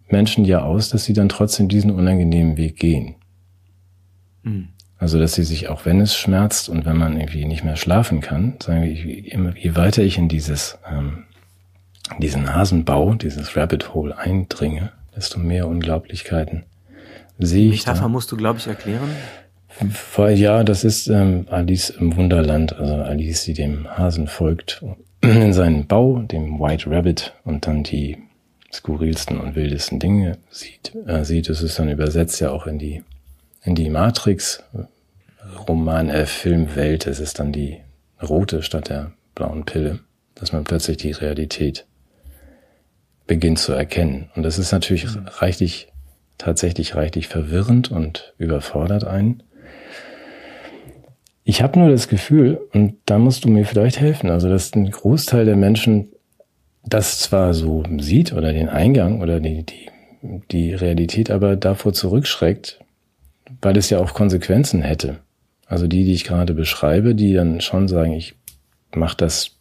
Menschen 0.10 0.46
ja 0.46 0.64
aus, 0.64 0.90
dass 0.90 1.04
sie 1.04 1.14
dann 1.14 1.30
trotzdem 1.30 1.68
diesen 1.70 1.92
unangenehmen 1.92 2.58
Weg 2.58 2.78
gehen. 2.78 3.16
Mhm. 4.44 4.70
Also, 4.98 5.20
dass 5.20 5.34
sie 5.34 5.44
sich, 5.44 5.68
auch 5.68 5.86
wenn 5.86 6.00
es 6.00 6.16
schmerzt 6.16 6.70
und 6.70 6.86
wenn 6.86 6.98
man 6.98 7.18
irgendwie 7.18 7.44
nicht 7.44 7.66
mehr 7.66 7.76
schlafen 7.76 8.22
kann, 8.22 8.54
sagen 8.64 8.84
wir, 8.84 8.90
je 8.90 9.76
weiter 9.76 10.02
ich 10.02 10.18
in 10.18 10.30
dieses 10.30 10.80
ähm, 10.90 11.26
diesen 12.20 12.44
Nasenbau, 12.44 13.14
dieses 13.14 13.56
Rabbit 13.56 13.94
Hole 13.94 14.18
eindringe, 14.18 14.92
desto 15.16 15.40
mehr 15.40 15.68
Unglaublichkeiten 15.68 16.64
sehe 17.40 17.72
ich. 17.72 17.86
Metapher 17.86 18.04
da. 18.04 18.08
musst 18.08 18.32
du, 18.32 18.38
glaube 18.38 18.60
ich, 18.60 18.68
erklären. 18.68 19.10
Weil, 20.16 20.38
ja, 20.38 20.64
das 20.64 20.84
ist 20.84 21.08
ähm, 21.08 21.48
Alice 21.50 21.90
im 21.90 22.16
Wunderland, 22.16 22.74
also 22.74 22.94
Alice, 22.96 23.44
die 23.46 23.54
dem 23.54 23.88
Hasen 23.98 24.28
folgt, 24.28 24.84
in 25.22 25.54
seinen 25.54 25.88
Bau, 25.88 26.20
dem 26.20 26.60
White 26.60 26.92
Rabbit, 26.92 27.34
und 27.44 27.66
dann 27.66 27.84
die 27.84 28.18
skurrilsten 28.72 29.40
und 29.40 29.56
wildesten 29.56 30.00
Dinge 30.00 30.38
sieht. 30.50 30.94
Äh, 31.08 31.24
sieht, 31.24 31.50
es 31.50 31.62
ist 31.62 31.80
dann 31.80 31.90
übersetzt 31.90 32.40
ja 32.40 32.52
auch 32.52 32.68
in 32.68 32.80
die 32.80 33.04
in 33.64 33.76
die 33.76 33.90
Matrix 33.90 34.62
Roman, 35.68 36.10
äh, 36.10 36.26
Filmwelt. 36.26 37.08
Es 37.08 37.20
ist 37.20 37.40
dann 37.40 37.52
die 37.52 37.80
rote 38.22 38.62
statt 38.62 38.90
der 38.90 39.12
blauen 39.36 39.66
Pille, 39.66 40.00
dass 40.36 40.52
man 40.52 40.64
plötzlich 40.64 40.98
die 40.98 41.12
Realität 41.12 41.86
beginnt 43.28 43.60
zu 43.60 43.74
erkennen. 43.74 44.30
Und 44.36 44.44
das 44.44 44.60
ist 44.60 44.72
natürlich 44.72 45.06
mhm. 45.06 45.28
reichlich, 45.28 45.88
tatsächlich 46.38 46.96
reichlich 46.96 47.28
verwirrend 47.28 47.92
und 47.92 48.34
überfordert 48.38 49.06
einen. 49.06 49.44
Ich 51.46 51.62
habe 51.62 51.80
nur 51.80 51.90
das 51.90 52.08
Gefühl, 52.08 52.62
und 52.74 52.96
da 53.06 53.18
musst 53.18 53.44
du 53.44 53.50
mir 53.50 53.66
vielleicht 53.66 54.00
helfen, 54.00 54.30
also 54.30 54.48
dass 54.48 54.74
ein 54.76 54.90
Großteil 54.90 55.46
der 55.46 55.58
Menschen 55.58 56.10
das 56.86 57.20
zwar 57.20 57.54
so 57.54 57.84
sieht 58.00 58.34
oder 58.34 58.54
den 58.54 58.70
Eingang 58.70 59.22
oder 59.22 59.40
die, 59.40 59.64
die, 59.64 59.90
die 60.52 60.74
Realität 60.74 61.32
aber 61.32 61.56
davor 61.56 61.94
zurückschreckt, 61.94 62.80
weil 63.62 63.78
es 63.78 63.90
ja 63.90 64.00
auch 64.00 64.14
Konsequenzen 64.14 64.82
hätte. 64.82 65.20
Also 65.66 65.88
die, 65.88 66.04
die 66.04 66.14
ich 66.14 66.26
gerade 66.26 66.54
beschreibe, 66.54 67.16
die 67.16 67.34
dann 67.34 67.62
schon 67.62 67.88
sagen, 67.88 68.14
ich 68.14 68.36
mache 68.94 69.18
das 69.18 69.52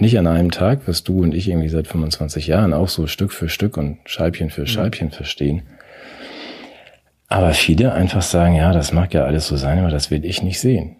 nicht 0.00 0.18
an 0.18 0.26
einem 0.26 0.50
Tag, 0.50 0.82
was 0.86 1.04
du 1.04 1.22
und 1.22 1.34
ich 1.34 1.48
irgendwie 1.48 1.68
seit 1.68 1.86
25 1.86 2.46
Jahren 2.46 2.72
auch 2.72 2.88
so 2.88 3.06
Stück 3.06 3.32
für 3.32 3.48
Stück 3.48 3.76
und 3.76 3.98
Scheibchen 4.04 4.50
für 4.50 4.66
Scheibchen 4.66 5.08
mhm. 5.08 5.12
verstehen. 5.12 5.62
Aber 7.28 7.52
viele 7.54 7.92
einfach 7.92 8.22
sagen, 8.22 8.54
ja, 8.54 8.72
das 8.72 8.92
mag 8.92 9.12
ja 9.12 9.24
alles 9.24 9.46
so 9.46 9.56
sein, 9.56 9.78
aber 9.78 9.90
das 9.90 10.10
will 10.10 10.24
ich 10.24 10.42
nicht 10.42 10.60
sehen. 10.60 10.96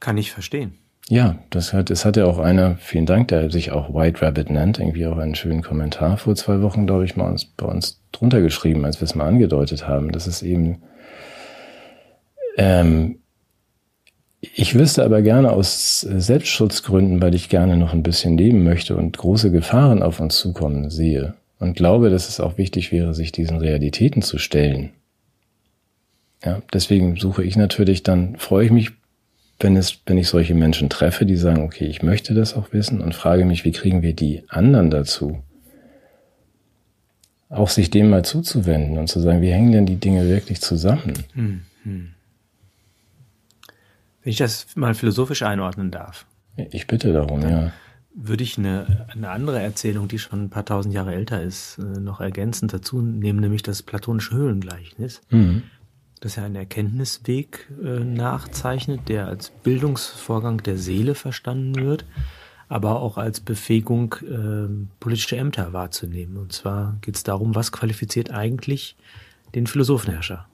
Kann 0.00 0.16
ich 0.16 0.32
verstehen. 0.32 0.74
Ja, 1.10 1.38
das 1.50 1.72
hat, 1.72 1.90
es 1.90 2.04
hat 2.04 2.16
ja 2.16 2.26
auch 2.26 2.38
einer, 2.38 2.76
vielen 2.76 3.06
Dank, 3.06 3.28
der 3.28 3.50
sich 3.50 3.70
auch 3.70 3.94
White 3.94 4.20
Rabbit 4.20 4.50
nennt, 4.50 4.78
irgendwie 4.78 5.06
auch 5.06 5.16
einen 5.16 5.34
schönen 5.34 5.62
Kommentar 5.62 6.18
vor 6.18 6.34
zwei 6.36 6.60
Wochen, 6.60 6.86
glaube 6.86 7.06
ich, 7.06 7.16
mal 7.16 7.30
uns, 7.30 7.46
bei 7.46 7.66
uns 7.66 8.02
drunter 8.12 8.42
geschrieben, 8.42 8.84
als 8.84 9.00
wir 9.00 9.06
es 9.06 9.14
mal 9.14 9.26
angedeutet 9.26 9.88
haben, 9.88 10.12
dass 10.12 10.26
es 10.26 10.42
eben 10.42 10.82
ähm, 12.58 13.20
ich 14.40 14.74
wüsste 14.76 15.04
aber 15.04 15.22
gerne 15.22 15.52
aus 15.52 16.00
Selbstschutzgründen, 16.00 17.20
weil 17.20 17.34
ich 17.34 17.48
gerne 17.48 17.76
noch 17.76 17.92
ein 17.92 18.04
bisschen 18.04 18.38
leben 18.38 18.62
möchte 18.62 18.96
und 18.96 19.16
große 19.18 19.50
Gefahren 19.50 20.02
auf 20.02 20.20
uns 20.20 20.38
zukommen 20.38 20.90
sehe 20.90 21.34
und 21.58 21.76
glaube, 21.76 22.08
dass 22.10 22.28
es 22.28 22.38
auch 22.38 22.56
wichtig 22.56 22.92
wäre, 22.92 23.14
sich 23.14 23.32
diesen 23.32 23.58
Realitäten 23.58 24.22
zu 24.22 24.38
stellen. 24.38 24.90
Ja, 26.44 26.62
deswegen 26.72 27.16
suche 27.16 27.42
ich 27.42 27.56
natürlich 27.56 28.04
dann, 28.04 28.36
freue 28.36 28.66
ich 28.66 28.70
mich, 28.70 28.90
wenn 29.58 29.76
es, 29.76 29.98
wenn 30.06 30.18
ich 30.18 30.28
solche 30.28 30.54
Menschen 30.54 30.88
treffe, 30.88 31.26
die 31.26 31.36
sagen, 31.36 31.64
okay, 31.64 31.86
ich 31.86 32.04
möchte 32.04 32.32
das 32.32 32.54
auch 32.54 32.72
wissen 32.72 33.00
und 33.00 33.16
frage 33.16 33.44
mich, 33.44 33.64
wie 33.64 33.72
kriegen 33.72 34.02
wir 34.02 34.12
die 34.12 34.44
anderen 34.48 34.90
dazu, 34.90 35.42
auch 37.48 37.70
sich 37.70 37.90
dem 37.90 38.10
mal 38.10 38.24
zuzuwenden 38.24 38.98
und 38.98 39.08
zu 39.08 39.18
sagen, 39.18 39.42
wie 39.42 39.50
hängen 39.50 39.72
denn 39.72 39.86
die 39.86 39.96
Dinge 39.96 40.28
wirklich 40.28 40.60
zusammen? 40.60 41.14
Hm, 41.34 41.62
hm. 41.82 42.10
Wenn 44.28 44.32
ich 44.32 44.36
das 44.36 44.66
mal 44.76 44.92
philosophisch 44.92 45.40
einordnen 45.40 45.90
darf. 45.90 46.26
Ich 46.70 46.86
bitte 46.86 47.14
darum, 47.14 47.40
ja. 47.40 47.72
Würde 48.12 48.44
ich 48.44 48.58
eine, 48.58 49.06
eine 49.08 49.30
andere 49.30 49.58
Erzählung, 49.58 50.06
die 50.06 50.18
schon 50.18 50.44
ein 50.44 50.50
paar 50.50 50.66
tausend 50.66 50.92
Jahre 50.92 51.14
älter 51.14 51.42
ist, 51.42 51.78
äh, 51.78 51.98
noch 51.98 52.20
ergänzend 52.20 52.74
dazu 52.74 53.00
nehmen, 53.00 53.40
nämlich 53.40 53.62
das 53.62 53.82
platonische 53.82 54.34
Höhlengleichnis. 54.34 55.22
Mhm. 55.30 55.62
Das 56.20 56.36
ja 56.36 56.44
einen 56.44 56.56
Erkenntnisweg 56.56 57.70
äh, 57.82 58.00
nachzeichnet, 58.00 59.08
der 59.08 59.28
als 59.28 59.48
Bildungsvorgang 59.48 60.62
der 60.62 60.76
Seele 60.76 61.14
verstanden 61.14 61.76
wird, 61.76 62.04
aber 62.68 63.00
auch 63.00 63.16
als 63.16 63.40
Befähigung, 63.40 64.14
äh, 64.28 64.68
politische 65.00 65.38
Ämter 65.38 65.72
wahrzunehmen. 65.72 66.36
Und 66.36 66.52
zwar 66.52 66.98
geht 67.00 67.16
es 67.16 67.22
darum, 67.22 67.54
was 67.54 67.72
qualifiziert 67.72 68.30
eigentlich 68.30 68.94
den 69.54 69.66
Philosophenherrscher? 69.66 70.46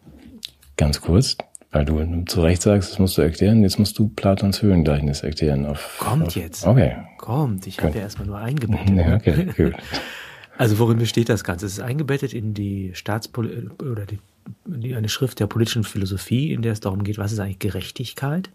Ganz 0.76 1.00
kurz, 1.00 1.36
weil 1.74 1.84
du 1.84 2.24
zu 2.26 2.40
Recht 2.40 2.62
sagst, 2.62 2.92
das 2.92 2.98
musst 2.98 3.18
du 3.18 3.22
erklären. 3.22 3.62
Jetzt 3.62 3.78
musst 3.78 3.98
du 3.98 4.08
Platons 4.08 4.62
Höhlengleichnis 4.62 5.22
erklären. 5.22 5.66
Auf, 5.66 5.96
Kommt 5.98 6.28
auf, 6.28 6.36
jetzt. 6.36 6.64
Okay. 6.64 6.96
Kommt. 7.18 7.66
Ich 7.66 7.82
habe 7.82 7.96
ja 7.96 8.02
erstmal 8.02 8.28
nur 8.28 8.38
eingebettet. 8.38 8.84
Ja, 8.94 9.16
okay, 9.16 9.48
gut. 9.56 9.74
Also 10.56 10.78
worin 10.78 10.98
besteht 10.98 11.28
das 11.28 11.42
Ganze? 11.42 11.66
Es 11.66 11.72
ist 11.72 11.80
eingebettet 11.80 12.32
in 12.32 12.54
die 12.54 12.92
Staatspol 12.94 13.72
oder 13.82 14.06
die, 14.06 14.20
die, 14.66 14.94
eine 14.94 15.08
Schrift 15.08 15.40
der 15.40 15.48
politischen 15.48 15.82
Philosophie, 15.82 16.52
in 16.52 16.62
der 16.62 16.70
es 16.70 16.78
darum 16.78 17.02
geht, 17.02 17.18
was 17.18 17.32
ist 17.32 17.40
eigentlich 17.40 17.58
Gerechtigkeit? 17.58 18.50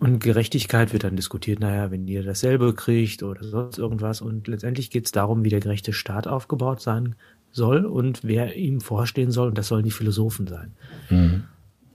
Und 0.00 0.18
Gerechtigkeit 0.18 0.92
wird 0.92 1.04
dann 1.04 1.14
diskutiert, 1.14 1.60
naja, 1.60 1.92
wenn 1.92 2.08
ihr 2.08 2.24
dasselbe 2.24 2.74
kriegt 2.74 3.22
oder 3.22 3.44
sonst 3.44 3.78
irgendwas. 3.78 4.20
Und 4.20 4.48
letztendlich 4.48 4.90
geht 4.90 5.04
es 5.04 5.12
darum, 5.12 5.44
wie 5.44 5.48
der 5.48 5.60
gerechte 5.60 5.92
Staat 5.92 6.26
aufgebaut 6.26 6.80
sein 6.82 7.14
soll 7.52 7.84
und 7.84 8.24
wer 8.24 8.56
ihm 8.56 8.80
vorstehen 8.80 9.30
soll. 9.30 9.46
Und 9.46 9.58
das 9.58 9.68
sollen 9.68 9.84
die 9.84 9.92
Philosophen 9.92 10.48
sein. 10.48 10.72
Mhm. 11.08 11.44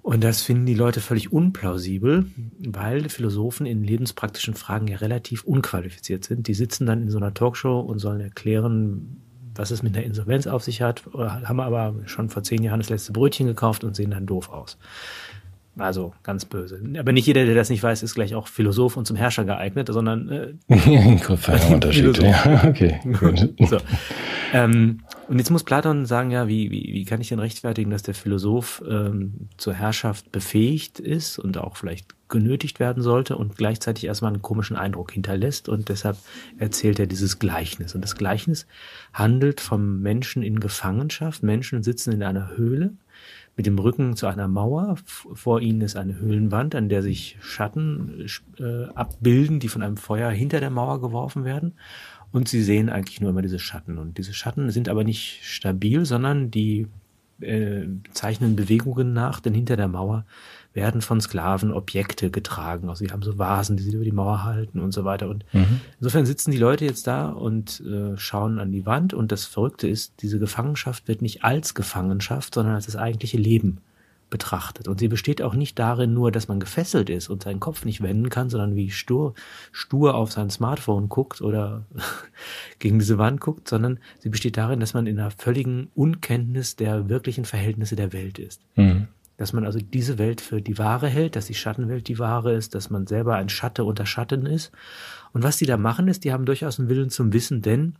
Und 0.03 0.23
das 0.23 0.41
finden 0.41 0.65
die 0.65 0.73
Leute 0.73 0.99
völlig 0.99 1.31
unplausibel, 1.31 2.25
weil 2.59 3.09
Philosophen 3.09 3.65
in 3.67 3.83
lebenspraktischen 3.83 4.55
Fragen 4.55 4.87
ja 4.87 4.97
relativ 4.97 5.43
unqualifiziert 5.43 6.23
sind. 6.23 6.47
Die 6.47 6.55
sitzen 6.55 6.87
dann 6.87 7.03
in 7.03 7.09
so 7.11 7.17
einer 7.17 7.33
Talkshow 7.33 7.79
und 7.79 7.99
sollen 7.99 8.19
erklären, 8.19 9.21
was 9.53 9.69
es 9.69 9.83
mit 9.83 9.95
der 9.95 10.03
Insolvenz 10.03 10.47
auf 10.47 10.63
sich 10.63 10.81
hat, 10.81 11.03
haben 11.13 11.59
aber 11.59 11.93
schon 12.05 12.29
vor 12.29 12.41
zehn 12.43 12.63
Jahren 12.63 12.79
das 12.79 12.89
letzte 12.89 13.11
Brötchen 13.11 13.47
gekauft 13.47 13.83
und 13.83 13.95
sehen 13.95 14.11
dann 14.11 14.25
doof 14.25 14.49
aus. 14.49 14.77
Also 15.77 16.13
ganz 16.23 16.43
böse. 16.45 16.81
Aber 16.97 17.13
nicht 17.13 17.27
jeder, 17.27 17.45
der 17.45 17.55
das 17.55 17.69
nicht 17.69 17.81
weiß, 17.81 18.03
ist 18.03 18.15
gleich 18.15 18.35
auch 18.35 18.47
Philosoph 18.47 18.97
und 18.97 19.07
zum 19.07 19.15
Herrscher 19.15 19.45
geeignet, 19.45 19.87
sondern 19.91 20.29
äh, 20.29 20.53
Unterschied. 21.71 22.17
ja, 22.21 22.63
okay. 22.67 22.99
Gut. 23.19 23.53
so. 23.69 23.77
Ähm, 24.53 24.99
und 25.31 25.39
jetzt 25.39 25.49
muss 25.49 25.63
Platon 25.63 26.05
sagen, 26.05 26.29
ja, 26.29 26.49
wie, 26.49 26.71
wie, 26.71 26.91
wie 26.91 27.05
kann 27.05 27.21
ich 27.21 27.29
denn 27.29 27.39
rechtfertigen, 27.39 27.89
dass 27.89 28.03
der 28.03 28.13
Philosoph 28.13 28.83
ähm, 28.85 29.47
zur 29.55 29.73
Herrschaft 29.73 30.29
befähigt 30.33 30.99
ist 30.99 31.39
und 31.39 31.57
auch 31.57 31.77
vielleicht 31.77 32.15
genötigt 32.27 32.81
werden 32.81 33.01
sollte 33.01 33.37
und 33.37 33.55
gleichzeitig 33.55 34.03
erstmal 34.03 34.33
einen 34.33 34.41
komischen 34.41 34.75
Eindruck 34.75 35.13
hinterlässt 35.13 35.69
und 35.69 35.87
deshalb 35.87 36.17
erzählt 36.57 36.99
er 36.99 37.07
dieses 37.07 37.39
Gleichnis. 37.39 37.95
Und 37.95 38.01
das 38.01 38.17
Gleichnis 38.17 38.67
handelt 39.13 39.61
vom 39.61 40.01
Menschen 40.01 40.43
in 40.43 40.59
Gefangenschaft. 40.59 41.43
Menschen 41.43 41.81
sitzen 41.81 42.11
in 42.11 42.23
einer 42.23 42.57
Höhle 42.57 42.91
mit 43.55 43.65
dem 43.65 43.79
Rücken 43.79 44.17
zu 44.17 44.27
einer 44.27 44.49
Mauer. 44.49 44.95
Vor 45.05 45.61
ihnen 45.61 45.79
ist 45.79 45.95
eine 45.95 46.17
Höhlenwand, 46.19 46.75
an 46.75 46.89
der 46.89 47.03
sich 47.03 47.37
Schatten 47.41 48.25
äh, 48.59 48.85
abbilden, 48.95 49.61
die 49.61 49.69
von 49.69 49.81
einem 49.81 49.97
Feuer 49.97 50.29
hinter 50.29 50.59
der 50.59 50.71
Mauer 50.71 50.99
geworfen 50.99 51.45
werden. 51.45 51.73
Und 52.31 52.47
sie 52.47 52.63
sehen 52.63 52.89
eigentlich 52.89 53.21
nur 53.21 53.29
immer 53.29 53.41
diese 53.41 53.59
Schatten. 53.59 53.97
Und 53.97 54.17
diese 54.17 54.33
Schatten 54.33 54.69
sind 54.71 54.87
aber 54.89 55.03
nicht 55.03 55.39
stabil, 55.43 56.05
sondern 56.05 56.49
die 56.49 56.87
äh, 57.41 57.87
zeichnen 58.13 58.55
Bewegungen 58.55 59.13
nach, 59.13 59.39
denn 59.39 59.53
hinter 59.53 59.75
der 59.75 59.87
Mauer 59.87 60.25
werden 60.73 61.01
von 61.01 61.19
Sklaven 61.19 61.73
Objekte 61.73 62.31
getragen. 62.31 62.89
Also 62.89 63.03
sie 63.03 63.11
haben 63.11 63.23
so 63.23 63.37
Vasen, 63.37 63.75
die 63.75 63.83
sie 63.83 63.93
über 63.93 64.05
die 64.05 64.11
Mauer 64.11 64.43
halten 64.43 64.79
und 64.79 64.93
so 64.93 65.03
weiter. 65.03 65.27
Und 65.27 65.43
mhm. 65.51 65.81
insofern 65.99 66.25
sitzen 66.25 66.51
die 66.51 66.57
Leute 66.57 66.85
jetzt 66.85 67.07
da 67.07 67.29
und 67.29 67.81
äh, 67.81 68.17
schauen 68.17 68.59
an 68.59 68.71
die 68.71 68.85
Wand. 68.85 69.13
Und 69.13 69.31
das 69.31 69.45
Verrückte 69.45 69.87
ist, 69.87 70.21
diese 70.21 70.39
Gefangenschaft 70.39 71.07
wird 71.07 71.21
nicht 71.21 71.43
als 71.43 71.73
Gefangenschaft, 71.73 72.53
sondern 72.53 72.75
als 72.75 72.85
das 72.85 72.95
eigentliche 72.95 73.37
Leben 73.37 73.79
betrachtet. 74.31 74.87
Und 74.87 74.99
sie 74.99 75.07
besteht 75.07 75.43
auch 75.43 75.53
nicht 75.53 75.77
darin 75.77 76.15
nur, 76.15 76.31
dass 76.31 76.47
man 76.47 76.59
gefesselt 76.59 77.11
ist 77.11 77.29
und 77.29 77.43
seinen 77.43 77.59
Kopf 77.59 77.85
nicht 77.85 78.01
wenden 78.01 78.29
kann, 78.29 78.49
sondern 78.49 78.75
wie 78.75 78.89
stur, 78.89 79.35
stur 79.71 80.15
auf 80.15 80.31
sein 80.31 80.49
Smartphone 80.49 81.09
guckt 81.09 81.41
oder 81.41 81.85
gegen 82.79 82.97
diese 82.97 83.19
Wand 83.19 83.39
guckt, 83.39 83.67
sondern 83.67 83.99
sie 84.19 84.29
besteht 84.29 84.57
darin, 84.57 84.79
dass 84.79 84.95
man 84.95 85.05
in 85.05 85.19
einer 85.19 85.29
völligen 85.29 85.91
Unkenntnis 85.93 86.75
der 86.75 87.09
wirklichen 87.09 87.45
Verhältnisse 87.45 87.95
der 87.95 88.13
Welt 88.13 88.39
ist. 88.39 88.61
Mhm. 88.75 89.07
Dass 89.37 89.53
man 89.53 89.65
also 89.65 89.79
diese 89.79 90.17
Welt 90.17 90.41
für 90.41 90.61
die 90.61 90.79
wahre 90.79 91.07
hält, 91.07 91.35
dass 91.35 91.45
die 91.45 91.53
Schattenwelt 91.53 92.07
die 92.07 92.17
wahre 92.17 92.53
ist, 92.53 92.73
dass 92.73 92.89
man 92.89 93.05
selber 93.05 93.35
ein 93.35 93.49
Schatte 93.49 93.83
unter 93.83 94.07
Schatten 94.07 94.47
ist. 94.47 94.71
Und 95.33 95.43
was 95.43 95.57
die 95.57 95.65
da 95.65 95.77
machen 95.77 96.07
ist, 96.07 96.23
die 96.23 96.33
haben 96.33 96.45
durchaus 96.45 96.79
einen 96.79 96.89
Willen 96.89 97.09
zum 97.09 97.33
Wissen, 97.33 97.61
denn 97.61 97.95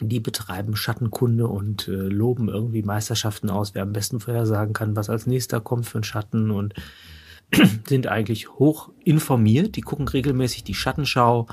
die 0.00 0.20
betreiben 0.20 0.76
Schattenkunde 0.76 1.46
und 1.46 1.88
äh, 1.88 1.92
loben 1.92 2.48
irgendwie 2.48 2.82
Meisterschaften 2.82 3.50
aus, 3.50 3.74
wer 3.74 3.82
am 3.82 3.92
besten 3.92 4.20
vorhersagen 4.20 4.74
kann, 4.74 4.96
was 4.96 5.08
als 5.08 5.26
nächster 5.26 5.60
kommt 5.60 5.86
für 5.86 5.98
einen 5.98 6.04
Schatten 6.04 6.50
und 6.50 6.74
sind 7.88 8.06
eigentlich 8.06 8.50
hoch 8.58 8.90
informiert. 9.04 9.76
Die 9.76 9.80
gucken 9.80 10.08
regelmäßig 10.08 10.64
die 10.64 10.74
Schattenschau 10.74 11.46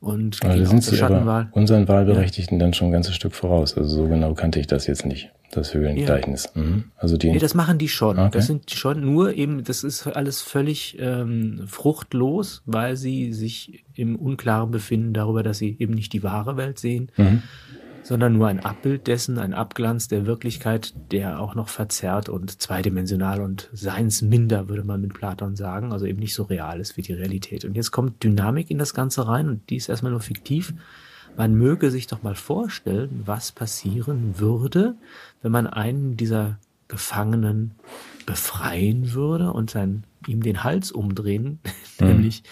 und 0.00 0.44
aber 0.44 0.64
sind 0.64 0.84
sie 0.84 1.02
aber 1.02 1.48
unseren 1.52 1.88
Wahlberechtigten 1.88 2.58
ja. 2.58 2.64
dann 2.64 2.72
schon 2.72 2.88
ein 2.88 2.92
ganzes 2.92 3.16
Stück 3.16 3.34
voraus. 3.34 3.76
Also 3.76 3.96
so 3.96 4.08
genau 4.08 4.32
kannte 4.34 4.60
ich 4.60 4.68
das 4.68 4.86
jetzt 4.86 5.04
nicht, 5.04 5.32
das 5.50 5.74
Höhlengleichnis. 5.74 6.52
Ja. 6.54 6.62
Mhm. 6.62 6.84
Also 6.96 7.16
die. 7.16 7.32
Nee, 7.32 7.40
das 7.40 7.54
machen 7.54 7.78
die 7.78 7.88
schon. 7.88 8.16
Okay. 8.16 8.30
Das 8.32 8.46
sind 8.46 8.70
die 8.70 8.76
schon 8.76 9.00
nur 9.00 9.34
eben, 9.34 9.64
das 9.64 9.82
ist 9.82 10.06
alles 10.06 10.40
völlig 10.40 10.98
ähm, 11.00 11.64
fruchtlos, 11.66 12.62
weil 12.64 12.96
sie 12.96 13.32
sich 13.32 13.84
im 13.94 14.14
Unklaren 14.14 14.70
befinden 14.70 15.14
darüber, 15.14 15.42
dass 15.42 15.58
sie 15.58 15.76
eben 15.80 15.94
nicht 15.94 16.12
die 16.12 16.22
wahre 16.22 16.56
Welt 16.56 16.78
sehen. 16.78 17.10
Mhm 17.16 17.42
sondern 18.08 18.32
nur 18.32 18.48
ein 18.48 18.60
Abbild 18.60 19.06
dessen, 19.06 19.38
ein 19.38 19.52
Abglanz 19.52 20.08
der 20.08 20.24
Wirklichkeit, 20.24 20.94
der 21.12 21.40
auch 21.40 21.54
noch 21.54 21.68
verzerrt 21.68 22.30
und 22.30 22.62
zweidimensional 22.62 23.42
und 23.42 23.68
seinsminder, 23.74 24.70
würde 24.70 24.82
man 24.82 25.02
mit 25.02 25.12
Platon 25.12 25.56
sagen, 25.56 25.92
also 25.92 26.06
eben 26.06 26.18
nicht 26.18 26.32
so 26.32 26.44
real 26.44 26.80
ist 26.80 26.96
wie 26.96 27.02
die 27.02 27.12
Realität. 27.12 27.66
Und 27.66 27.76
jetzt 27.76 27.90
kommt 27.90 28.24
Dynamik 28.24 28.70
in 28.70 28.78
das 28.78 28.94
Ganze 28.94 29.28
rein 29.28 29.50
und 29.50 29.68
die 29.68 29.76
ist 29.76 29.90
erstmal 29.90 30.12
nur 30.12 30.22
fiktiv. 30.22 30.72
Man 31.36 31.54
möge 31.54 31.90
sich 31.90 32.06
doch 32.06 32.22
mal 32.22 32.34
vorstellen, 32.34 33.24
was 33.26 33.52
passieren 33.52 34.38
würde, 34.38 34.94
wenn 35.42 35.52
man 35.52 35.66
einen 35.66 36.16
dieser 36.16 36.58
Gefangenen 36.88 37.72
befreien 38.24 39.12
würde 39.12 39.52
und 39.52 39.68
sein, 39.68 40.04
ihm 40.26 40.42
den 40.42 40.64
Hals 40.64 40.92
umdrehen, 40.92 41.58
mhm. 42.00 42.06
nämlich 42.06 42.42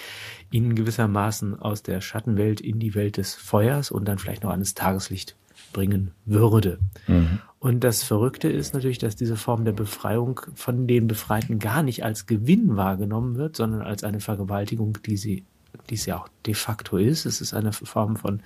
ihn 0.51 0.75
gewissermaßen 0.75 1.59
aus 1.59 1.83
der 1.83 2.03
Schattenwelt 2.03 2.61
in 2.61 2.79
die 2.79 2.95
Welt 2.95 3.17
des 3.17 3.35
Feuers 3.35 3.91
und 3.91 4.05
dann 4.05 4.19
vielleicht 4.19 4.43
noch 4.43 4.51
an 4.51 4.61
das 4.61 4.75
Tageslicht 4.75 5.35
bringen 5.77 6.13
würde. 6.25 6.79
Mhm. 7.07 7.39
Und 7.59 7.81
das 7.85 8.03
Verrückte 8.03 8.49
ist 8.49 8.73
natürlich, 8.73 8.97
dass 8.97 9.15
diese 9.15 9.37
Form 9.37 9.67
der 9.67 9.73
Befreiung 9.73 10.41
von 10.55 10.87
den 10.87 11.07
Befreiten 11.07 11.59
gar 11.59 11.83
nicht 11.83 12.03
als 12.03 12.25
Gewinn 12.25 12.77
wahrgenommen 12.77 13.37
wird, 13.37 13.57
sondern 13.57 13.83
als 13.83 14.03
eine 14.03 14.21
Vergewaltigung, 14.21 14.97
die 15.05 15.19
sie, 15.19 15.45
die 15.91 15.97
es 15.97 16.07
ja 16.07 16.17
auch 16.17 16.29
de 16.47 16.55
facto 16.55 16.97
ist. 16.97 17.27
Es 17.27 17.43
ist 17.43 17.53
eine 17.53 17.73
Form 17.73 18.17
von 18.17 18.41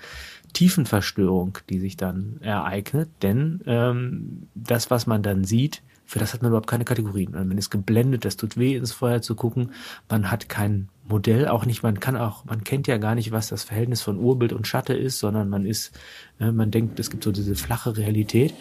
Tiefenverstörung, 0.55 1.59
die 1.68 1.78
sich 1.78 1.97
dann 1.97 2.39
ereignet, 2.41 3.09
denn 3.22 3.61
ähm, 3.64 4.49
das, 4.57 4.91
was 4.91 5.07
man 5.07 5.22
dann 5.22 5.45
sieht, 5.45 5.83
für 6.05 6.18
das 6.18 6.35
hat 6.35 6.43
man 6.43 6.51
überhaupt 6.51 6.66
keine 6.66 6.85
Kategorien. 6.85 7.31
Man 7.31 7.59
ist 7.59 7.70
geblendet, 7.70 8.24
das 8.24 8.37
tut 8.37 8.57
weh, 8.57 8.74
ins 8.74 8.91
Feuer 8.91 9.22
zu 9.22 9.37
gucken. 9.37 9.70
Man 10.09 10.33
hat 10.33 10.49
kein 10.49 10.89
Modell, 11.11 11.46
auch 11.48 11.66
nicht, 11.66 11.82
man 11.82 12.00
kann 12.00 12.16
auch, 12.16 12.46
man 12.46 12.64
kennt 12.64 12.86
ja 12.86 12.96
gar 12.96 13.14
nicht, 13.14 13.30
was 13.32 13.48
das 13.48 13.64
Verhältnis 13.64 14.00
von 14.00 14.18
Urbild 14.18 14.54
und 14.54 14.66
Schatte 14.66 14.94
ist, 14.94 15.18
sondern 15.18 15.50
man 15.50 15.66
ist, 15.66 15.92
äh, 16.38 16.50
man 16.50 16.70
denkt, 16.70 16.98
es 16.98 17.11
gibt 17.11 17.24
so 17.24 17.32
diese 17.32 17.54
flache 17.54 17.98
Realität. 17.98 18.54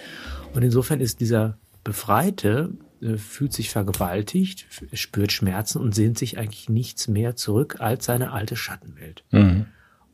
Und 0.53 0.63
insofern 0.63 0.99
ist 0.99 1.21
dieser 1.21 1.57
Befreite, 1.85 2.71
äh, 3.01 3.15
fühlt 3.15 3.53
sich 3.53 3.69
vergewaltigt, 3.69 4.65
spürt 4.93 5.31
Schmerzen 5.31 5.79
und 5.81 5.95
sehnt 5.95 6.17
sich 6.17 6.37
eigentlich 6.37 6.67
nichts 6.67 7.07
mehr 7.07 7.37
zurück 7.37 7.77
als 7.79 8.05
seine 8.05 8.31
alte 8.31 8.57
Schattenwelt. 8.57 9.23
Mhm. 9.31 9.67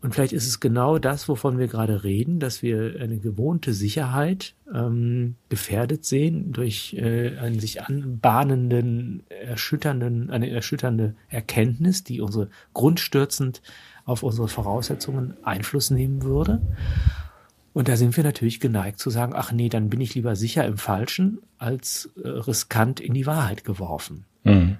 Und 0.05 0.13
vielleicht 0.13 0.33
ist 0.33 0.45
es 0.45 0.59
genau 0.59 0.99
das, 0.99 1.27
wovon 1.27 1.57
wir 1.57 1.67
gerade 1.67 2.03
reden, 2.03 2.39
dass 2.39 2.61
wir 2.61 2.97
eine 3.01 3.17
gewohnte 3.17 3.73
Sicherheit 3.73 4.53
ähm, 4.71 5.33
gefährdet 5.49 6.05
sehen 6.05 6.51
durch 6.51 6.93
äh, 6.93 7.35
einen 7.39 7.59
sich 7.59 7.81
anbahnenden, 7.81 9.23
erschütternden, 9.29 10.29
eine 10.29 10.51
erschütternde 10.51 11.15
Erkenntnis, 11.27 12.03
die 12.03 12.21
unsere 12.21 12.51
grundstürzend 12.75 13.63
auf 14.05 14.21
unsere 14.21 14.47
Voraussetzungen 14.47 15.37
Einfluss 15.41 15.89
nehmen 15.89 16.21
würde. 16.21 16.61
Und 17.73 17.87
da 17.87 17.97
sind 17.97 18.15
wir 18.15 18.23
natürlich 18.23 18.59
geneigt 18.59 18.99
zu 18.99 19.09
sagen, 19.09 19.33
ach 19.35 19.51
nee, 19.53 19.69
dann 19.69 19.89
bin 19.89 20.01
ich 20.01 20.13
lieber 20.13 20.35
sicher 20.35 20.67
im 20.67 20.77
Falschen 20.77 21.39
als 21.57 22.11
äh, 22.23 22.27
riskant 22.27 22.99
in 22.99 23.15
die 23.15 23.25
Wahrheit 23.25 23.63
geworfen. 23.63 24.25
Mhm. 24.43 24.77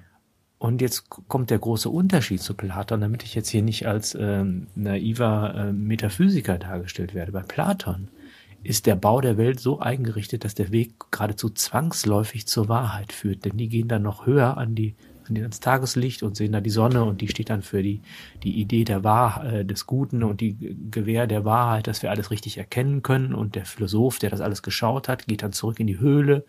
Und 0.66 0.80
jetzt 0.80 1.08
kommt 1.28 1.50
der 1.50 1.60
große 1.60 1.88
Unterschied 1.88 2.40
zu 2.40 2.54
Platon, 2.54 3.00
damit 3.00 3.22
ich 3.22 3.36
jetzt 3.36 3.50
hier 3.50 3.62
nicht 3.62 3.86
als 3.86 4.16
ähm, 4.18 4.66
naiver 4.74 5.54
äh, 5.54 5.72
Metaphysiker 5.72 6.58
dargestellt 6.58 7.14
werde. 7.14 7.30
Bei 7.30 7.42
Platon 7.42 8.08
ist 8.64 8.86
der 8.86 8.96
Bau 8.96 9.20
der 9.20 9.38
Welt 9.38 9.60
so 9.60 9.78
eingerichtet, 9.78 10.44
dass 10.44 10.56
der 10.56 10.72
Weg 10.72 10.94
geradezu 11.12 11.50
zwangsläufig 11.50 12.48
zur 12.48 12.68
Wahrheit 12.68 13.12
führt. 13.12 13.44
Denn 13.44 13.56
die 13.56 13.68
gehen 13.68 13.86
dann 13.86 14.02
noch 14.02 14.26
höher 14.26 14.56
an 14.56 14.74
die 14.74 14.96
an 15.28 15.36
die, 15.36 15.42
ans 15.42 15.60
Tageslicht 15.60 16.24
und 16.24 16.36
sehen 16.36 16.50
da 16.50 16.60
die 16.60 16.70
Sonne 16.70 17.04
und 17.04 17.20
die 17.20 17.28
steht 17.28 17.50
dann 17.50 17.62
für 17.62 17.82
die, 17.82 18.00
die 18.42 18.60
Idee 18.60 18.82
der 18.82 19.04
Wahr, 19.04 19.44
äh, 19.44 19.64
des 19.64 19.86
Guten 19.86 20.24
und 20.24 20.40
die 20.40 20.76
Gewähr 20.90 21.28
der 21.28 21.44
Wahrheit, 21.44 21.86
dass 21.86 22.02
wir 22.02 22.10
alles 22.10 22.32
richtig 22.32 22.58
erkennen 22.58 23.02
können. 23.02 23.34
Und 23.34 23.54
der 23.54 23.66
Philosoph, 23.66 24.18
der 24.18 24.30
das 24.30 24.40
alles 24.40 24.62
geschaut 24.62 25.08
hat, 25.08 25.28
geht 25.28 25.44
dann 25.44 25.52
zurück 25.52 25.78
in 25.78 25.86
die 25.86 26.00
Höhle, 26.00 26.44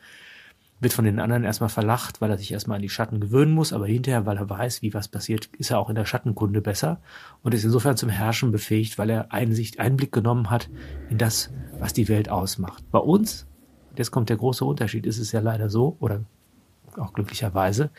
wird 0.79 0.93
von 0.93 1.05
den 1.05 1.19
anderen 1.19 1.43
erstmal 1.43 1.69
verlacht, 1.69 2.21
weil 2.21 2.29
er 2.29 2.37
sich 2.37 2.51
erstmal 2.51 2.75
an 2.75 2.81
die 2.81 2.89
Schatten 2.89 3.19
gewöhnen 3.19 3.51
muss, 3.51 3.73
aber 3.73 3.87
hinterher, 3.87 4.25
weil 4.25 4.37
er 4.37 4.49
weiß, 4.49 4.81
wie 4.81 4.93
was 4.93 5.07
passiert, 5.07 5.47
ist 5.57 5.71
er 5.71 5.79
auch 5.79 5.89
in 5.89 5.95
der 5.95 6.05
Schattenkunde 6.05 6.61
besser 6.61 7.01
und 7.41 7.53
ist 7.53 7.63
insofern 7.63 7.97
zum 7.97 8.09
Herrschen 8.09 8.51
befähigt, 8.51 8.97
weil 8.97 9.09
er 9.09 9.31
Einsicht, 9.31 9.79
Einblick 9.79 10.11
genommen 10.11 10.49
hat 10.49 10.69
in 11.09 11.17
das, 11.17 11.51
was 11.79 11.93
die 11.93 12.07
Welt 12.07 12.29
ausmacht. 12.29 12.83
Bei 12.91 12.99
uns, 12.99 13.47
jetzt 13.95 14.11
kommt 14.11 14.29
der 14.29 14.37
große 14.37 14.63
Unterschied, 14.63 15.05
ist 15.05 15.17
es 15.17 15.31
ja 15.31 15.39
leider 15.39 15.69
so, 15.69 15.97
oder 15.99 16.23
auch 16.97 17.13
glücklicherweise, 17.13 17.89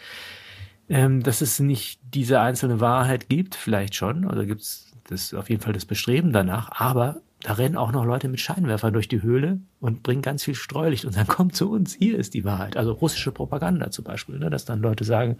ähm, 0.88 1.22
dass 1.22 1.40
es 1.40 1.58
nicht 1.58 2.00
diese 2.14 2.40
einzelne 2.40 2.80
Wahrheit 2.80 3.28
gibt, 3.28 3.56
vielleicht 3.56 3.94
schon, 3.96 4.24
oder 4.24 4.46
gibt 4.46 4.62
es 4.62 4.92
das 5.08 5.34
auf 5.34 5.50
jeden 5.50 5.62
Fall 5.62 5.72
das 5.72 5.84
Bestreben 5.84 6.32
danach, 6.32 6.70
aber 6.72 7.22
da 7.42 7.52
rennen 7.52 7.76
auch 7.76 7.92
noch 7.92 8.04
Leute 8.04 8.28
mit 8.28 8.40
Scheinwerfern 8.40 8.92
durch 8.92 9.06
die 9.06 9.22
Höhle 9.22 9.60
und 9.80 10.02
bringen 10.02 10.22
ganz 10.22 10.42
viel 10.42 10.56
Streulicht 10.56 11.04
und 11.04 11.12
sagen, 11.12 11.28
komm 11.28 11.52
zu 11.52 11.70
uns, 11.70 11.94
hier 11.94 12.18
ist 12.18 12.34
die 12.34 12.44
Wahrheit. 12.44 12.76
Also 12.76 12.92
russische 12.92 13.30
Propaganda 13.30 13.90
zum 13.90 14.04
Beispiel, 14.04 14.38
ne, 14.38 14.50
dass 14.50 14.64
dann 14.64 14.80
Leute 14.80 15.04
sagen, 15.04 15.36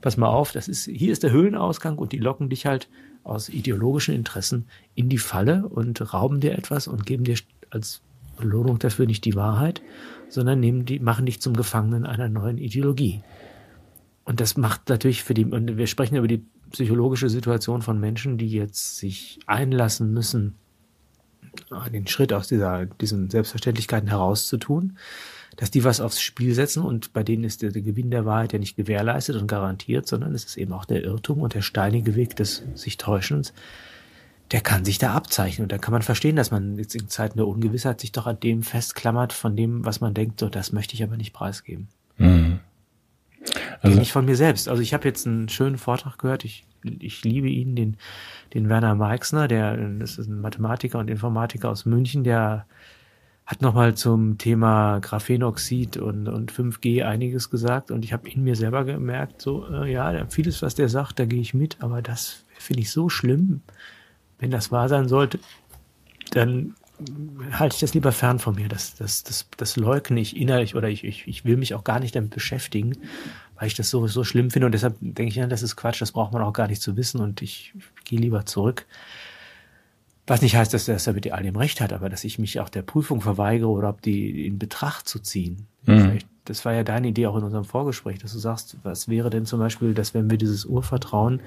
pass 0.00 0.16
mal 0.16 0.28
auf, 0.28 0.52
das 0.52 0.68
ist, 0.68 0.84
hier 0.84 1.12
ist 1.12 1.24
der 1.24 1.32
Höhlenausgang 1.32 1.98
und 1.98 2.12
die 2.12 2.18
locken 2.18 2.50
dich 2.50 2.66
halt 2.66 2.88
aus 3.24 3.48
ideologischen 3.48 4.14
Interessen 4.14 4.66
in 4.94 5.08
die 5.08 5.18
Falle 5.18 5.68
und 5.68 6.14
rauben 6.14 6.38
dir 6.38 6.52
etwas 6.52 6.86
und 6.86 7.04
geben 7.04 7.24
dir 7.24 7.36
als 7.70 8.02
Belohnung 8.36 8.78
dafür 8.78 9.06
nicht 9.06 9.24
die 9.24 9.34
Wahrheit, 9.34 9.82
sondern 10.28 10.60
nehmen 10.60 10.84
die, 10.84 11.00
machen 11.00 11.26
dich 11.26 11.40
zum 11.40 11.56
Gefangenen 11.56 12.06
einer 12.06 12.28
neuen 12.28 12.58
Ideologie. 12.58 13.22
Und 14.24 14.40
das 14.40 14.56
macht 14.56 14.88
natürlich 14.88 15.24
für 15.24 15.34
die, 15.34 15.44
und 15.44 15.76
wir 15.76 15.86
sprechen 15.86 16.16
über 16.16 16.28
die 16.28 16.44
psychologische 16.70 17.28
Situation 17.28 17.82
von 17.82 17.98
Menschen, 17.98 18.38
die 18.38 18.48
jetzt 18.48 18.98
sich 18.98 19.40
einlassen 19.46 20.12
müssen 20.12 20.54
den 21.92 22.06
Schritt 22.06 22.32
aus 22.32 22.48
dieser, 22.48 22.86
diesen 22.86 23.30
Selbstverständlichkeiten 23.30 24.08
herauszutun, 24.08 24.96
dass 25.56 25.70
die 25.70 25.84
was 25.84 26.00
aufs 26.00 26.20
Spiel 26.20 26.54
setzen 26.54 26.82
und 26.82 27.12
bei 27.12 27.22
denen 27.22 27.44
ist 27.44 27.62
der, 27.62 27.70
der, 27.70 27.82
Gewinn 27.82 28.10
der 28.10 28.24
Wahrheit 28.24 28.52
ja 28.52 28.58
nicht 28.58 28.76
gewährleistet 28.76 29.36
und 29.36 29.46
garantiert, 29.46 30.06
sondern 30.06 30.34
es 30.34 30.44
ist 30.44 30.56
eben 30.56 30.72
auch 30.72 30.84
der 30.84 31.04
Irrtum 31.04 31.40
und 31.40 31.54
der 31.54 31.62
steinige 31.62 32.16
Weg 32.16 32.36
des 32.36 32.64
sich 32.74 32.96
Täuschens, 32.96 33.52
der 34.50 34.60
kann 34.60 34.84
sich 34.84 34.98
da 34.98 35.14
abzeichnen. 35.14 35.64
Und 35.64 35.72
da 35.72 35.78
kann 35.78 35.92
man 35.92 36.02
verstehen, 36.02 36.36
dass 36.36 36.50
man 36.50 36.76
jetzt 36.78 36.94
in 36.94 37.08
Zeiten 37.08 37.38
der 37.38 37.46
Ungewissheit 37.46 38.00
sich 38.00 38.12
doch 38.12 38.26
an 38.26 38.40
dem 38.40 38.62
festklammert, 38.62 39.32
von 39.32 39.56
dem, 39.56 39.84
was 39.84 40.00
man 40.00 40.14
denkt, 40.14 40.40
so, 40.40 40.48
das 40.48 40.72
möchte 40.72 40.94
ich 40.94 41.02
aber 41.02 41.16
nicht 41.16 41.32
preisgeben. 41.32 41.88
Mhm. 42.18 42.60
Also, 43.84 43.98
nicht 43.98 44.12
von 44.12 44.24
mir 44.24 44.36
selbst. 44.36 44.68
Also 44.68 44.82
ich 44.82 44.94
habe 44.94 45.06
jetzt 45.06 45.26
einen 45.26 45.48
schönen 45.48 45.78
Vortrag 45.78 46.18
gehört, 46.18 46.44
ich, 46.44 46.64
ich 46.82 47.24
liebe 47.24 47.48
ihn, 47.48 47.76
den 47.76 47.96
den 48.54 48.68
Werner 48.68 48.94
Meixner, 48.94 49.48
der 49.48 49.76
das 49.98 50.16
ist 50.16 50.28
ein 50.28 50.40
Mathematiker 50.40 50.98
und 50.98 51.10
Informatiker 51.10 51.70
aus 51.70 51.84
München, 51.84 52.24
der 52.24 52.66
hat 53.46 53.60
nochmal 53.60 53.94
zum 53.94 54.38
Thema 54.38 55.00
Graphenoxid 55.00 55.98
und, 55.98 56.28
und 56.28 56.50
5G 56.50 57.04
einiges 57.04 57.50
gesagt 57.50 57.90
und 57.90 58.04
ich 58.04 58.12
habe 58.14 58.28
in 58.30 58.42
mir 58.42 58.56
selber 58.56 58.84
gemerkt, 58.84 59.42
so, 59.42 59.66
äh, 59.70 59.92
ja, 59.92 60.26
vieles, 60.28 60.62
was 60.62 60.74
der 60.76 60.88
sagt, 60.88 61.18
da 61.18 61.26
gehe 61.26 61.40
ich 61.40 61.52
mit, 61.52 61.76
aber 61.80 62.00
das 62.00 62.44
finde 62.58 62.80
ich 62.80 62.90
so 62.90 63.10
schlimm. 63.10 63.60
Wenn 64.38 64.50
das 64.50 64.72
wahr 64.72 64.88
sein 64.88 65.08
sollte, 65.08 65.38
dann 66.30 66.74
halte 67.52 67.74
ich 67.74 67.80
das 67.80 67.92
lieber 67.92 68.12
fern 68.12 68.38
von 68.38 68.54
mir. 68.54 68.68
Das, 68.68 68.94
das, 68.94 69.24
das, 69.24 69.48
das 69.56 69.76
leugne 69.76 70.20
ich 70.20 70.36
innerlich 70.36 70.74
oder 70.74 70.88
ich, 70.88 71.04
ich, 71.04 71.26
ich 71.26 71.44
will 71.44 71.56
mich 71.56 71.74
auch 71.74 71.84
gar 71.84 72.00
nicht 72.00 72.16
damit 72.16 72.30
beschäftigen, 72.30 72.96
weil 73.56 73.68
ich 73.68 73.74
das 73.74 73.90
so, 73.90 74.06
so 74.06 74.24
schlimm 74.24 74.50
finde 74.50 74.66
und 74.66 74.72
deshalb 74.72 74.96
denke 75.00 75.28
ich, 75.28 75.36
ja, 75.36 75.46
das 75.46 75.62
ist 75.62 75.76
Quatsch, 75.76 76.00
das 76.00 76.12
braucht 76.12 76.32
man 76.32 76.42
auch 76.42 76.52
gar 76.52 76.68
nicht 76.68 76.82
zu 76.82 76.96
wissen 76.96 77.20
und 77.20 77.42
ich 77.42 77.72
gehe 78.04 78.18
lieber 78.18 78.46
zurück. 78.46 78.86
Was 80.26 80.40
nicht 80.40 80.56
heißt, 80.56 80.72
dass 80.72 80.88
er 80.88 81.12
mit 81.12 81.30
all 81.30 81.42
dem 81.42 81.56
Recht 81.56 81.80
hat, 81.80 81.92
aber 81.92 82.08
dass 82.08 82.24
ich 82.24 82.38
mich 82.38 82.58
auch 82.60 82.70
der 82.70 82.82
Prüfung 82.82 83.20
verweigere 83.20 83.68
oder 83.68 83.90
ob 83.90 84.00
die 84.00 84.46
in 84.46 84.58
Betracht 84.58 85.06
zu 85.06 85.18
ziehen. 85.18 85.66
Mhm. 85.84 86.18
Das 86.46 86.64
war 86.64 86.72
ja 86.72 86.82
deine 86.82 87.08
Idee 87.08 87.26
auch 87.26 87.36
in 87.36 87.44
unserem 87.44 87.64
Vorgespräch, 87.64 88.18
dass 88.18 88.32
du 88.32 88.38
sagst, 88.38 88.76
was 88.82 89.08
wäre 89.08 89.30
denn 89.30 89.46
zum 89.46 89.58
Beispiel, 89.58 89.94
dass 89.94 90.14
wenn 90.14 90.30
wir 90.30 90.38
dieses 90.38 90.64
Urvertrauen, 90.64 91.40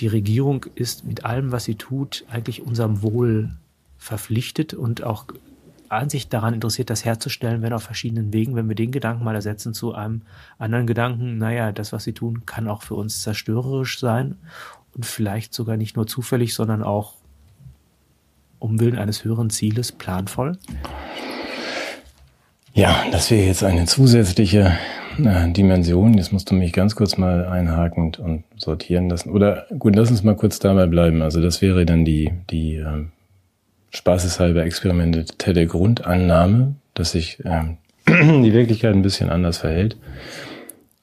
die 0.00 0.06
Regierung 0.06 0.66
ist 0.74 1.04
mit 1.04 1.24
allem, 1.24 1.52
was 1.52 1.64
sie 1.64 1.76
tut, 1.76 2.24
eigentlich 2.28 2.62
unserem 2.62 3.02
Wohl 3.02 3.50
verpflichtet 3.96 4.74
und 4.74 5.02
auch 5.02 5.26
sich 6.10 6.28
daran 6.28 6.54
interessiert, 6.54 6.90
das 6.90 7.04
herzustellen, 7.04 7.62
wenn 7.62 7.72
auf 7.72 7.82
verschiedenen 7.82 8.32
Wegen, 8.32 8.56
wenn 8.56 8.68
wir 8.68 8.76
den 8.76 8.92
Gedanken 8.92 9.24
mal 9.24 9.34
ersetzen 9.34 9.74
zu 9.74 9.94
einem 9.94 10.22
anderen 10.58 10.86
Gedanken, 10.86 11.38
naja, 11.38 11.72
das, 11.72 11.92
was 11.92 12.04
sie 12.04 12.12
tun, 12.12 12.46
kann 12.46 12.68
auch 12.68 12.82
für 12.82 12.94
uns 12.94 13.22
zerstörerisch 13.22 13.98
sein 13.98 14.36
und 14.94 15.06
vielleicht 15.06 15.54
sogar 15.54 15.76
nicht 15.76 15.96
nur 15.96 16.06
zufällig, 16.06 16.54
sondern 16.54 16.82
auch 16.82 17.14
um 18.58 18.80
Willen 18.80 18.96
eines 18.98 19.24
höheren 19.24 19.50
Zieles 19.50 19.92
planvoll? 19.92 20.58
Ja, 22.72 23.04
das 23.12 23.30
wäre 23.30 23.46
jetzt 23.46 23.62
eine 23.62 23.86
zusätzliche 23.86 24.76
äh, 25.22 25.52
Dimension. 25.52 26.14
Jetzt 26.14 26.32
musst 26.32 26.50
du 26.50 26.54
mich 26.54 26.72
ganz 26.72 26.96
kurz 26.96 27.16
mal 27.16 27.46
einhakend 27.46 28.18
und 28.18 28.44
sortieren 28.56 29.08
lassen. 29.08 29.30
Oder 29.30 29.66
gut, 29.78 29.94
lass 29.94 30.10
uns 30.10 30.24
mal 30.24 30.34
kurz 30.34 30.58
dabei 30.58 30.86
bleiben. 30.86 31.22
Also 31.22 31.40
das 31.40 31.62
wäre 31.62 31.86
dann 31.86 32.04
die, 32.04 32.32
die 32.50 32.76
äh, 32.76 33.04
spaßeshalber 33.94 34.64
experimentelle 34.64 35.66
Grundannahme, 35.66 36.74
dass 36.94 37.12
sich 37.12 37.38
ähm, 37.44 37.78
die 38.08 38.52
Wirklichkeit 38.52 38.94
ein 38.94 39.02
bisschen 39.02 39.30
anders 39.30 39.58
verhält 39.58 39.96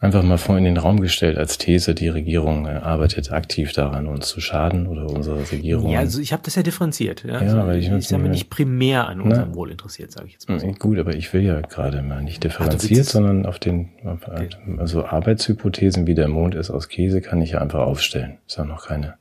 einfach 0.02 0.24
mal 0.24 0.38
vor 0.38 0.58
in 0.58 0.64
den 0.64 0.78
Raum 0.78 1.00
gestellt 1.00 1.38
als 1.38 1.60
These, 1.60 1.94
die 1.94 2.10
Regierung 2.10 2.66
äh, 2.66 2.72
arbeitet 2.72 3.32
aktiv 3.32 3.72
daran, 3.72 4.08
uns 4.08 4.28
zu 4.28 4.42
schaden 4.42 4.88
oder 4.88 5.06
unsere 5.06 5.50
Regierung. 5.52 5.92
Ja, 5.92 6.00
also 6.00 6.20
ich 6.20 6.34
habe 6.34 6.42
das 6.44 6.56
ja 6.56 6.64
differenziert. 6.64 7.24
Ja, 7.24 7.34
ja 7.34 7.40
also 7.40 7.58
weil 7.68 7.80
ich 7.80 7.88
ist 7.88 8.10
ja 8.10 8.18
nicht 8.18 8.50
primär 8.50 9.08
an 9.08 9.22
unserem 9.22 9.50
na, 9.50 9.56
Wohl 9.56 9.70
interessiert, 9.72 10.12
sage 10.12 10.28
ich 10.28 10.34
jetzt 10.34 10.50
mal. 10.50 10.60
So. 10.60 10.68
Gut, 10.68 10.98
aber 10.98 11.16
ich 11.16 11.32
will 11.34 11.44
ja 11.44 11.62
gerade 11.62 12.02
mal 12.02 12.24
nicht 12.24 12.44
differenziert, 12.44 13.06
Ach, 13.08 13.12
sondern 13.12 13.46
auf 13.46 13.60
den, 13.60 13.90
auf, 14.04 14.28
okay. 14.28 14.50
also 14.78 15.06
Arbeitshypothesen, 15.06 16.08
wie 16.08 16.16
der 16.16 16.28
Mond 16.28 16.56
ist 16.56 16.72
aus 16.72 16.90
Käse, 16.90 17.22
kann 17.22 17.42
ich 17.42 17.52
ja 17.52 17.62
einfach 17.62 17.82
aufstellen. 17.82 18.40
Ist 18.48 18.58
ja 18.58 18.66
noch 18.66 18.88
keine 18.88 19.16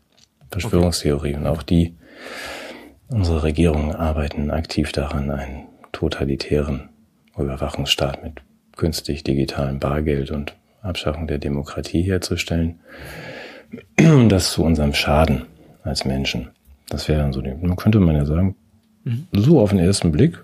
Verschwörungstheorie. 0.50 1.34
Okay. 1.34 1.38
Und 1.38 1.46
auch 1.46 1.62
die, 1.62 1.94
unsere 3.10 3.42
Regierungen 3.42 3.94
arbeiten 3.94 4.50
aktiv 4.50 4.92
daran, 4.92 5.30
einen 5.30 5.64
totalitären 5.92 6.88
Überwachungsstaat 7.36 8.22
mit 8.22 8.34
künstlich 8.76 9.24
digitalem 9.24 9.78
Bargeld 9.78 10.30
und 10.30 10.54
Abschaffung 10.82 11.26
der 11.26 11.38
Demokratie 11.38 12.02
herzustellen. 12.02 12.80
Und 13.98 14.30
das 14.30 14.52
zu 14.52 14.64
unserem 14.64 14.94
Schaden 14.94 15.42
als 15.82 16.04
Menschen. 16.04 16.48
Das 16.88 17.08
wäre 17.08 17.20
dann 17.20 17.32
so, 17.32 17.40
nun 17.40 17.76
könnte 17.76 18.00
man 18.00 18.16
ja 18.16 18.26
sagen, 18.26 18.56
mhm. 19.04 19.26
so 19.32 19.60
auf 19.60 19.70
den 19.70 19.78
ersten 19.78 20.10
Blick 20.12 20.42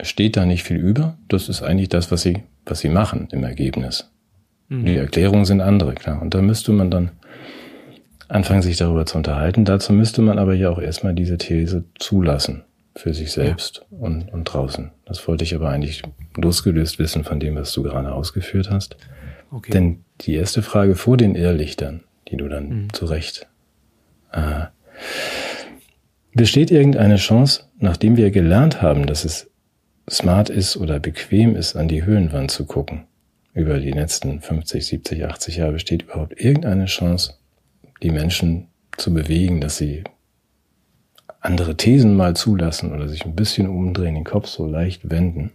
steht 0.00 0.36
da 0.36 0.46
nicht 0.46 0.62
viel 0.62 0.78
über. 0.78 1.18
Das 1.28 1.48
ist 1.48 1.62
eigentlich 1.62 1.88
das, 1.88 2.10
was 2.10 2.22
sie, 2.22 2.44
was 2.64 2.80
sie 2.80 2.88
machen 2.88 3.28
im 3.32 3.44
Ergebnis. 3.44 4.10
Mhm. 4.68 4.86
Die 4.86 4.96
Erklärungen 4.96 5.44
sind 5.44 5.60
andere, 5.60 5.94
klar. 5.94 6.22
Und 6.22 6.34
da 6.34 6.40
müsste 6.40 6.72
man 6.72 6.90
dann 6.90 7.10
anfangen, 8.28 8.62
sich 8.62 8.76
darüber 8.76 9.06
zu 9.06 9.16
unterhalten. 9.18 9.64
Dazu 9.64 9.92
müsste 9.92 10.22
man 10.22 10.38
aber 10.38 10.54
ja 10.54 10.70
auch 10.70 10.78
erstmal 10.78 11.14
diese 11.14 11.38
These 11.38 11.84
zulassen 11.98 12.64
für 12.94 13.14
sich 13.14 13.32
selbst 13.32 13.82
ja. 13.90 13.98
und, 13.98 14.32
und 14.32 14.44
draußen. 14.44 14.90
Das 15.06 15.26
wollte 15.26 15.44
ich 15.44 15.54
aber 15.54 15.70
eigentlich 15.70 16.02
losgelöst 16.36 16.98
wissen 16.98 17.24
von 17.24 17.40
dem, 17.40 17.56
was 17.56 17.72
du 17.72 17.82
gerade 17.82 18.12
ausgeführt 18.12 18.70
hast. 18.70 18.96
Okay. 19.50 19.72
Denn 19.72 20.04
die 20.20 20.34
erste 20.34 20.62
Frage 20.62 20.94
vor 20.94 21.16
den 21.16 21.34
Irrlichtern, 21.34 22.04
die 22.28 22.36
du 22.36 22.48
dann 22.48 22.68
mhm. 22.68 22.92
zu 22.92 23.06
Recht 23.06 23.46
äh, 24.32 24.66
besteht 26.34 26.70
irgendeine 26.70 27.16
Chance, 27.16 27.64
nachdem 27.78 28.16
wir 28.16 28.30
gelernt 28.30 28.82
haben, 28.82 29.06
dass 29.06 29.24
es 29.24 29.50
smart 30.10 30.50
ist 30.50 30.76
oder 30.76 31.00
bequem 31.00 31.56
ist, 31.56 31.76
an 31.76 31.88
die 31.88 32.04
Höhlenwand 32.04 32.50
zu 32.50 32.64
gucken, 32.64 33.06
über 33.54 33.78
die 33.78 33.90
letzten 33.90 34.40
50, 34.40 34.86
70, 34.86 35.24
80 35.24 35.56
Jahre, 35.56 35.72
besteht 35.72 36.02
überhaupt 36.02 36.40
irgendeine 36.40 36.86
Chance, 36.86 37.34
die 38.02 38.10
Menschen 38.10 38.68
zu 38.96 39.12
bewegen, 39.12 39.60
dass 39.60 39.76
sie 39.76 40.04
andere 41.40 41.76
Thesen 41.76 42.16
mal 42.16 42.34
zulassen 42.34 42.92
oder 42.92 43.08
sich 43.08 43.24
ein 43.24 43.36
bisschen 43.36 43.68
umdrehen, 43.68 44.14
den 44.14 44.24
Kopf 44.24 44.48
so 44.48 44.66
leicht 44.66 45.10
wenden? 45.10 45.52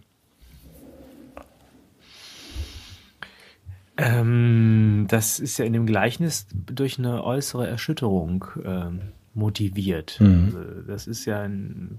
Ähm, 3.96 5.06
das 5.08 5.38
ist 5.38 5.58
ja 5.58 5.64
in 5.64 5.72
dem 5.72 5.86
Gleichnis 5.86 6.46
durch 6.52 6.98
eine 6.98 7.22
äußere 7.22 7.68
Erschütterung 7.68 8.44
ähm, 8.64 9.00
motiviert. 9.34 10.18
Mhm. 10.20 10.44
Also 10.46 10.58
das 10.86 11.06
ist 11.06 11.24
ja 11.26 11.42
ein, 11.42 11.98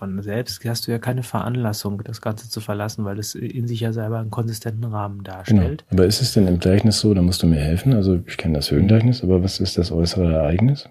von 0.00 0.22
selbst 0.22 0.64
hast 0.64 0.86
du 0.86 0.92
ja 0.92 0.98
keine 0.98 1.22
Veranlassung, 1.22 2.02
das 2.02 2.22
Ganze 2.22 2.48
zu 2.48 2.62
verlassen, 2.62 3.04
weil 3.04 3.18
es 3.18 3.34
in 3.34 3.68
sich 3.68 3.80
ja 3.80 3.92
selber 3.92 4.18
einen 4.18 4.30
konsistenten 4.30 4.84
Rahmen 4.84 5.24
darstellt. 5.24 5.84
Genau. 5.88 6.00
Aber 6.00 6.06
ist 6.06 6.22
es 6.22 6.32
denn 6.32 6.48
im 6.48 6.58
Gleichnis 6.58 7.00
so, 7.00 7.12
da 7.12 7.20
musst 7.20 7.42
du 7.42 7.46
mir 7.46 7.60
helfen, 7.60 7.92
also 7.92 8.18
ich 8.26 8.38
kenne 8.38 8.54
das 8.54 8.70
Höhengleichnis, 8.70 9.22
aber 9.22 9.42
was 9.42 9.60
ist 9.60 9.76
das 9.76 9.92
äußere 9.92 10.32
Ereignis? 10.32 10.88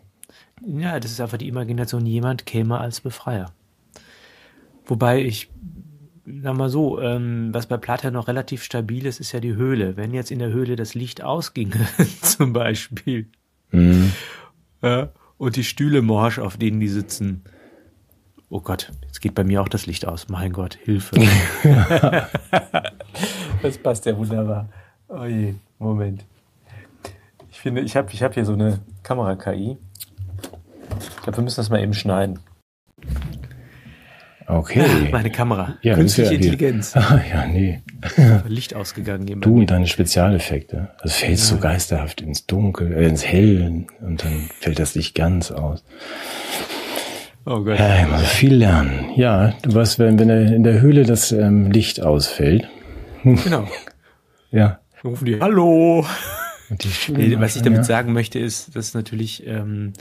Ja, 0.64 0.99
das 0.99 1.10
ist 1.10 1.20
einfach 1.20 1.39
die 1.39 1.47
Imagination, 1.47 2.05
jemand 2.05 2.45
käme 2.45 2.80
als 2.80 3.01
Befreier. 3.01 3.47
Wobei 4.86 5.24
ich, 5.24 5.49
sag 6.43 6.55
mal 6.55 6.70
so, 6.70 7.01
ähm, 7.01 7.49
was 7.51 7.66
bei 7.66 7.78
Platon 7.78 8.14
noch 8.14 8.28
relativ 8.28 8.64
stabil 8.64 9.07
ist, 9.07 9.20
ist 9.20 9.32
ja 9.32 9.39
die 9.39 9.55
Höhle. 9.55 9.97
Wenn 9.97 10.14
jetzt 10.14 10.30
in 10.30 10.38
der 10.38 10.49
Höhle 10.49 10.76
das 10.76 10.93
Licht 10.93 11.24
ausginge, 11.24 11.88
zum 12.22 12.53
Beispiel, 12.53 13.26
mhm. 13.72 14.12
ja, 14.84 15.10
und 15.39 15.55
die 15.55 15.64
Stühle 15.64 16.03
morsch, 16.03 16.38
auf 16.38 16.57
denen 16.57 16.80
die 16.80 16.89
sitzen, 16.89 17.43
oh 18.50 18.62
Gott, 18.62 18.91
jetzt 19.04 19.22
geht 19.22 19.36
bei 19.36 19.43
mir 19.43 19.62
auch 19.62 19.70
das 19.70 19.86
Licht 19.86 20.08
aus. 20.08 20.28
Mein 20.30 20.52
Gott, 20.52 20.78
Hilfe. 20.84 21.16
das 23.62 23.78
passt 23.78 24.06
ja 24.06 24.18
wunderbar. 24.18 24.70
Oh 25.08 25.26
je, 25.26 25.56
Moment. 25.78 26.26
Ich 27.52 27.60
finde, 27.60 27.82
ich 27.82 27.95
habe 27.95 28.12
ich 28.12 28.24
hab 28.24 28.34
hier 28.34 28.45
so 28.45 28.54
eine 28.54 28.80
Kamera-KI. 29.04 29.78
Ich 31.00 31.22
glaube, 31.24 31.38
wir 31.38 31.43
müssen 31.43 31.58
das 31.58 31.70
mal 31.70 31.82
eben 31.82 31.93
schneiden. 31.93 32.39
Okay. 34.50 34.82
Ah, 34.82 35.10
meine 35.12 35.30
Kamera. 35.30 35.78
Ja, 35.84 35.93
Künstliche 35.93 36.32
ja 36.32 36.36
Intelligenz. 36.38 36.93
Ah, 36.95 37.22
ja, 37.30 37.45
nee. 37.45 37.82
Licht 38.47 38.74
ausgegangen. 38.74 39.41
Du 39.41 39.58
und 39.58 39.70
deine 39.70 39.86
Spezialeffekte. 39.86 40.89
Also 41.00 41.14
fällst 41.14 41.52
ja. 41.52 41.56
so 41.56 41.62
geisterhaft 41.62 42.22
ins 42.22 42.47
Dunkel, 42.47 42.93
äh, 42.93 43.08
ins 43.08 43.24
Hell 43.24 43.86
und 44.02 44.24
dann 44.24 44.50
fällt 44.60 44.80
das 44.80 44.95
Licht 44.95 45.14
ganz 45.14 45.52
aus. 45.52 45.84
Oh 47.50 47.64
Gott. 47.64 47.80
Ja, 47.80 48.04
ich 48.04 48.08
muss 48.08 48.28
viel 48.28 48.54
lernen. 48.54 49.10
Ja, 49.16 49.56
du 49.64 49.74
weißt, 49.74 49.97
wenn, 49.97 50.20
wenn 50.20 50.30
in 50.30 50.62
der 50.62 50.82
Höhle 50.82 51.04
das 51.04 51.32
ähm, 51.32 51.72
Licht 51.72 52.02
ausfällt. 52.02 52.70
Genau. 53.24 53.68
ja. 54.52 54.80
Rufen 55.04 55.26
die 55.26 55.39
Hallo. 55.39 56.06
Nee, 57.08 57.36
was 57.39 57.56
ich 57.56 57.64
damit 57.64 57.80
ja. 57.80 57.84
sagen 57.84 58.14
möchte, 58.14 58.38
ist, 58.38 58.76
dass 58.76 58.93
natürlich 58.93 59.43
ähm, 59.47 59.93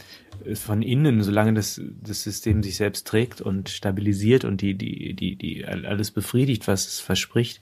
von 0.54 0.82
innen, 0.82 1.22
solange 1.22 1.54
das, 1.54 1.80
das 2.02 2.22
System 2.22 2.62
sich 2.62 2.76
selbst 2.76 3.06
trägt 3.06 3.40
und 3.40 3.68
stabilisiert 3.68 4.44
und 4.44 4.60
die, 4.60 4.74
die, 4.74 5.14
die, 5.14 5.36
die 5.36 5.64
alles 5.64 6.10
befriedigt, 6.10 6.68
was 6.68 6.86
es 6.86 7.00
verspricht, 7.00 7.60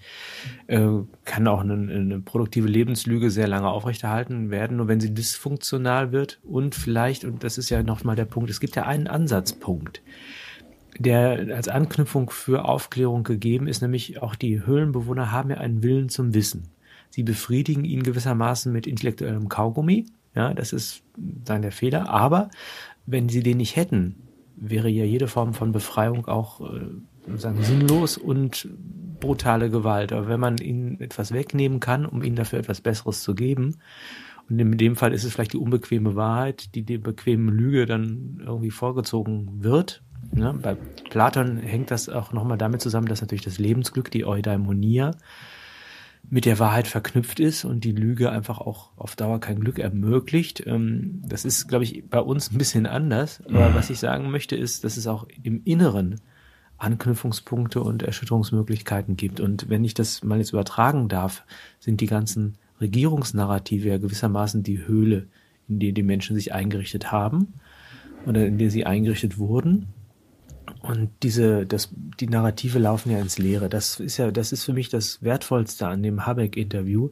äh, 0.67 0.87
kann 1.25 1.49
auch 1.49 1.61
eine, 1.61 1.75
eine 1.75 2.21
produktive 2.21 2.69
Lebenslüge 2.69 3.31
sehr 3.31 3.49
lange 3.49 3.69
aufrechterhalten 3.69 4.51
werden. 4.51 4.77
Nur 4.77 4.89
wenn 4.89 5.01
sie 5.01 5.15
dysfunktional 5.15 6.13
wird 6.13 6.41
und 6.43 6.75
vielleicht, 6.75 7.25
und 7.25 7.45
das 7.45 7.59
ist 7.59 7.71
ja 7.71 7.83
nochmal 7.83 8.17
der 8.17 8.25
Punkt, 8.25 8.51
es 8.51 8.61
gibt 8.61 8.77
ja 8.77 8.85
einen 8.85 9.07
Ansatzpunkt 9.07 10.03
der 10.99 11.55
als 11.55 11.69
Anknüpfung 11.69 12.31
für 12.31 12.65
Aufklärung 12.65 13.23
gegeben 13.23 13.67
ist, 13.67 13.83
nämlich 13.83 14.23
auch 14.23 14.35
die 14.35 14.65
Höhlenbewohner 14.65 15.31
haben 15.31 15.51
ja 15.51 15.59
einen 15.59 15.83
Willen 15.83 16.09
zum 16.09 16.33
Wissen. 16.33 16.71
Sie 17.11 17.23
befriedigen 17.23 17.85
ihn 17.85 18.03
gewissermaßen 18.03 18.73
mit 18.73 18.87
intellektuellem 18.87 19.49
Kaugummi. 19.49 20.07
Ja, 20.37 20.55
das 20.55 20.73
ist 20.73 21.03
dann 21.17 21.63
der 21.63 21.73
Fehler. 21.73 22.11
Aber 22.11 22.51
wenn 23.07 23.29
sie 23.29 23.43
den 23.43 23.57
nicht 23.57 23.75
hätten, 23.75 24.17
wäre 24.57 24.89
ja 24.89 25.05
jede 25.05 25.29
Form 25.29 25.55
von 25.55 25.73
Befreiung 25.73 26.27
auch 26.27 26.61
äh, 26.61 27.37
sagen, 27.37 27.63
sinnlos 27.63 28.19
und 28.19 28.69
brutale 29.19 29.71
Gewalt. 29.71 30.13
Aber 30.13 30.29
wenn 30.29 30.41
man 30.41 30.59
ihnen 30.59 31.01
etwas 31.01 31.33
wegnehmen 31.33 31.81
kann, 31.81 32.07
um 32.07 32.23
ihnen 32.23 32.37
dafür 32.37 32.59
etwas 32.59 32.81
Besseres 32.81 33.23
zu 33.23 33.35
geben, 33.35 33.79
und 34.49 34.61
in 34.61 34.79
dem 34.79 34.95
Fall 34.95 35.13
ist 35.13 35.25
es 35.25 35.33
vielleicht 35.33 35.55
die 35.55 35.59
unbequeme 35.59 36.15
Wahrheit, 36.15 36.75
die 36.77 36.85
der 36.85 36.99
bequemen 36.99 37.49
Lüge 37.49 37.85
dann 37.85 38.41
irgendwie 38.47 38.71
vorgezogen 38.71 39.65
wird. 39.65 40.03
Ne? 40.33 40.55
Bei 40.63 40.77
Platon 41.11 41.57
hängt 41.57 41.91
das 41.91 42.09
auch 42.09 42.33
nochmal 42.33 42.59
damit 42.59 42.81
zusammen, 42.81 43.09
dass 43.09 43.21
natürlich 43.21 43.45
das 43.45 43.59
Lebensglück, 43.59 44.11
die 44.11 44.25
Eudaimonia, 44.25 45.13
mit 46.29 46.45
der 46.45 46.59
Wahrheit 46.59 46.89
verknüpft 46.89 47.41
ist 47.41 47.65
und 47.65 47.85
die 47.85 47.93
Lüge 47.93 48.31
einfach 48.31 48.59
auch 48.59 48.91
auf 48.97 49.15
Dauer 49.17 49.41
kein 49.41 49.61
Glück 49.61 49.79
ermöglicht. 49.79 50.67
Ähm, 50.67 51.23
das 51.27 51.45
ist, 51.45 51.69
glaube 51.69 51.85
ich, 51.85 52.09
bei 52.09 52.21
uns 52.21 52.51
ein 52.51 52.59
bisschen 52.59 52.87
anders. 52.87 53.43
Aber 53.49 53.75
was 53.75 53.91
ich 53.91 53.99
sagen 53.99 54.31
möchte, 54.31 54.57
ist, 54.57 54.85
dass 54.85 54.97
es 54.97 55.07
auch 55.07 55.27
im 55.43 55.63
Inneren 55.65 56.21
Anknüpfungspunkte 56.79 57.81
und 57.81 58.03
Erschütterungsmöglichkeiten 58.03 59.17
gibt. 59.17 59.41
Und 59.41 59.69
wenn 59.69 59.85
ich 59.85 59.95
das 59.95 60.23
mal 60.23 60.39
jetzt 60.39 60.53
übertragen 60.53 61.09
darf, 61.09 61.45
sind 61.81 62.01
die 62.01 62.07
ganzen 62.07 62.59
Regierungsnarrative 62.81 63.89
ja 63.89 63.99
gewissermaßen 63.99 64.63
die 64.63 64.87
Höhle, 64.87 65.27
in 65.69 65.79
die 65.79 65.93
die 65.93 66.03
Menschen 66.03 66.37
sich 66.37 66.53
eingerichtet 66.53 67.13
haben 67.13 67.55
oder 68.27 68.47
in 68.47 68.59
der 68.59 68.71
sie 68.71 68.85
eingerichtet 68.85 69.39
wurden. 69.39 69.89
Und 70.89 71.11
diese, 71.23 71.67
das, 71.67 71.91
die 71.93 72.29
Narrative 72.29 72.79
laufen 72.79 73.11
ja 73.11 73.19
ins 73.19 73.39
Leere. 73.39 73.69
Das 73.69 74.01
ist 74.01 74.17
ja, 74.17 74.31
das 74.31 74.53
ist 74.53 74.65
für 74.65 74.73
mich 74.73 74.89
das 74.89 75.23
Wertvollste 75.23 75.87
an 75.87 76.03
dem 76.03 76.27
Habeck-Interview, 76.27 77.11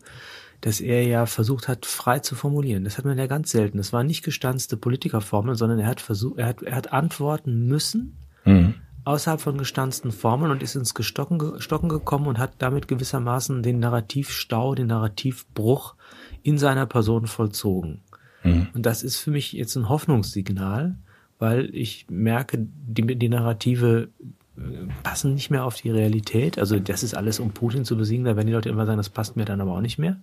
dass 0.61 0.81
er 0.81 1.05
ja 1.05 1.27
versucht 1.27 1.69
hat, 1.69 1.85
frei 1.85 2.21
zu 2.21 2.35
formulieren. 2.35 2.85
Das 2.85 2.97
hat 2.97 3.05
man 3.05 3.19
ja 3.19 3.27
ganz 3.27 3.51
selten. 3.51 3.79
Das 3.79 3.93
waren 3.93 4.07
nicht 4.07 4.25
gestanzte 4.25 4.77
Politikerformeln, 4.77 5.57
sondern 5.57 5.79
er 5.79 5.87
hat 5.87 6.01
versucht, 6.01 6.39
er 6.39 6.47
hat, 6.47 6.63
er 6.63 6.77
hat 6.77 6.93
antworten 6.93 7.67
müssen 7.67 8.17
mhm. 8.45 8.75
außerhalb 9.05 9.41
von 9.41 9.59
gestanzten 9.59 10.13
Formeln 10.13 10.51
und 10.51 10.63
ist 10.63 10.75
ins 10.75 10.95
Gestocken, 10.95 11.61
Stocken 11.61 11.89
gekommen 11.89 12.27
und 12.27 12.39
hat 12.39 12.55
damit 12.59 12.89
gewissermaßen 12.89 13.63
den 13.63 13.79
Narrativstau, 13.81 14.75
den 14.75 14.87
Narrativbruch 14.87 15.97
in 16.43 16.59
seiner 16.59 16.87
Person 16.87 17.27
vollzogen. 17.27 18.03
Mhm. 18.43 18.69
Und 18.75 18.87
das 18.87 19.03
ist 19.03 19.19
für 19.19 19.33
mich 19.33 19.53
jetzt 19.53 19.77
ein 19.77 19.89
Hoffnungssignal, 19.89 20.97
weil 21.39 21.75
ich 21.75 22.07
merke, 22.09 22.59
die, 22.59 23.03
die 23.03 23.29
Narrative 23.29 24.09
äh, 24.57 24.61
passen 25.03 25.35
nicht 25.35 25.51
mehr 25.51 25.65
auf 25.65 25.77
die 25.77 25.91
Realität. 25.91 26.59
Also 26.59 26.79
das 26.79 27.03
ist 27.03 27.15
alles, 27.15 27.41
um 27.41 27.51
Putin 27.51 27.85
zu 27.85 27.97
besiegen. 27.97 28.25
Da 28.25 28.37
werden 28.37 28.47
die 28.47 28.53
Leute 28.53 28.69
immer 28.69 28.87
sagen, 28.87 28.99
das 28.99 29.11
passt 29.11 29.37
mir 29.37 29.45
dann 29.45 29.61
aber 29.61 29.73
auch 29.73 29.81
nicht 29.81 29.99
mehr. 29.99 30.21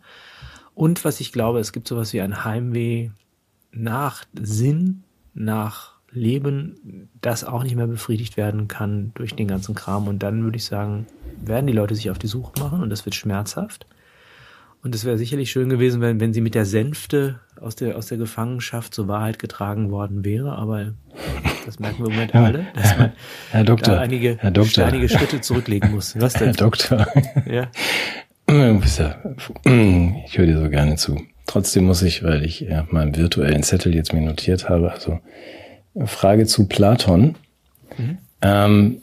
Und 0.73 1.03
was 1.03 1.19
ich 1.19 1.31
glaube, 1.31 1.59
es 1.59 1.73
gibt 1.73 1.87
sowas 1.87 2.13
wie 2.13 2.21
ein 2.21 2.45
Heimweh 2.45 3.09
nach 3.71 4.25
Sinn, 4.33 5.03
nach 5.33 5.95
Leben, 6.11 7.09
das 7.21 7.43
auch 7.43 7.63
nicht 7.63 7.75
mehr 7.75 7.87
befriedigt 7.87 8.35
werden 8.35 8.67
kann 8.67 9.11
durch 9.15 9.35
den 9.35 9.47
ganzen 9.47 9.75
Kram. 9.75 10.07
Und 10.07 10.23
dann 10.23 10.43
würde 10.43 10.57
ich 10.57 10.65
sagen, 10.65 11.07
werden 11.41 11.67
die 11.67 11.73
Leute 11.73 11.95
sich 11.95 12.09
auf 12.09 12.19
die 12.19 12.27
Suche 12.27 12.59
machen 12.59 12.81
und 12.81 12.89
das 12.89 13.05
wird 13.05 13.15
schmerzhaft. 13.15 13.85
Und 14.83 14.95
es 14.95 15.05
wäre 15.05 15.17
sicherlich 15.17 15.51
schön 15.51 15.69
gewesen, 15.69 16.01
wenn, 16.01 16.19
wenn 16.19 16.33
sie 16.33 16.41
mit 16.41 16.55
der 16.55 16.65
Sänfte 16.65 17.39
aus 17.59 17.75
der, 17.75 17.97
aus 17.97 18.07
der 18.07 18.17
Gefangenschaft 18.17 18.93
zur 18.95 19.07
Wahrheit 19.07 19.37
getragen 19.37 19.91
worden 19.91 20.25
wäre, 20.25 20.53
aber 20.53 20.93
das 21.65 21.79
merken 21.79 21.99
wir 21.99 22.07
im 22.07 22.13
Moment 22.13 22.33
alle, 22.33 22.65
dass 22.73 22.97
man 22.97 23.11
Herr 23.51 23.63
Doktor, 23.63 23.95
da 23.95 24.01
einige, 24.01 24.37
Herr 24.39 24.51
Doktor. 24.51 24.85
einige 24.85 25.07
Schritte 25.07 25.41
zurücklegen 25.41 25.91
muss. 25.91 26.19
Was 26.19 26.33
denn? 26.33 26.47
Herr 26.47 26.53
Doktor. 26.53 27.07
Ja. 27.45 27.69
Ich 30.25 30.37
höre 30.37 30.45
dir 30.45 30.57
so 30.59 30.69
gerne 30.69 30.95
zu. 30.95 31.21
Trotzdem 31.45 31.85
muss 31.85 32.01
ich, 32.01 32.23
weil 32.23 32.43
ich 32.43 32.61
ja, 32.61 32.85
meinen 32.89 33.15
virtuellen 33.15 33.63
Zettel 33.63 33.93
jetzt 33.93 34.13
mir 34.13 34.21
notiert 34.21 34.67
habe, 34.67 34.91
also 34.91 35.19
Frage 36.05 36.45
zu 36.45 36.67
Platon. 36.67 37.35
Mhm. 37.97 38.17
Ähm, 38.41 39.01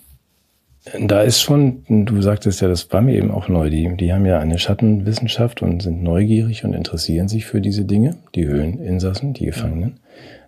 da 1.01 1.22
ist 1.22 1.41
schon, 1.41 1.84
du 1.89 2.20
sagtest 2.22 2.61
ja, 2.61 2.68
das 2.68 2.91
war 2.93 3.01
mir 3.01 3.16
eben 3.16 3.30
auch 3.30 3.49
neu, 3.49 3.70
die, 3.70 3.97
die 3.97 4.12
haben 4.12 4.26
ja 4.26 4.39
eine 4.39 4.59
Schattenwissenschaft 4.59 5.62
und 5.62 5.82
sind 5.82 6.03
neugierig 6.03 6.64
und 6.64 6.74
interessieren 6.74 7.28
sich 7.28 7.47
für 7.47 7.61
diese 7.61 7.84
Dinge, 7.84 8.16
die 8.34 8.47
Höhleninsassen, 8.47 9.34
die 9.34 9.47
Gefangenen. 9.47 10.01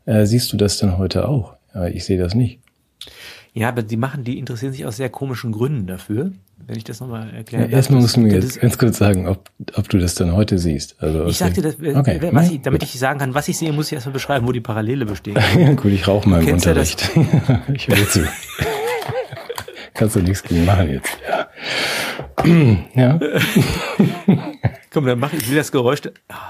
Äh, 0.06 0.26
siehst 0.26 0.52
du 0.52 0.56
das 0.56 0.78
denn 0.78 0.98
heute 0.98 1.28
auch? 1.28 1.54
Ja, 1.74 1.86
ich 1.86 2.04
sehe 2.04 2.18
das 2.18 2.34
nicht. 2.34 2.60
Ja, 3.52 3.68
aber 3.68 3.82
die 3.82 3.96
machen, 3.96 4.22
die 4.24 4.38
interessieren 4.38 4.72
sich 4.72 4.86
aus 4.86 4.96
sehr 4.96 5.08
komischen 5.08 5.52
Gründen 5.52 5.86
dafür. 5.86 6.32
Wenn 6.66 6.76
ich 6.76 6.84
das 6.84 7.00
nochmal 7.00 7.30
erkläre. 7.34 7.64
Ja, 7.64 7.70
erstmal 7.70 8.00
musst 8.00 8.16
du 8.16 8.20
mir 8.20 8.32
jetzt 8.34 8.60
ganz 8.60 8.78
kurz 8.78 8.98
sagen, 8.98 9.26
ob, 9.26 9.50
ob 9.74 9.88
du 9.88 9.98
das 9.98 10.14
dann 10.14 10.32
heute 10.32 10.58
siehst. 10.58 11.02
Also 11.02 11.26
ich 11.26 11.38
sagte, 11.38 11.62
das, 11.62 11.74
okay. 11.74 12.20
was 12.32 12.50
ich, 12.50 12.60
damit 12.60 12.82
ich 12.82 12.96
sagen 12.98 13.18
kann, 13.18 13.34
was 13.34 13.48
ich 13.48 13.58
sehe, 13.58 13.72
muss 13.72 13.86
ich 13.86 13.94
erstmal 13.94 14.12
beschreiben, 14.12 14.46
wo 14.46 14.52
die 14.52 14.60
Parallele 14.60 15.06
bestehen. 15.06 15.36
Gut, 15.76 15.90
ich 15.90 16.06
rauche 16.06 16.28
mal 16.28 16.42
im 16.42 16.54
Unterricht. 16.54 17.10
Ja 17.16 17.62
ich 17.74 17.88
höre 17.88 18.08
zu. 18.08 18.20
Kannst 20.00 20.16
du 20.16 20.20
nichts 20.20 20.42
gegen 20.42 20.64
machen 20.64 20.88
jetzt. 20.88 21.18
Ja. 22.94 23.20
ja. 23.20 23.20
Komm, 24.90 25.04
dann 25.04 25.18
mach 25.18 25.30
ich 25.34 25.46
will 25.50 25.58
das 25.58 25.70
Geräusch. 25.70 26.00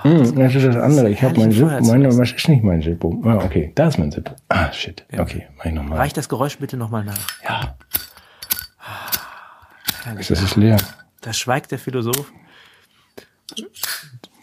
Oh, 0.04 0.08
das, 0.08 0.32
das 0.32 0.54
ist 0.54 0.64
das 0.64 0.76
andere. 0.76 1.10
Ich 1.10 1.20
habe 1.20 1.36
mein 1.40 1.50
Zip. 1.50 1.66
Meine, 1.66 2.16
was 2.16 2.30
ist 2.30 2.48
nicht 2.48 2.62
mein 2.62 2.80
Zip? 2.80 3.04
Ah, 3.24 3.38
okay, 3.44 3.72
da 3.74 3.88
ist 3.88 3.98
mein 3.98 4.12
Zip. 4.12 4.32
Ah, 4.48 4.72
shit. 4.72 5.04
Ja. 5.10 5.22
Okay, 5.22 5.48
mach 5.58 5.64
ich 5.64 5.72
nochmal. 5.72 5.98
Reich 5.98 6.12
das 6.12 6.28
Geräusch 6.28 6.58
bitte 6.58 6.76
nochmal 6.76 7.04
nach. 7.04 7.18
Ja. 7.42 7.76
Ah, 8.78 10.14
das 10.14 10.30
ist 10.30 10.54
leer. 10.54 10.76
Da 11.22 11.32
schweigt 11.32 11.72
der 11.72 11.80
Philosoph. 11.80 12.32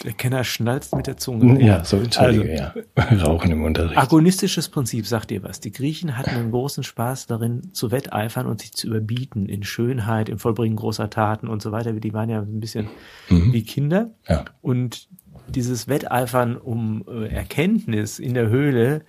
Der 0.04 0.14
Kenner 0.14 0.44
schnalzt 0.44 0.96
mit 0.96 1.08
der 1.08 1.18
Zunge. 1.18 1.64
Ja, 1.64 1.84
so 1.84 1.98
entschuldige, 1.98 2.74
also, 2.76 2.80
ja. 2.96 3.26
Rauchen 3.26 3.52
im 3.52 3.64
Unterricht. 3.64 3.98
Agonistisches 3.98 4.70
Prinzip, 4.70 5.08
sagt 5.08 5.32
dir 5.32 5.44
was. 5.44 5.60
Die 5.60 5.72
Griechen 5.72 6.18
hatten 6.18 6.32
einen 6.32 6.52
großen 6.52 6.84
Spaß 6.84 7.26
darin, 7.26 7.74
zu 7.74 7.92
wetteifern 7.92 8.46
und 8.46 8.62
sich 8.62 8.74
zu 8.74 8.88
überbieten 8.88 9.48
in 9.48 9.64
Schönheit, 9.64 10.30
im 10.30 10.40
Vollbringen 10.40 10.76
großer 10.76 11.10
Taten 11.10 11.48
und 11.48 11.62
so 11.62 11.72
weiter. 11.72 11.94
Die 11.94 12.14
waren 12.14 12.30
ja 12.30 12.42
ein 12.42 12.60
bisschen 12.60 12.88
mhm. 13.30 13.54
wie 13.54 13.64
Kinder. 13.64 14.12
Ja. 14.28 14.46
Und 14.62 15.08
dieses 15.48 15.88
Wetteifern 15.88 16.58
um 16.58 17.04
äh, 17.08 17.28
Erkenntnis 17.28 18.20
in 18.20 18.34
der 18.34 18.50
Höhle 18.50 19.04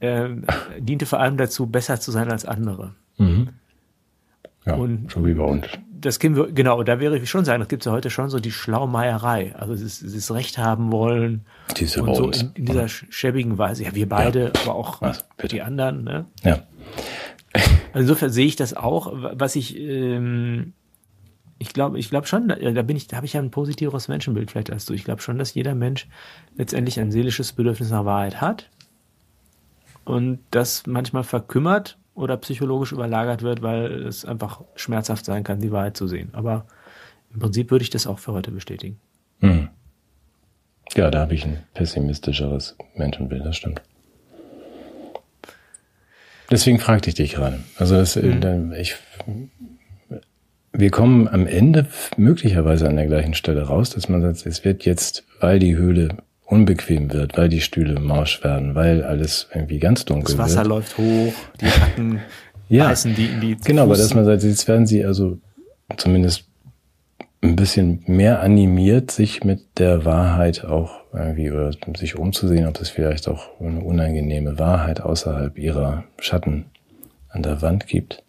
äh, 0.00 0.28
diente 0.78 1.06
vor 1.06 1.20
allem 1.20 1.36
dazu, 1.36 1.66
besser 1.66 2.00
zu 2.00 2.10
sein 2.10 2.30
als 2.30 2.44
andere. 2.44 2.94
Mhm. 3.18 3.50
Ja, 4.64 4.74
und 4.74 5.10
so 5.10 5.26
wie 5.26 5.34
bei 5.34 5.44
uns 5.44 5.66
das 6.02 6.18
können 6.18 6.36
wir, 6.36 6.52
genau, 6.52 6.82
da 6.82 7.00
wäre 7.00 7.16
ich 7.18 7.30
schon 7.30 7.44
sagen, 7.44 7.60
das 7.60 7.68
gibt 7.68 7.82
es 7.82 7.86
ja 7.86 7.92
heute 7.92 8.10
schon 8.10 8.28
so 8.28 8.40
die 8.40 8.50
Schlaumeierei. 8.50 9.54
Also 9.56 9.74
das 9.74 10.30
Recht 10.32 10.58
haben 10.58 10.92
wollen. 10.92 11.46
Diese 11.76 12.02
und 12.02 12.14
so 12.14 12.30
in, 12.30 12.50
in, 12.54 12.64
dieser 12.66 12.88
schäbigen 12.88 13.56
Weise. 13.56 13.84
Ja, 13.84 13.94
wir 13.94 14.08
beide, 14.08 14.52
ja. 14.54 14.62
aber 14.62 14.74
auch 14.74 15.00
Was, 15.00 15.24
die 15.50 15.62
anderen. 15.62 16.04
Ne? 16.04 16.26
Ja. 16.42 16.64
Also 17.92 18.00
insofern 18.00 18.30
sehe 18.30 18.46
ich 18.46 18.56
das 18.56 18.74
auch, 18.74 19.12
was 19.12 19.56
ich, 19.56 19.78
ähm, 19.78 20.72
ich 21.58 21.72
glaube, 21.72 21.98
ich 21.98 22.10
glaube 22.10 22.26
schon, 22.26 22.48
da 22.48 22.82
bin 22.82 22.96
ich, 22.96 23.06
da 23.06 23.16
habe 23.16 23.26
ich 23.26 23.34
ja 23.34 23.40
ein 23.40 23.50
positiveres 23.50 24.08
Menschenbild 24.08 24.50
vielleicht 24.50 24.70
als 24.70 24.86
du. 24.86 24.94
Ich 24.94 25.04
glaube 25.04 25.22
schon, 25.22 25.38
dass 25.38 25.54
jeder 25.54 25.74
Mensch 25.74 26.08
letztendlich 26.56 26.98
ein 26.98 27.12
seelisches 27.12 27.52
Bedürfnis 27.52 27.90
nach 27.90 28.04
Wahrheit 28.04 28.40
hat 28.40 28.70
und 30.04 30.40
das 30.50 30.86
manchmal 30.86 31.24
verkümmert 31.24 31.98
oder 32.14 32.36
psychologisch 32.36 32.92
überlagert 32.92 33.42
wird, 33.42 33.62
weil 33.62 34.06
es 34.06 34.24
einfach 34.24 34.62
schmerzhaft 34.76 35.24
sein 35.24 35.44
kann, 35.44 35.60
die 35.60 35.72
Wahrheit 35.72 35.96
zu 35.96 36.06
sehen. 36.06 36.30
Aber 36.32 36.66
im 37.32 37.40
Prinzip 37.40 37.70
würde 37.70 37.82
ich 37.82 37.90
das 37.90 38.06
auch 38.06 38.18
für 38.18 38.32
heute 38.32 38.50
bestätigen. 38.50 39.00
Hm. 39.40 39.68
Ja, 40.94 41.10
da 41.10 41.20
habe 41.20 41.34
ich 41.34 41.44
ein 41.44 41.58
pessimistischeres 41.74 42.76
Menschenbild, 42.94 43.44
das 43.46 43.56
stimmt. 43.56 43.82
Deswegen 46.50 46.78
fragte 46.78 47.08
ich 47.08 47.14
dich 47.14 47.32
gerade. 47.32 47.60
Also 47.78 47.96
das, 47.96 48.16
mhm. 48.16 48.74
ich, 48.78 48.96
wir 50.72 50.90
kommen 50.90 51.26
am 51.28 51.46
Ende 51.46 51.86
möglicherweise 52.18 52.86
an 52.88 52.96
der 52.96 53.06
gleichen 53.06 53.32
Stelle 53.32 53.62
raus, 53.62 53.90
dass 53.90 54.10
man 54.10 54.20
sagt, 54.20 54.44
es 54.44 54.62
wird 54.62 54.84
jetzt, 54.84 55.24
weil 55.40 55.58
die 55.58 55.76
Höhle 55.76 56.18
unbequem 56.52 57.12
wird, 57.12 57.36
weil 57.38 57.48
die 57.48 57.62
Stühle 57.62 57.98
morsch 57.98 58.44
werden, 58.44 58.74
weil 58.74 59.02
alles 59.02 59.48
irgendwie 59.54 59.78
ganz 59.78 60.04
dunkel 60.04 60.28
wird. 60.28 60.38
Das 60.38 60.44
Wasser 60.46 60.58
wird. 60.58 60.68
läuft 60.68 60.98
hoch, 60.98 61.32
die 61.60 61.66
Hacken 61.66 62.20
ja, 62.68 62.88
beißen 62.88 63.14
die 63.14 63.26
in 63.26 63.40
die 63.40 63.56
Genau, 63.56 63.84
aber 63.84 63.96
dass 63.96 64.14
man 64.14 64.26
sagt, 64.26 64.42
jetzt 64.42 64.68
werden 64.68 64.86
sie 64.86 65.04
also 65.04 65.38
zumindest 65.96 66.44
ein 67.42 67.56
bisschen 67.56 68.04
mehr 68.06 68.40
animiert, 68.40 69.10
sich 69.10 69.42
mit 69.44 69.78
der 69.78 70.04
Wahrheit 70.04 70.64
auch 70.64 71.00
irgendwie 71.12 71.50
oder 71.50 71.72
sich 71.96 72.16
umzusehen, 72.16 72.66
ob 72.66 72.80
es 72.80 72.90
vielleicht 72.90 73.28
auch 73.28 73.58
eine 73.58 73.80
unangenehme 73.80 74.58
Wahrheit 74.58 75.00
außerhalb 75.00 75.58
ihrer 75.58 76.04
Schatten 76.18 76.66
an 77.30 77.42
der 77.42 77.62
Wand 77.62 77.86
gibt 77.86 78.22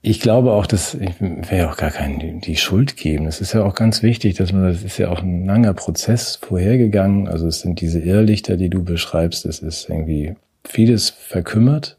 ich 0.00 0.20
glaube 0.20 0.52
auch, 0.52 0.66
dass 0.66 0.94
ich 0.94 1.20
will 1.20 1.44
ja 1.50 1.70
auch 1.70 1.76
gar 1.76 1.90
keinen 1.90 2.40
die 2.40 2.56
Schuld 2.56 2.96
geben. 2.96 3.26
Es 3.26 3.40
ist 3.40 3.52
ja 3.52 3.64
auch 3.64 3.74
ganz 3.74 4.02
wichtig, 4.02 4.36
dass 4.36 4.52
man, 4.52 4.64
das 4.64 4.82
ist 4.82 4.98
ja 4.98 5.10
auch 5.10 5.22
ein 5.22 5.44
langer 5.44 5.74
Prozess 5.74 6.36
vorhergegangen. 6.36 7.26
Also 7.26 7.48
es 7.48 7.60
sind 7.60 7.80
diese 7.80 7.98
Irrlichter, 7.98 8.56
die 8.56 8.70
du 8.70 8.84
beschreibst. 8.84 9.44
Es 9.44 9.58
ist 9.58 9.88
irgendwie 9.88 10.36
vieles 10.64 11.10
verkümmert. 11.10 11.96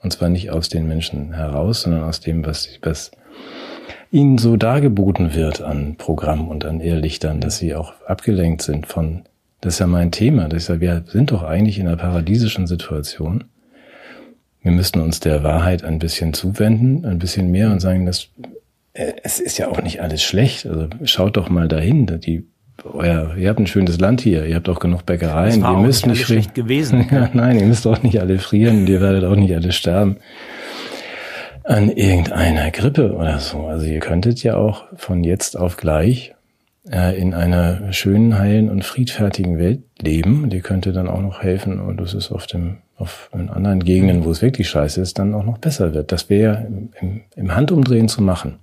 Und 0.00 0.12
zwar 0.12 0.28
nicht 0.28 0.50
aus 0.50 0.68
den 0.68 0.86
Menschen 0.86 1.32
heraus, 1.32 1.82
sondern 1.82 2.04
aus 2.04 2.20
dem, 2.20 2.44
was, 2.44 2.68
was 2.82 3.10
ihnen 4.12 4.38
so 4.38 4.56
dargeboten 4.56 5.34
wird 5.34 5.62
an 5.62 5.96
Programm 5.96 6.48
und 6.48 6.64
an 6.64 6.80
Irrlichtern, 6.80 7.40
dass 7.40 7.58
sie 7.58 7.74
auch 7.74 7.94
abgelenkt 8.06 8.62
sind 8.62 8.86
von, 8.86 9.24
das 9.60 9.74
ist 9.74 9.80
ja 9.80 9.86
mein 9.86 10.12
Thema. 10.12 10.48
Das 10.48 10.64
ist 10.64 10.68
ja, 10.68 10.80
wir 10.80 11.04
sind 11.06 11.32
doch 11.32 11.42
eigentlich 11.42 11.78
in 11.78 11.88
einer 11.88 11.96
paradiesischen 11.96 12.66
Situation 12.66 13.44
wir 14.62 14.72
müssten 14.72 15.00
uns 15.00 15.20
der 15.20 15.42
Wahrheit 15.42 15.84
ein 15.84 15.98
bisschen 15.98 16.34
zuwenden, 16.34 17.04
ein 17.04 17.18
bisschen 17.18 17.50
mehr 17.50 17.70
und 17.70 17.80
sagen, 17.80 18.06
dass 18.06 18.28
äh, 18.92 19.12
es 19.22 19.40
ist 19.40 19.58
ja 19.58 19.68
auch 19.68 19.82
nicht 19.82 20.02
alles 20.02 20.22
schlecht. 20.22 20.66
Also 20.66 20.88
schaut 21.04 21.36
doch 21.36 21.48
mal 21.48 21.68
dahin. 21.68 22.06
Die, 22.06 22.46
euer, 22.84 23.36
ihr 23.36 23.48
habt 23.48 23.60
ein 23.60 23.66
schönes 23.66 23.98
Land 23.98 24.20
hier, 24.20 24.46
ihr 24.46 24.56
habt 24.56 24.68
auch 24.68 24.80
genug 24.80 25.06
Bäckereien. 25.06 25.62
Ihr 25.62 25.78
müsst 25.78 26.06
nicht, 26.06 26.18
nicht 26.18 26.26
schlecht 26.26 26.54
gewesen. 26.54 27.06
ja, 27.12 27.30
nein, 27.32 27.58
ihr 27.58 27.66
müsst 27.66 27.86
auch 27.86 28.02
nicht 28.02 28.20
alle 28.20 28.38
frieren 28.38 28.80
und 28.80 28.88
ihr 28.88 29.00
werdet 29.00 29.24
auch 29.24 29.36
nicht 29.36 29.54
alle 29.54 29.72
sterben 29.72 30.16
an 31.68 31.90
irgendeiner 31.90 32.70
Grippe 32.70 33.12
oder 33.12 33.38
so. 33.40 33.66
Also 33.66 33.84
ihr 33.84 34.00
könntet 34.00 34.42
ja 34.42 34.56
auch 34.56 34.84
von 34.96 35.22
jetzt 35.22 35.56
auf 35.56 35.76
gleich 35.76 36.34
äh, 36.90 37.20
in 37.20 37.34
einer 37.34 37.92
schönen, 37.92 38.38
heilen 38.38 38.70
und 38.70 38.84
friedfertigen 38.84 39.58
Welt 39.58 39.82
leben. 40.00 40.44
Und 40.44 40.54
ihr 40.54 40.62
könnte 40.62 40.92
dann 40.92 41.08
auch 41.08 41.20
noch 41.20 41.42
helfen 41.42 41.78
und 41.78 41.98
das 41.98 42.14
ist 42.14 42.32
auf 42.32 42.46
dem 42.46 42.78
auf 42.98 43.30
in 43.32 43.48
anderen 43.48 43.82
Gegenden, 43.84 44.24
wo 44.24 44.30
es 44.30 44.42
wirklich 44.42 44.68
scheiße 44.68 45.00
ist, 45.00 45.18
dann 45.18 45.34
auch 45.34 45.44
noch 45.44 45.58
besser 45.58 45.94
wird. 45.94 46.10
Das 46.12 46.28
wäre 46.28 46.66
im, 46.66 46.90
im, 47.00 47.20
im 47.36 47.54
Handumdrehen 47.54 48.08
zu 48.08 48.22
machen. 48.22 48.58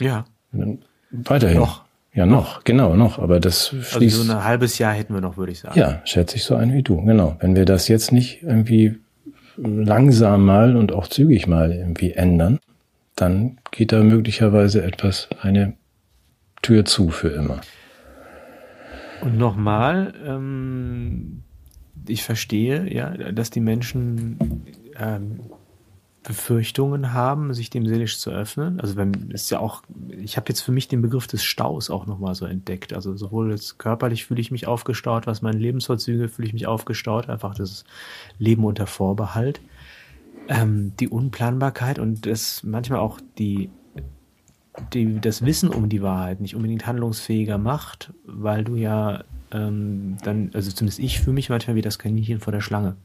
Ja. 0.00 0.24
Weiterhin. 1.10 1.58
Noch. 1.58 1.84
Ja, 2.14 2.24
noch, 2.24 2.64
genau, 2.64 2.96
noch. 2.96 3.18
Aber 3.18 3.40
das 3.40 3.70
Also 3.74 3.98
schließt. 3.98 4.16
so 4.22 4.32
ein 4.32 4.42
halbes 4.44 4.78
Jahr 4.78 4.94
hätten 4.94 5.12
wir 5.12 5.20
noch, 5.20 5.36
würde 5.36 5.52
ich 5.52 5.58
sagen. 5.60 5.78
ja, 5.78 6.00
schätze 6.04 6.36
ich 6.36 6.44
so 6.44 6.54
ein 6.54 6.72
wie 6.72 6.82
du. 6.82 7.02
Genau. 7.04 7.36
Wenn 7.40 7.54
wir 7.56 7.66
das 7.66 7.88
jetzt 7.88 8.10
nicht 8.10 8.42
irgendwie 8.42 8.96
langsam 9.58 10.46
mal 10.46 10.76
und 10.76 10.92
auch 10.92 11.08
zügig 11.08 11.46
mal 11.46 11.72
irgendwie 11.72 12.12
ändern, 12.12 12.58
dann 13.16 13.58
geht 13.70 13.92
da 13.92 14.02
möglicherweise 14.02 14.82
etwas, 14.82 15.28
eine 15.42 15.74
Tür 16.62 16.84
zu 16.84 17.10
für 17.10 17.28
immer. 17.28 17.60
Und 19.22 19.36
nochmal, 19.38 20.12
ähm, 20.26 21.42
ich 22.08 22.22
verstehe, 22.22 22.92
ja, 22.92 23.10
dass 23.32 23.50
die 23.50 23.60
Menschen 23.60 24.64
ähm, 24.98 25.40
Befürchtungen 26.26 27.12
haben, 27.12 27.54
sich 27.54 27.70
dem 27.70 27.86
seelisch 27.86 28.18
zu 28.18 28.30
öffnen. 28.30 28.80
Also 28.80 28.96
wenn 28.96 29.30
ist 29.30 29.48
ja 29.50 29.60
auch, 29.60 29.82
ich 30.10 30.36
habe 30.36 30.46
jetzt 30.48 30.60
für 30.60 30.72
mich 30.72 30.88
den 30.88 31.00
Begriff 31.00 31.28
des 31.28 31.44
Staus 31.44 31.88
auch 31.88 32.06
nochmal 32.06 32.34
so 32.34 32.46
entdeckt. 32.46 32.92
Also 32.92 33.16
sowohl 33.16 33.52
jetzt 33.52 33.78
körperlich 33.78 34.24
fühle 34.24 34.40
ich 34.40 34.50
mich 34.50 34.66
aufgestaut, 34.66 35.28
was 35.28 35.40
meine 35.40 35.58
Lebensvorzüge 35.58 36.28
fühle 36.28 36.48
ich 36.48 36.52
mich 36.52 36.66
aufgestaut, 36.66 37.28
einfach 37.28 37.54
das 37.54 37.84
Leben 38.38 38.64
unter 38.64 38.88
Vorbehalt. 38.88 39.60
Ähm, 40.48 40.92
die 40.98 41.08
Unplanbarkeit 41.08 42.00
und 42.00 42.26
das 42.26 42.62
manchmal 42.64 43.00
auch 43.00 43.20
die 43.38 43.70
die, 44.92 45.20
das 45.20 45.44
Wissen 45.44 45.70
um 45.70 45.88
die 45.88 46.02
Wahrheit 46.02 46.40
nicht 46.40 46.54
unbedingt 46.54 46.86
handlungsfähiger 46.86 47.56
macht, 47.56 48.12
weil 48.24 48.64
du 48.64 48.76
ja 48.76 49.24
ähm, 49.52 50.16
dann, 50.22 50.50
also 50.54 50.70
zumindest 50.70 50.98
ich 50.98 51.20
fühle 51.20 51.34
mich 51.34 51.48
manchmal 51.48 51.76
wie 51.76 51.82
das 51.82 51.98
Kaninchen 51.98 52.40
vor 52.40 52.52
der 52.52 52.60
Schlange. 52.60 52.96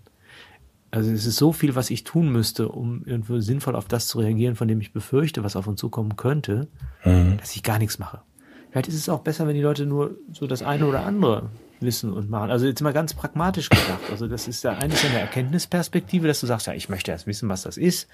Also 0.91 1.09
es 1.09 1.25
ist 1.25 1.37
so 1.37 1.53
viel, 1.53 1.75
was 1.75 1.89
ich 1.89 2.03
tun 2.03 2.31
müsste, 2.31 2.67
um 2.67 3.05
irgendwo 3.05 3.39
sinnvoll 3.39 3.75
auf 3.75 3.87
das 3.87 4.07
zu 4.07 4.19
reagieren, 4.19 4.55
von 4.55 4.67
dem 4.67 4.81
ich 4.81 4.91
befürchte, 4.91 5.41
was 5.43 5.55
auf 5.55 5.67
uns 5.67 5.79
zukommen 5.79 6.17
könnte, 6.17 6.67
dass 7.37 7.55
ich 7.55 7.63
gar 7.63 7.79
nichts 7.79 7.97
mache. 7.97 8.19
Vielleicht 8.71 8.89
ist 8.89 8.95
es 8.95 9.07
auch 9.07 9.21
besser, 9.21 9.47
wenn 9.47 9.55
die 9.55 9.61
Leute 9.61 9.85
nur 9.85 10.17
so 10.33 10.47
das 10.47 10.63
eine 10.63 10.85
oder 10.85 11.05
andere 11.05 11.49
wissen 11.79 12.11
und 12.11 12.29
machen. 12.29 12.51
Also 12.51 12.65
jetzt 12.65 12.81
mal 12.81 12.93
ganz 12.93 13.13
pragmatisch 13.13 13.69
gedacht. 13.69 14.01
Also 14.09 14.27
das 14.27 14.47
ist 14.47 14.63
ja 14.63 14.73
eigentlich 14.73 15.03
eine 15.05 15.19
Erkenntnisperspektive, 15.19 16.27
dass 16.27 16.41
du 16.41 16.47
sagst, 16.47 16.67
ja, 16.67 16.73
ich 16.73 16.89
möchte 16.89 17.11
erst 17.11 17.27
wissen, 17.27 17.49
was 17.49 17.63
das 17.63 17.77
ist. 17.77 18.07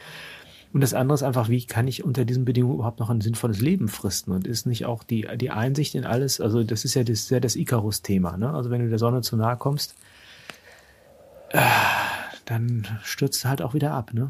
Und 0.74 0.82
das 0.82 0.94
andere 0.94 1.16
ist 1.16 1.24
einfach, 1.24 1.50
wie 1.50 1.66
kann 1.66 1.88
ich 1.88 2.04
unter 2.04 2.26
diesen 2.26 2.46
Bedingungen 2.46 2.76
überhaupt 2.76 3.00
noch 3.00 3.10
ein 3.10 3.22
sinnvolles 3.22 3.62
Leben 3.62 3.88
fristen? 3.88 4.32
Und 4.32 4.46
ist 4.46 4.66
nicht 4.66 4.86
auch 4.86 5.04
die, 5.04 5.28
die 5.38 5.52
Einsicht 5.52 5.96
in 5.96 6.06
alles, 6.06 6.42
also 6.42 6.64
das 6.64 6.86
ist 6.86 6.94
ja 6.94 7.04
das, 7.04 7.30
ja 7.30 7.40
das 7.40 7.56
Icarus-Thema, 7.56 8.38
ne? 8.38 8.54
Also 8.54 8.70
wenn 8.70 8.82
du 8.82 8.90
der 8.90 9.00
Sonne 9.00 9.22
zu 9.22 9.38
nahe 9.38 9.58
kommst, 9.58 9.96
äh, 11.50 11.62
dann 12.46 12.88
stürzt 13.04 13.44
du 13.44 13.50
halt 13.50 13.62
auch 13.62 13.74
wieder 13.74 13.94
ab, 13.94 14.14
ne? 14.14 14.28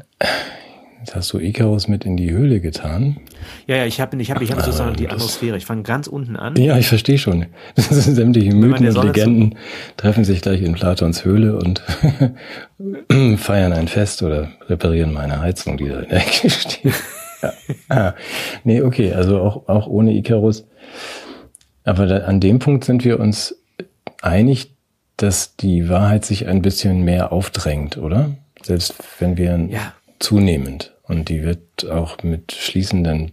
Jetzt 1.00 1.14
hast 1.14 1.32
du 1.32 1.38
Icarus 1.38 1.86
mit 1.86 2.04
in 2.04 2.16
die 2.16 2.30
Höhle 2.30 2.60
getan. 2.60 3.18
Ja, 3.66 3.76
ja, 3.76 3.86
ich 3.86 4.00
habe 4.00 4.20
ich 4.20 4.30
hab, 4.30 4.42
ich 4.42 4.50
hab 4.50 4.60
sozusagen 4.60 4.96
die 4.96 5.08
Atmosphäre. 5.08 5.56
Ich 5.56 5.64
fange 5.64 5.82
ganz 5.82 6.06
unten 6.08 6.36
an. 6.36 6.56
Ja, 6.56 6.76
ich 6.76 6.88
verstehe 6.88 7.18
schon. 7.18 7.46
Das 7.76 7.88
sind 7.88 8.14
sämtliche 8.16 8.54
Mythen 8.54 8.88
und 8.88 9.04
Legenden 9.04 9.54
treffen 9.96 10.24
sich 10.24 10.42
gleich 10.42 10.60
in 10.62 10.74
Platons 10.74 11.24
Höhle 11.24 11.56
und 11.56 11.82
feiern 13.36 13.72
ein 13.72 13.86
Fest 13.88 14.22
oder 14.22 14.50
reparieren 14.68 15.12
meine 15.12 15.40
Heizung, 15.40 15.76
die 15.76 15.88
da 15.88 16.00
in 16.00 16.08
der 16.08 16.18
Ecke 16.18 16.50
steht. 16.50 16.92
Ja. 17.40 17.52
Ah, 17.88 18.14
nee, 18.64 18.82
okay, 18.82 19.12
also 19.12 19.40
auch, 19.40 19.68
auch 19.68 19.86
ohne 19.86 20.12
Icarus. 20.12 20.66
Aber 21.84 22.06
da, 22.06 22.18
an 22.18 22.40
dem 22.40 22.58
Punkt 22.58 22.84
sind 22.84 23.04
wir 23.04 23.20
uns 23.20 23.54
einig, 24.20 24.74
dass 25.16 25.56
die 25.56 25.88
Wahrheit 25.88 26.24
sich 26.24 26.48
ein 26.48 26.62
bisschen 26.62 27.04
mehr 27.04 27.32
aufdrängt, 27.32 27.96
oder? 27.96 28.30
Selbst 28.62 28.94
wenn 29.20 29.36
wir 29.36 29.56
Ja. 29.70 29.92
Zunehmend. 30.18 30.94
Und 31.02 31.28
die 31.28 31.42
wird 31.42 31.88
auch 31.90 32.22
mit 32.22 32.52
schließenden 32.52 33.32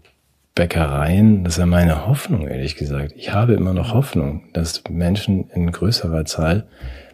Bäckereien, 0.56 1.44
das 1.44 1.54
ist 1.56 1.60
ja 1.60 1.66
meine 1.66 2.08
Hoffnung, 2.08 2.48
ehrlich 2.48 2.78
gesagt. 2.78 3.14
Ich 3.18 3.34
habe 3.34 3.54
immer 3.54 3.74
noch 3.74 3.94
Hoffnung, 3.94 4.44
dass 4.54 4.82
Menschen 4.90 5.50
in 5.50 5.70
größerer 5.72 6.24
Zahl 6.26 6.68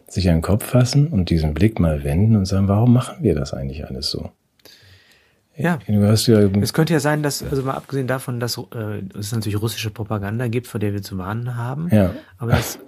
sich 0.07 0.25
den 0.25 0.41
Kopf 0.41 0.65
fassen 0.65 1.07
und 1.07 1.29
diesen 1.29 1.53
Blick 1.55 1.79
mal 1.79 2.03
wenden 2.03 2.35
und 2.35 2.45
sagen, 2.45 2.67
warum 2.67 2.93
machen 2.93 3.23
wir 3.23 3.33
das 3.33 3.53
eigentlich 3.53 3.87
alles 3.87 4.11
so? 4.11 4.29
Ja. 5.57 5.79
Ja, 5.87 6.09
Es 6.61 6.73
könnte 6.73 6.93
ja 6.93 6.99
sein, 6.99 7.23
dass, 7.23 7.43
also 7.43 7.63
mal 7.63 7.73
abgesehen 7.73 8.07
davon, 8.07 8.39
dass 8.39 8.57
äh, 8.57 9.01
es 9.17 9.31
natürlich 9.31 9.61
russische 9.61 9.89
Propaganda 9.89 10.47
gibt, 10.47 10.67
vor 10.67 10.79
der 10.79 10.93
wir 10.93 11.01
zu 11.01 11.17
warnen 11.17 11.55
haben, 11.55 11.89
Ja. 11.91 12.13
aber 12.37 12.51
dass 12.51 12.79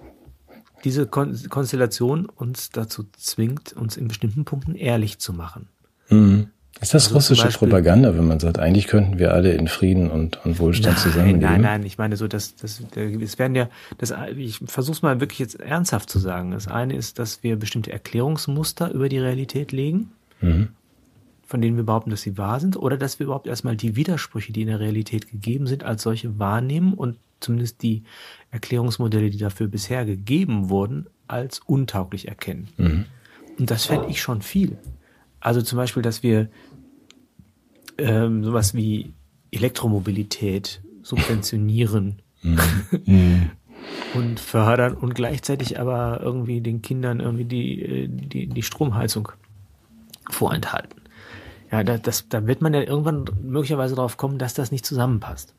diese 0.84 1.06
Kon 1.06 1.36
Konstellation 1.48 2.26
uns 2.26 2.70
dazu 2.70 3.04
zwingt, 3.16 3.72
uns 3.72 3.96
in 3.96 4.06
bestimmten 4.08 4.44
Punkten 4.44 4.74
ehrlich 4.74 5.18
zu 5.18 5.32
machen. 5.32 5.68
Mhm. 6.10 6.48
Ist 6.80 6.92
das 6.94 7.04
Also 7.04 7.14
russische 7.16 7.44
Beispiel- 7.44 7.68
Propaganda, 7.68 8.16
wenn 8.16 8.26
man 8.26 8.40
sagt, 8.40 8.58
eigentlich 8.58 8.86
könnten 8.88 9.18
wir 9.18 9.32
alle 9.32 9.52
in 9.54 9.68
Frieden 9.68 10.10
und, 10.10 10.44
und 10.44 10.58
Wohlstand 10.58 10.96
Nein, 10.96 11.02
zusammenleben? 11.02 11.40
nein, 11.40 11.60
nein, 11.62 11.82
ich 11.86 11.98
meine 11.98 12.16
so, 12.16 12.26
dass 12.28 12.56
das, 12.56 12.82
es 12.96 13.38
werden 13.38 13.54
ja, 13.54 13.68
das, 13.98 14.12
ich 14.36 14.58
versuche 14.66 14.92
es 14.96 15.02
mal 15.02 15.20
wirklich 15.20 15.38
jetzt 15.38 15.60
ernsthaft 15.60 16.10
zu 16.10 16.18
sagen. 16.18 16.50
Das 16.50 16.68
eine 16.68 16.94
ist, 16.96 17.18
dass 17.18 17.42
wir 17.42 17.56
bestimmte 17.56 17.92
Erklärungsmuster 17.92 18.90
über 18.92 19.08
die 19.08 19.18
Realität 19.18 19.72
legen, 19.72 20.10
Mhm. 20.40 20.68
von 21.46 21.60
denen 21.62 21.76
wir 21.76 21.84
behaupten, 21.84 22.10
dass 22.10 22.22
sie 22.22 22.36
wahr 22.36 22.58
sind, 22.60 22.76
oder 22.76 22.96
dass 22.98 23.18
wir 23.18 23.24
überhaupt 23.26 23.46
erstmal 23.46 23.76
die 23.76 23.96
Widersprüche, 23.96 24.52
die 24.52 24.62
in 24.62 24.68
der 24.68 24.80
Realität 24.80 25.30
gegeben 25.30 25.66
sind, 25.66 25.84
als 25.84 26.02
solche 26.02 26.38
wahrnehmen 26.38 26.92
und 26.94 27.16
zumindest 27.40 27.82
die 27.82 28.02
Erklärungsmodelle, 28.50 29.30
die 29.30 29.38
dafür 29.38 29.68
bisher 29.68 30.04
gegeben 30.04 30.68
wurden, 30.70 31.06
als 31.28 31.60
untauglich 31.60 32.28
erkennen. 32.28 32.68
Mhm. 32.76 33.04
Und 33.58 33.70
das 33.70 33.86
fände 33.86 34.06
ich 34.10 34.20
schon 34.20 34.42
viel. 34.42 34.76
Also 35.44 35.60
zum 35.60 35.76
Beispiel, 35.76 36.02
dass 36.02 36.22
wir 36.22 36.48
ähm, 37.98 38.42
sowas 38.44 38.74
wie 38.74 39.12
Elektromobilität 39.50 40.82
subventionieren 41.02 42.22
Mhm. 43.06 43.50
und 44.14 44.38
fördern 44.38 44.94
und 44.94 45.14
gleichzeitig 45.14 45.78
aber 45.80 46.20
irgendwie 46.22 46.60
den 46.60 46.82
Kindern 46.82 47.20
irgendwie 47.20 47.44
die, 47.44 47.82
äh, 47.82 48.08
die, 48.08 48.46
die 48.48 48.62
Stromheizung 48.62 49.30
vorenthalten. 50.30 51.00
Ja, 51.70 51.82
da, 51.84 51.96
das, 51.96 52.28
da 52.28 52.46
wird 52.46 52.60
man 52.60 52.74
ja 52.74 52.82
irgendwann 52.82 53.24
möglicherweise 53.42 53.94
drauf 53.94 54.16
kommen, 54.16 54.38
dass 54.38 54.52
das 54.52 54.72
nicht 54.72 54.84
zusammenpasst. 54.84 55.54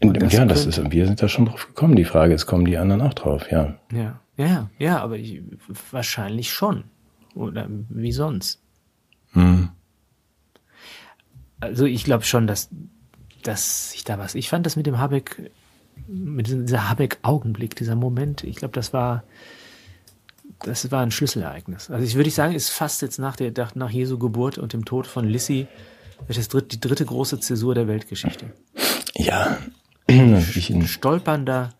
Und 0.00 0.20
das 0.20 0.32
ja, 0.32 0.44
das 0.44 0.66
ist, 0.66 0.90
wir 0.90 1.06
sind 1.06 1.22
da 1.22 1.28
schon 1.28 1.46
drauf 1.46 1.68
gekommen. 1.68 1.94
Die 1.94 2.04
Frage 2.04 2.34
ist, 2.34 2.46
kommen 2.46 2.64
die 2.64 2.78
anderen 2.78 3.02
auch 3.02 3.14
drauf? 3.14 3.50
Ja. 3.50 3.78
Ja, 3.92 4.20
ja, 4.36 4.46
ja, 4.46 4.70
ja, 4.78 4.98
aber 4.98 5.16
ich, 5.18 5.40
wahrscheinlich 5.92 6.52
schon. 6.52 6.84
Oder 7.34 7.66
wie 7.88 8.12
sonst. 8.12 8.60
Mhm. 9.32 9.70
Also 11.60 11.84
ich 11.86 12.04
glaube 12.04 12.24
schon, 12.24 12.46
dass, 12.46 12.68
dass 13.42 13.92
sich 13.92 14.04
da 14.04 14.18
was. 14.18 14.34
Ich 14.34 14.48
fand 14.48 14.66
das 14.66 14.76
mit 14.76 14.86
dem 14.86 14.98
Habeck, 14.98 15.50
mit 16.08 16.46
diesem- 16.48 16.66
dieser 16.66 16.88
Habeck-Augenblick, 16.90 17.76
dieser 17.76 17.94
Moment, 17.94 18.42
ich 18.44 18.56
glaube, 18.56 18.74
das 18.74 18.92
war, 18.92 19.22
das 20.64 20.90
war 20.90 21.02
ein 21.02 21.10
Schlüsselereignis. 21.10 21.90
Also 21.90 22.04
ich 22.04 22.14
würde 22.16 22.30
sagen, 22.30 22.54
ist 22.54 22.70
fast 22.70 23.00
jetzt 23.02 23.18
nach 23.18 23.36
der, 23.36 23.52
nach 23.74 23.90
Jesu 23.90 24.18
Geburt 24.18 24.58
und 24.58 24.72
dem 24.72 24.84
Tod 24.84 25.06
von 25.06 25.26
Lissy 25.26 25.66
das 26.28 26.48
dritt, 26.48 26.72
die 26.72 26.80
dritte 26.80 27.04
große 27.04 27.40
Zäsur 27.40 27.74
der 27.74 27.88
Weltgeschichte. 27.88 28.52
Ja. 29.16 29.58
Ich, 30.08 30.68
Ein 30.70 30.86
stolpernder 30.86 31.70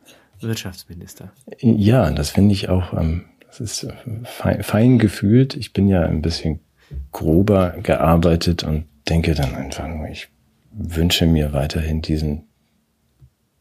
Wirtschaftsminister. 0.41 1.33
Ja, 1.61 2.11
das 2.11 2.31
finde 2.31 2.55
ich 2.55 2.69
auch, 2.69 2.93
ähm, 2.95 3.25
das 3.53 3.61
ist 3.61 3.85
äh, 3.85 3.93
fein, 4.25 4.63
fein 4.63 4.99
gefühlt. 4.99 5.57
Ich 5.57 5.75
bin 5.75 5.87
ja 5.87 6.03
ein 6.03 6.23
bisschen 6.23 6.61
grober 7.11 7.75
gearbeitet 7.83 8.65
und 8.65 8.87
denke 9.09 9.35
dann 9.35 9.55
einfach 9.55 9.87
nur, 9.89 10.09
ich 10.09 10.29
wünsche 10.73 11.27
mir 11.27 11.53
weiterhin 11.53 12.01
diesen, 12.01 12.45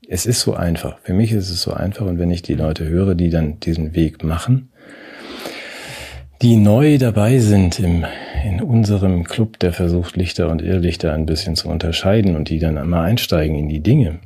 es 0.08 0.26
ist 0.26 0.42
so 0.42 0.54
einfach. 0.54 1.00
Für 1.00 1.14
mich 1.14 1.34
ist 1.34 1.50
es 1.50 1.62
so 1.62 1.74
einfach 1.74 2.06
und 2.06 2.20
wenn 2.20 2.32
ich 2.32 2.42
die 2.42 2.54
Leute 2.54 2.88
höre, 2.88 3.16
die 3.16 3.30
dann 3.30 3.60
diesen 3.60 3.94
Weg 3.94 4.24
machen, 4.24 4.72
die 6.42 6.56
neu 6.56 6.98
dabei 6.98 7.40
sind 7.40 7.80
im, 7.80 8.06
in 8.46 8.62
unserem 8.62 9.26
Club, 9.26 9.60
der 9.60 9.74
versucht, 9.74 10.16
Lichter 10.16 10.50
und 10.50 10.62
Irrlichter 10.62 11.14
ein 11.14 11.26
bisschen 11.26 11.56
zu 11.56 11.68
unterscheiden 11.68 12.36
und 12.36 12.50
die 12.50 12.60
dann 12.60 12.78
einmal 12.78 13.10
einsteigen 13.10 13.58
in 13.58 13.68
die 13.68 13.82
Dinge. 13.82 14.20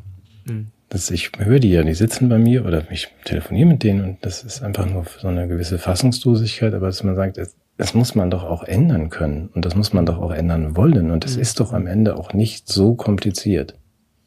Das, 0.90 1.10
ich 1.10 1.32
höre 1.38 1.60
die 1.60 1.72
ja, 1.72 1.84
die 1.84 1.94
sitzen 1.94 2.30
bei 2.30 2.38
mir 2.38 2.66
oder 2.66 2.84
ich 2.92 3.08
telefoniere 3.24 3.68
mit 3.68 3.84
denen 3.84 4.04
und 4.04 4.18
das 4.22 4.44
ist 4.44 4.62
einfach 4.62 4.86
nur 4.86 5.06
so 5.20 5.28
eine 5.28 5.48
gewisse 5.48 5.80
Fassungslosigkeit, 5.80 6.74
aber 6.74 6.88
dass 6.88 7.04
man 7.04 7.16
sagt, 7.16 7.38
das, 7.38 7.56
das 7.78 7.94
muss 7.94 8.14
man 8.14 8.30
doch 8.30 8.44
auch 8.44 8.64
ändern 8.64 9.10
können 9.10 9.50
und 9.54 9.66
das 9.66 9.76
muss 9.76 9.94
man 9.94 10.06
doch 10.06 10.20
auch 10.20 10.32
ändern 10.32 10.76
wollen 10.78 11.10
und 11.10 11.26
es 11.26 11.38
ist 11.38 11.60
doch 11.60 11.74
am 11.74 11.88
Ende 11.88 12.18
auch 12.18 12.34
nicht 12.34 12.68
so 12.68 12.94
kompliziert. 12.94 13.76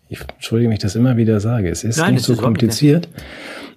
Ich 0.08 0.20
entschuldige 0.20 0.68
mich, 0.68 0.78
dass 0.78 0.94
ich 0.94 1.00
immer 1.00 1.16
wieder 1.16 1.38
sage, 1.40 1.68
es 1.68 1.84
ist 1.84 1.98
Nein, 1.98 2.14
nicht 2.14 2.24
so 2.24 2.32
ist 2.32 2.40
kompliziert. 2.40 3.08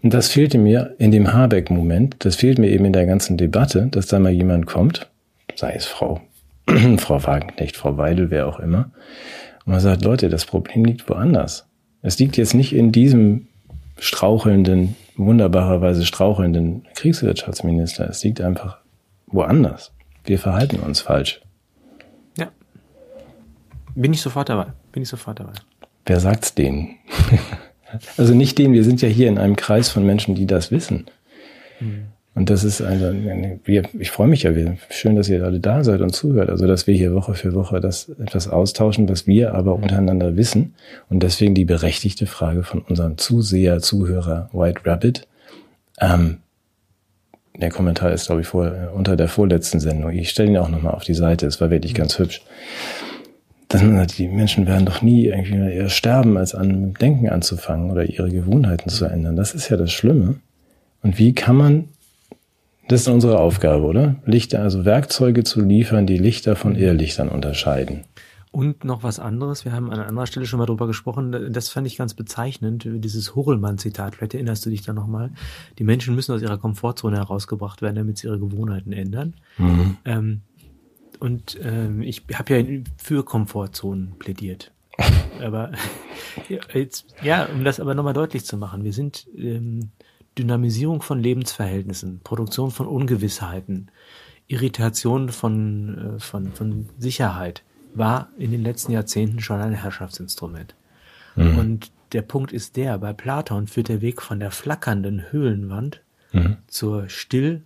Und 0.02 0.14
das 0.14 0.30
fehlte 0.30 0.58
mir 0.58 0.96
in 0.98 1.12
dem 1.12 1.34
Habeck-Moment, 1.34 2.16
das 2.20 2.38
fehlt 2.38 2.58
mir 2.58 2.70
eben 2.70 2.86
in 2.86 2.94
der 2.94 3.06
ganzen 3.06 3.38
Debatte, 3.38 3.88
dass 3.92 4.08
da 4.08 4.18
mal 4.18 4.32
jemand 4.32 4.66
kommt, 4.66 5.10
sei 5.56 5.74
es 5.74 5.86
Frau, 5.86 6.22
Frau 6.98 7.24
Wagenknecht, 7.24 7.76
Frau 7.76 7.98
Weidel, 7.98 8.32
wer 8.32 8.48
auch 8.48 8.60
immer, 8.60 8.92
und 9.66 9.74
man 9.74 9.80
sagt, 9.80 10.04
Leute, 10.04 10.30
das 10.30 10.46
Problem 10.46 10.86
liegt 10.86 11.08
woanders. 11.10 11.68
Es 12.02 12.18
liegt 12.20 12.38
jetzt 12.38 12.54
nicht 12.54 12.74
in 12.74 12.92
diesem 12.92 13.48
strauchelnden, 14.00 14.96
wunderbarerweise 15.16 16.06
strauchelnden 16.06 16.88
Kriegswirtschaftsminister. 16.96 18.10
Es 18.10 18.24
liegt 18.24 18.42
einfach 18.42 18.78
woanders. 19.28 19.92
Wir 20.26 20.40
verhalten 20.40 20.78
uns 20.78 21.02
falsch. 21.02 21.42
Ja. 22.38 22.52
Bin 23.96 24.14
ich 24.14 24.22
sofort 24.22 24.50
dabei. 24.50 24.68
Bin 24.92 25.04
ich 25.04 25.10
sofort 25.10 25.40
dabei. 25.40 25.54
Wer 26.06 26.20
sagt's 26.20 26.56
denen? 26.56 26.96
Also 28.16 28.34
nicht 28.34 28.58
den, 28.58 28.72
wir 28.72 28.86
sind 28.86 29.02
ja 29.02 29.10
hier 29.10 29.28
in 29.28 29.38
einem 29.38 29.58
Kreis 29.58 29.90
von 29.90 30.06
Menschen, 30.06 30.34
die 30.34 30.46
das 30.46 30.72
wissen. 30.72 31.08
Mhm. 31.82 32.06
Und 32.34 32.50
das 32.50 32.64
ist 32.64 32.82
also, 32.82 33.14
ich 34.00 34.10
freue 34.10 34.28
mich 34.28 34.44
ja, 34.44 34.52
schön, 34.90 35.18
dass 35.18 35.28
ihr 35.28 35.44
alle 35.44 35.60
da 35.60 35.84
seid 35.84 36.00
und 36.00 36.16
zuhört. 36.16 36.50
Also, 36.50 36.66
dass 36.66 36.88
wir 36.88 36.96
hier 36.96 37.14
Woche 37.14 37.34
für 37.34 37.54
Woche 37.54 37.82
das 37.82 38.08
etwas 38.08 38.48
austauschen, 38.48 39.10
was 39.10 39.28
wir 39.28 39.54
aber 39.54 39.76
untereinander 39.76 40.38
wissen. 40.38 40.74
Und 41.10 41.24
deswegen 41.24 41.56
die 41.56 41.66
berechtigte 41.66 42.28
Frage 42.28 42.64
von 42.64 42.80
unserem 42.82 43.18
Zuseher, 43.18 43.80
Zuhörer 43.80 44.50
White 44.54 44.82
Rabbit. 44.86 45.28
Ähm, 46.00 46.38
der 47.60 47.70
Kommentar 47.70 48.14
ist, 48.14 48.28
glaube 48.28 48.42
ich, 48.42 48.48
vor, 48.48 48.72
unter 48.96 49.18
der 49.18 49.28
vorletzten 49.28 49.82
Sendung. 49.82 50.12
Ich 50.12 50.30
stelle 50.30 50.52
ihn 50.52 50.58
auch 50.58 50.70
nochmal 50.70 50.94
auf 50.94 51.04
die 51.04 51.14
Seite. 51.14 51.46
Es 51.48 51.60
war 51.60 51.70
wirklich 51.70 51.94
ganz 51.94 52.18
hübsch. 52.18 52.42
Man 53.74 53.98
sagt, 53.98 54.18
die 54.18 54.28
Menschen 54.28 54.68
werden 54.68 54.86
doch 54.86 55.02
nie 55.02 55.28
irgendwie 55.28 55.56
eher 55.56 55.90
sterben, 55.90 56.38
als 56.38 56.56
an 56.56 56.94
Denken 56.94 57.30
anzufangen 57.30 57.92
oder 57.92 58.04
ihre 58.04 58.30
Gewohnheiten 58.30 58.90
zu 58.90 59.06
ändern. 59.06 59.36
Das 59.36 59.54
ist 59.54 59.70
ja 59.70 59.78
das 59.78 59.92
Schlimme. 59.92 60.36
Und 61.04 61.18
wie 61.20 61.34
kann 61.34 61.56
man 61.56 61.86
das 62.88 63.02
ist 63.02 63.08
unsere 63.08 63.40
Aufgabe, 63.40 63.86
oder? 63.86 64.16
Lichter, 64.26 64.62
also 64.62 64.86
Werkzeuge 64.86 65.44
zu 65.44 65.62
liefern, 65.62 66.08
die 66.08 66.18
Lichter 66.18 66.56
von 66.56 66.76
Irrlichtern 66.76 67.30
unterscheiden. 67.30 68.02
Und 68.52 68.84
noch 68.84 69.02
was 69.02 69.18
anderes, 69.18 69.64
wir 69.64 69.72
haben 69.72 69.90
an 69.92 70.02
anderer 70.02 70.28
Stelle 70.28 70.46
schon 70.46 70.60
mal 70.60 70.66
drüber 70.66 70.86
gesprochen, 70.86 71.54
das 71.54 71.70
fand 71.70 71.88
ich 71.88 71.96
ganz 71.96 72.14
bezeichnend, 72.14 72.86
dieses 72.86 73.34
Hurlmann-Zitat, 73.34 74.16
vielleicht 74.16 74.34
erinnerst 74.34 74.66
du 74.66 74.70
dich 74.70 74.82
da 74.82 74.92
nochmal. 74.92 75.32
Die 75.80 75.86
Menschen 75.86 76.16
müssen 76.16 76.34
aus 76.36 76.42
ihrer 76.42 76.58
Komfortzone 76.58 77.16
herausgebracht 77.16 77.82
werden, 77.82 77.96
damit 77.96 78.18
sie 78.18 78.28
ihre 78.28 78.40
Gewohnheiten 78.40 78.92
ändern. 78.92 79.36
Mhm. 79.58 79.98
Ähm, 80.04 80.42
und 81.20 81.58
ähm, 81.64 82.02
ich 82.02 82.24
habe 82.34 82.60
ja 82.60 82.82
für 82.98 83.24
Komfortzonen 83.24 84.16
plädiert. 84.20 84.74
aber 85.42 85.72
jetzt, 86.74 87.06
ja, 87.24 87.46
um 87.46 87.64
das 87.64 87.80
aber 87.80 87.96
nochmal 87.96 88.14
deutlich 88.14 88.44
zu 88.44 88.58
machen, 88.58 88.84
wir 88.84 88.92
sind 88.92 89.28
ähm, 89.38 89.92
Dynamisierung 90.38 91.02
von 91.02 91.20
Lebensverhältnissen, 91.20 92.22
Produktion 92.24 92.72
von 92.72 92.88
Ungewissheiten, 92.88 93.92
Irritation 94.48 95.30
von, 95.30 96.16
äh, 96.16 96.20
von, 96.20 96.54
von 96.54 96.90
Sicherheit 96.98 97.64
war 97.94 98.30
in 98.38 98.52
den 98.52 98.64
letzten 98.64 98.92
Jahrzehnten 98.92 99.42
schon 99.42 99.60
ein 99.60 99.74
Herrschaftsinstrument. 99.74 100.76
Mhm. 101.36 101.58
Und 101.58 101.92
der 102.14 102.22
Punkt 102.22 102.52
ist 102.52 102.76
der, 102.76 102.98
bei 102.98 103.14
Platon 103.14 103.68
führt 103.68 103.90
der 103.90 104.02
Weg 104.02 104.22
von 104.22 104.40
der 104.40 104.52
flackernden 104.52 105.32
Höhlenwand 105.32 106.02
mhm. 106.32 106.58
zur 106.68 107.10
still, 107.10 107.64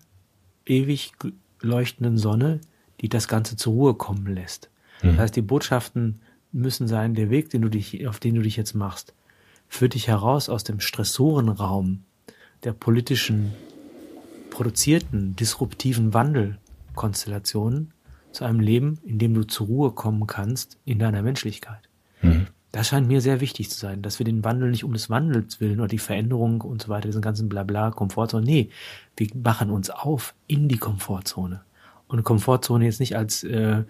ewig 0.66 1.14
leuchtenden 1.62 2.18
Sonne, 2.18 2.62
die 3.02 3.10
das 3.10 3.28
Ganze 3.28 3.56
zur 3.58 3.74
Ruhe 3.74 3.94
kommen 3.96 4.28
lässt. 4.28 4.70
Mhm. 5.02 5.10
Das 5.10 5.18
heißt, 5.18 5.36
die 5.36 5.42
Botschaften 5.42 6.22
müssen 6.52 6.88
sein, 6.88 7.16
der 7.16 7.30
Weg, 7.30 7.50
den 7.50 7.62
du 7.62 7.70
dich, 7.70 8.08
auf 8.08 8.20
den 8.20 8.36
du 8.36 8.42
dich 8.42 8.56
jetzt 8.56 8.74
machst, 8.74 9.14
führt 9.68 9.94
dich 9.94 10.08
heraus 10.08 10.50
aus 10.50 10.64
dem 10.64 10.80
Stressorenraum 10.80 12.05
der 12.66 12.74
politischen, 12.74 13.54
produzierten, 14.50 15.36
disruptiven 15.36 16.14
Wandelkonstellationen 16.14 17.94
zu 18.32 18.44
einem 18.44 18.60
Leben, 18.60 19.00
in 19.06 19.20
dem 19.20 19.34
du 19.34 19.44
zur 19.44 19.68
Ruhe 19.68 19.92
kommen 19.92 20.28
kannst 20.28 20.78
in 20.84 21.00
deiner 21.00 21.22
Menschlichkeit. 21.22 21.90
Mhm. 22.22 22.48
Das 22.72 22.90
scheint 22.90 23.08
mir 23.08 23.22
sehr 23.22 23.40
wichtig 23.40 23.70
zu 23.70 23.80
sein, 23.80 24.02
dass 24.02 24.20
wir 24.20 24.26
den 24.26 24.44
Wandel 24.44 24.70
nicht 24.70 24.84
um 24.84 24.92
des 24.92 25.10
Wandels 25.10 25.62
willen 25.62 25.80
oder 25.80 25.88
die 25.88 25.98
Veränderung 25.98 26.60
und 26.60 26.82
so 26.82 26.90
weiter, 26.90 27.08
diesen 27.08 27.22
ganzen 27.22 27.48
Blabla, 27.48 27.92
Komfortzone. 27.92 28.46
Nee, 28.46 28.70
wir 29.16 29.30
machen 29.42 29.70
uns 29.70 29.90
auf 29.90 30.34
in 30.48 30.68
die 30.68 30.78
Komfortzone. 30.78 31.62
Und 32.08 32.24
Komfortzone 32.24 32.84
jetzt 32.84 33.00
nicht 33.00 33.16
als 33.16 33.46
äh, 33.46 33.84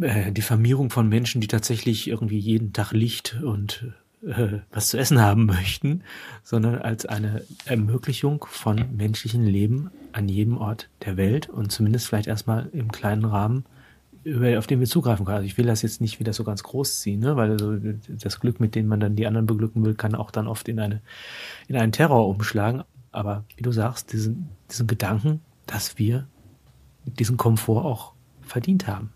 äh, 0.00 0.32
Diffamierung 0.32 0.90
von 0.90 1.08
Menschen, 1.08 1.40
die 1.40 1.48
tatsächlich 1.48 2.08
irgendwie 2.08 2.38
jeden 2.38 2.74
Tag 2.74 2.92
Licht 2.92 3.38
und 3.42 3.86
äh, 4.26 4.58
was 4.70 4.88
zu 4.88 4.98
essen 4.98 5.20
haben 5.20 5.46
möchten, 5.46 6.02
sondern 6.42 6.76
als 6.76 7.06
eine 7.06 7.42
Ermöglichung 7.64 8.44
von 8.48 8.96
menschlichem 8.96 9.44
Leben 9.44 9.90
an 10.12 10.28
jedem 10.28 10.58
Ort 10.58 10.88
der 11.04 11.16
Welt 11.16 11.48
und 11.48 11.70
zumindest 11.70 12.08
vielleicht 12.08 12.28
erstmal 12.28 12.68
im 12.72 12.90
kleinen 12.90 13.24
Rahmen, 13.24 13.64
auf 14.56 14.66
den 14.66 14.80
wir 14.80 14.86
zugreifen 14.86 15.24
können. 15.24 15.36
Also 15.36 15.46
ich 15.46 15.56
will 15.56 15.66
das 15.66 15.82
jetzt 15.82 16.00
nicht 16.00 16.20
wieder 16.20 16.32
so 16.32 16.44
ganz 16.44 16.62
groß 16.62 17.00
ziehen, 17.00 17.20
ne? 17.20 17.36
weil 17.36 17.52
also 17.52 17.76
das 18.08 18.40
Glück, 18.40 18.60
mit 18.60 18.74
dem 18.74 18.86
man 18.86 19.00
dann 19.00 19.16
die 19.16 19.26
anderen 19.26 19.46
beglücken 19.46 19.84
will, 19.84 19.94
kann 19.94 20.14
auch 20.14 20.30
dann 20.30 20.48
oft 20.48 20.68
in 20.68 20.80
eine 20.80 21.00
in 21.68 21.76
einen 21.76 21.92
Terror 21.92 22.28
umschlagen. 22.28 22.82
Aber 23.12 23.44
wie 23.56 23.62
du 23.62 23.72
sagst, 23.72 24.12
diesen, 24.12 24.48
diesen 24.70 24.86
Gedanken, 24.86 25.40
dass 25.66 25.98
wir 25.98 26.26
diesen 27.04 27.36
Komfort 27.36 27.84
auch 27.84 28.12
verdient 28.42 28.86
haben. 28.86 29.12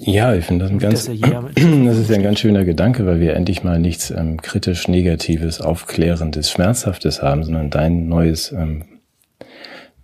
Ja, 0.00 0.34
ich 0.34 0.44
finde 0.44 0.64
das 0.64 0.72
ein 0.72 0.78
ganz, 0.78 1.04
das 1.06 1.98
ist 1.98 2.10
ja 2.10 2.16
ein 2.16 2.22
ganz 2.22 2.40
schöner 2.40 2.64
Gedanke, 2.64 3.06
weil 3.06 3.20
wir 3.20 3.34
endlich 3.34 3.64
mal 3.64 3.78
nichts 3.78 4.10
ähm, 4.10 4.40
kritisch 4.40 4.88
Negatives, 4.88 5.60
Aufklärendes, 5.60 6.50
Schmerzhaftes 6.50 7.22
haben, 7.22 7.44
sondern 7.44 7.70
dein 7.70 8.08
neues, 8.08 8.52
ähm, 8.52 8.84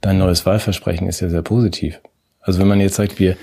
dein 0.00 0.18
neues 0.18 0.46
Wahlversprechen 0.46 1.08
ist 1.08 1.20
ja 1.20 1.28
sehr 1.28 1.42
positiv. 1.42 2.00
Also 2.40 2.60
wenn 2.60 2.68
man 2.68 2.78
jetzt 2.78 2.96
sagt, 2.96 3.18
wir... 3.18 3.36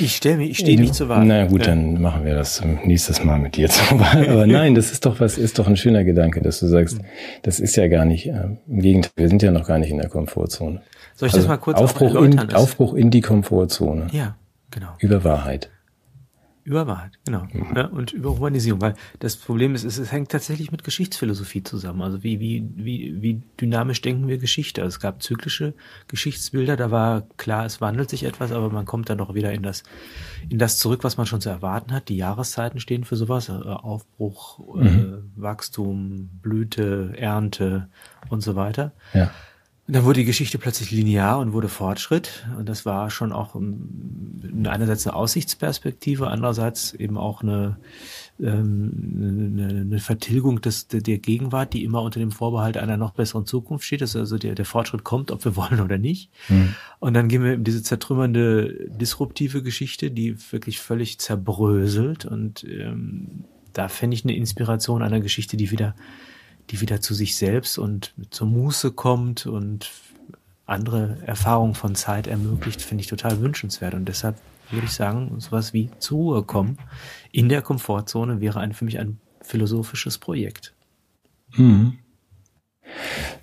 Ich 0.00 0.16
stehe 0.16 0.42
ich 0.42 0.58
steh 0.58 0.76
nicht 0.76 0.94
zur 0.94 1.08
Wahl. 1.08 1.24
Na 1.24 1.46
gut, 1.46 1.60
ja. 1.60 1.68
dann 1.68 2.00
machen 2.02 2.24
wir 2.24 2.34
das 2.34 2.60
nächstes 2.84 3.22
Mal 3.22 3.38
mit 3.38 3.56
dir 3.56 3.68
zur 3.68 4.00
Wahl. 4.00 4.28
Aber 4.28 4.48
nein, 4.48 4.74
das 4.74 4.90
ist 4.90 5.06
doch 5.06 5.20
was, 5.20 5.38
ist 5.38 5.60
doch 5.60 5.68
ein 5.68 5.76
schöner 5.76 6.02
Gedanke, 6.02 6.40
dass 6.40 6.58
du 6.58 6.66
sagst, 6.66 6.98
das 7.42 7.60
ist 7.60 7.76
ja 7.76 7.86
gar 7.86 8.04
nicht, 8.04 8.26
äh, 8.26 8.48
im 8.66 8.80
Gegenteil, 8.80 9.12
wir 9.14 9.28
sind 9.28 9.42
ja 9.42 9.52
noch 9.52 9.66
gar 9.66 9.78
nicht 9.78 9.90
in 9.90 9.98
der 9.98 10.08
Komfortzone. 10.08 10.82
Soll 11.14 11.28
ich 11.28 11.34
also 11.34 11.46
das 11.46 11.48
mal 11.48 11.56
kurz 11.58 11.78
Aufbruch 11.78 12.16
in, 12.16 12.38
Aufbruch 12.52 12.94
in 12.94 13.10
die 13.10 13.20
Komfortzone. 13.20 14.08
Ja. 14.10 14.36
Genau. 14.78 14.94
Über 15.00 15.24
Wahrheit. 15.24 15.70
Über 16.62 16.86
Wahrheit, 16.86 17.18
genau. 17.24 17.48
Mhm. 17.50 17.74
Ja, 17.74 17.86
und 17.86 18.12
über 18.12 18.30
Humanisierung, 18.30 18.80
weil 18.80 18.94
das 19.18 19.36
Problem 19.36 19.74
ist, 19.74 19.84
es, 19.84 19.98
es, 19.98 20.12
hängt 20.12 20.30
tatsächlich 20.30 20.70
mit 20.70 20.84
Geschichtsphilosophie 20.84 21.62
zusammen. 21.64 22.02
Also 22.02 22.22
wie, 22.22 22.38
wie, 22.38 22.68
wie, 22.76 23.22
wie 23.22 23.42
dynamisch 23.58 24.02
denken 24.02 24.28
wir 24.28 24.38
Geschichte? 24.38 24.82
Also 24.82 24.96
es 24.96 25.00
gab 25.00 25.22
zyklische 25.22 25.74
Geschichtsbilder, 26.06 26.76
da 26.76 26.90
war 26.90 27.22
klar, 27.38 27.64
es 27.64 27.80
wandelt 27.80 28.10
sich 28.10 28.22
etwas, 28.22 28.52
aber 28.52 28.70
man 28.70 28.84
kommt 28.84 29.08
dann 29.08 29.18
doch 29.18 29.34
wieder 29.34 29.50
in 29.52 29.62
das, 29.62 29.82
in 30.48 30.58
das 30.58 30.78
zurück, 30.78 31.02
was 31.04 31.16
man 31.16 31.26
schon 31.26 31.40
zu 31.40 31.48
erwarten 31.48 31.92
hat. 31.92 32.08
Die 32.08 32.18
Jahreszeiten 32.18 32.78
stehen 32.78 33.04
für 33.04 33.16
sowas, 33.16 33.48
äh, 33.48 33.52
Aufbruch, 33.52 34.60
äh, 34.76 34.84
mhm. 34.84 35.14
äh, 35.36 35.42
Wachstum, 35.42 36.28
Blüte, 36.40 37.14
Ernte 37.16 37.88
und 38.28 38.42
so 38.42 38.54
weiter. 38.54 38.92
Ja. 39.14 39.30
Und 39.88 39.94
dann 39.94 40.04
wurde 40.04 40.20
die 40.20 40.26
Geschichte 40.26 40.58
plötzlich 40.58 40.90
linear 40.90 41.38
und 41.38 41.54
wurde 41.54 41.70
Fortschritt. 41.70 42.46
Und 42.58 42.68
das 42.68 42.84
war 42.84 43.08
schon 43.08 43.32
auch 43.32 43.54
einerseits 44.64 45.06
eine 45.06 45.16
Aussichtsperspektive, 45.16 46.26
andererseits 46.26 46.92
eben 46.92 47.16
auch 47.16 47.40
eine, 47.40 47.78
ähm, 48.38 49.54
eine, 49.56 49.80
eine 49.80 49.98
Vertilgung 49.98 50.60
des, 50.60 50.88
der 50.88 51.00
Gegenwart, 51.00 51.72
die 51.72 51.84
immer 51.84 52.02
unter 52.02 52.20
dem 52.20 52.32
Vorbehalt 52.32 52.76
einer 52.76 52.98
noch 52.98 53.12
besseren 53.12 53.46
Zukunft 53.46 53.86
steht. 53.86 54.02
Dass 54.02 54.14
also 54.14 54.36
der, 54.36 54.54
der 54.54 54.66
Fortschritt 54.66 55.04
kommt, 55.04 55.30
ob 55.30 55.42
wir 55.46 55.56
wollen 55.56 55.80
oder 55.80 55.96
nicht. 55.96 56.30
Mhm. 56.50 56.74
Und 56.98 57.14
dann 57.14 57.28
gehen 57.28 57.42
wir 57.42 57.54
in 57.54 57.64
diese 57.64 57.82
zertrümmernde, 57.82 58.90
disruptive 58.90 59.62
Geschichte, 59.62 60.10
die 60.10 60.36
wirklich 60.52 60.80
völlig 60.80 61.18
zerbröselt. 61.18 62.26
Und 62.26 62.62
ähm, 62.64 63.44
da 63.72 63.88
fände 63.88 64.16
ich 64.16 64.24
eine 64.24 64.36
Inspiration 64.36 65.02
einer 65.02 65.20
Geschichte, 65.20 65.56
die 65.56 65.70
wieder 65.70 65.94
die 66.70 66.80
wieder 66.80 67.00
zu 67.00 67.14
sich 67.14 67.36
selbst 67.36 67.78
und 67.78 68.14
zur 68.30 68.46
Muße 68.46 68.92
kommt 68.92 69.46
und 69.46 69.90
andere 70.66 71.18
Erfahrungen 71.24 71.74
von 71.74 71.94
Zeit 71.94 72.26
ermöglicht, 72.26 72.82
finde 72.82 73.02
ich 73.02 73.08
total 73.08 73.40
wünschenswert. 73.40 73.94
Und 73.94 74.06
deshalb 74.06 74.36
würde 74.70 74.86
ich 74.86 74.92
sagen, 74.92 75.40
sowas 75.40 75.72
wie 75.72 75.90
zur 75.98 76.18
Ruhe 76.18 76.42
kommen 76.42 76.78
in 77.32 77.48
der 77.48 77.62
Komfortzone 77.62 78.40
wäre 78.40 78.60
ein, 78.60 78.74
für 78.74 78.84
mich 78.84 78.98
ein 78.98 79.18
philosophisches 79.40 80.18
Projekt. 80.18 80.74
Hm. 81.52 81.94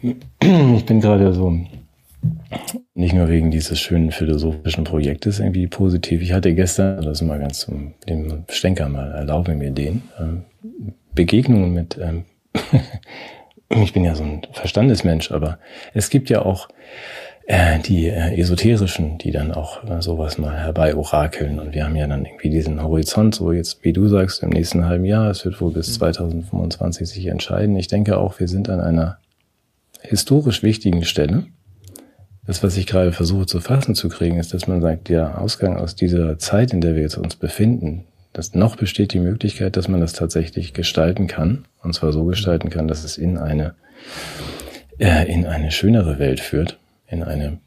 Ich 0.02 0.86
bin 0.86 1.02
gerade 1.02 1.34
so 1.34 1.60
nicht 2.94 3.14
nur 3.14 3.28
wegen 3.30 3.52
dieses 3.52 3.80
schönen 3.80 4.12
philosophischen 4.12 4.84
Projektes 4.84 5.40
irgendwie 5.40 5.68
positiv. 5.68 6.22
Ich 6.22 6.34
hatte 6.34 6.54
gestern, 6.56 7.04
das 7.04 7.22
ist 7.22 7.28
mal 7.28 7.40
ganz 7.40 7.60
zum 7.60 7.94
dem 8.08 8.46
Stenker 8.50 8.90
mal, 8.90 9.12
erlaube 9.12 9.56
mir 9.56 9.72
den, 9.72 10.04
ähm, 10.20 10.44
Begegnungen 11.14 11.74
mit 11.74 11.98
ähm, 12.02 12.26
ich 13.70 13.94
bin 13.94 14.04
ja 14.04 14.16
so 14.16 14.24
ein 14.24 14.42
Verstandesmensch, 14.52 15.32
aber 15.32 15.60
es 15.94 16.10
gibt 16.10 16.30
ja 16.30 16.42
auch 16.42 16.70
äh, 17.48 17.80
die 17.80 18.08
äh, 18.08 18.40
esoterischen, 18.40 19.18
die 19.18 19.32
dann 19.32 19.52
auch 19.52 19.84
äh, 19.84 20.02
sowas 20.02 20.38
mal 20.38 20.58
herbei 20.58 20.96
orakeln 20.96 21.60
und 21.60 21.74
wir 21.74 21.86
haben 21.86 21.96
ja 21.96 22.08
dann 22.08 22.26
irgendwie 22.26 22.50
diesen 22.50 22.82
Horizont, 22.82 23.36
so 23.36 23.52
jetzt, 23.52 23.84
wie 23.84 23.94
du 23.94 24.08
sagst, 24.08 24.42
im 24.42 24.50
nächsten 24.50 24.86
halben 24.86 25.06
Jahr, 25.06 25.30
es 25.30 25.46
wird 25.46 25.62
wohl 25.62 25.72
bis 25.72 25.94
2025 25.94 27.02
mhm. 27.02 27.06
sich 27.06 27.26
entscheiden. 27.28 27.76
Ich 27.76 27.88
denke 27.88 28.18
auch, 28.18 28.40
wir 28.40 28.48
sind 28.48 28.70
an 28.70 28.80
einer 28.80 29.20
historisch 30.02 30.64
wichtigen 30.64 31.04
Stelle. 31.04 31.46
Das, 32.48 32.64
was 32.64 32.78
ich 32.78 32.88
gerade 32.88 33.12
versuche 33.12 33.46
zu 33.46 33.60
fassen 33.60 33.96
zu 33.96 34.10
kriegen, 34.10 34.38
ist, 34.38 34.54
dass 34.54 34.68
man 34.68 34.82
sagt, 34.82 35.10
der 35.10 35.42
Ausgang 35.42 35.78
aus 35.78 35.96
dieser 35.96 36.38
Zeit, 36.38 36.74
in 36.74 36.82
der 36.82 36.96
wir 36.96 37.02
jetzt 37.02 37.18
uns 37.18 37.36
befinden, 37.36 38.06
dass 38.36 38.54
noch 38.54 38.76
besteht 38.76 39.14
die 39.14 39.20
Möglichkeit, 39.20 39.78
dass 39.78 39.88
man 39.88 40.02
das 40.02 40.14
tatsächlich 40.14 40.74
gestalten 40.74 41.28
kann. 41.28 41.66
Und 41.82 41.94
zwar 41.94 42.12
so 42.12 42.26
gestalten 42.26 42.70
kann, 42.70 42.88
dass 42.88 43.04
es 43.04 43.18
in 43.18 43.38
eine, 43.38 43.76
äh, 45.00 45.32
in 45.32 45.46
eine 45.46 45.72
schönere 45.72 46.20
Welt 46.20 46.40
führt, 46.40 46.78
in 47.08 47.24
eine 47.24 47.60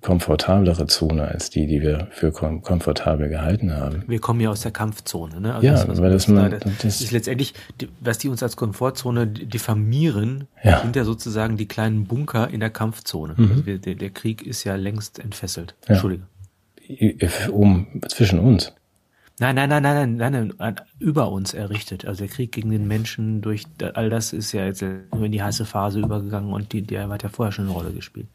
komfortablere 0.00 0.86
Zone 0.86 1.26
als 1.26 1.50
die, 1.50 1.66
die 1.66 1.82
wir 1.82 2.06
für 2.12 2.30
kom 2.30 2.62
komfortabel 2.62 3.28
gehalten 3.28 3.74
haben. 3.74 4.04
Wir 4.06 4.20
kommen 4.20 4.40
ja 4.40 4.50
aus 4.50 4.60
der 4.60 4.70
Kampfzone, 4.70 5.40
ne? 5.40 5.54
Also 5.54 5.66
ja, 5.66 5.84
das, 5.84 6.00
weil 6.00 6.10
das, 6.12 6.28
man, 6.28 6.50
da- 6.52 6.58
das, 6.58 6.72
das 6.80 7.00
ist 7.00 7.10
letztendlich, 7.10 7.54
die- 7.80 7.88
was 8.00 8.18
die 8.18 8.28
uns 8.28 8.42
als 8.42 8.56
Komfortzone 8.56 9.26
diffamieren, 9.26 10.46
Ja. 10.62 10.80
sind 10.82 10.94
ja 10.94 11.04
sozusagen 11.04 11.56
die 11.56 11.66
kleinen 11.66 12.04
Bunker 12.04 12.48
in 12.50 12.60
der 12.60 12.70
Kampfzone. 12.70 13.34
Also 13.36 13.66
wir, 13.66 13.78
der, 13.78 13.96
der 13.96 14.10
Krieg 14.10 14.46
ist 14.46 14.62
ja 14.64 14.76
längst 14.76 15.18
entfesselt. 15.18 15.74
Ja. 15.88 15.94
Entschuldige. 15.94 16.22
um 17.50 17.86
zwischen 18.08 18.38
uns. 18.38 18.72
Nein, 19.38 19.54
nein, 19.54 19.68
nein, 19.68 19.82
nein, 19.82 20.16
nein, 20.16 20.32
nein, 20.32 20.52
nein, 20.58 20.76
über 20.98 21.30
uns 21.30 21.52
errichtet. 21.52 22.06
Also 22.06 22.24
der 22.24 22.32
Krieg 22.32 22.52
gegen 22.52 22.70
den 22.70 22.88
Menschen 22.88 23.42
durch 23.42 23.64
all 23.94 24.08
das 24.08 24.32
ist 24.32 24.52
ja 24.52 24.64
jetzt 24.64 24.82
nur 24.82 25.24
in 25.24 25.32
die 25.32 25.42
heiße 25.42 25.66
Phase 25.66 26.00
übergegangen 26.00 26.52
und 26.54 26.72
die, 26.72 26.82
der 26.82 27.08
hat 27.08 27.22
ja 27.22 27.28
vorher 27.28 27.52
schon 27.52 27.66
eine 27.66 27.74
Rolle 27.74 27.92
gespielt. 27.92 28.28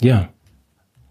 Ja, 0.00 0.28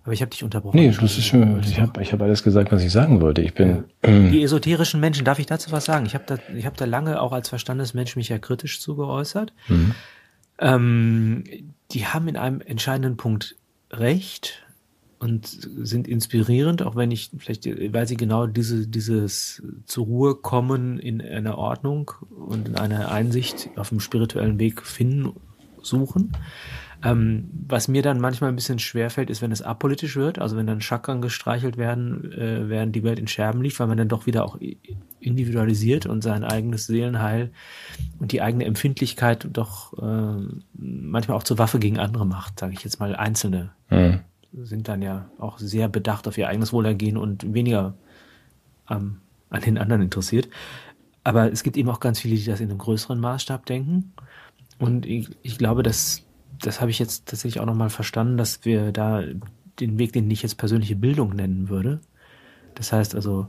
Aber 0.03 0.11
ich 0.11 0.21
habe 0.21 0.31
dich 0.31 0.43
unterbrochen. 0.43 0.75
nee, 0.77 0.87
das 0.91 1.01
ist 1.17 1.25
schon, 1.25 1.61
ich 1.61 1.79
habe 1.79 2.01
ich 2.01 2.11
hab 2.11 2.21
alles 2.21 2.43
gesagt, 2.43 2.71
was 2.73 2.83
ich 2.83 2.91
sagen 2.91 3.21
wollte. 3.21 3.41
Ich 3.41 3.53
bin, 3.53 3.85
Die 4.05 4.43
esoterischen 4.43 4.99
Menschen, 4.99 5.23
darf 5.23 5.39
ich 5.39 5.45
dazu 5.45 5.71
was 5.71 5.85
sagen? 5.85 6.05
Ich 6.05 6.13
habe 6.13 6.25
da, 6.27 6.37
ich 6.53 6.65
habe 6.65 6.75
da 6.75 6.83
lange 6.85 7.21
auch 7.21 7.31
als 7.31 7.47
Verstandesmensch 7.47 8.17
mich 8.17 8.27
ja 8.29 8.37
kritisch 8.37 8.81
zu 8.81 8.95
geäußert. 8.97 9.53
Ähm, 10.59 11.43
die 11.91 12.05
haben 12.05 12.27
in 12.27 12.35
einem 12.37 12.59
entscheidenden 12.61 13.15
Punkt 13.17 13.55
recht 13.91 14.61
und 15.19 15.47
sind 15.47 16.07
inspirierend, 16.07 16.81
auch 16.81 16.95
wenn 16.95 17.11
ich 17.11 17.31
vielleicht, 17.37 17.65
weil 17.65 18.07
sie 18.07 18.17
genau 18.17 18.47
diese, 18.47 18.87
dieses 18.87 19.61
zur 19.85 20.05
Ruhe 20.05 20.35
kommen 20.35 20.97
in 20.97 21.21
einer 21.21 21.57
Ordnung 21.57 22.11
und 22.29 22.69
in 22.69 22.75
einer 22.75 23.11
Einsicht 23.11 23.69
auf 23.75 23.89
dem 23.89 23.99
spirituellen 23.99 24.59
Weg 24.59 24.81
finden, 24.81 25.33
suchen. 25.81 26.31
Ähm, 27.01 27.49
was 27.67 27.87
mir 27.87 28.01
dann 28.01 28.19
manchmal 28.19 28.49
ein 28.49 28.55
bisschen 28.55 28.79
schwerfällt, 28.79 29.29
ist, 29.29 29.41
wenn 29.41 29.53
es 29.53 29.61
apolitisch 29.61 30.17
wird, 30.17 30.39
also 30.39 30.57
wenn 30.57 30.67
dann 30.67 30.81
Chakren 30.81 31.21
gestreichelt 31.21 31.77
werden, 31.77 32.33
äh, 32.33 32.67
während 32.67 32.93
die 32.93 33.03
Welt 33.03 33.19
in 33.19 33.27
Scherben 33.27 33.61
liegt, 33.61 33.79
weil 33.79 33.87
man 33.87 33.97
dann 33.97 34.09
doch 34.09 34.25
wieder 34.25 34.43
auch 34.43 34.59
individualisiert 35.21 36.05
und 36.05 36.21
sein 36.21 36.43
eigenes 36.43 36.87
Seelenheil 36.87 37.51
und 38.19 38.33
die 38.33 38.41
eigene 38.41 38.65
Empfindlichkeit 38.65 39.47
doch 39.53 39.93
äh, 39.97 40.43
manchmal 40.73 41.37
auch 41.37 41.43
zur 41.43 41.57
Waffe 41.57 41.79
gegen 41.79 41.99
andere 41.99 42.25
macht, 42.25 42.59
sage 42.59 42.73
ich 42.73 42.83
jetzt 42.83 42.99
mal. 42.99 43.15
Einzelne 43.15 43.71
hm, 43.87 44.19
sind 44.53 44.87
dann 44.87 45.01
ja 45.01 45.29
auch 45.37 45.59
sehr 45.59 45.87
bedacht 45.89 46.27
auf 46.27 46.37
ihr 46.37 46.47
eigenes 46.47 46.73
Wohlergehen 46.73 47.17
und 47.17 47.53
weniger 47.53 47.93
am 48.85 49.21
an 49.49 49.61
den 49.61 49.77
anderen 49.77 50.03
interessiert. 50.03 50.47
Aber 51.23 51.51
es 51.51 51.63
gibt 51.63 51.75
eben 51.75 51.89
auch 51.89 51.99
ganz 51.99 52.19
viele, 52.19 52.35
die 52.35 52.45
das 52.45 52.59
in 52.59 52.69
einem 52.69 52.77
größeren 52.77 53.19
Maßstab 53.19 53.65
denken. 53.65 54.13
Und 54.77 55.05
ich, 55.05 55.29
ich 55.41 55.57
glaube, 55.57 55.83
dass 55.83 56.23
das 56.61 56.81
habe 56.81 56.91
ich 56.91 56.99
jetzt 56.99 57.27
tatsächlich 57.27 57.61
auch 57.61 57.65
nochmal 57.65 57.89
verstanden, 57.89 58.37
dass 58.37 58.65
wir 58.65 58.91
da 58.91 59.23
den 59.79 59.97
Weg, 59.97 60.13
den 60.13 60.29
ich 60.29 60.43
jetzt 60.43 60.57
persönliche 60.57 60.95
Bildung 60.95 61.35
nennen 61.35 61.69
würde. 61.69 62.01
Das 62.75 62.91
heißt 62.91 63.15
also, 63.15 63.47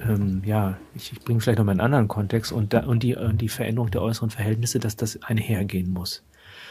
ähm, 0.00 0.42
ja, 0.44 0.78
ich, 0.94 1.12
ich 1.12 1.20
bringe 1.20 1.40
vielleicht 1.40 1.58
noch 1.58 1.64
mal 1.64 1.72
einen 1.72 1.80
anderen 1.80 2.08
Kontext 2.08 2.52
und, 2.52 2.72
da, 2.72 2.84
und, 2.84 3.02
die, 3.02 3.14
und 3.16 3.40
die 3.40 3.48
Veränderung 3.48 3.90
der 3.90 4.02
äußeren 4.02 4.30
Verhältnisse, 4.30 4.78
dass 4.78 4.96
das 4.96 5.22
einhergehen 5.22 5.90
muss. 5.90 6.24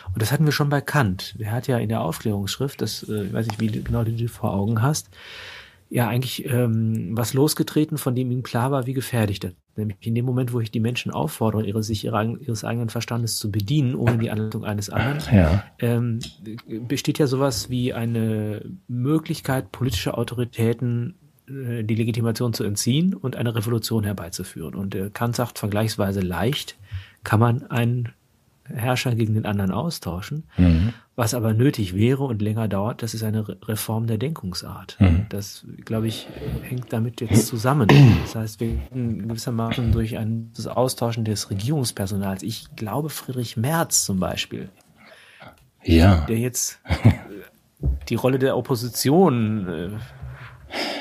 Und 0.08 0.22
das 0.22 0.32
hatten 0.32 0.46
wir 0.46 0.52
schon 0.52 0.70
bei 0.70 0.82
Kant. 0.82 1.36
Der 1.40 1.52
hat 1.52 1.68
ja 1.68 1.78
in 1.78 1.90
der 1.90 2.02
Aufklärungsschrift, 2.02 2.82
das 2.82 3.08
äh, 3.10 3.26
ich 3.26 3.34
weiß 3.34 3.48
nicht, 3.48 3.60
wie 3.60 3.68
genau 3.68 4.04
du 4.04 4.12
die 4.12 4.28
vor 4.28 4.54
Augen 4.54 4.82
hast, 4.82 5.10
ja 5.90 6.08
eigentlich 6.08 6.46
ähm, 6.46 7.10
was 7.18 7.34
losgetreten, 7.34 7.98
von 7.98 8.16
dem 8.16 8.32
ihm 8.32 8.44
klar 8.44 8.72
war, 8.72 8.86
wie 8.88 8.94
gefährlich 8.94 9.40
das. 9.40 9.52
Nämlich 9.76 9.98
in 10.02 10.16
dem 10.16 10.26
Moment, 10.26 10.52
wo 10.54 10.60
ich 10.60 10.72
die 10.72 10.80
Menschen 10.80 11.12
auffordere, 11.12 11.66
ihre, 11.66 11.84
sich 11.84 12.04
ihre, 12.04 12.38
ihres 12.40 12.64
eigenen 12.64 12.90
Verstandes 12.90 13.38
zu 13.38 13.52
bedienen, 13.52 13.96
ohne 13.96 14.18
die 14.18 14.30
Anleitung 14.30 14.66
eines 14.66 14.90
anderen, 14.90 15.20
ja, 15.34 15.64
ähm, 15.80 16.20
besteht 16.88 17.20
ja 17.20 17.28
sowas 17.28 17.70
wie 17.70 17.94
eine 17.94 18.64
Möglichkeit, 18.88 19.72
politische 19.72 20.18
Autoritäten 20.18 21.16
äh, 21.48 21.84
die 21.84 21.96
Legitimation 21.96 22.54
zu 22.54 22.64
entziehen 22.64 23.14
und 23.14 23.36
eine 23.36 23.56
Revolution 23.56 24.04
herbeizuführen. 24.04 24.76
Und 24.76 24.96
äh, 24.96 25.10
Kant 25.12 25.36
sagt, 25.36 25.60
vergleichsweise 25.60 26.20
leicht 26.20 26.78
kann 27.24 27.40
man 27.40 27.64
einen 27.68 28.10
Herrscher 28.66 29.16
gegen 29.16 29.34
den 29.34 29.46
anderen 29.46 29.72
austauschen. 29.72 30.44
mhm. 30.58 30.94
Was 31.16 31.34
aber 31.36 31.54
nötig 31.54 31.94
wäre 31.94 32.24
und 32.24 32.42
länger 32.42 32.68
dauert, 32.68 33.04
das 33.04 33.14
ist 33.14 33.22
eine 33.24 33.48
Re- 33.48 33.58
Reform 33.68 34.08
der 34.08 34.18
Denkungsart. 34.18 34.96
Mhm. 35.00 35.28
Das, 35.30 35.66
glaube 35.86 36.08
ich, 36.08 36.28
hängt 36.64 36.92
damit 36.94 37.22
jetzt 37.22 37.46
zusammen. 37.48 37.90
Das 38.24 38.34
heißt, 38.34 38.60
wir 38.60 38.80
gewissermaßen 38.92 39.92
durch 39.92 40.18
ein 40.18 40.52
das 40.56 40.66
Austauschen 40.68 41.24
des 41.26 41.50
Regierungspersonals, 41.52 42.42
ich 42.44 42.76
glaube 42.76 43.10
Friedrich 43.10 43.56
Merz 43.58 44.04
zum 44.06 44.20
Beispiel, 44.20 44.70
ja, 45.84 46.26
der 46.26 46.38
jetzt 46.38 46.80
äh, 47.04 47.12
die 48.10 48.16
Rolle 48.16 48.40
der 48.40 48.58
Opposition 48.58 49.68
äh, 49.68 49.90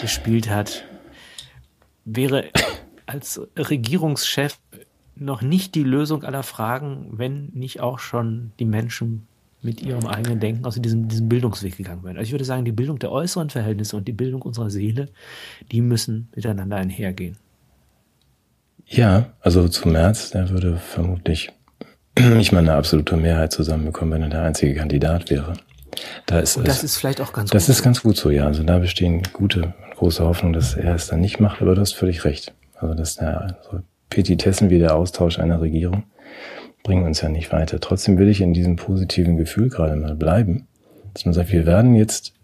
gespielt 0.03 0.51
hat, 0.51 0.85
wäre 2.05 2.45
als 3.07 3.41
Regierungschef 3.57 4.59
noch 5.21 5.43
nicht 5.43 5.75
die 5.75 5.85
Lösung 5.85 6.25
aller 6.25 6.43
Fragen, 6.43 7.07
wenn 7.13 7.51
nicht 7.53 7.81
auch 7.81 7.99
schon 7.99 8.53
die 8.59 8.65
Menschen 8.65 9.27
mit 9.63 9.83
ihrem 9.83 10.07
eigenen 10.07 10.41
Denken 10.41 10.65
aus 10.65 10.81
diesem, 10.81 11.09
diesem 11.09 11.29
Bildungsweg 11.29 11.77
gegangen 11.77 12.03
wären. 12.03 12.17
Also 12.17 12.27
ich 12.29 12.33
würde 12.33 12.47
sagen, 12.47 12.65
die 12.65 12.73
Bildung 12.73 12.99
der 12.99 13.13
äußeren 13.13 13.51
Verhältnisse 13.51 13.97
und 13.97 14.09
die 14.09 14.13
Bildung 14.13 14.41
unserer 14.43 14.71
Seele, 14.71 15.11
die 15.71 15.83
müssen 15.83 16.29
miteinander 16.35 16.77
einhergehen. 16.79 17.37
ja, 18.87 19.35
also 19.41 19.69
zu 19.69 19.89
März, 19.89 20.31
der 20.31 20.49
würde 20.51 20.79
vermutlich 20.79 21.53
nicht 22.19 22.53
mal 22.53 22.61
eine 22.61 22.75
absolute 22.75 23.17
Mehrheit 23.17 23.53
zusammenbekommen, 23.53 24.15
wenn 24.15 24.23
er 24.23 24.29
der 24.31 24.43
einzige 24.43 24.75
Kandidat 24.75 25.31
wäre. 25.31 25.53
Da 26.27 26.39
ist 26.41 26.57
Und 26.57 26.67
es, 26.67 26.77
das 26.77 26.85
ist 26.85 26.97
vielleicht 26.97 27.21
auch 27.21 27.33
ganz 27.33 27.51
das 27.51 27.67
gut. 27.67 27.75
ist 27.77 27.83
ganz 27.83 28.03
gut 28.03 28.17
so, 28.17 28.31
ja. 28.31 28.47
Also 28.47 28.63
da 28.63 28.79
bestehen 28.79 29.23
gute, 29.33 29.75
große 29.97 30.25
Hoffnung, 30.25 30.53
dass 30.53 30.75
er 30.75 30.95
es 30.95 31.09
dann 31.09 31.21
nicht 31.21 31.41
macht, 31.41 31.61
aber 31.61 31.75
du 31.75 31.81
hast 31.81 31.93
völlig 31.93 32.25
recht. 32.25 32.55
Also 32.77 32.95
dass 32.95 33.17
der 33.17 33.59
so 33.71 33.81
Petitessen 34.11 34.71
wie 34.71 34.79
der 34.79 34.95
Austausch 34.97 35.39
einer 35.39 35.61
Regierung 35.61 36.05
bringen 36.83 37.05
uns 37.05 37.21
ja 37.21 37.29
nicht 37.29 37.53
weiter. 37.53 37.81
Trotzdem 37.81 38.19
will 38.19 38.29
ich 38.29 38.41
in 38.41 38.55
diesem 38.55 38.77
positiven 38.77 39.37
Gefühl 39.37 39.69
gerade 39.69 39.97
mal 39.97 40.15
bleiben, 40.15 40.67
dass 41.15 41.25
man 41.25 41.35
sagt, 41.35 41.53
wir 41.53 41.67
werden 41.67 41.95
jetzt 41.95 42.35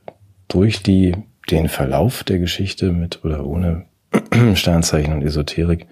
durch 0.49 0.83
die, 0.83 1.15
den 1.51 1.69
Verlauf 1.69 2.25
der 2.25 2.39
Geschichte 2.39 2.93
mit 2.93 3.25
oder 3.25 3.47
ohne 3.47 3.87
Sternzeichen 4.55 5.13
und 5.13 5.23
Esoterik 5.23 5.87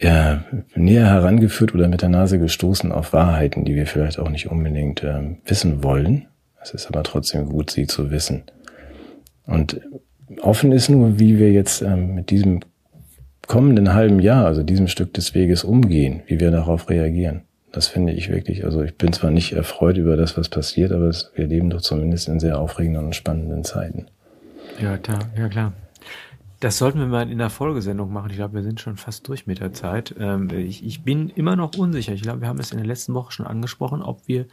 äh, 0.00 0.36
näher 0.74 1.06
herangeführt 1.06 1.74
oder 1.74 1.88
mit 1.88 2.02
der 2.02 2.08
Nase 2.08 2.38
gestoßen 2.38 2.92
auf 2.92 3.12
Wahrheiten, 3.12 3.64
die 3.64 3.74
wir 3.74 3.86
vielleicht 3.86 4.18
auch 4.18 4.28
nicht 4.28 4.48
unbedingt 4.48 5.02
ähm, 5.02 5.38
wissen 5.44 5.82
wollen. 5.82 6.26
Es 6.62 6.72
ist 6.72 6.86
aber 6.86 7.02
trotzdem 7.02 7.48
gut, 7.48 7.70
sie 7.70 7.86
zu 7.86 8.10
wissen. 8.10 8.44
Und 9.46 9.80
offen 10.42 10.72
ist 10.72 10.88
nur, 10.88 11.18
wie 11.18 11.38
wir 11.38 11.52
jetzt 11.52 11.82
ähm, 11.82 12.14
mit 12.14 12.30
diesem 12.30 12.60
kommenden 13.48 13.94
halben 13.94 14.20
Jahr, 14.20 14.46
also 14.46 14.62
diesem 14.62 14.86
Stück 14.86 15.12
des 15.14 15.34
Weges 15.34 15.64
umgehen, 15.64 16.22
wie 16.26 16.38
wir 16.38 16.52
darauf 16.52 16.88
reagieren. 16.88 17.42
Das 17.72 17.88
finde 17.88 18.12
ich 18.12 18.30
wirklich, 18.30 18.64
also 18.64 18.82
ich 18.82 18.96
bin 18.96 19.12
zwar 19.12 19.30
nicht 19.30 19.52
erfreut 19.52 19.96
über 19.96 20.16
das, 20.16 20.36
was 20.36 20.48
passiert, 20.48 20.92
aber 20.92 21.06
es, 21.06 21.32
wir 21.34 21.46
leben 21.46 21.70
doch 21.70 21.80
zumindest 21.80 22.28
in 22.28 22.40
sehr 22.40 22.58
aufregenden 22.58 23.06
und 23.06 23.16
spannenden 23.16 23.64
Zeiten. 23.64 24.06
Ja, 24.80 24.96
klar, 24.96 25.18
ja 25.36 25.48
klar. 25.48 25.72
Das 26.60 26.78
sollten 26.78 26.98
wir 26.98 27.06
mal 27.06 27.30
in 27.30 27.38
der 27.38 27.50
Folgesendung 27.50 28.12
machen. 28.12 28.30
Ich 28.30 28.36
glaube, 28.36 28.54
wir 28.54 28.62
sind 28.62 28.80
schon 28.80 28.96
fast 28.96 29.28
durch 29.28 29.46
mit 29.46 29.60
der 29.60 29.72
Zeit. 29.72 30.14
Ähm, 30.18 30.50
ich, 30.50 30.84
ich 30.84 31.02
bin 31.04 31.28
immer 31.28 31.56
noch 31.56 31.76
unsicher. 31.76 32.12
Ich 32.12 32.22
glaube, 32.22 32.40
wir 32.40 32.48
haben 32.48 32.58
es 32.58 32.72
in 32.72 32.78
der 32.78 32.86
letzten 32.86 33.14
Woche 33.14 33.32
schon 33.32 33.46
angesprochen, 33.46 34.02
ob 34.02 34.26
wir, 34.26 34.46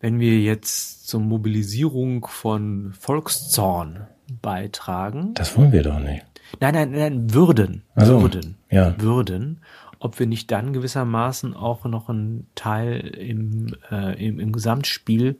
wenn 0.00 0.20
wir 0.20 0.38
jetzt 0.40 1.08
zur 1.08 1.20
Mobilisierung 1.20 2.26
von 2.26 2.92
Volkszorn 2.98 4.06
beitragen, 4.40 5.34
Das 5.34 5.56
wollen 5.56 5.72
wir 5.72 5.82
doch 5.82 5.98
nicht. 5.98 6.24
Nein, 6.60 6.74
nein, 6.74 6.90
nein, 6.90 7.34
würden, 7.34 7.82
Ach 7.94 8.06
so, 8.06 8.22
würden, 8.22 8.56
ja. 8.70 8.94
würden, 9.00 9.60
ob 9.98 10.18
wir 10.18 10.26
nicht 10.26 10.50
dann 10.50 10.72
gewissermaßen 10.72 11.54
auch 11.54 11.84
noch 11.84 12.08
einen 12.08 12.46
Teil 12.54 12.98
im, 13.00 13.74
äh, 13.90 14.24
im, 14.24 14.40
im 14.40 14.52
Gesamtspiel 14.52 15.38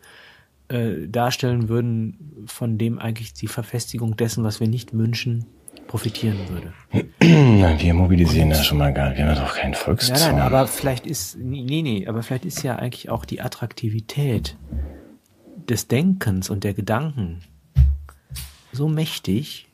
äh, 0.68 1.08
darstellen 1.08 1.68
würden, 1.68 2.44
von 2.46 2.78
dem 2.78 2.98
eigentlich 2.98 3.34
die 3.34 3.48
Verfestigung 3.48 4.16
dessen, 4.16 4.44
was 4.44 4.60
wir 4.60 4.68
nicht 4.68 4.92
wünschen, 4.92 5.46
profitieren 5.86 6.38
würde. 6.48 6.72
Nein, 7.20 7.80
wir 7.80 7.94
mobilisieren 7.94 8.50
ja 8.50 8.62
schon 8.62 8.78
mal 8.78 8.92
gar 8.92 9.08
nicht. 9.08 9.18
Wir 9.18 9.26
haben 9.26 9.34
ja 9.36 9.42
doch 9.42 9.54
keinen 9.54 9.72
Nein, 9.72 9.80
Volkszorn. 9.80 10.18
nein, 10.20 10.41
aber 10.41 10.66
vielleicht 10.66 11.07
ist, 11.07 11.37
nee, 11.38 11.82
nee, 11.82 12.07
aber 12.07 12.22
vielleicht 12.22 12.45
ist 12.45 12.62
ja 12.62 12.76
eigentlich 12.76 13.11
auch 13.11 13.24
die 13.24 13.41
Attraktivität 13.41 14.57
des 15.68 15.88
Denkens 15.88 16.50
und 16.50 16.64
der 16.64 16.74
Gedanken 16.74 17.41
so 18.72 18.88
mächtig, 18.88 19.68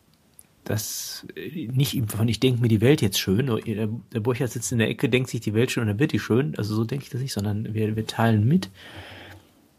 dass 0.69 1.27
äh, 1.35 1.67
nicht 1.69 2.03
von 2.11 2.29
ich 2.29 2.41
denke 2.41 2.61
mir 2.61 2.69
die 2.69 2.81
Welt 2.81 3.01
jetzt 3.01 3.19
schön, 3.19 3.47
der, 3.47 3.89
der 3.89 4.21
Burchard 4.21 4.51
sitzt 4.51 4.71
in 4.71 4.79
der 4.79 4.89
Ecke, 4.89 5.09
denkt 5.09 5.31
sich 5.31 5.41
die 5.41 5.55
Welt 5.55 5.71
schön 5.71 5.83
und 5.83 5.89
dann 5.89 5.99
wird 5.99 6.13
die 6.13 6.19
schön, 6.19 6.55
also 6.57 6.75
so 6.75 6.85
denke 6.85 7.05
ich 7.05 7.11
das 7.11 7.21
nicht, 7.21 7.33
sondern 7.33 7.73
wir, 7.75 7.97
wir 7.97 8.07
teilen 8.07 8.47
mit, 8.47 8.71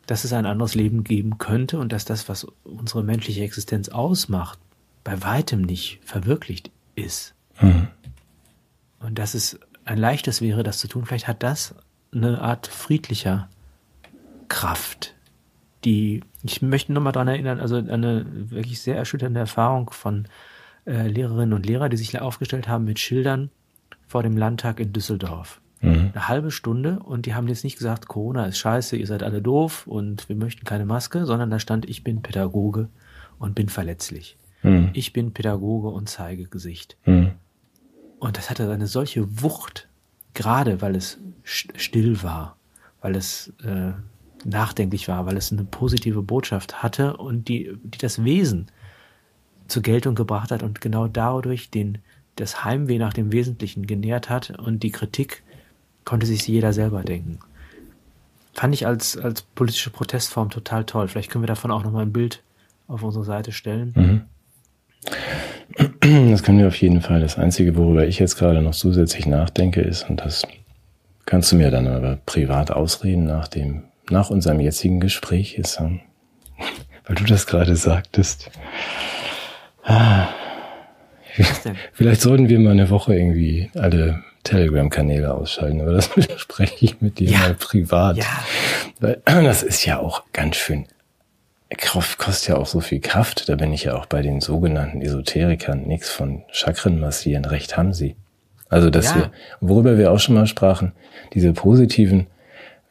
dass 0.08 0.24
es 0.24 0.34
ein 0.34 0.48
anderes 0.48 0.74
Leben 0.74 1.04
geben 1.04 1.38
könnte 1.38 1.78
und 1.78 1.92
dass 1.92 2.06
das, 2.06 2.28
was 2.28 2.48
unsere 2.64 3.04
menschliche 3.04 3.44
Existenz 3.44 3.90
ausmacht, 3.90 4.58
bei 5.04 5.22
weitem 5.22 5.62
nicht 5.62 6.00
verwirklicht 6.04 6.72
ist. 6.96 7.36
Mhm. 7.62 7.88
Und 9.00 9.20
dass 9.20 9.36
es 9.36 9.60
ein 9.86 10.00
leichtes 10.00 10.42
wäre, 10.42 10.64
das 10.64 10.80
zu 10.80 10.88
tun. 10.88 11.06
Vielleicht 11.06 11.28
hat 11.28 11.44
das 11.44 11.76
eine 12.12 12.42
Art 12.42 12.68
friedlicher 12.68 13.50
Kraft, 14.48 15.14
die 15.86 16.22
Ich 16.44 16.62
möchte 16.62 16.92
nochmal 16.92 17.14
daran 17.14 17.28
erinnern, 17.28 17.60
also 17.60 17.76
eine 17.76 18.26
wirklich 18.50 18.82
sehr 18.82 18.98
erschütternde 18.98 19.40
Erfahrung 19.40 19.92
von 19.92 20.28
äh, 20.90 21.08
Lehrerinnen 21.08 21.54
und 21.54 21.66
Lehrern, 21.66 21.92
die 21.92 21.98
sich 21.98 22.20
aufgestellt 22.20 22.68
haben 22.68 22.84
mit 22.84 23.00
Schildern 23.00 23.52
vor 24.08 24.24
dem 24.24 24.36
Landtag 24.36 24.80
in 24.80 24.92
Düsseldorf. 24.92 25.62
Mhm. 25.82 26.12
Eine 26.14 26.28
halbe 26.28 26.52
Stunde 26.52 27.00
und 27.00 27.26
die 27.26 27.36
haben 27.36 27.48
jetzt 27.48 27.64
nicht 27.64 27.78
gesagt, 27.78 28.08
Corona 28.08 28.46
ist 28.46 28.58
scheiße, 28.58 28.98
ihr 28.98 29.08
seid 29.08 29.24
alle 29.24 29.42
doof 29.42 29.88
und 29.88 30.28
wir 30.28 30.36
möchten 30.36 30.66
keine 30.66 30.86
Maske, 30.86 31.26
sondern 31.26 31.50
da 31.50 31.60
stand, 31.60 31.88
ich 31.88 32.04
bin 32.04 32.22
Pädagoge 32.22 32.90
und 33.38 33.56
bin 33.56 33.70
verletzlich. 33.70 34.38
Mhm. 34.64 34.90
Ich 34.94 35.14
bin 35.14 35.32
Pädagoge 35.32 35.90
und 35.90 36.10
zeige 36.10 36.48
Gesicht. 36.48 36.98
Mhm. 37.06 37.32
Und 38.18 38.38
das 38.38 38.50
hatte 38.50 38.70
eine 38.70 38.88
solche 38.88 39.42
Wucht, 39.42 39.88
gerade 40.34 40.82
weil 40.82 40.96
es 40.96 41.20
still 41.44 42.24
war, 42.24 42.58
weil 43.02 43.16
es 43.16 43.54
äh, 43.64 43.94
nachdenklich 44.44 45.08
war, 45.08 45.26
weil 45.26 45.38
es 45.38 45.52
eine 45.52 45.64
positive 45.64 46.22
Botschaft 46.24 46.82
hatte 46.82 47.16
und 47.16 47.48
die, 47.48 47.78
die 47.84 47.98
das 48.00 48.24
Wesen 48.24 48.68
zur 49.70 49.82
Geltung 49.82 50.16
gebracht 50.16 50.52
hat 50.52 50.64
und 50.64 50.82
genau 50.82 51.08
dadurch 51.08 51.70
den, 51.70 52.00
das 52.36 52.64
Heimweh 52.64 52.98
nach 52.98 53.14
dem 53.14 53.32
Wesentlichen 53.32 53.88
genährt 53.88 54.30
hat 54.30 54.52
und 54.60 54.84
die 54.84 54.92
Kritik 54.92 55.44
konnte 56.06 56.26
sich 56.26 56.48
jeder 56.48 56.74
selber 56.74 57.04
denken. 57.04 57.40
Fand 58.54 58.74
ich 58.74 58.88
als, 58.88 59.16
als 59.18 59.42
politische 59.42 59.90
Protestform 59.90 60.50
total 60.50 60.84
toll. 60.84 61.08
Vielleicht 61.08 61.30
können 61.32 61.44
wir 61.44 61.48
davon 61.48 61.72
auch 61.72 61.84
nochmal 61.84 62.04
ein 62.04 62.14
Bild 62.14 62.42
auf 62.88 63.04
unsere 63.04 63.24
Seite 63.24 63.52
stellen. 63.52 63.94
Mhm. 63.96 64.22
Das 66.32 66.44
können 66.44 66.58
wir 66.58 66.68
auf 66.68 66.82
jeden 66.82 67.02
Fall. 67.02 67.22
Das 67.22 67.38
Einzige, 67.38 67.76
worüber 67.78 68.08
ich 68.08 68.20
jetzt 68.20 68.38
gerade 68.38 68.62
noch 68.62 68.74
zusätzlich 68.74 69.26
nachdenke, 69.26 69.82
ist, 69.82 70.10
und 70.10 70.20
das 70.22 70.46
kannst 71.26 71.52
du 71.52 71.56
mir 71.56 71.72
dann 71.72 71.88
aber 71.88 72.18
privat 72.26 72.72
ausreden 72.72 73.26
nach 73.26 73.48
dem, 73.48 73.84
nach 74.10 74.30
unserem 74.30 74.60
jetzigen 74.60 75.00
Gespräch, 75.00 75.56
ist, 75.56 75.80
ähm, 75.80 76.00
weil 77.06 77.16
du 77.16 77.24
das 77.26 77.46
gerade 77.46 77.76
sagtest. 77.76 78.50
Ah, 79.90 80.28
vielleicht 81.94 82.22
sollten 82.22 82.48
wir 82.48 82.60
mal 82.60 82.72
eine 82.72 82.90
Woche 82.90 83.16
irgendwie 83.16 83.72
alle 83.76 84.24
Telegram-Kanäle 84.44 85.34
ausschalten, 85.34 85.82
aber 85.82 85.94
das 85.94 86.10
bespreche 86.16 86.86
ich 86.86 87.02
mit 87.02 87.20
dir 87.20 87.32
ja. 87.32 87.40
mal 87.40 87.54
privat. 87.56 88.18
Ja. 88.18 88.26
Weil 89.00 89.22
das 89.26 89.64
ist 89.64 89.86
ja 89.86 90.00
auch 90.00 90.24
ganz 90.32 90.58
schön 90.58 90.86
kostet 92.18 92.50
ja 92.50 92.58
auch 92.58 92.66
so 92.66 92.80
viel 92.80 93.00
Kraft. 93.00 93.48
Da 93.48 93.56
bin 93.56 93.72
ich 93.74 93.84
ja 93.84 93.96
auch 93.96 94.08
bei 94.08 94.24
den 94.24 94.42
sogenannten 94.42 95.02
Esoterikern 95.02 95.84
nichts 95.84 96.10
von 96.10 96.42
Chakren 96.52 97.00
massieren. 97.00 97.46
Recht 97.46 97.78
haben 97.78 97.94
sie. 97.94 98.16
Also, 98.70 98.90
dass 98.90 99.12
ja. 99.12 99.16
wir, 99.16 99.32
worüber 99.62 99.98
wir 99.98 100.12
auch 100.12 100.20
schon 100.20 100.34
mal 100.34 100.48
sprachen, 100.48 100.94
diese 101.34 101.54
positiven 101.54 102.26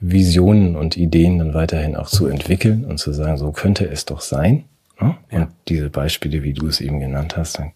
Visionen 0.01 0.77
und 0.77 0.97
Ideen 0.97 1.41
dann 1.41 1.55
weiterhin 1.55 1.97
auch 1.97 2.09
zu 2.09 2.29
entwickeln 2.29 2.85
und 2.85 2.99
zu 2.99 3.13
sagen, 3.13 3.37
so 3.37 3.51
könnte 3.51 3.85
es 3.85 4.05
doch 4.05 4.21
sein. 4.21 4.65
Ne? 5.01 5.17
Ja. 5.31 5.43
Und 5.43 5.53
diese 5.69 5.91
Beispiele, 5.91 6.43
wie 6.43 6.53
du 6.53 6.67
es 6.67 6.81
eben 6.81 7.01
genannt 7.01 7.37
hast, 7.37 7.59
dann 7.59 7.73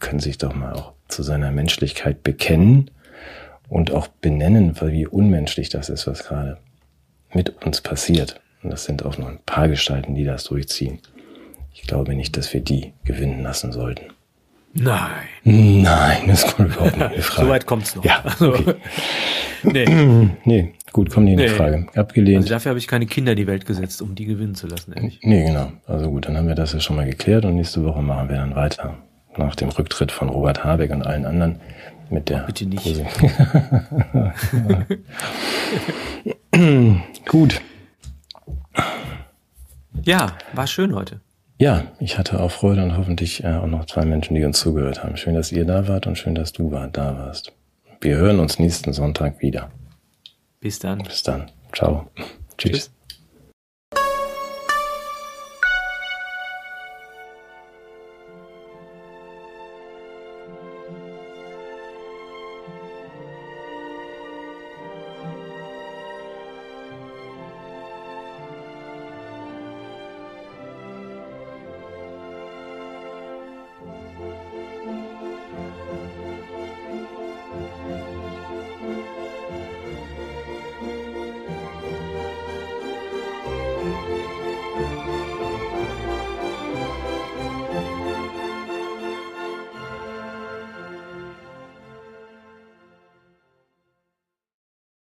können 0.00 0.20
sich 0.20 0.38
doch 0.38 0.54
mal 0.54 0.72
auch 0.74 0.92
zu 1.08 1.22
seiner 1.22 1.50
Menschlichkeit 1.50 2.22
bekennen 2.22 2.90
und 3.68 3.90
auch 3.90 4.08
benennen, 4.08 4.78
wie 4.80 5.06
unmenschlich 5.06 5.68
das 5.68 5.88
ist, 5.88 6.06
was 6.06 6.24
gerade 6.24 6.58
mit 7.32 7.64
uns 7.64 7.80
passiert. 7.80 8.40
Und 8.62 8.70
das 8.70 8.84
sind 8.84 9.04
auch 9.04 9.18
noch 9.18 9.28
ein 9.28 9.40
paar 9.44 9.68
Gestalten, 9.68 10.14
die 10.14 10.24
das 10.24 10.44
durchziehen. 10.44 11.00
Ich 11.72 11.82
glaube 11.82 12.14
nicht, 12.14 12.36
dass 12.36 12.52
wir 12.52 12.60
die 12.60 12.92
gewinnen 13.04 13.42
lassen 13.42 13.72
sollten. 13.72 14.15
Nein. 14.78 15.10
Nein, 15.44 16.24
das 16.26 16.54
kommt 16.54 16.74
überhaupt 16.74 16.96
nicht 16.96 17.16
in 17.16 17.22
Frage. 17.22 17.46
Soweit 17.46 17.66
kommt's 17.66 17.96
noch. 17.96 18.04
Ja. 18.04 18.20
Also, 18.24 18.54
okay. 18.54 18.74
nee. 19.62 20.28
nee, 20.44 20.74
gut, 20.92 21.10
kommt 21.10 21.26
nicht 21.26 21.34
in 21.34 21.40
nee. 21.40 21.48
Frage. 21.48 21.86
Abgelehnt. 21.94 22.38
Also 22.38 22.48
dafür 22.50 22.70
habe 22.70 22.78
ich 22.78 22.86
keine 22.86 23.06
Kinder 23.06 23.32
in 23.32 23.38
die 23.38 23.46
Welt 23.46 23.66
gesetzt, 23.66 24.02
um 24.02 24.14
die 24.14 24.26
gewinnen 24.26 24.54
zu 24.54 24.66
lassen, 24.66 24.92
ehrlich. 24.92 25.20
Nee, 25.22 25.46
genau. 25.46 25.72
Also 25.86 26.10
gut, 26.10 26.26
dann 26.26 26.36
haben 26.36 26.48
wir 26.48 26.54
das 26.54 26.72
ja 26.72 26.80
schon 26.80 26.96
mal 26.96 27.06
geklärt 27.06 27.44
und 27.44 27.54
nächste 27.54 27.84
Woche 27.84 28.02
machen 28.02 28.28
wir 28.28 28.36
dann 28.36 28.54
weiter. 28.54 28.96
Nach 29.36 29.54
dem 29.54 29.68
Rücktritt 29.68 30.12
von 30.12 30.30
Robert 30.30 30.64
Habeck 30.64 30.90
und 30.90 31.06
allen 31.06 31.26
anderen 31.26 31.60
mit 32.10 32.28
der. 32.28 32.42
Oh, 32.42 32.46
bitte 32.46 32.66
nicht. 32.66 32.84
gut. 37.28 37.60
Ja, 40.02 40.32
war 40.54 40.66
schön 40.66 40.94
heute. 40.94 41.20
Ja, 41.58 41.84
ich 42.00 42.18
hatte 42.18 42.40
auch 42.40 42.50
Freude 42.50 42.82
und 42.82 42.96
hoffentlich 42.96 43.42
äh, 43.42 43.54
auch 43.54 43.66
noch 43.66 43.86
zwei 43.86 44.04
Menschen, 44.04 44.34
die 44.34 44.44
uns 44.44 44.60
zugehört 44.60 45.02
haben. 45.02 45.16
Schön, 45.16 45.34
dass 45.34 45.52
ihr 45.52 45.64
da 45.64 45.88
wart 45.88 46.06
und 46.06 46.18
schön, 46.18 46.34
dass 46.34 46.52
du 46.52 46.70
war, 46.70 46.88
da 46.88 47.16
warst. 47.16 47.52
Wir 48.00 48.16
hören 48.16 48.40
uns 48.40 48.58
nächsten 48.58 48.92
Sonntag 48.92 49.40
wieder. 49.40 49.70
Bis 50.60 50.78
dann. 50.78 50.98
Bis 50.98 51.22
dann. 51.22 51.50
Ciao. 51.72 52.10
Tschüss. 52.58 52.72
Tschüss. 52.72 52.90